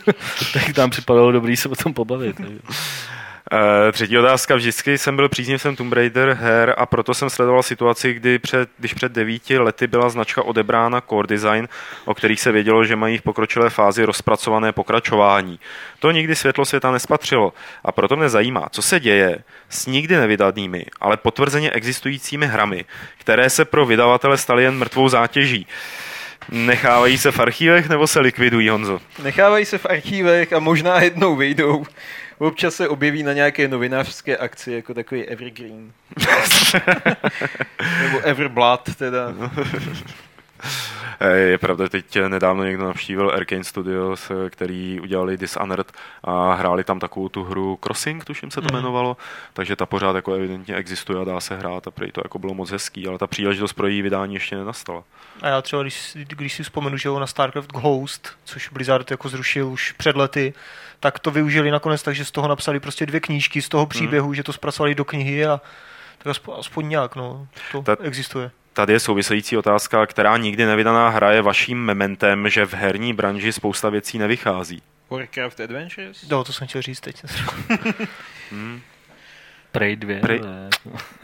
tak 0.53 0.77
nám 0.77 0.91
připadalo 0.91 1.33
dobrý 1.33 1.57
se 1.57 1.69
o 1.69 1.77
tom 1.77 1.95
pobavit. 1.95 2.41
Uh, 3.53 3.93
třetí 3.93 4.19
otázka. 4.19 4.55
Vždycky 4.55 4.99
jsem 4.99 5.17
byl 5.17 5.29
příznivcem 5.29 5.77
Tomb 5.77 5.93
Raider 5.93 6.33
her 6.41 6.75
a 6.79 6.87
proto 6.87 7.15
jsem 7.15 7.31
sledoval 7.31 7.63
situaci, 7.63 8.15
kdy 8.15 8.39
před, 8.39 8.71
když 8.79 8.95
před 8.95 9.13
devíti 9.13 9.59
lety 9.59 9.87
byla 9.87 10.09
značka 10.09 10.43
odebrána 10.43 11.01
Core 11.01 11.27
Design, 11.27 11.69
o 12.05 12.15
kterých 12.15 12.41
se 12.41 12.53
vědělo, 12.53 12.85
že 12.85 12.97
mají 12.97 13.19
v 13.19 13.23
pokročilé 13.23 13.71
fázi 13.71 14.05
rozpracované 14.05 14.73
pokračování. 14.73 15.61
To 15.99 16.11
nikdy 16.11 16.37
světlo 16.37 16.65
světa 16.65 16.91
nespatřilo 16.91 17.53
a 17.85 17.93
proto 17.93 18.17
mě 18.17 18.29
zajímá, 18.29 18.69
co 18.71 18.83
se 18.83 19.01
děje 19.01 19.39
s 19.69 19.87
nikdy 19.87 20.17
nevydanými, 20.17 20.87
ale 21.01 21.17
potvrzeně 21.17 21.71
existujícími 21.71 22.47
hrami, 22.47 22.85
které 23.19 23.51
se 23.51 23.65
pro 23.65 23.87
vydavatele 23.87 24.39
staly 24.39 24.63
jen 24.63 24.79
mrtvou 24.79 25.09
zátěží. 25.09 25.67
Nechávají 26.51 27.19
se 27.19 27.33
v 27.33 27.41
archívech 27.41 27.89
nebo 27.89 28.07
se 28.07 28.21
likvidují, 28.21 28.69
Honzo? 28.69 29.01
Nechávají 29.23 29.65
se 29.65 29.79
v 29.79 29.87
archívech 29.87 30.53
a 30.53 30.59
možná 30.59 31.01
jednou 31.01 31.37
vyjdou. 31.37 31.85
Občas 32.39 32.75
se 32.75 32.89
objeví 32.89 33.23
na 33.23 33.33
nějaké 33.33 33.69
novinářské 33.69 34.37
akci, 34.37 34.73
jako 34.73 34.95
takový 34.95 35.25
Evergreen. 35.25 35.93
Nebo 38.03 38.21
Everblood, 38.23 38.97
teda. 38.97 39.29
Je 41.35 41.59
pravda, 41.59 41.89
teď 41.89 42.19
nedávno 42.29 42.65
někdo 42.65 42.85
navštívil 42.85 43.31
Arkane 43.35 43.65
Studios, 43.65 44.31
který 44.51 45.01
udělali 45.01 45.37
Dishonored 45.37 45.93
a 46.25 46.55
hráli 46.55 46.85
tam 46.85 47.01
takovou 47.01 47.29
tu 47.29 47.45
hru 47.45 47.79
Crossing, 47.85 48.25
tuším 48.25 48.51
se 48.51 48.61
to 48.61 48.67
Mhm. 48.67 48.77
jmenovalo, 48.77 49.17
takže 49.53 49.77
ta 49.77 49.87
pořád 49.87 50.17
jako 50.17 50.33
evidentně 50.35 50.75
existuje 50.75 51.21
a 51.21 51.25
dá 51.25 51.41
se 51.41 51.57
hrát 51.57 51.87
a 51.87 51.91
prý 51.91 52.13
to 52.13 52.21
jako 52.25 52.39
bylo 52.39 52.55
moc 52.55 52.71
hezký, 52.71 53.09
ale 53.09 53.19
ta 53.19 53.27
příležitost 53.27 53.73
pro 53.73 53.87
její 53.87 54.03
vydání 54.03 54.35
ještě 54.35 54.57
nenastala. 54.57 55.05
A 55.43 55.49
já 55.49 55.63
třeba, 55.63 55.83
když, 55.83 55.95
si- 55.95 56.25
když 56.29 56.53
si 56.55 56.63
vzpomenu, 56.63 56.97
že 56.97 57.09
jo, 57.09 57.19
na 57.19 57.27
StarCraft 57.27 57.73
Ghost, 57.73 58.29
což 58.45 58.69
Blizzard 58.69 59.11
jako 59.11 59.29
zrušil 59.29 59.69
už 59.69 59.93
před 59.93 60.17
lety, 60.17 60.55
tak 61.01 61.19
to 61.19 61.31
využili 61.31 61.71
nakonec 61.71 62.03
tak, 62.03 62.15
že 62.15 62.25
z 62.25 62.31
toho 62.31 62.49
napsali 62.49 62.81
prostě 62.81 63.07
dvě 63.07 63.21
knížky 63.21 63.63
z 63.63 63.69
toho 63.69 63.87
příběhu, 63.87 64.35
že 64.35 64.43
to 64.43 64.53
zpracovali 64.53 64.95
do 64.95 65.05
knihy 65.05 65.47
a 65.47 65.61
tak 66.19 66.27
aspoň, 66.27 66.55
aspoň 66.59 66.89
nějak, 66.89 67.17
no, 67.17 67.47
to 67.73 67.83
Ta- 67.83 67.97
existuje. 68.03 68.51
Tady 68.73 68.93
je 68.93 69.01
související 69.01 69.57
otázka, 69.57 70.07
která 70.07 70.37
nikdy 70.37 70.67
nevydaná 70.67 71.09
hra 71.09 71.33
je 71.33 71.43
vaším 71.43 71.85
mementem, 71.85 72.49
že 72.49 72.67
v 72.67 72.75
herní 72.75 73.13
branži 73.13 73.53
spousta 73.53 73.89
věcí 73.91 74.19
nevychází. 74.19 74.83
Warcraft 75.11 75.61
Adventures? 75.61 76.29
No, 76.29 76.45
to 76.45 76.53
jsem 76.53 76.67
chtěl 76.67 76.83
říct 76.83 77.01
teď. 77.01 77.23
Prey 79.73 79.97
2. 79.97 80.21
Prey- 80.21 80.41
ne. 80.45 80.69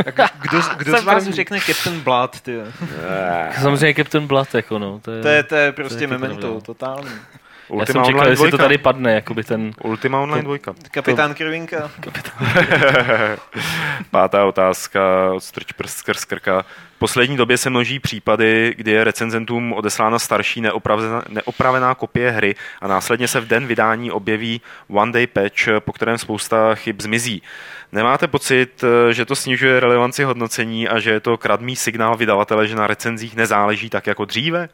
A 0.23 0.29
kdo, 0.41 0.61
kdo 0.77 0.99
z 0.99 1.05
vás 1.05 1.25
řekne 1.29 1.61
Captain 1.61 2.01
Blood, 2.01 2.41
ty? 2.41 2.59
Samozřejmě 3.61 3.95
Captain 3.95 4.27
Blood, 4.27 4.55
jako 4.55 4.79
no. 4.79 5.01
To 5.05 5.11
je, 5.11 5.23
To 5.23 5.29
je, 5.29 5.43
to 5.43 5.55
je 5.55 5.73
prostě 5.73 5.97
to 6.07 6.15
je 6.15 6.19
memento, 6.19 6.61
pravda. 6.75 7.11
Totální. 7.71 7.81
já 7.81 7.87
jsem 7.87 7.97
Ultima 7.97 8.07
čekal, 8.07 8.21
Online 8.21 8.33
jestli 8.33 8.51
to 8.51 8.57
2. 8.57 8.65
tady 8.65 8.79
padne, 8.79 9.15
jakoby 9.15 9.45
ten... 9.45 9.71
Ultima 9.83 10.21
Online 10.21 10.43
2. 10.43 10.57
Kapitán 10.91 11.35
Krvinka. 11.35 11.91
Pátá 14.11 14.45
otázka 14.45 15.33
od 15.33 15.45
Strč 15.45 15.73
prst 15.73 15.99
skrz 15.99 16.25
krka. 16.25 16.65
V 16.97 16.99
poslední 16.99 17.37
době 17.37 17.59
se 17.59 17.71
množí 17.71 17.99
případy, 17.99 18.75
kdy 18.77 18.91
je 18.91 19.05
recenzentům 19.05 19.73
odeslána 19.73 20.19
starší 20.19 20.61
neopravená, 20.61 21.23
neopravená 21.29 21.95
kopie 21.95 22.31
hry 22.31 22.55
a 22.81 22.89
následně 22.89 23.29
se 23.29 23.41
v 23.41 23.47
den 23.47 23.67
vydání 23.67 24.11
objeví 24.11 24.61
one 24.89 25.13
day 25.13 25.27
patch, 25.27 25.69
po 25.79 25.93
kterém 25.93 26.19
spousta 26.19 26.75
chyb 26.75 27.01
zmizí. 27.01 27.43
Nemáte 27.93 28.29
pocit, 28.29 28.85
že 29.11 29.25
to 29.25 29.37
snižuje 29.37 29.81
relevanci 29.81 30.25
hodnocení 30.25 30.89
a 30.89 30.99
že 30.99 31.11
je 31.11 31.21
to 31.21 31.37
kradmý 31.37 31.77
signál 31.77 32.17
vydavatele, 32.17 32.67
že 32.67 32.77
na 32.77 32.87
recenzích 32.87 33.37
nezáleží 33.37 33.91
tak 33.91 34.07
jako 34.07 34.25
dříve? 34.25 34.69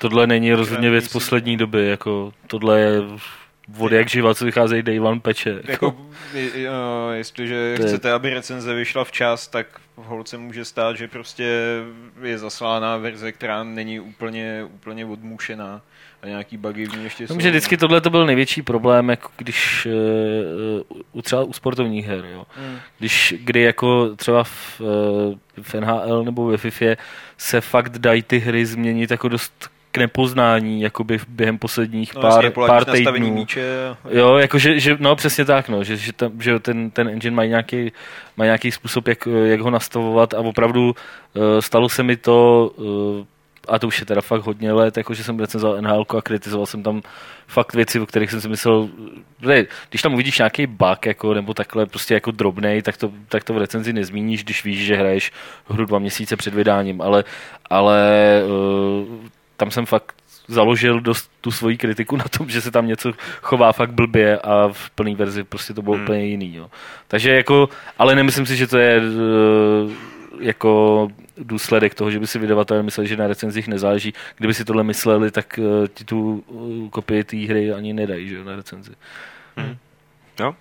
Tohle 0.00 0.26
není 0.26 0.52
rozhodně 0.52 0.90
věc 0.90 1.08
poslední 1.08 1.56
doby, 1.56 1.88
jako 1.88 2.32
tohle 2.46 2.80
je 2.80 3.00
od 3.78 3.92
jak 3.92 4.08
živa, 4.08 4.34
co 4.34 4.44
vycházejí 4.44 4.82
day 4.82 5.00
one 5.00 5.20
peče. 5.20 5.60
Jako, 5.64 5.96
je- 6.34 6.62
jo, 6.62 6.72
jestliže 7.12 7.74
To 7.76 7.82
je- 7.82 7.88
chcete, 7.88 8.12
aby 8.12 8.34
recenze 8.34 8.74
vyšla 8.74 9.04
včas, 9.04 9.48
tak 9.48 9.66
v 9.96 10.04
holce 10.04 10.38
může 10.38 10.64
stát, 10.64 10.96
že 10.96 11.08
prostě 11.08 11.44
je 12.22 12.38
zaslána 12.38 12.96
verze, 12.96 13.32
která 13.32 13.64
není 13.64 14.00
úplně, 14.00 14.64
úplně 14.74 15.04
odmušená 15.06 15.80
a 16.22 16.26
nějaký 16.26 16.56
bugy 16.56 16.86
v 16.86 16.96
ní 16.96 17.04
ještě 17.04 17.26
jsou. 17.26 17.34
Myslím, 17.34 17.40
že 17.40 17.50
vždycky 17.50 17.76
tohle 17.76 18.00
to 18.00 18.10
byl 18.10 18.26
největší 18.26 18.62
problém, 18.62 19.08
jako 19.08 19.30
když 19.36 19.86
uh, 19.86 20.98
u, 21.12 21.22
třeba 21.22 21.42
u 21.42 21.52
sportovních 21.52 22.06
her, 22.06 22.24
jo. 22.32 22.46
Mm. 22.70 22.76
Když, 22.98 23.34
kdy 23.40 23.62
jako 23.62 24.16
třeba 24.16 24.44
v, 24.44 24.80
eh, 24.80 25.62
v 25.62 25.74
NHL 25.74 26.24
nebo 26.24 26.46
ve 26.46 26.56
FIFA 26.56 26.86
se 27.38 27.60
fakt 27.60 27.98
dají 27.98 28.22
ty 28.22 28.38
hry 28.38 28.66
změnit 28.66 29.10
jako 29.10 29.28
dost 29.28 29.70
k 29.92 29.98
nepoznání, 29.98 30.82
jakoby 30.82 31.18
během 31.28 31.58
posledních 31.58 32.14
No, 32.14 32.20
pár, 32.20 32.44
jasně, 32.44 32.50
pár 32.50 32.84
týdnů. 32.84 33.34
míče. 33.34 33.62
Jo, 34.10 34.36
jakože, 34.36 34.80
že, 34.80 34.96
no 35.00 35.16
přesně 35.16 35.44
tak, 35.44 35.68
no, 35.68 35.84
že, 35.84 35.96
že, 35.96 36.12
tam, 36.12 36.32
že 36.40 36.58
ten, 36.58 36.90
ten 36.90 37.08
engine 37.08 37.36
má 37.36 37.44
nějaký, 37.44 37.92
má 38.36 38.44
nějaký 38.44 38.72
způsob, 38.72 39.08
jak, 39.08 39.28
jak 39.44 39.60
ho 39.60 39.70
nastavovat 39.70 40.34
a 40.34 40.38
opravdu 40.40 40.84
uh, 40.84 41.42
stalo 41.60 41.88
se 41.88 42.02
mi 42.02 42.16
to 42.16 42.70
uh, 42.76 43.24
a 43.68 43.78
to 43.78 43.86
už 43.86 44.00
je 44.00 44.06
teda 44.06 44.20
fakt 44.20 44.42
hodně 44.42 44.72
let, 44.72 44.96
jako 44.96 45.14
že 45.14 45.24
jsem 45.24 45.38
recenzoval 45.38 45.82
NHL 45.82 46.04
a 46.18 46.22
kritizoval 46.22 46.66
jsem 46.66 46.82
tam 46.82 47.02
fakt 47.46 47.74
věci, 47.74 48.00
o 48.00 48.06
kterých 48.06 48.30
jsem 48.30 48.40
si 48.40 48.48
myslel, 48.48 48.88
že 49.42 49.66
když 49.90 50.02
tam 50.02 50.14
uvidíš 50.14 50.38
nějaký 50.38 50.66
bug 50.66 51.06
jako, 51.06 51.34
nebo 51.34 51.54
takhle 51.54 51.86
prostě 51.86 52.14
jako 52.14 52.30
drobnej, 52.30 52.82
tak 52.82 52.96
to, 52.96 53.12
tak 53.28 53.44
to 53.44 53.54
v 53.54 53.58
recenzi 53.58 53.92
nezmíníš, 53.92 54.44
když 54.44 54.64
víš, 54.64 54.86
že 54.86 54.96
hraješ 54.96 55.32
hru 55.68 55.84
dva 55.84 55.98
měsíce 55.98 56.36
před 56.36 56.54
vydáním, 56.54 57.00
ale, 57.00 57.24
ale 57.70 58.02
uh, 59.08 59.18
tam 59.60 59.70
jsem 59.70 59.86
fakt 59.86 60.14
založil 60.48 61.00
dost 61.00 61.30
tu 61.40 61.50
svoji 61.50 61.76
kritiku 61.76 62.16
na 62.16 62.24
tom, 62.24 62.48
že 62.54 62.60
se 62.60 62.70
tam 62.70 62.86
něco 62.86 63.12
chová 63.42 63.72
fakt 63.72 63.92
blbě 63.92 64.38
a 64.38 64.68
v 64.72 64.90
plné 64.90 65.14
verzi 65.14 65.44
prostě 65.44 65.74
to 65.74 65.82
bylo 65.82 65.94
hmm. 65.94 66.04
úplně 66.04 66.24
jiný. 66.24 66.54
Jo. 66.54 66.70
Takže 67.08 67.30
jako, 67.34 67.68
ale 67.98 68.14
nemyslím 68.14 68.46
si, 68.46 68.56
že 68.56 68.66
to 68.66 68.78
je 68.78 69.00
uh, 69.00 69.92
jako 70.40 71.08
důsledek 71.36 71.94
toho, 71.94 72.10
že 72.10 72.18
by 72.18 72.26
si 72.26 72.38
vydavatelé 72.38 72.82
mysleli, 72.82 73.08
že 73.08 73.16
na 73.16 73.26
recenzích 73.26 73.68
nezáleží. 73.68 74.14
Kdyby 74.36 74.54
si 74.54 74.64
tohle 74.64 74.84
mysleli, 74.84 75.30
tak 75.30 75.60
uh, 75.62 75.86
ti 75.94 76.04
tu 76.04 76.44
uh, 76.46 76.88
kopii 76.88 77.24
té 77.24 77.36
hry 77.36 77.72
ani 77.72 77.92
nedají 77.92 78.28
že, 78.28 78.44
na 78.44 78.56
recenzi. 78.56 78.92
Hmm. 79.56 79.76
Jo, 80.40 80.54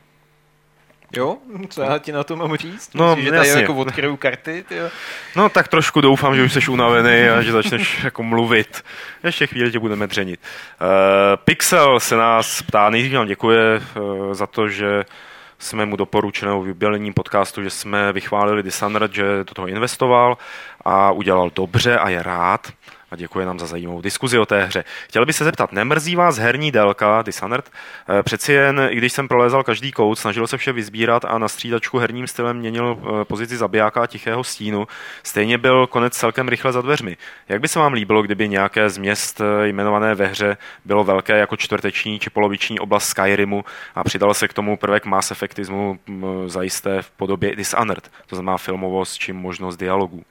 Jo, 1.13 1.37
co 1.69 1.81
já 1.81 1.97
ti 1.97 2.11
na 2.11 2.23
to 2.23 2.35
mám 2.35 2.55
říct? 2.55 2.93
No, 2.93 3.07
Myslíš, 3.07 3.25
že 3.25 3.31
tady 3.31 3.47
jasně. 3.47 3.61
jako 3.61 3.75
odkryju 3.75 4.17
karty, 4.17 4.65
tyjo? 4.67 4.89
No 5.35 5.49
tak 5.49 5.67
trošku 5.67 6.01
doufám, 6.01 6.35
že 6.35 6.43
už 6.43 6.53
jsi 6.53 6.71
unavený 6.71 7.29
a 7.29 7.41
že 7.41 7.51
začneš 7.51 7.99
jako 8.03 8.23
mluvit. 8.23 8.83
Ještě 9.23 9.47
chvíli 9.47 9.71
tě 9.71 9.79
budeme 9.79 10.07
dřenit. 10.07 10.39
Uh, 10.81 10.87
Pixel 11.35 11.99
se 11.99 12.15
nás 12.15 12.61
ptá, 12.61 12.89
nejdřív 12.89 13.13
vám 13.13 13.27
děkuje 13.27 13.81
uh, 13.95 14.33
za 14.33 14.47
to, 14.47 14.69
že 14.69 15.05
jsme 15.59 15.85
mu 15.85 15.95
doporučili 15.95 16.51
v 16.63 16.67
jubilejním 16.67 17.13
podcastu, 17.13 17.63
že 17.63 17.69
jsme 17.69 18.13
vychválili 18.13 18.63
Dishonored, 18.63 19.13
že 19.13 19.23
do 19.43 19.53
toho 19.53 19.67
investoval 19.67 20.37
a 20.85 21.11
udělal 21.11 21.51
dobře 21.55 21.97
a 21.97 22.09
je 22.09 22.23
rád 22.23 22.67
a 23.11 23.15
děkuje 23.15 23.45
nám 23.45 23.59
za 23.59 23.65
zajímavou 23.65 24.01
diskuzi 24.01 24.39
o 24.39 24.45
té 24.45 24.63
hře. 24.65 24.83
Chtěl 25.07 25.25
bych 25.25 25.35
se 25.35 25.43
zeptat, 25.43 25.71
nemrzí 25.71 26.15
vás 26.15 26.37
herní 26.37 26.71
délka 26.71 27.21
Dishonored? 27.21 27.71
Eh, 28.19 28.23
Přeci 28.23 28.53
jen, 28.53 28.87
i 28.91 28.95
když 28.95 29.13
jsem 29.13 29.27
prolézal 29.27 29.63
každý 29.63 29.91
kout, 29.91 30.19
snažil 30.19 30.47
se 30.47 30.57
vše 30.57 30.71
vyzbírat 30.71 31.25
a 31.25 31.37
na 31.37 31.47
střídačku 31.47 31.97
herním 31.97 32.27
stylem 32.27 32.57
měnil 32.57 32.97
eh, 32.99 33.25
pozici 33.25 33.57
zabijáka 33.57 34.01
a 34.01 34.07
tichého 34.07 34.43
stínu, 34.43 34.87
stejně 35.23 35.57
byl 35.57 35.87
konec 35.87 36.13
celkem 36.13 36.47
rychle 36.47 36.71
za 36.71 36.81
dveřmi. 36.81 37.17
Jak 37.49 37.61
by 37.61 37.67
se 37.67 37.79
vám 37.79 37.93
líbilo, 37.93 38.21
kdyby 38.21 38.49
nějaké 38.49 38.89
z 38.89 38.97
měst 38.97 39.41
eh, 39.41 39.67
jmenované 39.67 40.15
ve 40.15 40.25
hře 40.27 40.57
bylo 40.85 41.03
velké 41.03 41.37
jako 41.37 41.57
čtvrteční 41.57 42.19
či 42.19 42.29
poloviční 42.29 42.79
oblast 42.79 43.07
Skyrimu 43.09 43.63
a 43.95 44.03
přidal 44.03 44.33
se 44.33 44.47
k 44.47 44.53
tomu 44.53 44.77
prvek 44.77 45.05
Mass 45.05 45.31
Effectismu 45.31 45.99
m, 46.07 46.25
zajisté 46.49 47.01
v 47.01 47.11
podobě 47.11 47.55
Dishonored, 47.55 48.11
to 48.27 48.35
znamená 48.35 48.57
filmovost 48.57 49.17
či 49.17 49.33
možnost 49.33 49.77
dialogů. 49.77 50.23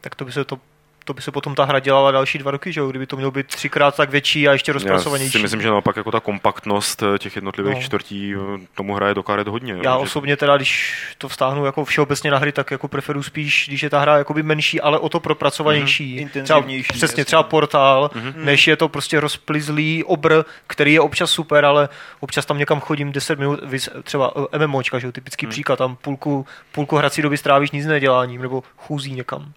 Tak 0.00 0.14
to 0.14 0.24
by 0.24 0.32
se 0.32 0.44
to 0.44 0.58
to 1.04 1.14
by 1.14 1.22
se 1.22 1.30
potom 1.30 1.54
ta 1.54 1.64
hra 1.64 1.78
dělala 1.78 2.10
další 2.10 2.38
dva 2.38 2.50
roky, 2.50 2.72
že 2.72 2.80
jo? 2.80 2.88
Kdyby 2.88 3.06
to 3.06 3.16
mělo 3.16 3.30
být 3.30 3.46
třikrát 3.46 3.96
tak 3.96 4.10
větší 4.10 4.48
a 4.48 4.52
ještě 4.52 4.70
Já 4.70 4.72
rozpracovanější. 4.74 5.32
si 5.32 5.38
myslím, 5.38 5.62
že 5.62 5.68
naopak 5.68 5.96
jako 5.96 6.10
ta 6.10 6.20
kompaktnost 6.20 7.02
eh, 7.02 7.18
těch 7.18 7.36
jednotlivých 7.36 7.74
No. 7.74 7.80
čtvrtí 7.82 8.34
eh, 8.34 8.38
tomu 8.74 8.94
hraje 8.94 9.14
do 9.14 9.22
karet 9.22 9.48
hodně. 9.48 9.72
jo, 9.72 9.80
Já 9.84 9.92
že- 9.92 9.98
osobně 9.98 10.36
teda, 10.36 10.56
když 10.56 10.94
to 11.18 11.28
vztáhnu 11.28 11.64
jako 11.66 11.84
všeobecně 11.84 12.30
na 12.30 12.38
hry, 12.38 12.52
tak 12.52 12.70
jako 12.70 12.88
preferuji 12.88 13.22
spíš, 13.22 13.64
když 13.68 13.82
je 13.82 13.90
ta 13.90 14.00
hra 14.00 14.18
jakoby 14.18 14.42
menší, 14.42 14.80
ale 14.80 14.98
o 14.98 15.08
to 15.08 15.20
propracovanější. 15.20 16.16
Mhm. 16.20 16.28
Třeba, 16.28 16.40
Intenzivnější, 16.40 16.88
přesně, 16.92 17.04
jasně. 17.04 17.24
třeba 17.24 17.42
portál, 17.42 18.10
Mhm. 18.14 18.32
než 18.44 18.66
je 18.66 18.76
to 18.76 18.88
prostě 18.88 19.20
rozplizlý 19.20 20.04
obr, 20.04 20.42
který 20.66 20.92
je 20.92 21.00
občas 21.00 21.30
super, 21.30 21.64
ale 21.64 21.88
občas 22.20 22.46
tam 22.46 22.58
někam 22.58 22.80
chodím 22.80 23.12
10 23.12 23.38
minut, 23.38 23.60
třeba 24.02 24.32
eh, 24.52 24.58
MMOčka, 24.66 24.98
že 24.98 25.06
jo, 25.06 25.12
typický 25.12 25.46
Mhm. 25.46 25.50
příklad, 25.50 25.76
tam 25.76 25.96
půlku, 25.96 26.46
půlku 26.72 26.96
hrací 26.96 27.22
doby 27.22 27.36
strávíš 27.38 27.70
nic 27.70 27.86
neděláním, 27.86 28.42
nebo 28.42 28.62
chůzí 28.76 29.12
někam. 29.12 29.52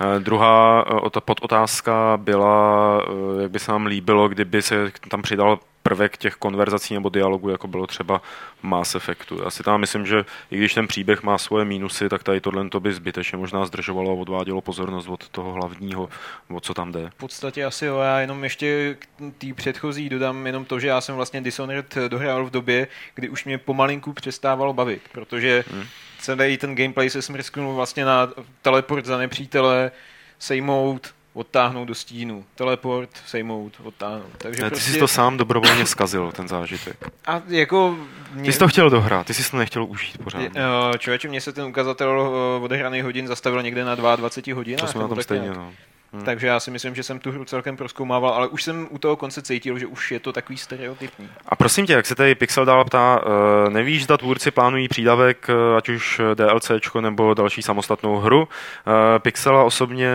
Eh, 0.00 0.20
Druhá 0.20 0.84
eh, 0.88 0.94
ota- 0.94 1.20
podotázka 1.20 2.16
byla, 2.22 3.02
eh, 3.38 3.42
jak 3.42 3.50
by 3.50 3.58
se 3.58 3.72
nám 3.72 3.86
líbilo, 3.86 4.28
kdyby 4.28 4.62
se 4.62 4.92
tam 5.10 5.22
přidal 5.22 5.58
prvek 5.88 6.16
těch 6.16 6.34
konverzací 6.34 6.94
nebo 6.94 7.08
dialogů, 7.08 7.48
jako 7.48 7.68
bylo 7.68 7.86
třeba 7.86 8.22
Mass 8.62 8.94
Effectu. 8.94 9.40
Já 9.44 9.50
si 9.50 9.62
tam 9.62 9.80
myslím, 9.80 10.06
že 10.06 10.24
i 10.50 10.56
když 10.56 10.74
ten 10.74 10.86
příběh 10.86 11.22
má 11.22 11.38
svoje 11.38 11.64
mínusy, 11.64 12.08
tak 12.08 12.22
tady 12.22 12.40
tohle 12.40 12.68
to 12.68 12.80
by 12.80 12.92
zbytečně 12.92 13.38
možná 13.38 13.66
zdržovalo 13.66 14.10
a 14.10 14.14
odvádělo 14.14 14.60
pozornost 14.60 15.08
od 15.08 15.28
toho 15.28 15.52
hlavního, 15.52 16.08
o 16.50 16.60
co 16.60 16.74
tam 16.74 16.92
jde. 16.92 17.10
V 17.10 17.14
podstatě 17.14 17.64
asi 17.64 17.86
jo, 17.86 17.98
já 17.98 18.20
jenom 18.20 18.44
ještě 18.44 18.96
k 19.00 19.06
té 19.38 19.46
předchozí 19.54 20.08
dodám 20.08 20.46
jenom 20.46 20.64
to, 20.64 20.80
že 20.80 20.88
já 20.88 21.00
jsem 21.00 21.14
vlastně 21.14 21.40
Dishonored 21.40 21.94
dohrál 22.08 22.44
v 22.44 22.50
době, 22.50 22.88
kdy 23.14 23.28
už 23.28 23.44
mě 23.44 23.58
pomalinku 23.58 24.12
přestávalo 24.12 24.72
bavit, 24.72 25.02
protože 25.12 25.64
Hmm. 25.70 25.84
celý 26.18 26.56
ten 26.56 26.74
gameplay 26.74 27.10
se 27.10 27.22
smrsknul 27.22 27.74
vlastně 27.74 28.04
na 28.04 28.28
teleport 28.62 29.06
za 29.06 29.18
nepřítele, 29.18 29.90
sejmout, 30.38 31.14
odtáhnout 31.38 31.84
do 31.88 31.94
stínu, 31.94 32.44
teleport, 32.54 33.10
sejmout, 33.26 33.72
odtáhnout. 33.84 34.30
Takže 34.38 34.62
Ne, 34.62 34.70
Ty 34.70 34.74
prostě, 34.74 34.92
jsi 34.92 34.98
to 34.98 35.08
sám 35.08 35.36
dobrovolně 35.36 35.86
zkazil, 35.86 36.32
ten 36.32 36.48
zážitek. 36.48 36.96
a 37.26 37.42
jako 37.48 37.96
Ty 38.44 38.52
jsi 38.52 38.58
to 38.58 38.68
chtěl 38.68 38.90
dohrát, 38.90 39.26
ty 39.26 39.34
jsi 39.34 39.50
to 39.50 39.56
nechtěl 39.56 39.84
užít 39.84 40.18
pořád. 40.24 40.42
Eh, 40.42 40.98
Člověče, 40.98 41.28
mně 41.28 41.40
se 41.40 41.52
ten 41.52 41.64
ukazatel 41.64 42.32
eh, 42.58 42.64
odehraných 42.64 43.04
hodin 43.04 43.26
zastavil 43.26 43.62
někde 43.62 43.84
na 43.84 43.94
22 43.94 44.54
hodinách. 44.56 44.80
To 44.80 44.86
jsme 44.86 45.00
na 45.02 45.08
tom 45.08 45.16
tak 45.16 45.24
stejně, 45.24 45.42
nějak. 45.42 45.56
no. 45.58 45.72
Hmm. 46.12 46.24
Takže 46.24 46.46
já 46.46 46.60
si 46.60 46.70
myslím, 46.70 46.94
že 46.94 47.02
jsem 47.02 47.18
tu 47.18 47.30
hru 47.32 47.44
celkem 47.44 47.76
proskoumával, 47.76 48.30
ale 48.30 48.48
už 48.48 48.62
jsem 48.62 48.86
u 48.90 48.98
toho 48.98 49.16
konce 49.16 49.42
cítil, 49.42 49.78
že 49.78 49.86
už 49.86 50.10
je 50.12 50.20
to 50.20 50.32
takový 50.32 50.58
stereotypní. 50.58 51.28
A 51.46 51.56
prosím 51.56 51.86
tě, 51.86 51.92
jak 51.92 52.06
se 52.06 52.14
tady 52.14 52.34
Pixel 52.34 52.64
dál 52.64 52.84
ptá, 52.84 53.20
eh, 53.66 53.70
nevíš, 53.70 54.04
zda 54.04 54.16
tvůrci 54.16 54.50
plánují 54.50 54.88
přídavek, 54.88 55.46
eh, 55.50 55.76
ať 55.76 55.88
už 55.88 56.20
DLCčko 56.34 57.00
nebo 57.00 57.34
další 57.34 57.62
samostatnou 57.62 58.16
hru. 58.16 58.48
Eh, 58.48 59.18
Pixela 59.18 59.64
osobně 59.64 60.10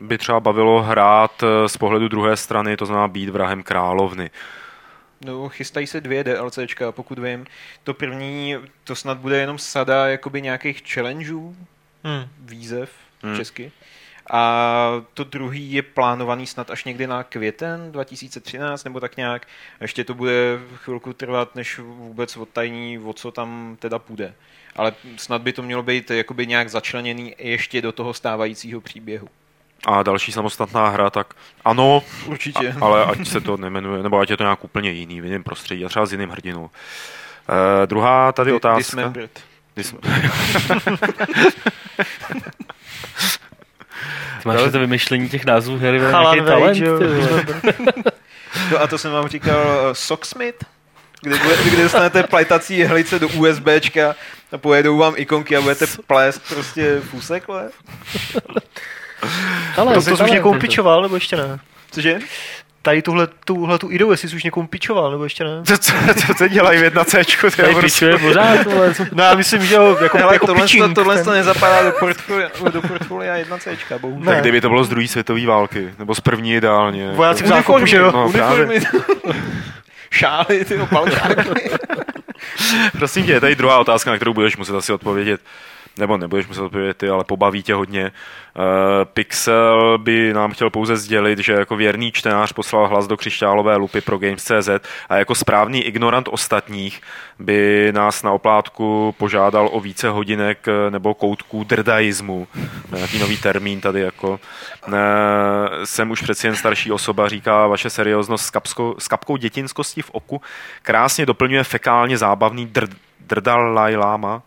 by 0.00 0.18
třeba 0.18 0.40
bavilo 0.40 0.82
hrát 0.82 1.44
z 1.66 1.76
pohledu 1.76 2.08
druhé 2.08 2.36
strany, 2.36 2.76
to 2.76 2.86
znamená 2.86 3.08
být 3.08 3.28
vrahem 3.28 3.62
královny. 3.62 4.30
No, 5.24 5.48
chystají 5.48 5.86
se 5.86 6.00
dvě 6.00 6.24
DLCčka, 6.24 6.92
pokud 6.92 7.18
vím. 7.18 7.46
To 7.84 7.94
první, 7.94 8.56
to 8.84 8.94
snad 8.94 9.18
bude 9.18 9.38
jenom 9.38 9.58
sada 9.58 10.08
jakoby 10.08 10.42
nějakých 10.42 10.82
challengeů, 10.94 11.56
Hmm. 12.04 12.24
výzev 12.38 12.90
Hmm. 13.22 13.36
česky. 13.36 13.72
A 14.30 15.02
to 15.14 15.24
druhý 15.24 15.72
je 15.72 15.82
plánovaný 15.82 16.46
snad 16.46 16.70
až 16.70 16.84
někdy 16.84 17.06
na 17.06 17.24
květen 17.24 17.92
2013 17.92 18.84
nebo 18.84 19.00
tak 19.00 19.16
nějak. 19.16 19.46
Ještě 19.80 20.04
to 20.04 20.14
bude 20.14 20.58
chvilku 20.76 21.12
trvat, 21.12 21.54
než 21.54 21.78
vůbec 21.78 22.36
odtajní, 22.36 22.98
o 22.98 23.12
co 23.12 23.30
tam 23.30 23.76
teda 23.78 23.98
půjde. 23.98 24.34
Ale 24.76 24.92
snad 25.16 25.42
by 25.42 25.52
to 25.52 25.62
mělo 25.62 25.82
být 25.82 26.10
jakoby 26.10 26.46
nějak 26.46 26.70
začleněný 26.70 27.34
ještě 27.38 27.82
do 27.82 27.92
toho 27.92 28.14
stávajícího 28.14 28.80
příběhu. 28.80 29.28
A 29.86 30.02
další 30.02 30.32
samostatná 30.32 30.88
hra, 30.88 31.10
tak 31.10 31.34
ano, 31.64 32.02
Určitě. 32.26 32.74
a, 32.80 32.84
ale 32.84 33.04
ať 33.04 33.28
se 33.28 33.40
to 33.40 33.56
nemenuje, 33.56 34.02
nebo 34.02 34.18
ať 34.18 34.30
je 34.30 34.36
to 34.36 34.42
nějak 34.42 34.64
úplně 34.64 34.90
jiný, 34.90 35.20
v 35.20 35.24
jiném 35.24 35.42
prostředí, 35.42 35.84
a 35.84 35.88
třeba 35.88 36.06
s 36.06 36.12
jiným 36.12 36.30
hrdinou. 36.30 36.62
Uh, 36.62 36.70
druhá 37.86 38.32
tady 38.32 38.52
otázka. 38.52 38.78
Dismembered. 38.78 39.40
Dis- 39.76 39.98
Ty 44.42 44.48
máš 44.48 44.72
to 44.72 44.78
vymyšlení 44.78 45.28
těch 45.28 45.44
názvů 45.44 45.78
Chalan 45.78 46.36
nějaký 46.36 46.50
talent. 46.50 46.78
No 48.72 48.80
a 48.80 48.86
to 48.86 48.98
jsem 48.98 49.12
vám 49.12 49.28
říkal 49.28 49.56
uh, 49.60 49.92
Socksmith, 49.92 50.64
kdy, 51.22 51.38
bude, 51.38 51.56
kdy 51.64 51.82
dostanete 51.82 52.22
pletací 52.22 52.78
jehlice 52.78 53.18
do 53.18 53.28
USBčka 53.28 54.14
a 54.52 54.58
pojedou 54.58 54.96
vám 54.98 55.14
ikonky 55.16 55.56
a 55.56 55.60
budete 55.60 55.86
plést 56.06 56.42
prostě 56.48 57.00
fůsekle. 57.00 57.70
Talent, 59.76 59.94
To 59.94 60.02
jsi 60.02 60.12
už 60.12 60.18
talent. 60.18 60.34
někomu 60.34 60.60
pičoval, 60.60 61.02
nebo 61.02 61.14
ještě 61.14 61.36
ne? 61.36 61.58
Cože? 61.90 62.18
Tady 62.82 63.02
tuhle, 63.02 63.28
tuhle 63.44 63.78
tu 63.78 63.90
ideu, 63.90 64.10
jestli 64.10 64.28
jsi 64.28 64.36
už 64.36 64.44
někomu 64.44 64.66
pičoval, 64.66 65.10
nebo 65.10 65.24
ještě 65.24 65.44
ne? 65.44 65.50
Co, 65.64 65.78
co, 65.78 65.92
co, 66.26 66.34
co 66.34 66.48
dělají 66.48 66.80
v 66.80 66.82
jedna 66.82 67.04
C? 67.04 67.22
Tady 67.56 67.74
pičuje 67.74 68.18
pořád, 68.18 68.58
co- 68.96 69.04
No 69.12 69.24
já 69.24 69.34
myslím, 69.34 69.64
že 69.66 69.74
jo, 69.74 69.98
jako, 70.02 70.18
Hele, 70.18 70.34
jako 70.34 70.46
tohle, 70.46 70.62
pitching, 70.62 70.84
to, 70.88 70.94
tohle 70.94 71.14
ten- 71.14 71.24
to 71.24 71.30
nezapadá 71.30 71.82
do 71.82 71.92
portfolia, 72.00 72.48
do 72.72 72.82
portfolia 72.82 73.36
1C, 73.36 73.98
bohužel. 73.98 74.32
Tak 74.32 74.40
kdyby 74.40 74.60
to 74.60 74.68
bylo 74.68 74.84
z 74.84 74.88
druhé 74.88 75.08
světové 75.08 75.46
války, 75.46 75.94
nebo 75.98 76.14
z 76.14 76.20
první 76.20 76.54
ideálně. 76.54 77.12
Vojáci 77.14 77.42
v 77.42 77.46
jako- 77.46 77.56
zákopu, 77.56 77.86
že 77.86 77.96
jo? 77.96 78.12
No, 78.12 78.28
uniformy, 78.28 78.80
šály, 80.10 80.64
ty 80.64 80.76
opalčáky. 80.76 81.50
Prosím 82.98 83.26
tě, 83.26 83.32
je 83.32 83.40
tady 83.40 83.54
druhá 83.54 83.78
otázka, 83.78 84.10
na 84.10 84.16
kterou 84.16 84.34
budeš 84.34 84.56
muset 84.56 84.76
asi 84.76 84.92
odpovědět. 84.92 85.40
Nebo 85.98 86.16
nebudeš 86.16 86.46
muset 86.46 86.62
odpovědět 86.62 86.96
ty, 86.96 87.08
ale 87.08 87.24
pobaví 87.24 87.62
tě 87.62 87.74
hodně. 87.74 88.12
Uh, 88.54 88.62
Pixel 89.04 89.98
by 89.98 90.32
nám 90.32 90.52
chtěl 90.52 90.70
pouze 90.70 90.96
sdělit, 90.96 91.38
že 91.38 91.52
jako 91.52 91.76
věrný 91.76 92.12
čtenář 92.12 92.52
poslal 92.52 92.88
hlas 92.88 93.06
do 93.06 93.16
křišťálové 93.16 93.76
lupy 93.76 94.00
pro 94.00 94.18
Games.cz 94.18 94.68
a 95.08 95.16
jako 95.16 95.34
správný 95.34 95.82
ignorant 95.82 96.28
ostatních 96.28 97.00
by 97.38 97.92
nás 97.94 98.22
na 98.22 98.32
oplátku 98.32 99.14
požádal 99.18 99.68
o 99.72 99.80
více 99.80 100.08
hodinek 100.08 100.68
eh, 100.68 100.90
nebo 100.90 101.14
koutků 101.14 101.64
drdaismu. 101.64 102.48
Nějaký 102.94 103.18
nový 103.18 103.36
termín 103.36 103.80
tady 103.80 104.00
jako. 104.00 104.40
Uh, 104.88 104.94
jsem 105.84 106.10
už 106.10 106.22
přeci 106.22 106.46
jen 106.46 106.56
starší 106.56 106.92
osoba, 106.92 107.28
říká 107.28 107.66
vaše 107.66 107.90
serióznost 107.90 108.44
s, 108.44 108.50
kapsko, 108.50 108.94
s 108.98 109.08
kapkou 109.08 109.36
dětinskosti 109.36 110.02
v 110.02 110.10
oku. 110.10 110.42
Krásně 110.82 111.26
doplňuje 111.26 111.64
fekálně 111.64 112.18
zábavný 112.18 112.66
drd, 112.66 112.90
Drdalai 113.34 113.96
Lama. 113.96 114.42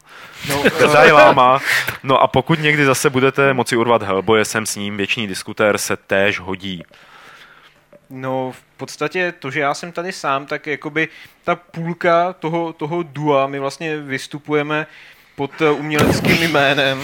No, 0.50 0.64
Drdalai 0.80 1.12
Lama. 1.12 1.60
No 2.04 2.22
a 2.22 2.28
pokud 2.28 2.60
někdy 2.60 2.86
zase 2.86 3.10
budete 3.10 3.54
moci 3.54 3.76
urvat 3.78 4.04
Hellboye, 4.04 4.46
jsem 4.46 4.66
s 4.66 4.76
ním 4.76 4.98
věčný 4.98 5.28
diskutér 5.28 5.78
se 5.78 5.98
též 5.98 6.40
hodí. 6.40 6.84
No, 8.10 8.52
v 8.52 8.78
podstatě 8.78 9.34
to, 9.40 9.52
že 9.52 9.60
já 9.60 9.74
jsem 9.74 9.92
tady 9.92 10.12
sám, 10.12 10.46
tak 10.46 10.68
jakoby 10.68 11.08
ta 11.44 11.56
půlka 11.56 12.34
toho, 12.34 12.74
toho 12.74 13.04
dua, 13.04 13.48
my 13.48 13.60
vlastně 13.60 13.98
vystupujeme 13.98 14.88
pod 15.36 15.62
eh, 15.62 15.72
uměleckým 15.72 16.44
jménem. 16.44 17.02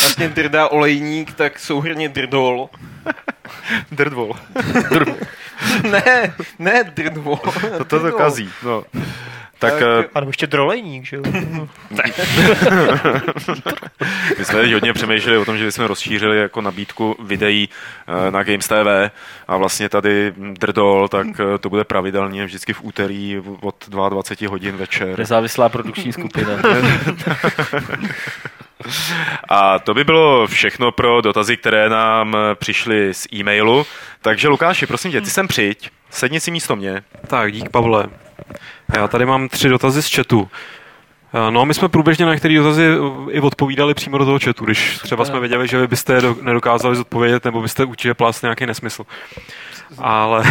Vlastně 0.00 0.28
Drda 0.28 0.68
Olejník, 0.68 1.34
tak 1.34 1.58
souhrně 1.58 2.08
Drdol. 2.08 2.70
Drdvol. 3.90 4.36
ne, 5.90 6.34
ne 6.58 6.84
Drdvol. 6.84 7.40
To 7.78 7.84
to 7.84 7.98
dokazí, 7.98 8.50
no. 8.62 8.84
Tak, 9.70 9.82
eh, 9.82 10.04
A 10.14 10.20
nebo 10.20 10.28
ještě 10.28 10.46
drolejník, 10.46 11.04
že 11.04 11.16
jo? 11.16 11.22
My 14.38 14.44
jsme 14.44 14.60
teď 14.60 14.72
hodně 14.72 14.92
přemýšleli 14.92 15.38
o 15.38 15.44
tom, 15.44 15.58
že 15.58 15.64
bychom 15.64 15.84
rozšířili 15.84 16.38
jako 16.38 16.60
nabídku 16.60 17.16
videí 17.22 17.68
eh, 17.68 18.30
na 18.30 18.42
Games 18.42 18.68
TV 18.68 19.10
a 19.48 19.56
vlastně 19.56 19.88
tady 19.88 20.32
Drdol, 20.36 21.08
tak 21.08 21.26
eh, 21.40 21.58
to 21.58 21.70
bude 21.70 21.84
pravidelně 21.84 22.44
vždycky 22.44 22.72
v 22.72 22.84
úterý 22.84 23.42
od 23.60 23.88
22 23.88 24.50
hodin 24.50 24.76
večer. 24.76 25.18
Nezávislá 25.18 25.68
produkční 25.68 26.12
skupina. 26.12 26.50
A 29.48 29.78
to 29.78 29.94
by 29.94 30.04
bylo 30.04 30.46
všechno 30.46 30.92
pro 30.92 31.20
dotazy, 31.20 31.56
které 31.56 31.88
nám 31.88 32.36
eh, 32.36 32.54
přišly 32.54 33.14
z 33.14 33.26
e-mailu. 33.32 33.86
Takže 34.22 34.48
Lukáši, 34.48 34.86
prosím 34.86 35.10
tě, 35.10 35.20
ty 35.20 35.30
sem 35.30 35.48
přijď, 35.48 35.90
sedni 36.10 36.40
si 36.40 36.50
místo 36.50 36.76
mě. 36.76 37.02
Tak, 37.26 37.52
dík 37.52 37.68
Pavle. 37.68 38.06
Já 38.94 39.08
tady 39.08 39.26
mám 39.26 39.48
tři 39.48 39.68
dotazy 39.68 40.02
z 40.02 40.14
chatu. 40.14 40.48
Eh, 41.34 41.50
No 41.50 41.60
a 41.60 41.64
my 41.64 41.74
jsme 41.74 41.88
průběžně 41.88 42.26
na 42.26 42.32
některé 42.32 42.54
dotazy 42.54 42.84
eh, 42.86 43.32
i 43.32 43.40
odpovídali 43.40 43.94
přímo 43.94 44.18
do 44.18 44.24
toho 44.24 44.38
chatu, 44.44 44.64
když 44.64 44.98
třeba 44.98 45.24
jsme 45.24 45.40
věděli, 45.40 45.68
že 45.68 45.78
vy 45.78 45.86
byste 45.86 46.18
nedokázali 46.42 46.96
zodpovědět, 46.96 47.44
nebo 47.44 47.62
byste 47.62 47.84
určitě 47.84 48.14
plást 48.14 48.42
nějaký 48.42 48.66
nesmysl. 48.66 49.04
Ale 49.98 50.42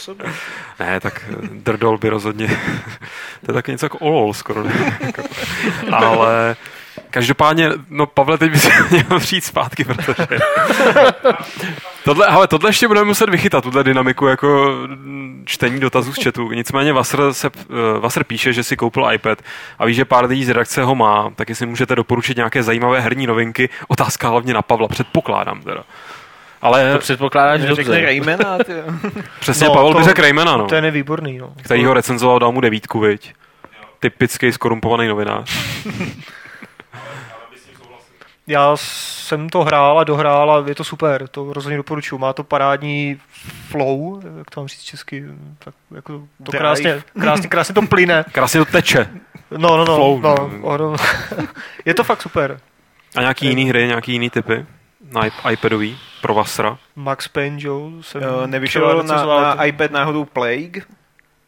ne, 0.80 1.00
tak 1.00 1.24
eh, 1.30 1.36
Drdol 1.52 1.98
by 1.98 2.08
rozhodně, 2.08 2.46
to 3.46 3.50
je 3.50 3.54
taky 3.54 3.70
něco 3.70 3.86
jako 3.86 3.98
olol 3.98 4.34
skoro. 4.34 4.64
Ale 5.92 6.56
každopádně, 7.12 7.70
no 7.90 8.06
Pavle, 8.06 8.38
teď 8.38 8.50
bys 8.52 8.68
měl 8.90 9.20
přijít 9.20 9.44
zpátky, 9.44 9.84
protože 9.84 10.14
tohle, 12.04 12.26
ale 12.26 12.46
tohle 12.48 12.68
ještě 12.70 12.88
budeme 12.88 13.06
muset 13.06 13.28
vychytat, 13.30 13.64
tuhle 13.64 13.84
dynamiku 13.84 14.26
jako 14.26 14.76
mm, 14.86 15.42
čtení 15.46 15.80
dotazů 15.80 16.12
z 16.12 16.24
chatu. 16.24 16.50
Nicméně 16.52 16.92
Vasr, 16.92 17.32
se, 17.32 17.50
eh, 17.56 18.00
Vasr 18.00 18.24
píše, 18.24 18.52
že 18.52 18.64
si 18.64 18.76
koupil 18.76 19.08
iPad 19.12 19.38
a 19.78 19.86
ví, 19.86 19.94
že 19.94 20.04
pár 20.04 20.26
lidí 20.26 20.44
z 20.44 20.48
redakce 20.48 20.82
ho 20.82 20.94
má, 20.94 21.30
tak 21.36 21.48
jestli 21.48 21.66
můžete 21.66 21.96
doporučit 21.96 22.36
nějaké 22.36 22.62
zajímavé 22.62 23.00
herní 23.00 23.26
novinky, 23.26 23.68
otázka 23.88 24.28
hlavně 24.28 24.54
na 24.54 24.62
Pavla, 24.62 24.88
předpokládám 24.88 25.60
teda. 25.62 25.82
Ale 26.62 26.92
To 26.92 26.98
předpokládáš 26.98 27.60
Řekne 27.60 27.76
dobře. 27.84 28.00
Raymana, 28.04 28.58
přesně 29.40 29.66
No, 29.66 29.74
Pavel 29.74 29.92
by 29.94 29.98
to- 29.98 30.04
řekl 30.04 30.22
Raymana, 30.22 30.56
no, 30.56 30.66
Ten 30.66 30.84
je 30.84 30.90
výborný, 30.90 31.38
no. 31.38 31.52
který 31.62 31.84
ho 31.84 31.94
recenzoval, 31.94 32.38
dal 32.38 32.52
mu 32.52 32.60
devítku, 32.60 33.00
viď? 33.00 33.32
Typický 34.00 34.52
skorumpovaný 34.52 35.08
novinář. 35.08 35.50
Já 38.46 38.72
jsem 38.76 39.48
to 39.48 39.64
hrál 39.64 39.98
a 39.98 40.04
dohrál 40.04 40.50
a 40.50 40.64
je 40.68 40.74
to 40.74 40.84
super, 40.84 41.28
to 41.28 41.52
rozhodně 41.52 41.76
doporučuju. 41.76 42.18
Má 42.18 42.32
to 42.32 42.44
parádní 42.44 43.20
flow, 43.68 44.22
jak 44.38 44.50
to 44.50 44.60
mám 44.60 44.68
říct 44.68 44.82
česky, 44.82 45.24
tak 45.58 45.74
jako 45.94 46.12
to 46.12 46.50
Drive. 46.50 46.58
krásně, 46.58 47.02
krásně, 47.20 47.48
krásně 47.48 47.74
to 47.74 47.82
plyne. 47.82 48.24
Krásně 48.32 48.60
to 48.60 48.64
teče. 48.72 49.10
No, 49.50 49.76
no, 49.76 49.84
no, 49.84 49.96
Flow. 49.96 50.20
no, 50.20 50.50
no, 50.62 50.78
no. 50.78 50.96
Je 51.84 51.94
to 51.94 52.04
fakt 52.04 52.22
super. 52.22 52.60
A 53.16 53.20
nějaký 53.20 53.46
jiný 53.46 53.64
hry, 53.68 53.86
nějaký 53.86 54.12
jiný 54.12 54.30
typy? 54.30 54.66
Na 55.12 55.20
iP- 55.26 55.52
iPadový, 55.52 55.98
pro 56.22 56.34
Vasra. 56.34 56.78
Max 56.96 57.28
Payne, 57.28 57.56
Joe, 57.60 58.02
jsem 58.02 58.22
Jo, 58.22 58.28
třeba 58.28 58.46
Nevyšel 58.46 59.02
na, 59.02 59.24
na 59.54 59.64
iPad 59.64 59.90
náhodou 59.90 60.24
Plague? 60.24 60.82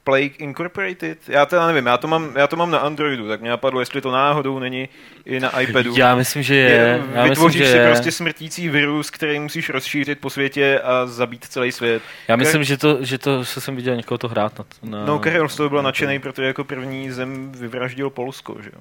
Plague 0.04 0.36
Incorporated? 0.38 1.18
Já 1.28 1.46
teda 1.46 1.66
nevím, 1.66 1.86
já 1.86 1.96
to, 1.96 2.08
mám, 2.08 2.32
já 2.36 2.46
to 2.46 2.56
mám 2.56 2.70
na 2.70 2.78
Androidu, 2.78 3.28
tak 3.28 3.40
mě 3.40 3.50
napadlo, 3.50 3.80
jestli 3.80 4.00
to 4.00 4.10
náhodou 4.10 4.58
není 4.58 4.88
i 5.24 5.40
na 5.40 5.60
iPadu. 5.60 5.94
Já 5.96 6.14
myslím, 6.14 6.42
že 6.42 6.54
je. 6.54 7.02
Já 7.14 7.22
myslím, 7.22 7.28
Vytvoříš 7.28 7.62
že 7.62 7.70
si 7.70 7.76
je. 7.76 7.86
prostě 7.86 8.12
smrtící 8.12 8.68
virus, 8.68 9.10
který 9.10 9.38
musíš 9.38 9.70
rozšířit 9.70 10.20
po 10.20 10.30
světě 10.30 10.80
a 10.80 11.06
zabít 11.06 11.44
celý 11.44 11.72
svět. 11.72 12.02
Já 12.28 12.36
myslím, 12.36 12.64
že 12.64 12.76
to, 12.76 13.04
že 13.04 13.18
to, 13.18 13.42
že 13.42 13.60
jsem 13.60 13.76
viděl 13.76 13.96
někoho 13.96 14.18
to 14.18 14.28
hrát 14.28 14.58
na, 14.58 14.64
na... 14.82 15.04
No, 15.06 15.18
Karel 15.18 15.48
z 15.48 15.56
toho 15.56 15.68
byl 15.68 15.82
nadšený, 15.82 16.18
protože 16.18 16.46
jako 16.46 16.64
první 16.64 17.10
zem 17.10 17.52
vyvraždil 17.52 18.10
Polsko, 18.10 18.56
že 18.62 18.70
jo. 18.72 18.80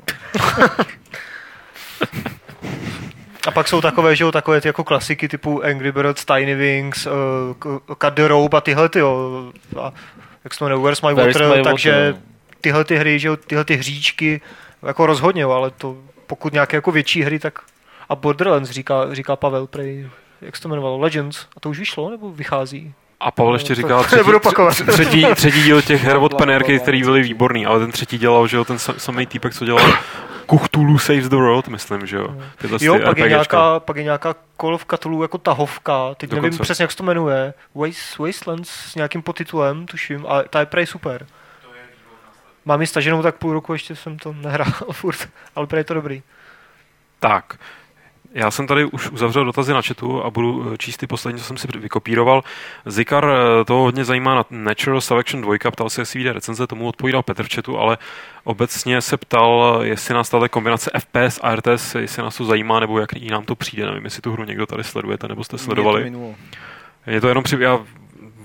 A 3.47 3.51
pak 3.51 3.67
jsou 3.67 3.81
takové, 3.81 4.15
že 4.15 4.23
jo, 4.23 4.31
takové 4.31 4.61
ty 4.61 4.67
jako 4.67 4.83
klasiky 4.83 5.27
typu 5.27 5.63
Angry 5.63 5.91
Birds, 5.91 6.25
Tiny 6.25 6.55
Wings, 6.55 7.05
uh, 7.05 7.11
Cut 8.01 8.13
the 8.13 8.27
Rope 8.27 8.57
a 8.57 8.61
tyhle 8.61 8.89
ty, 8.89 8.99
jo. 8.99 9.51
A 9.81 9.93
jak 10.43 10.53
se 10.53 10.59
to 10.59 10.65
jmenuje, 10.65 10.81
Where's 10.81 11.01
My 11.01 11.13
Where's 11.13 11.35
Water, 11.39 11.57
My 11.57 11.63
takže 11.63 11.91
Water, 11.91 12.13
no. 12.13 12.19
tyhle 12.61 12.83
ty 12.83 12.95
hry, 12.95 13.19
že 13.19 13.29
tyhle 13.37 13.65
ty 13.65 13.75
hříčky, 13.75 14.41
jako 14.87 15.05
rozhodně, 15.05 15.43
ale 15.43 15.71
to 15.71 15.97
pokud 16.27 16.53
nějaké 16.53 16.77
jako 16.77 16.91
větší 16.91 17.21
hry, 17.21 17.39
tak 17.39 17.59
a 18.09 18.15
Borderlands 18.15 18.69
říká, 18.69 18.95
říká 19.11 19.35
Pavel 19.35 19.67
prej, 19.67 20.07
jak 20.41 20.55
se 20.55 20.61
to 20.61 20.67
jmenovalo, 20.67 20.97
Legends, 20.99 21.37
a 21.57 21.59
to 21.59 21.69
už 21.69 21.79
vyšlo, 21.79 22.09
nebo 22.09 22.31
vychází? 22.31 22.93
A 23.19 23.31
Pavel 23.31 23.53
ještě 23.53 23.75
říkal 23.75 24.03
třetí, 24.03 24.23
tři- 24.69 24.91
třetí, 24.91 25.25
třetí 25.35 25.63
díl 25.63 25.81
těch 25.81 26.03
her 26.03 26.17
od 26.17 26.33
Penérky, 26.33 26.79
který 26.79 27.03
byly 27.03 27.21
výborný, 27.21 27.65
ale 27.65 27.79
ten 27.79 27.91
třetí 27.91 28.17
dělal, 28.17 28.47
že 28.47 28.57
jo, 28.57 28.65
ten 28.65 28.79
sam- 28.79 28.95
samý 28.99 29.25
týpek, 29.25 29.53
co 29.53 29.65
dělal 29.65 29.93
Cthulhu 30.47 30.97
Saves 30.97 31.29
the 31.29 31.35
World, 31.35 31.67
myslím, 31.67 32.05
že 32.05 32.15
jo. 32.17 32.35
Tyhle 32.57 32.77
Jo, 32.81 32.99
pak 33.05 33.17
je, 33.17 33.29
nějaká, 33.29 33.79
pak 33.79 33.97
je 33.97 34.03
nějaká 34.03 34.35
Call 34.61 34.75
of 34.75 34.85
Cthulhu 34.85 35.21
jako 35.21 35.37
tahovka, 35.37 36.15
teď 36.15 36.29
nevím 36.29 36.43
Dokonce. 36.43 36.63
přesně, 36.63 36.83
jak 36.83 36.91
se 36.91 36.97
to 36.97 37.03
jmenuje, 37.03 37.53
Waste, 37.75 38.23
Wastelands 38.23 38.69
s 38.69 38.95
nějakým 38.95 39.21
podtitulem, 39.21 39.85
tuším, 39.85 40.25
a 40.27 40.43
ta 40.43 40.59
je 40.59 40.65
prej 40.65 40.85
super. 40.85 41.25
Mám 42.65 42.81
ji 42.81 42.87
staženou 42.87 43.21
tak 43.21 43.35
půl 43.35 43.53
roku, 43.53 43.73
ještě 43.73 43.95
jsem 43.95 44.17
to 44.17 44.33
nehrál 44.33 44.71
furt, 44.91 45.29
ale 45.55 45.67
prej 45.67 45.79
je 45.79 45.83
to 45.83 45.93
dobrý. 45.93 46.23
Tak, 47.19 47.59
já 48.33 48.51
jsem 48.51 48.67
tady 48.67 48.85
už 48.85 49.11
uzavřel 49.11 49.45
dotazy 49.45 49.73
na 49.73 49.81
chatu 49.81 50.23
a 50.23 50.29
budu 50.29 50.71
eh, 50.73 50.77
číst 50.77 50.97
ty 50.97 51.07
poslední, 51.07 51.39
co 51.39 51.45
jsem 51.45 51.57
si 51.57 51.67
vykopíroval. 51.75 52.43
Zikar 52.85 53.25
eh, 53.25 53.65
to 53.65 53.73
hodně 53.73 54.05
zajímá 54.05 54.35
na 54.35 54.45
Natural 54.49 55.01
Selection 55.01 55.41
2, 55.41 55.71
ptal 55.71 55.89
se, 55.89 56.01
jestli 56.01 56.17
vyjde 56.17 56.33
recenze, 56.33 56.67
tomu 56.67 56.87
odpovídal 56.87 57.23
Petr 57.23 57.43
v 57.43 57.55
chatu, 57.55 57.77
ale 57.77 57.97
obecně 58.43 59.01
se 59.01 59.17
ptal, 59.17 59.79
jestli 59.83 60.13
nás 60.13 60.29
tato 60.29 60.49
kombinace 60.49 60.91
FPS 60.99 61.39
a 61.43 61.55
RTS, 61.55 61.95
jestli 61.95 62.23
nás 62.23 62.37
to 62.37 62.45
zajímá, 62.45 62.79
nebo 62.79 62.99
jak 62.99 63.13
nám 63.13 63.45
to 63.45 63.55
přijde. 63.55 63.85
Nevím, 63.85 64.03
jestli 64.03 64.21
tu 64.21 64.31
hru 64.31 64.43
někdo 64.43 64.65
tady 64.65 64.83
sledujete, 64.83 65.27
nebo 65.27 65.43
jste 65.43 65.57
sledovali. 65.57 66.01
Mě 66.01 66.11
to 66.11 66.17
minulo. 66.17 66.35
Je 67.07 67.21
to 67.21 67.27
jenom 67.27 67.43
při... 67.43 67.57
Já 67.59 67.79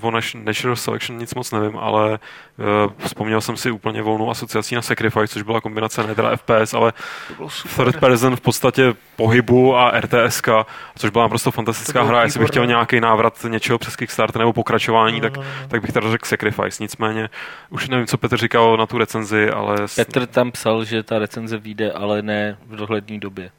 o 0.01 0.11
Nat- 0.11 0.45
Natural 0.45 0.77
Selection 0.77 1.19
nic 1.19 1.35
moc 1.35 1.53
nevím, 1.53 1.77
ale 1.79 2.11
uh, 2.59 2.93
vzpomněl 2.99 3.41
jsem 3.41 3.57
si 3.57 3.70
úplně 3.70 4.03
volnou 4.03 4.31
asociací 4.31 4.75
na 4.75 4.83
Sacrifice, 4.83 5.29
což 5.29 5.43
byla 5.43 5.61
kombinace 5.61 6.07
ne 6.07 6.15
teda 6.15 6.37
FPS, 6.37 6.75
ale 6.75 6.93
third 7.77 7.97
person 8.01 8.37
v 8.37 8.41
podstatě 8.41 8.95
pohybu 9.16 9.77
a 9.77 10.01
RTSK, 10.01 10.49
což 10.97 11.11
byla 11.11 11.25
naprosto 11.25 11.51
fantastická 11.51 12.03
hra. 12.03 12.23
Jestli 12.23 12.41
bych 12.41 12.49
chtěl 12.49 12.66
nějaký 12.66 13.01
návrat 13.01 13.45
něčeho 13.49 13.79
přes 13.79 13.97
Kickstarter 13.97 14.39
nebo 14.39 14.53
pokračování, 14.53 15.20
No, 15.20 15.20
tak, 15.20 15.37
no, 15.37 15.43
no. 15.62 15.69
tak 15.69 15.81
bych 15.83 15.93
teda 15.93 16.11
řekl 16.11 16.27
Sacrifice. 16.29 16.83
Nicméně, 16.83 17.29
už 17.70 17.89
nevím, 17.89 18.07
co 18.07 18.19
Petr 18.19 18.37
říkal 18.37 18.77
na 18.77 18.87
tu 18.87 18.99
recenzi, 18.99 19.51
ale 19.51 19.77
Petr 19.97 20.27
tam 20.27 20.51
psal, 20.53 20.85
že 20.85 21.03
ta 21.03 21.19
recenze 21.19 21.59
vyjde, 21.59 21.93
ale 21.93 22.23
ne 22.23 22.59
v 22.66 22.77
dohledné 22.77 23.19
době. 23.19 23.51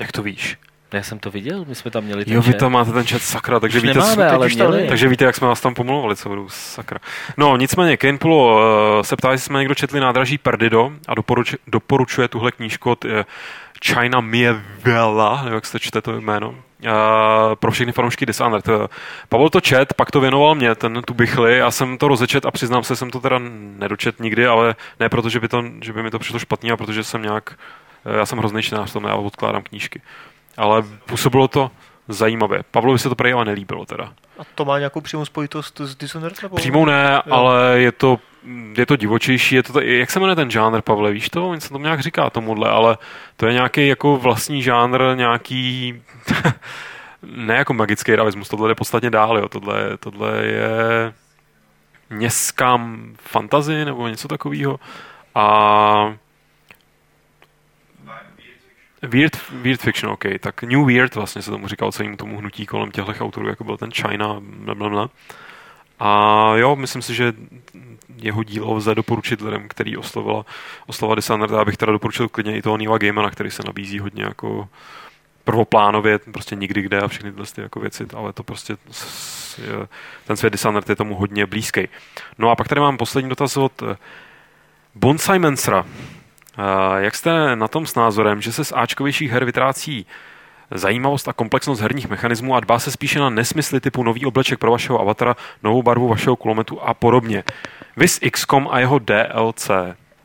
jak 0.00 0.12
to 0.12 0.22
víš? 0.22 0.58
Já 0.92 1.02
jsem 1.02 1.18
to 1.18 1.30
viděl, 1.30 1.64
my 1.68 1.74
jsme 1.74 1.90
tam 1.90 2.04
měli 2.04 2.24
ten 2.24 2.34
Jo, 2.34 2.42
vy 2.42 2.54
tam 2.54 2.72
máte 2.72 2.92
ten 2.92 3.06
chat 3.06 3.22
sakra, 3.22 3.60
takže 3.60 3.78
Už 3.78 3.82
víte, 3.82 3.98
nemáme, 3.98 4.30
ale 4.30 4.46
už 4.46 4.56
tam 4.56 4.68
měli. 4.68 4.88
Takže 4.88 5.08
víte, 5.08 5.24
jak 5.24 5.36
jsme 5.36 5.48
vás 5.48 5.60
tam 5.60 5.74
pomluvali, 5.74 6.16
co 6.16 6.28
budu 6.28 6.46
sakra. 6.48 6.98
No, 7.36 7.56
nicméně, 7.56 7.96
Kane 7.96 8.18
Pulo 8.18 8.54
uh, 8.54 9.02
se 9.02 9.16
ptá, 9.16 9.32
jestli 9.32 9.44
jsme 9.44 9.58
někdo 9.58 9.74
četli 9.74 10.00
nádraží 10.00 10.38
Perdido 10.38 10.92
a 11.08 11.14
doporuč, 11.14 11.54
doporučuje 11.66 12.28
tuhle 12.28 12.52
knížku 12.52 12.90
od 12.90 13.04
uh, 13.04 13.10
China 13.86 14.20
Mievela, 14.20 15.42
nebo 15.44 15.54
jak 15.54 15.66
se 15.66 15.78
čte 15.78 16.00
to 16.02 16.20
jméno, 16.20 16.48
uh, 16.48 16.56
pro 17.54 17.70
všechny 17.70 17.92
fanoušky 17.92 18.26
Dishonored. 18.26 18.68
Uh, 18.68 18.86
Pavel 19.28 19.50
to 19.50 19.60
čet, 19.60 19.94
pak 19.94 20.10
to 20.10 20.20
věnoval 20.20 20.54
mě, 20.54 20.74
ten 20.74 21.02
tu 21.06 21.14
bychli, 21.14 21.58
já 21.58 21.70
jsem 21.70 21.98
to 21.98 22.08
rozečet 22.08 22.46
a 22.46 22.50
přiznám 22.50 22.82
se, 22.82 22.96
jsem 22.96 23.10
to 23.10 23.20
teda 23.20 23.40
nedočet 23.78 24.20
nikdy, 24.20 24.46
ale 24.46 24.74
ne 25.00 25.08
proto, 25.08 25.28
že 25.28 25.40
by, 25.40 25.48
to, 25.48 25.64
že 25.82 25.92
by 25.92 26.02
mi 26.02 26.10
to 26.10 26.18
přišlo 26.18 26.38
špatně, 26.38 26.72
a 26.72 26.76
protože 26.76 27.04
jsem 27.04 27.22
nějak, 27.22 27.56
uh, 28.06 28.16
já 28.16 28.26
jsem 28.26 28.38
hrozný 28.38 28.62
čtenář, 28.62 28.92
to 28.92 29.08
já 29.08 29.14
odkládám 29.14 29.62
knížky. 29.62 30.00
Ale 30.60 30.82
působilo 31.06 31.48
to 31.48 31.70
zajímavě. 32.08 32.60
Pavlovi 32.70 32.98
se 32.98 33.08
to 33.08 33.14
prej 33.14 33.32
ale 33.32 33.44
nelíbilo 33.44 33.86
teda. 33.86 34.04
A 34.38 34.42
to 34.54 34.64
má 34.64 34.78
nějakou 34.78 35.00
přímou 35.00 35.24
spojitost 35.24 35.80
s 35.80 35.96
Dishonored? 35.96 36.42
Nebo? 36.42 36.56
Přímou 36.56 36.84
ne, 36.84 37.22
Jo. 37.26 37.34
ale 37.34 37.74
je 37.80 37.92
to, 37.92 38.18
je 38.76 38.86
to 38.86 38.96
divočejší, 38.96 39.54
je 39.54 39.62
to, 39.62 39.72
ta- 39.72 39.82
jak 39.82 40.10
se 40.10 40.20
jmenuje 40.20 40.36
ten 40.36 40.50
žánr, 40.50 40.80
Pavle, 40.82 41.12
víš 41.12 41.30
to? 41.30 41.48
On 41.48 41.60
se 41.60 41.68
to 41.68 41.78
nějak 41.78 42.00
říká 42.00 42.30
tomuhle, 42.30 42.70
ale 42.70 42.98
to 43.36 43.46
je 43.46 43.52
nějaký 43.52 43.88
jako 43.88 44.16
vlastní 44.16 44.62
žánr, 44.62 45.02
nějaký, 45.14 46.02
ne 47.22 47.54
jako 47.54 47.74
magický 47.74 48.14
realismus, 48.16 48.48
tohle 48.48 48.68
jde 48.68 48.74
podstatně 48.74 49.10
dál, 49.10 49.38
jo. 49.38 49.48
Tohle, 49.48 49.96
tohle 50.00 50.44
je 50.46 50.68
městská 52.10 52.80
fantazie 53.18 53.84
nebo 53.84 54.08
něco 54.08 54.28
takového. 54.28 54.80
A 55.34 56.14
Weird, 59.02 59.50
weird 59.52 59.80
fiction, 59.80 60.12
OK. 60.12 60.24
Tak 60.40 60.62
New 60.62 60.86
Weird 60.86 61.14
vlastně 61.14 61.42
se 61.42 61.50
tomu 61.50 61.68
říkal 61.68 61.92
celému 61.92 62.16
tomu 62.16 62.38
hnutí 62.38 62.66
kolem 62.66 62.90
těchto 62.90 63.12
autorů, 63.12 63.48
jako 63.48 63.64
byl 63.64 63.76
ten 63.76 63.90
China, 63.90 64.36
blablabla. 64.40 65.10
A 66.00 66.52
jo, 66.56 66.76
myslím 66.76 67.02
si, 67.02 67.14
že 67.14 67.32
jeho 68.16 68.42
dílo 68.42 68.74
lze 68.74 68.94
doporučit 68.94 69.40
lidem, 69.40 69.68
který 69.68 69.96
oslovila, 69.96 70.46
oslovila 70.86 71.14
Dishonored. 71.14 71.50
Já 71.50 71.64
bych 71.64 71.76
teda 71.76 71.92
doporučil 71.92 72.28
klidně 72.28 72.56
i 72.56 72.62
toho 72.62 72.76
Neila 72.76 72.98
Gamena, 72.98 73.30
který 73.30 73.50
se 73.50 73.62
nabízí 73.66 73.98
hodně 73.98 74.24
jako 74.24 74.68
prvoplánově, 75.44 76.18
prostě 76.18 76.56
nikdy 76.56 76.82
kde 76.82 77.00
a 77.00 77.08
všechny 77.08 77.30
tyhle 77.30 77.46
ty 77.46 77.60
jako 77.60 77.80
věci, 77.80 78.06
ale 78.14 78.32
to 78.32 78.42
prostě 78.42 78.76
ten 80.26 80.36
svět 80.36 80.50
Dishonored 80.50 80.88
je 80.88 80.96
tomu 80.96 81.14
hodně 81.14 81.46
blízký. 81.46 81.88
No 82.38 82.50
a 82.50 82.56
pak 82.56 82.68
tady 82.68 82.80
mám 82.80 82.96
poslední 82.96 83.30
dotaz 83.30 83.56
od 83.56 83.82
Bonsai 84.94 85.38
Mensra. 85.38 85.86
Eh, 85.86 86.19
jak 86.98 87.14
jste 87.14 87.56
na 87.56 87.68
tom 87.68 87.86
s 87.86 87.94
názorem, 87.94 88.40
že 88.40 88.52
se 88.52 88.64
z 88.64 88.72
Ačkovějších 88.76 89.30
her 89.30 89.44
vytrácí 89.44 90.06
zajímavost 90.70 91.28
a 91.28 91.32
komplexnost 91.32 91.82
herních 91.82 92.08
mechanismů 92.08 92.56
a 92.56 92.60
dbá 92.60 92.78
se 92.78 92.90
spíše 92.90 93.18
na 93.18 93.30
nesmysly 93.30 93.80
typu 93.80 94.02
nový 94.02 94.26
obleček 94.26 94.58
pro 94.58 94.70
vašeho 94.70 95.00
avatara, 95.00 95.36
novou 95.62 95.82
barvu 95.82 96.08
vašeho 96.08 96.36
kulometu 96.36 96.80
a 96.80 96.94
podobně. 96.94 97.44
Vys 97.96 98.20
XCOM 98.30 98.68
a 98.70 98.78
jeho 98.78 98.98
DLC. 98.98 99.70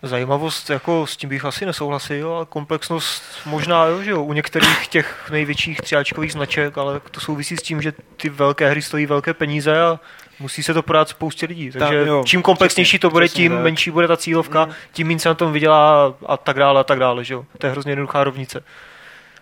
Zajímavost, 0.02 0.70
jako 0.70 1.07
s 1.07 1.18
tím 1.18 1.30
bych 1.30 1.45
asi 1.45 1.66
nesouhlasil, 1.66 2.32
ale 2.32 2.45
komplexnost 2.45 3.24
možná, 3.45 3.86
jo, 3.86 4.02
že 4.02 4.12
jo, 4.12 4.24
u 4.24 4.34
některých 4.34 4.88
těch 4.88 5.30
největších 5.32 5.82
třiáčkových 5.82 6.32
značek, 6.34 6.78
ale 6.78 7.02
to 7.12 7.20
souvisí 7.20 7.57
s 7.57 7.62
tím, 7.62 7.82
že 7.82 7.94
ty 8.18 8.30
velké 8.30 8.70
hry 8.70 8.82
stojí 8.82 9.06
velké 9.06 9.34
peníze 9.34 9.82
a 9.82 9.99
musí 10.40 10.64
se 10.64 10.74
to 10.74 10.84
podat 10.84 11.10
spoustě 11.10 11.45
lidí. 11.45 11.72
Takže 11.72 11.99
tak, 11.99 12.07
jo, 12.07 12.24
čím 12.26 12.41
komplexnější 12.41 12.99
to 12.99 13.10
bude, 13.10 13.28
tím 13.28 13.52
tak. 13.52 13.64
menší 13.64 13.91
bude 13.91 14.07
ta 14.07 14.18
cílovka, 14.18 14.66
mm. 14.66 14.72
tím 14.91 15.07
méně 15.07 15.20
se 15.20 15.30
na 15.30 15.36
tom 15.36 15.53
vydělá 15.53 16.14
a 16.26 16.38
tak 16.38 16.57
dále 16.57 16.80
a 16.80 16.84
tak 16.84 16.99
dále, 16.99 17.24
že 17.24 17.34
jo. 17.34 17.45
To 17.57 17.68
je 17.68 17.72
hrozně 17.72 17.91
jednoduchá 17.91 18.24
rovnice. 18.24 18.64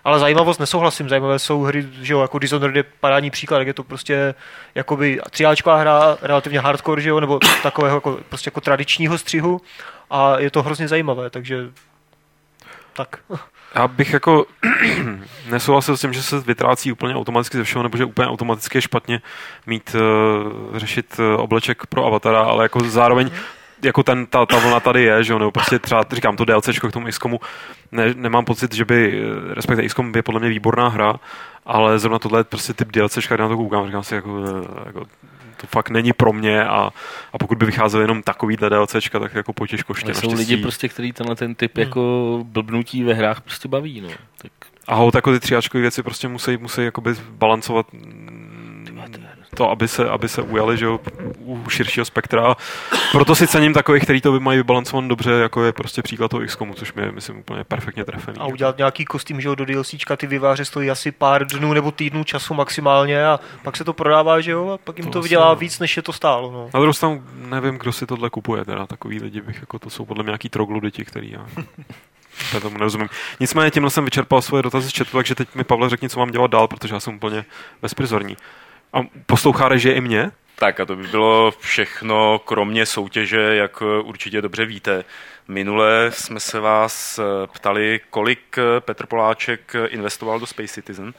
Ale 0.04 0.20
zajímavost 0.20 0.60
nesouhlasím, 0.60 1.10
zajímavé 1.10 1.40
jsou 1.40 1.62
hry, 1.62 1.88
že 2.02 2.14
jo, 2.14 2.22
jako 2.22 2.40
Dishonored 2.40 2.76
je 2.76 2.84
parádní 3.00 3.32
příklad, 3.32 3.58
jak 3.58 3.68
je 3.68 3.74
to 3.74 3.84
prostě 3.84 4.36
jakoby 4.76 5.20
triáčková 5.30 5.78
hra, 5.78 6.18
relativně 6.22 6.60
hardcore, 6.60 7.02
že 7.02 7.10
jo, 7.10 7.20
nebo 7.20 7.40
takového 7.64 7.98
jako, 7.98 8.20
prostě 8.30 8.48
jako 8.48 8.62
tradičního 8.62 9.18
střihu 9.18 9.62
a 10.10 10.40
je 10.40 10.52
to 10.52 10.64
hrozně 10.64 10.88
zajímavé, 10.88 11.30
takže 11.30 11.70
tak. 12.94 13.20
Já 13.76 13.88
bych 13.88 14.14
jako 14.14 14.46
nesouhlasil 15.50 15.98
s 15.98 16.02
tím, 16.02 16.14
že 16.14 16.24
se 16.24 16.40
vytrácí 16.40 16.92
úplně 16.92 17.16
automaticky 17.16 17.58
ze 17.58 17.64
všeho, 17.64 17.84
nebo 17.84 17.98
že 17.98 18.06
úplně 18.06 18.28
automaticky 18.28 18.78
je 18.78 18.82
špatně 18.82 19.22
mít, 19.66 19.96
uh, 19.96 20.78
řešit 20.78 21.20
uh, 21.20 21.42
obleček 21.42 21.86
pro 21.86 22.06
avatara, 22.06 22.40
ale 22.40 22.66
jako 22.66 22.80
zároveň 22.80 23.32
jako 23.84 24.04
ten, 24.04 24.26
ta, 24.26 24.46
ta 24.46 24.60
vlna 24.60 24.80
tady 24.80 25.04
je, 25.04 25.24
že 25.24 25.34
jo, 25.34 25.40
nebo 25.40 25.52
prostě 25.52 25.80
třeba, 25.80 26.06
říkám 26.12 26.38
to 26.38 26.46
DLCčko 26.46 26.90
k 26.90 26.92
tomu 26.92 27.08
XCOMu, 27.08 27.40
ne, 27.92 28.14
nemám 28.14 28.46
pocit, 28.46 28.74
že 28.74 28.86
by, 28.86 29.24
eh, 29.24 29.54
respektive 29.54 29.88
XCOM 29.88 30.12
je 30.16 30.24
podle 30.24 30.40
mě 30.40 30.50
výborná 30.50 30.88
hra, 30.88 31.16
ale 31.66 32.00
zrovna 32.00 32.20
tohle 32.20 32.40
je 32.40 32.44
prostě 32.44 32.74
typ 32.74 32.92
DLCčka, 32.92 33.38
na 33.38 33.48
to 33.48 33.58
koukám, 33.58 33.86
říkám 33.86 34.04
si, 34.04 34.16
jako, 34.16 34.44
jako 34.86 35.06
to 35.64 35.68
fakt 35.68 35.90
není 35.90 36.14
pro 36.14 36.34
mě 36.34 36.66
a, 36.66 36.90
a 37.34 37.38
pokud 37.38 37.58
by 37.58 37.66
vycházel 37.66 38.02
jenom 38.02 38.24
takový 38.24 38.58
DLCčka, 38.58 39.20
tak 39.20 39.36
jako 39.36 39.54
potěžko 39.54 39.94
ještě 39.94 40.14
Jsou 40.14 40.34
lidi 40.34 40.58
prostě, 40.58 40.90
který 40.90 41.14
tenhle 41.14 41.36
ten 41.36 41.56
typ 41.56 41.78
hmm. 41.78 41.84
jako 41.86 42.40
blbnutí 42.44 43.04
ve 43.04 43.14
hrách 43.14 43.42
prostě 43.42 43.68
baví, 43.68 44.02
no. 44.02 44.10
Tak... 44.38 44.52
A 44.88 44.96
ho, 44.96 45.12
jako 45.16 45.32
ty 45.32 45.40
třiáčkové 45.40 45.82
věci 45.82 46.04
prostě 46.04 46.28
musí, 46.28 46.58
musí 46.58 46.84
jakoby 46.84 47.16
balancovat 47.30 47.86
to, 49.54 49.70
aby 49.70 49.88
se, 49.88 50.10
aby 50.10 50.30
se 50.30 50.42
ujali 50.42 50.78
že 50.78 50.86
jo, 50.86 51.00
u 51.40 51.70
širšího 51.70 52.06
spektra. 52.06 52.56
Proto 53.12 53.36
si 53.36 53.48
cením 53.48 53.74
takových, 53.74 54.04
který 54.04 54.22
to 54.22 54.40
mají 54.40 54.58
vybalancovat 54.58 55.06
dobře, 55.06 55.32
jako 55.32 55.64
je 55.64 55.72
prostě 55.74 56.02
příklad 56.02 56.32
toho 56.32 56.46
XCOMu, 56.46 56.74
což 56.74 56.94
mi 56.94 57.02
je, 57.02 57.12
myslím, 57.12 57.40
úplně 57.40 57.64
perfektně 57.64 58.06
trefený. 58.06 58.38
A 58.40 58.46
udělat 58.46 58.78
nějaký 58.78 59.06
kostým, 59.06 59.42
že 59.42 59.48
jo, 59.48 59.56
do 59.56 59.66
DLCčka 59.66 60.16
ty 60.16 60.28
vyváře 60.28 60.66
stojí 60.66 60.92
asi 60.92 61.12
pár 61.12 61.48
dnů 61.48 61.74
nebo 61.74 61.92
týdnů 61.92 62.24
času 62.24 62.54
maximálně 62.54 63.26
a 63.26 63.40
pak 63.64 63.78
se 63.78 63.84
to 63.84 63.94
prodává, 63.94 64.42
že 64.42 64.52
jo, 64.52 64.70
a 64.70 64.78
pak 64.78 64.98
jim 64.98 65.06
to, 65.06 65.12
to 65.12 65.22
vydělá 65.22 65.50
no. 65.50 65.56
víc, 65.56 65.80
než 65.80 65.98
je 65.98 66.04
to 66.04 66.14
stálo. 66.14 66.52
No. 66.52 66.70
Na 66.74 66.80
druhou 66.80 66.94
stranu 66.94 67.24
nevím, 67.36 67.78
kdo 67.78 67.92
si 67.92 68.06
tohle 68.06 68.30
kupuje, 68.30 68.66
teda 68.66 68.88
takový 68.88 69.20
lidi 69.20 69.42
bych, 69.42 69.60
jako 69.60 69.80
to 69.80 69.90
jsou 69.90 70.06
podle 70.06 70.24
mě 70.24 70.30
nějaký 70.30 70.50
děti, 70.82 71.06
který 71.06 71.32
já 71.32 71.46
já 72.54 72.60
tomu 72.60 72.78
nerozumím. 72.78 73.10
Nicméně 73.40 73.72
tímhle 73.72 73.90
jsem 73.90 74.06
vyčerpal 74.06 74.42
svoje 74.42 74.64
dotazy 74.64 74.90
z 74.90 74.98
chatu, 74.98 75.18
takže 75.18 75.36
teď 75.36 75.56
mi 75.56 75.64
Pavle 75.64 75.90
řekni, 75.90 76.10
co 76.10 76.20
mám 76.20 76.32
dělat 76.32 76.52
dál, 76.52 76.68
protože 76.68 76.94
já 76.94 77.00
jsem 77.00 77.16
úplně 77.16 77.46
bezprizorní. 77.82 78.38
A 78.94 79.00
poslouchá 79.26 79.70
režie 79.70 79.96
i 79.96 80.02
mě? 80.02 80.32
Tak 80.56 80.80
a 80.80 80.86
to 80.86 80.96
by 80.96 81.08
bylo 81.08 81.52
všechno, 81.60 82.40
kromě 82.40 82.86
soutěže, 82.86 83.56
jak 83.56 83.82
určitě 84.04 84.42
dobře 84.42 84.66
víte. 84.66 85.04
Minule 85.48 86.12
jsme 86.12 86.40
se 86.40 86.60
vás 86.60 87.20
ptali, 87.54 88.00
kolik 88.10 88.58
Petr 88.80 89.06
Poláček 89.06 89.76
investoval 89.88 90.40
do 90.40 90.46
Space 90.46 90.74
Citizen. 90.74 91.14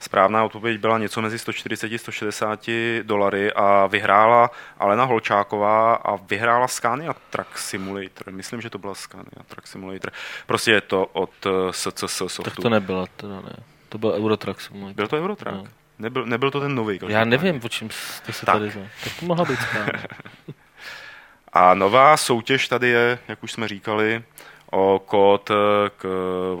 Správná 0.00 0.44
odpověď 0.44 0.80
byla 0.80 0.98
něco 0.98 1.22
mezi 1.22 1.38
140 1.38 1.92
a 1.92 1.98
160 1.98 2.70
dolary 3.02 3.52
a 3.52 3.86
vyhrála 3.86 4.50
Alena 4.78 5.04
Holčáková 5.04 5.94
a 5.94 6.16
vyhrála 6.16 6.68
Scania 6.68 7.14
Truck 7.30 7.58
Simulator. 7.58 8.30
Myslím, 8.30 8.60
že 8.60 8.70
to 8.70 8.78
byla 8.78 8.94
Scania 8.94 9.42
Truck 9.48 9.66
Simulator. 9.66 10.12
Prostě 10.46 10.70
je 10.70 10.80
to 10.80 11.06
od 11.06 11.30
SCS 11.70 12.04
softu. 12.06 12.42
Tak 12.42 12.56
to 12.56 12.68
nebylo, 12.68 13.06
to 13.16 13.28
ne. 13.28 13.56
To 13.88 13.98
byl 13.98 14.10
Eurotruck 14.10 14.60
Simulator. 14.60 14.96
Byl 14.96 15.08
to 15.08 15.16
Eurotruck? 15.16 15.56
No. 15.56 15.64
Nebyl, 16.02 16.26
nebyl 16.26 16.50
to 16.50 16.60
ten 16.60 16.74
nový. 16.74 16.98
Já 17.08 17.24
nevím, 17.24 17.60
o 17.64 17.68
čem 17.68 17.90
jste 17.90 18.32
se 18.32 18.46
tak. 18.46 18.54
tady 18.54 18.70
znal. 18.70 18.86
Tak 19.04 19.12
to 19.20 19.26
mohla 19.26 19.44
být 19.44 19.58
A 21.52 21.74
nová 21.74 22.16
soutěž 22.16 22.68
tady 22.68 22.88
je, 22.88 23.18
jak 23.28 23.42
už 23.42 23.52
jsme 23.52 23.68
říkali, 23.68 24.22
o 24.70 25.02
kód 25.06 25.50
eh, 25.50 25.54
k 25.96 26.06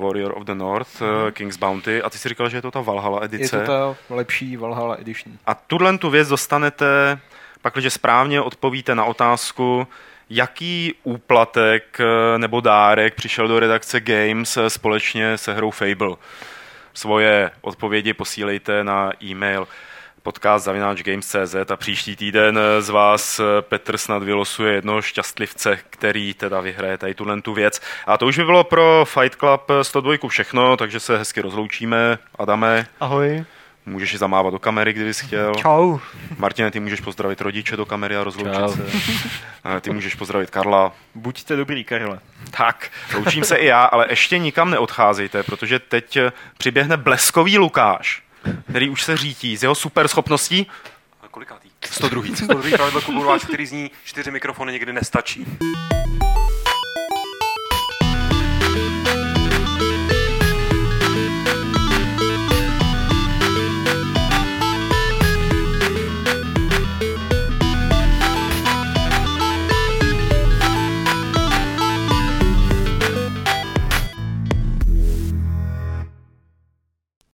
Warrior 0.00 0.32
of 0.36 0.44
the 0.44 0.54
North, 0.54 1.00
mm. 1.00 1.32
King's 1.32 1.56
Bounty, 1.56 2.02
a 2.02 2.10
ty 2.10 2.18
jsi 2.18 2.28
říkal, 2.28 2.48
že 2.48 2.56
je 2.56 2.62
to 2.62 2.70
ta 2.70 2.80
Valhalla 2.80 3.24
edice. 3.24 3.56
Je 3.56 3.60
to 3.60 3.66
ta 3.66 3.96
lepší 4.14 4.56
Valhalla 4.56 4.96
edition. 5.00 5.38
A 5.46 5.54
tuhle 5.54 5.98
tu 5.98 6.10
věc 6.10 6.28
dostanete, 6.28 7.18
pakliže 7.62 7.90
správně 7.90 8.40
odpovíte 8.40 8.94
na 8.94 9.04
otázku, 9.04 9.86
jaký 10.30 10.94
úplatek 11.02 11.98
eh, 12.00 12.38
nebo 12.38 12.60
dárek 12.60 13.14
přišel 13.14 13.48
do 13.48 13.60
redakce 13.60 14.00
Games 14.00 14.58
společně 14.68 15.38
se 15.38 15.54
hrou 15.54 15.70
Fable. 15.70 16.16
Svoje 16.94 17.50
odpovědi 17.60 18.14
posílejte 18.14 18.84
na 18.84 19.12
e-mail 19.24 19.68
podcast 20.22 20.68
games.cz 21.02 21.70
a 21.70 21.76
příští 21.76 22.16
týden 22.16 22.58
z 22.80 22.88
vás 22.88 23.40
Petr 23.60 23.98
snad 23.98 24.22
vylosuje 24.22 24.74
jednoho 24.74 25.02
šťastlivce, 25.02 25.78
který 25.90 26.34
teda 26.34 26.60
vyhraje 26.60 26.98
tady 26.98 27.14
tuhle 27.14 27.42
tu 27.42 27.54
věc. 27.54 27.80
A 28.06 28.18
to 28.18 28.26
už 28.26 28.38
by 28.38 28.44
bylo 28.44 28.64
pro 28.64 29.04
Fight 29.04 29.38
Club 29.38 29.62
102 29.82 30.28
všechno, 30.28 30.76
takže 30.76 31.00
se 31.00 31.18
hezky 31.18 31.40
rozloučíme. 31.40 32.18
Adame. 32.38 32.86
Ahoj. 33.00 33.44
Můžeš 33.86 34.18
zamávat 34.18 34.52
do 34.52 34.58
kamery, 34.58 34.92
kdybys 34.92 35.20
chtěl. 35.20 35.54
Čau. 35.54 35.98
Martine, 36.38 36.70
ty 36.70 36.80
můžeš 36.80 37.00
pozdravit 37.00 37.40
rodiče 37.40 37.76
do 37.76 37.86
kamery 37.86 38.16
a 38.16 38.24
rozloučit 38.24 38.54
Čau. 38.54 38.68
se. 38.68 38.82
Ty 39.80 39.90
můžeš 39.90 40.14
pozdravit 40.14 40.50
Karla. 40.50 40.92
Buďte 41.14 41.56
dobrý, 41.56 41.84
Karle. 41.84 42.18
Tak, 42.50 42.90
loučím 43.14 43.44
se 43.44 43.56
i 43.56 43.66
já, 43.66 43.84
ale 43.84 44.06
ještě 44.10 44.38
nikam 44.38 44.70
neodcházejte, 44.70 45.42
protože 45.42 45.78
teď 45.78 46.18
přiběhne 46.58 46.96
bleskový 46.96 47.58
Lukáš, 47.58 48.22
který 48.70 48.88
už 48.88 49.02
se 49.02 49.16
řítí 49.16 49.56
z 49.56 49.62
jeho 49.62 49.74
super 49.74 50.08
schopností. 50.08 50.66
Kolikátý? 51.30 51.68
102. 51.90 52.22
102. 52.36 52.76
pravidlo 52.76 53.00
klubu 53.00 53.26
který 53.46 53.66
zní 53.66 53.90
čtyři 54.04 54.30
mikrofony 54.30 54.72
někdy 54.72 54.92
nestačí. 54.92 55.46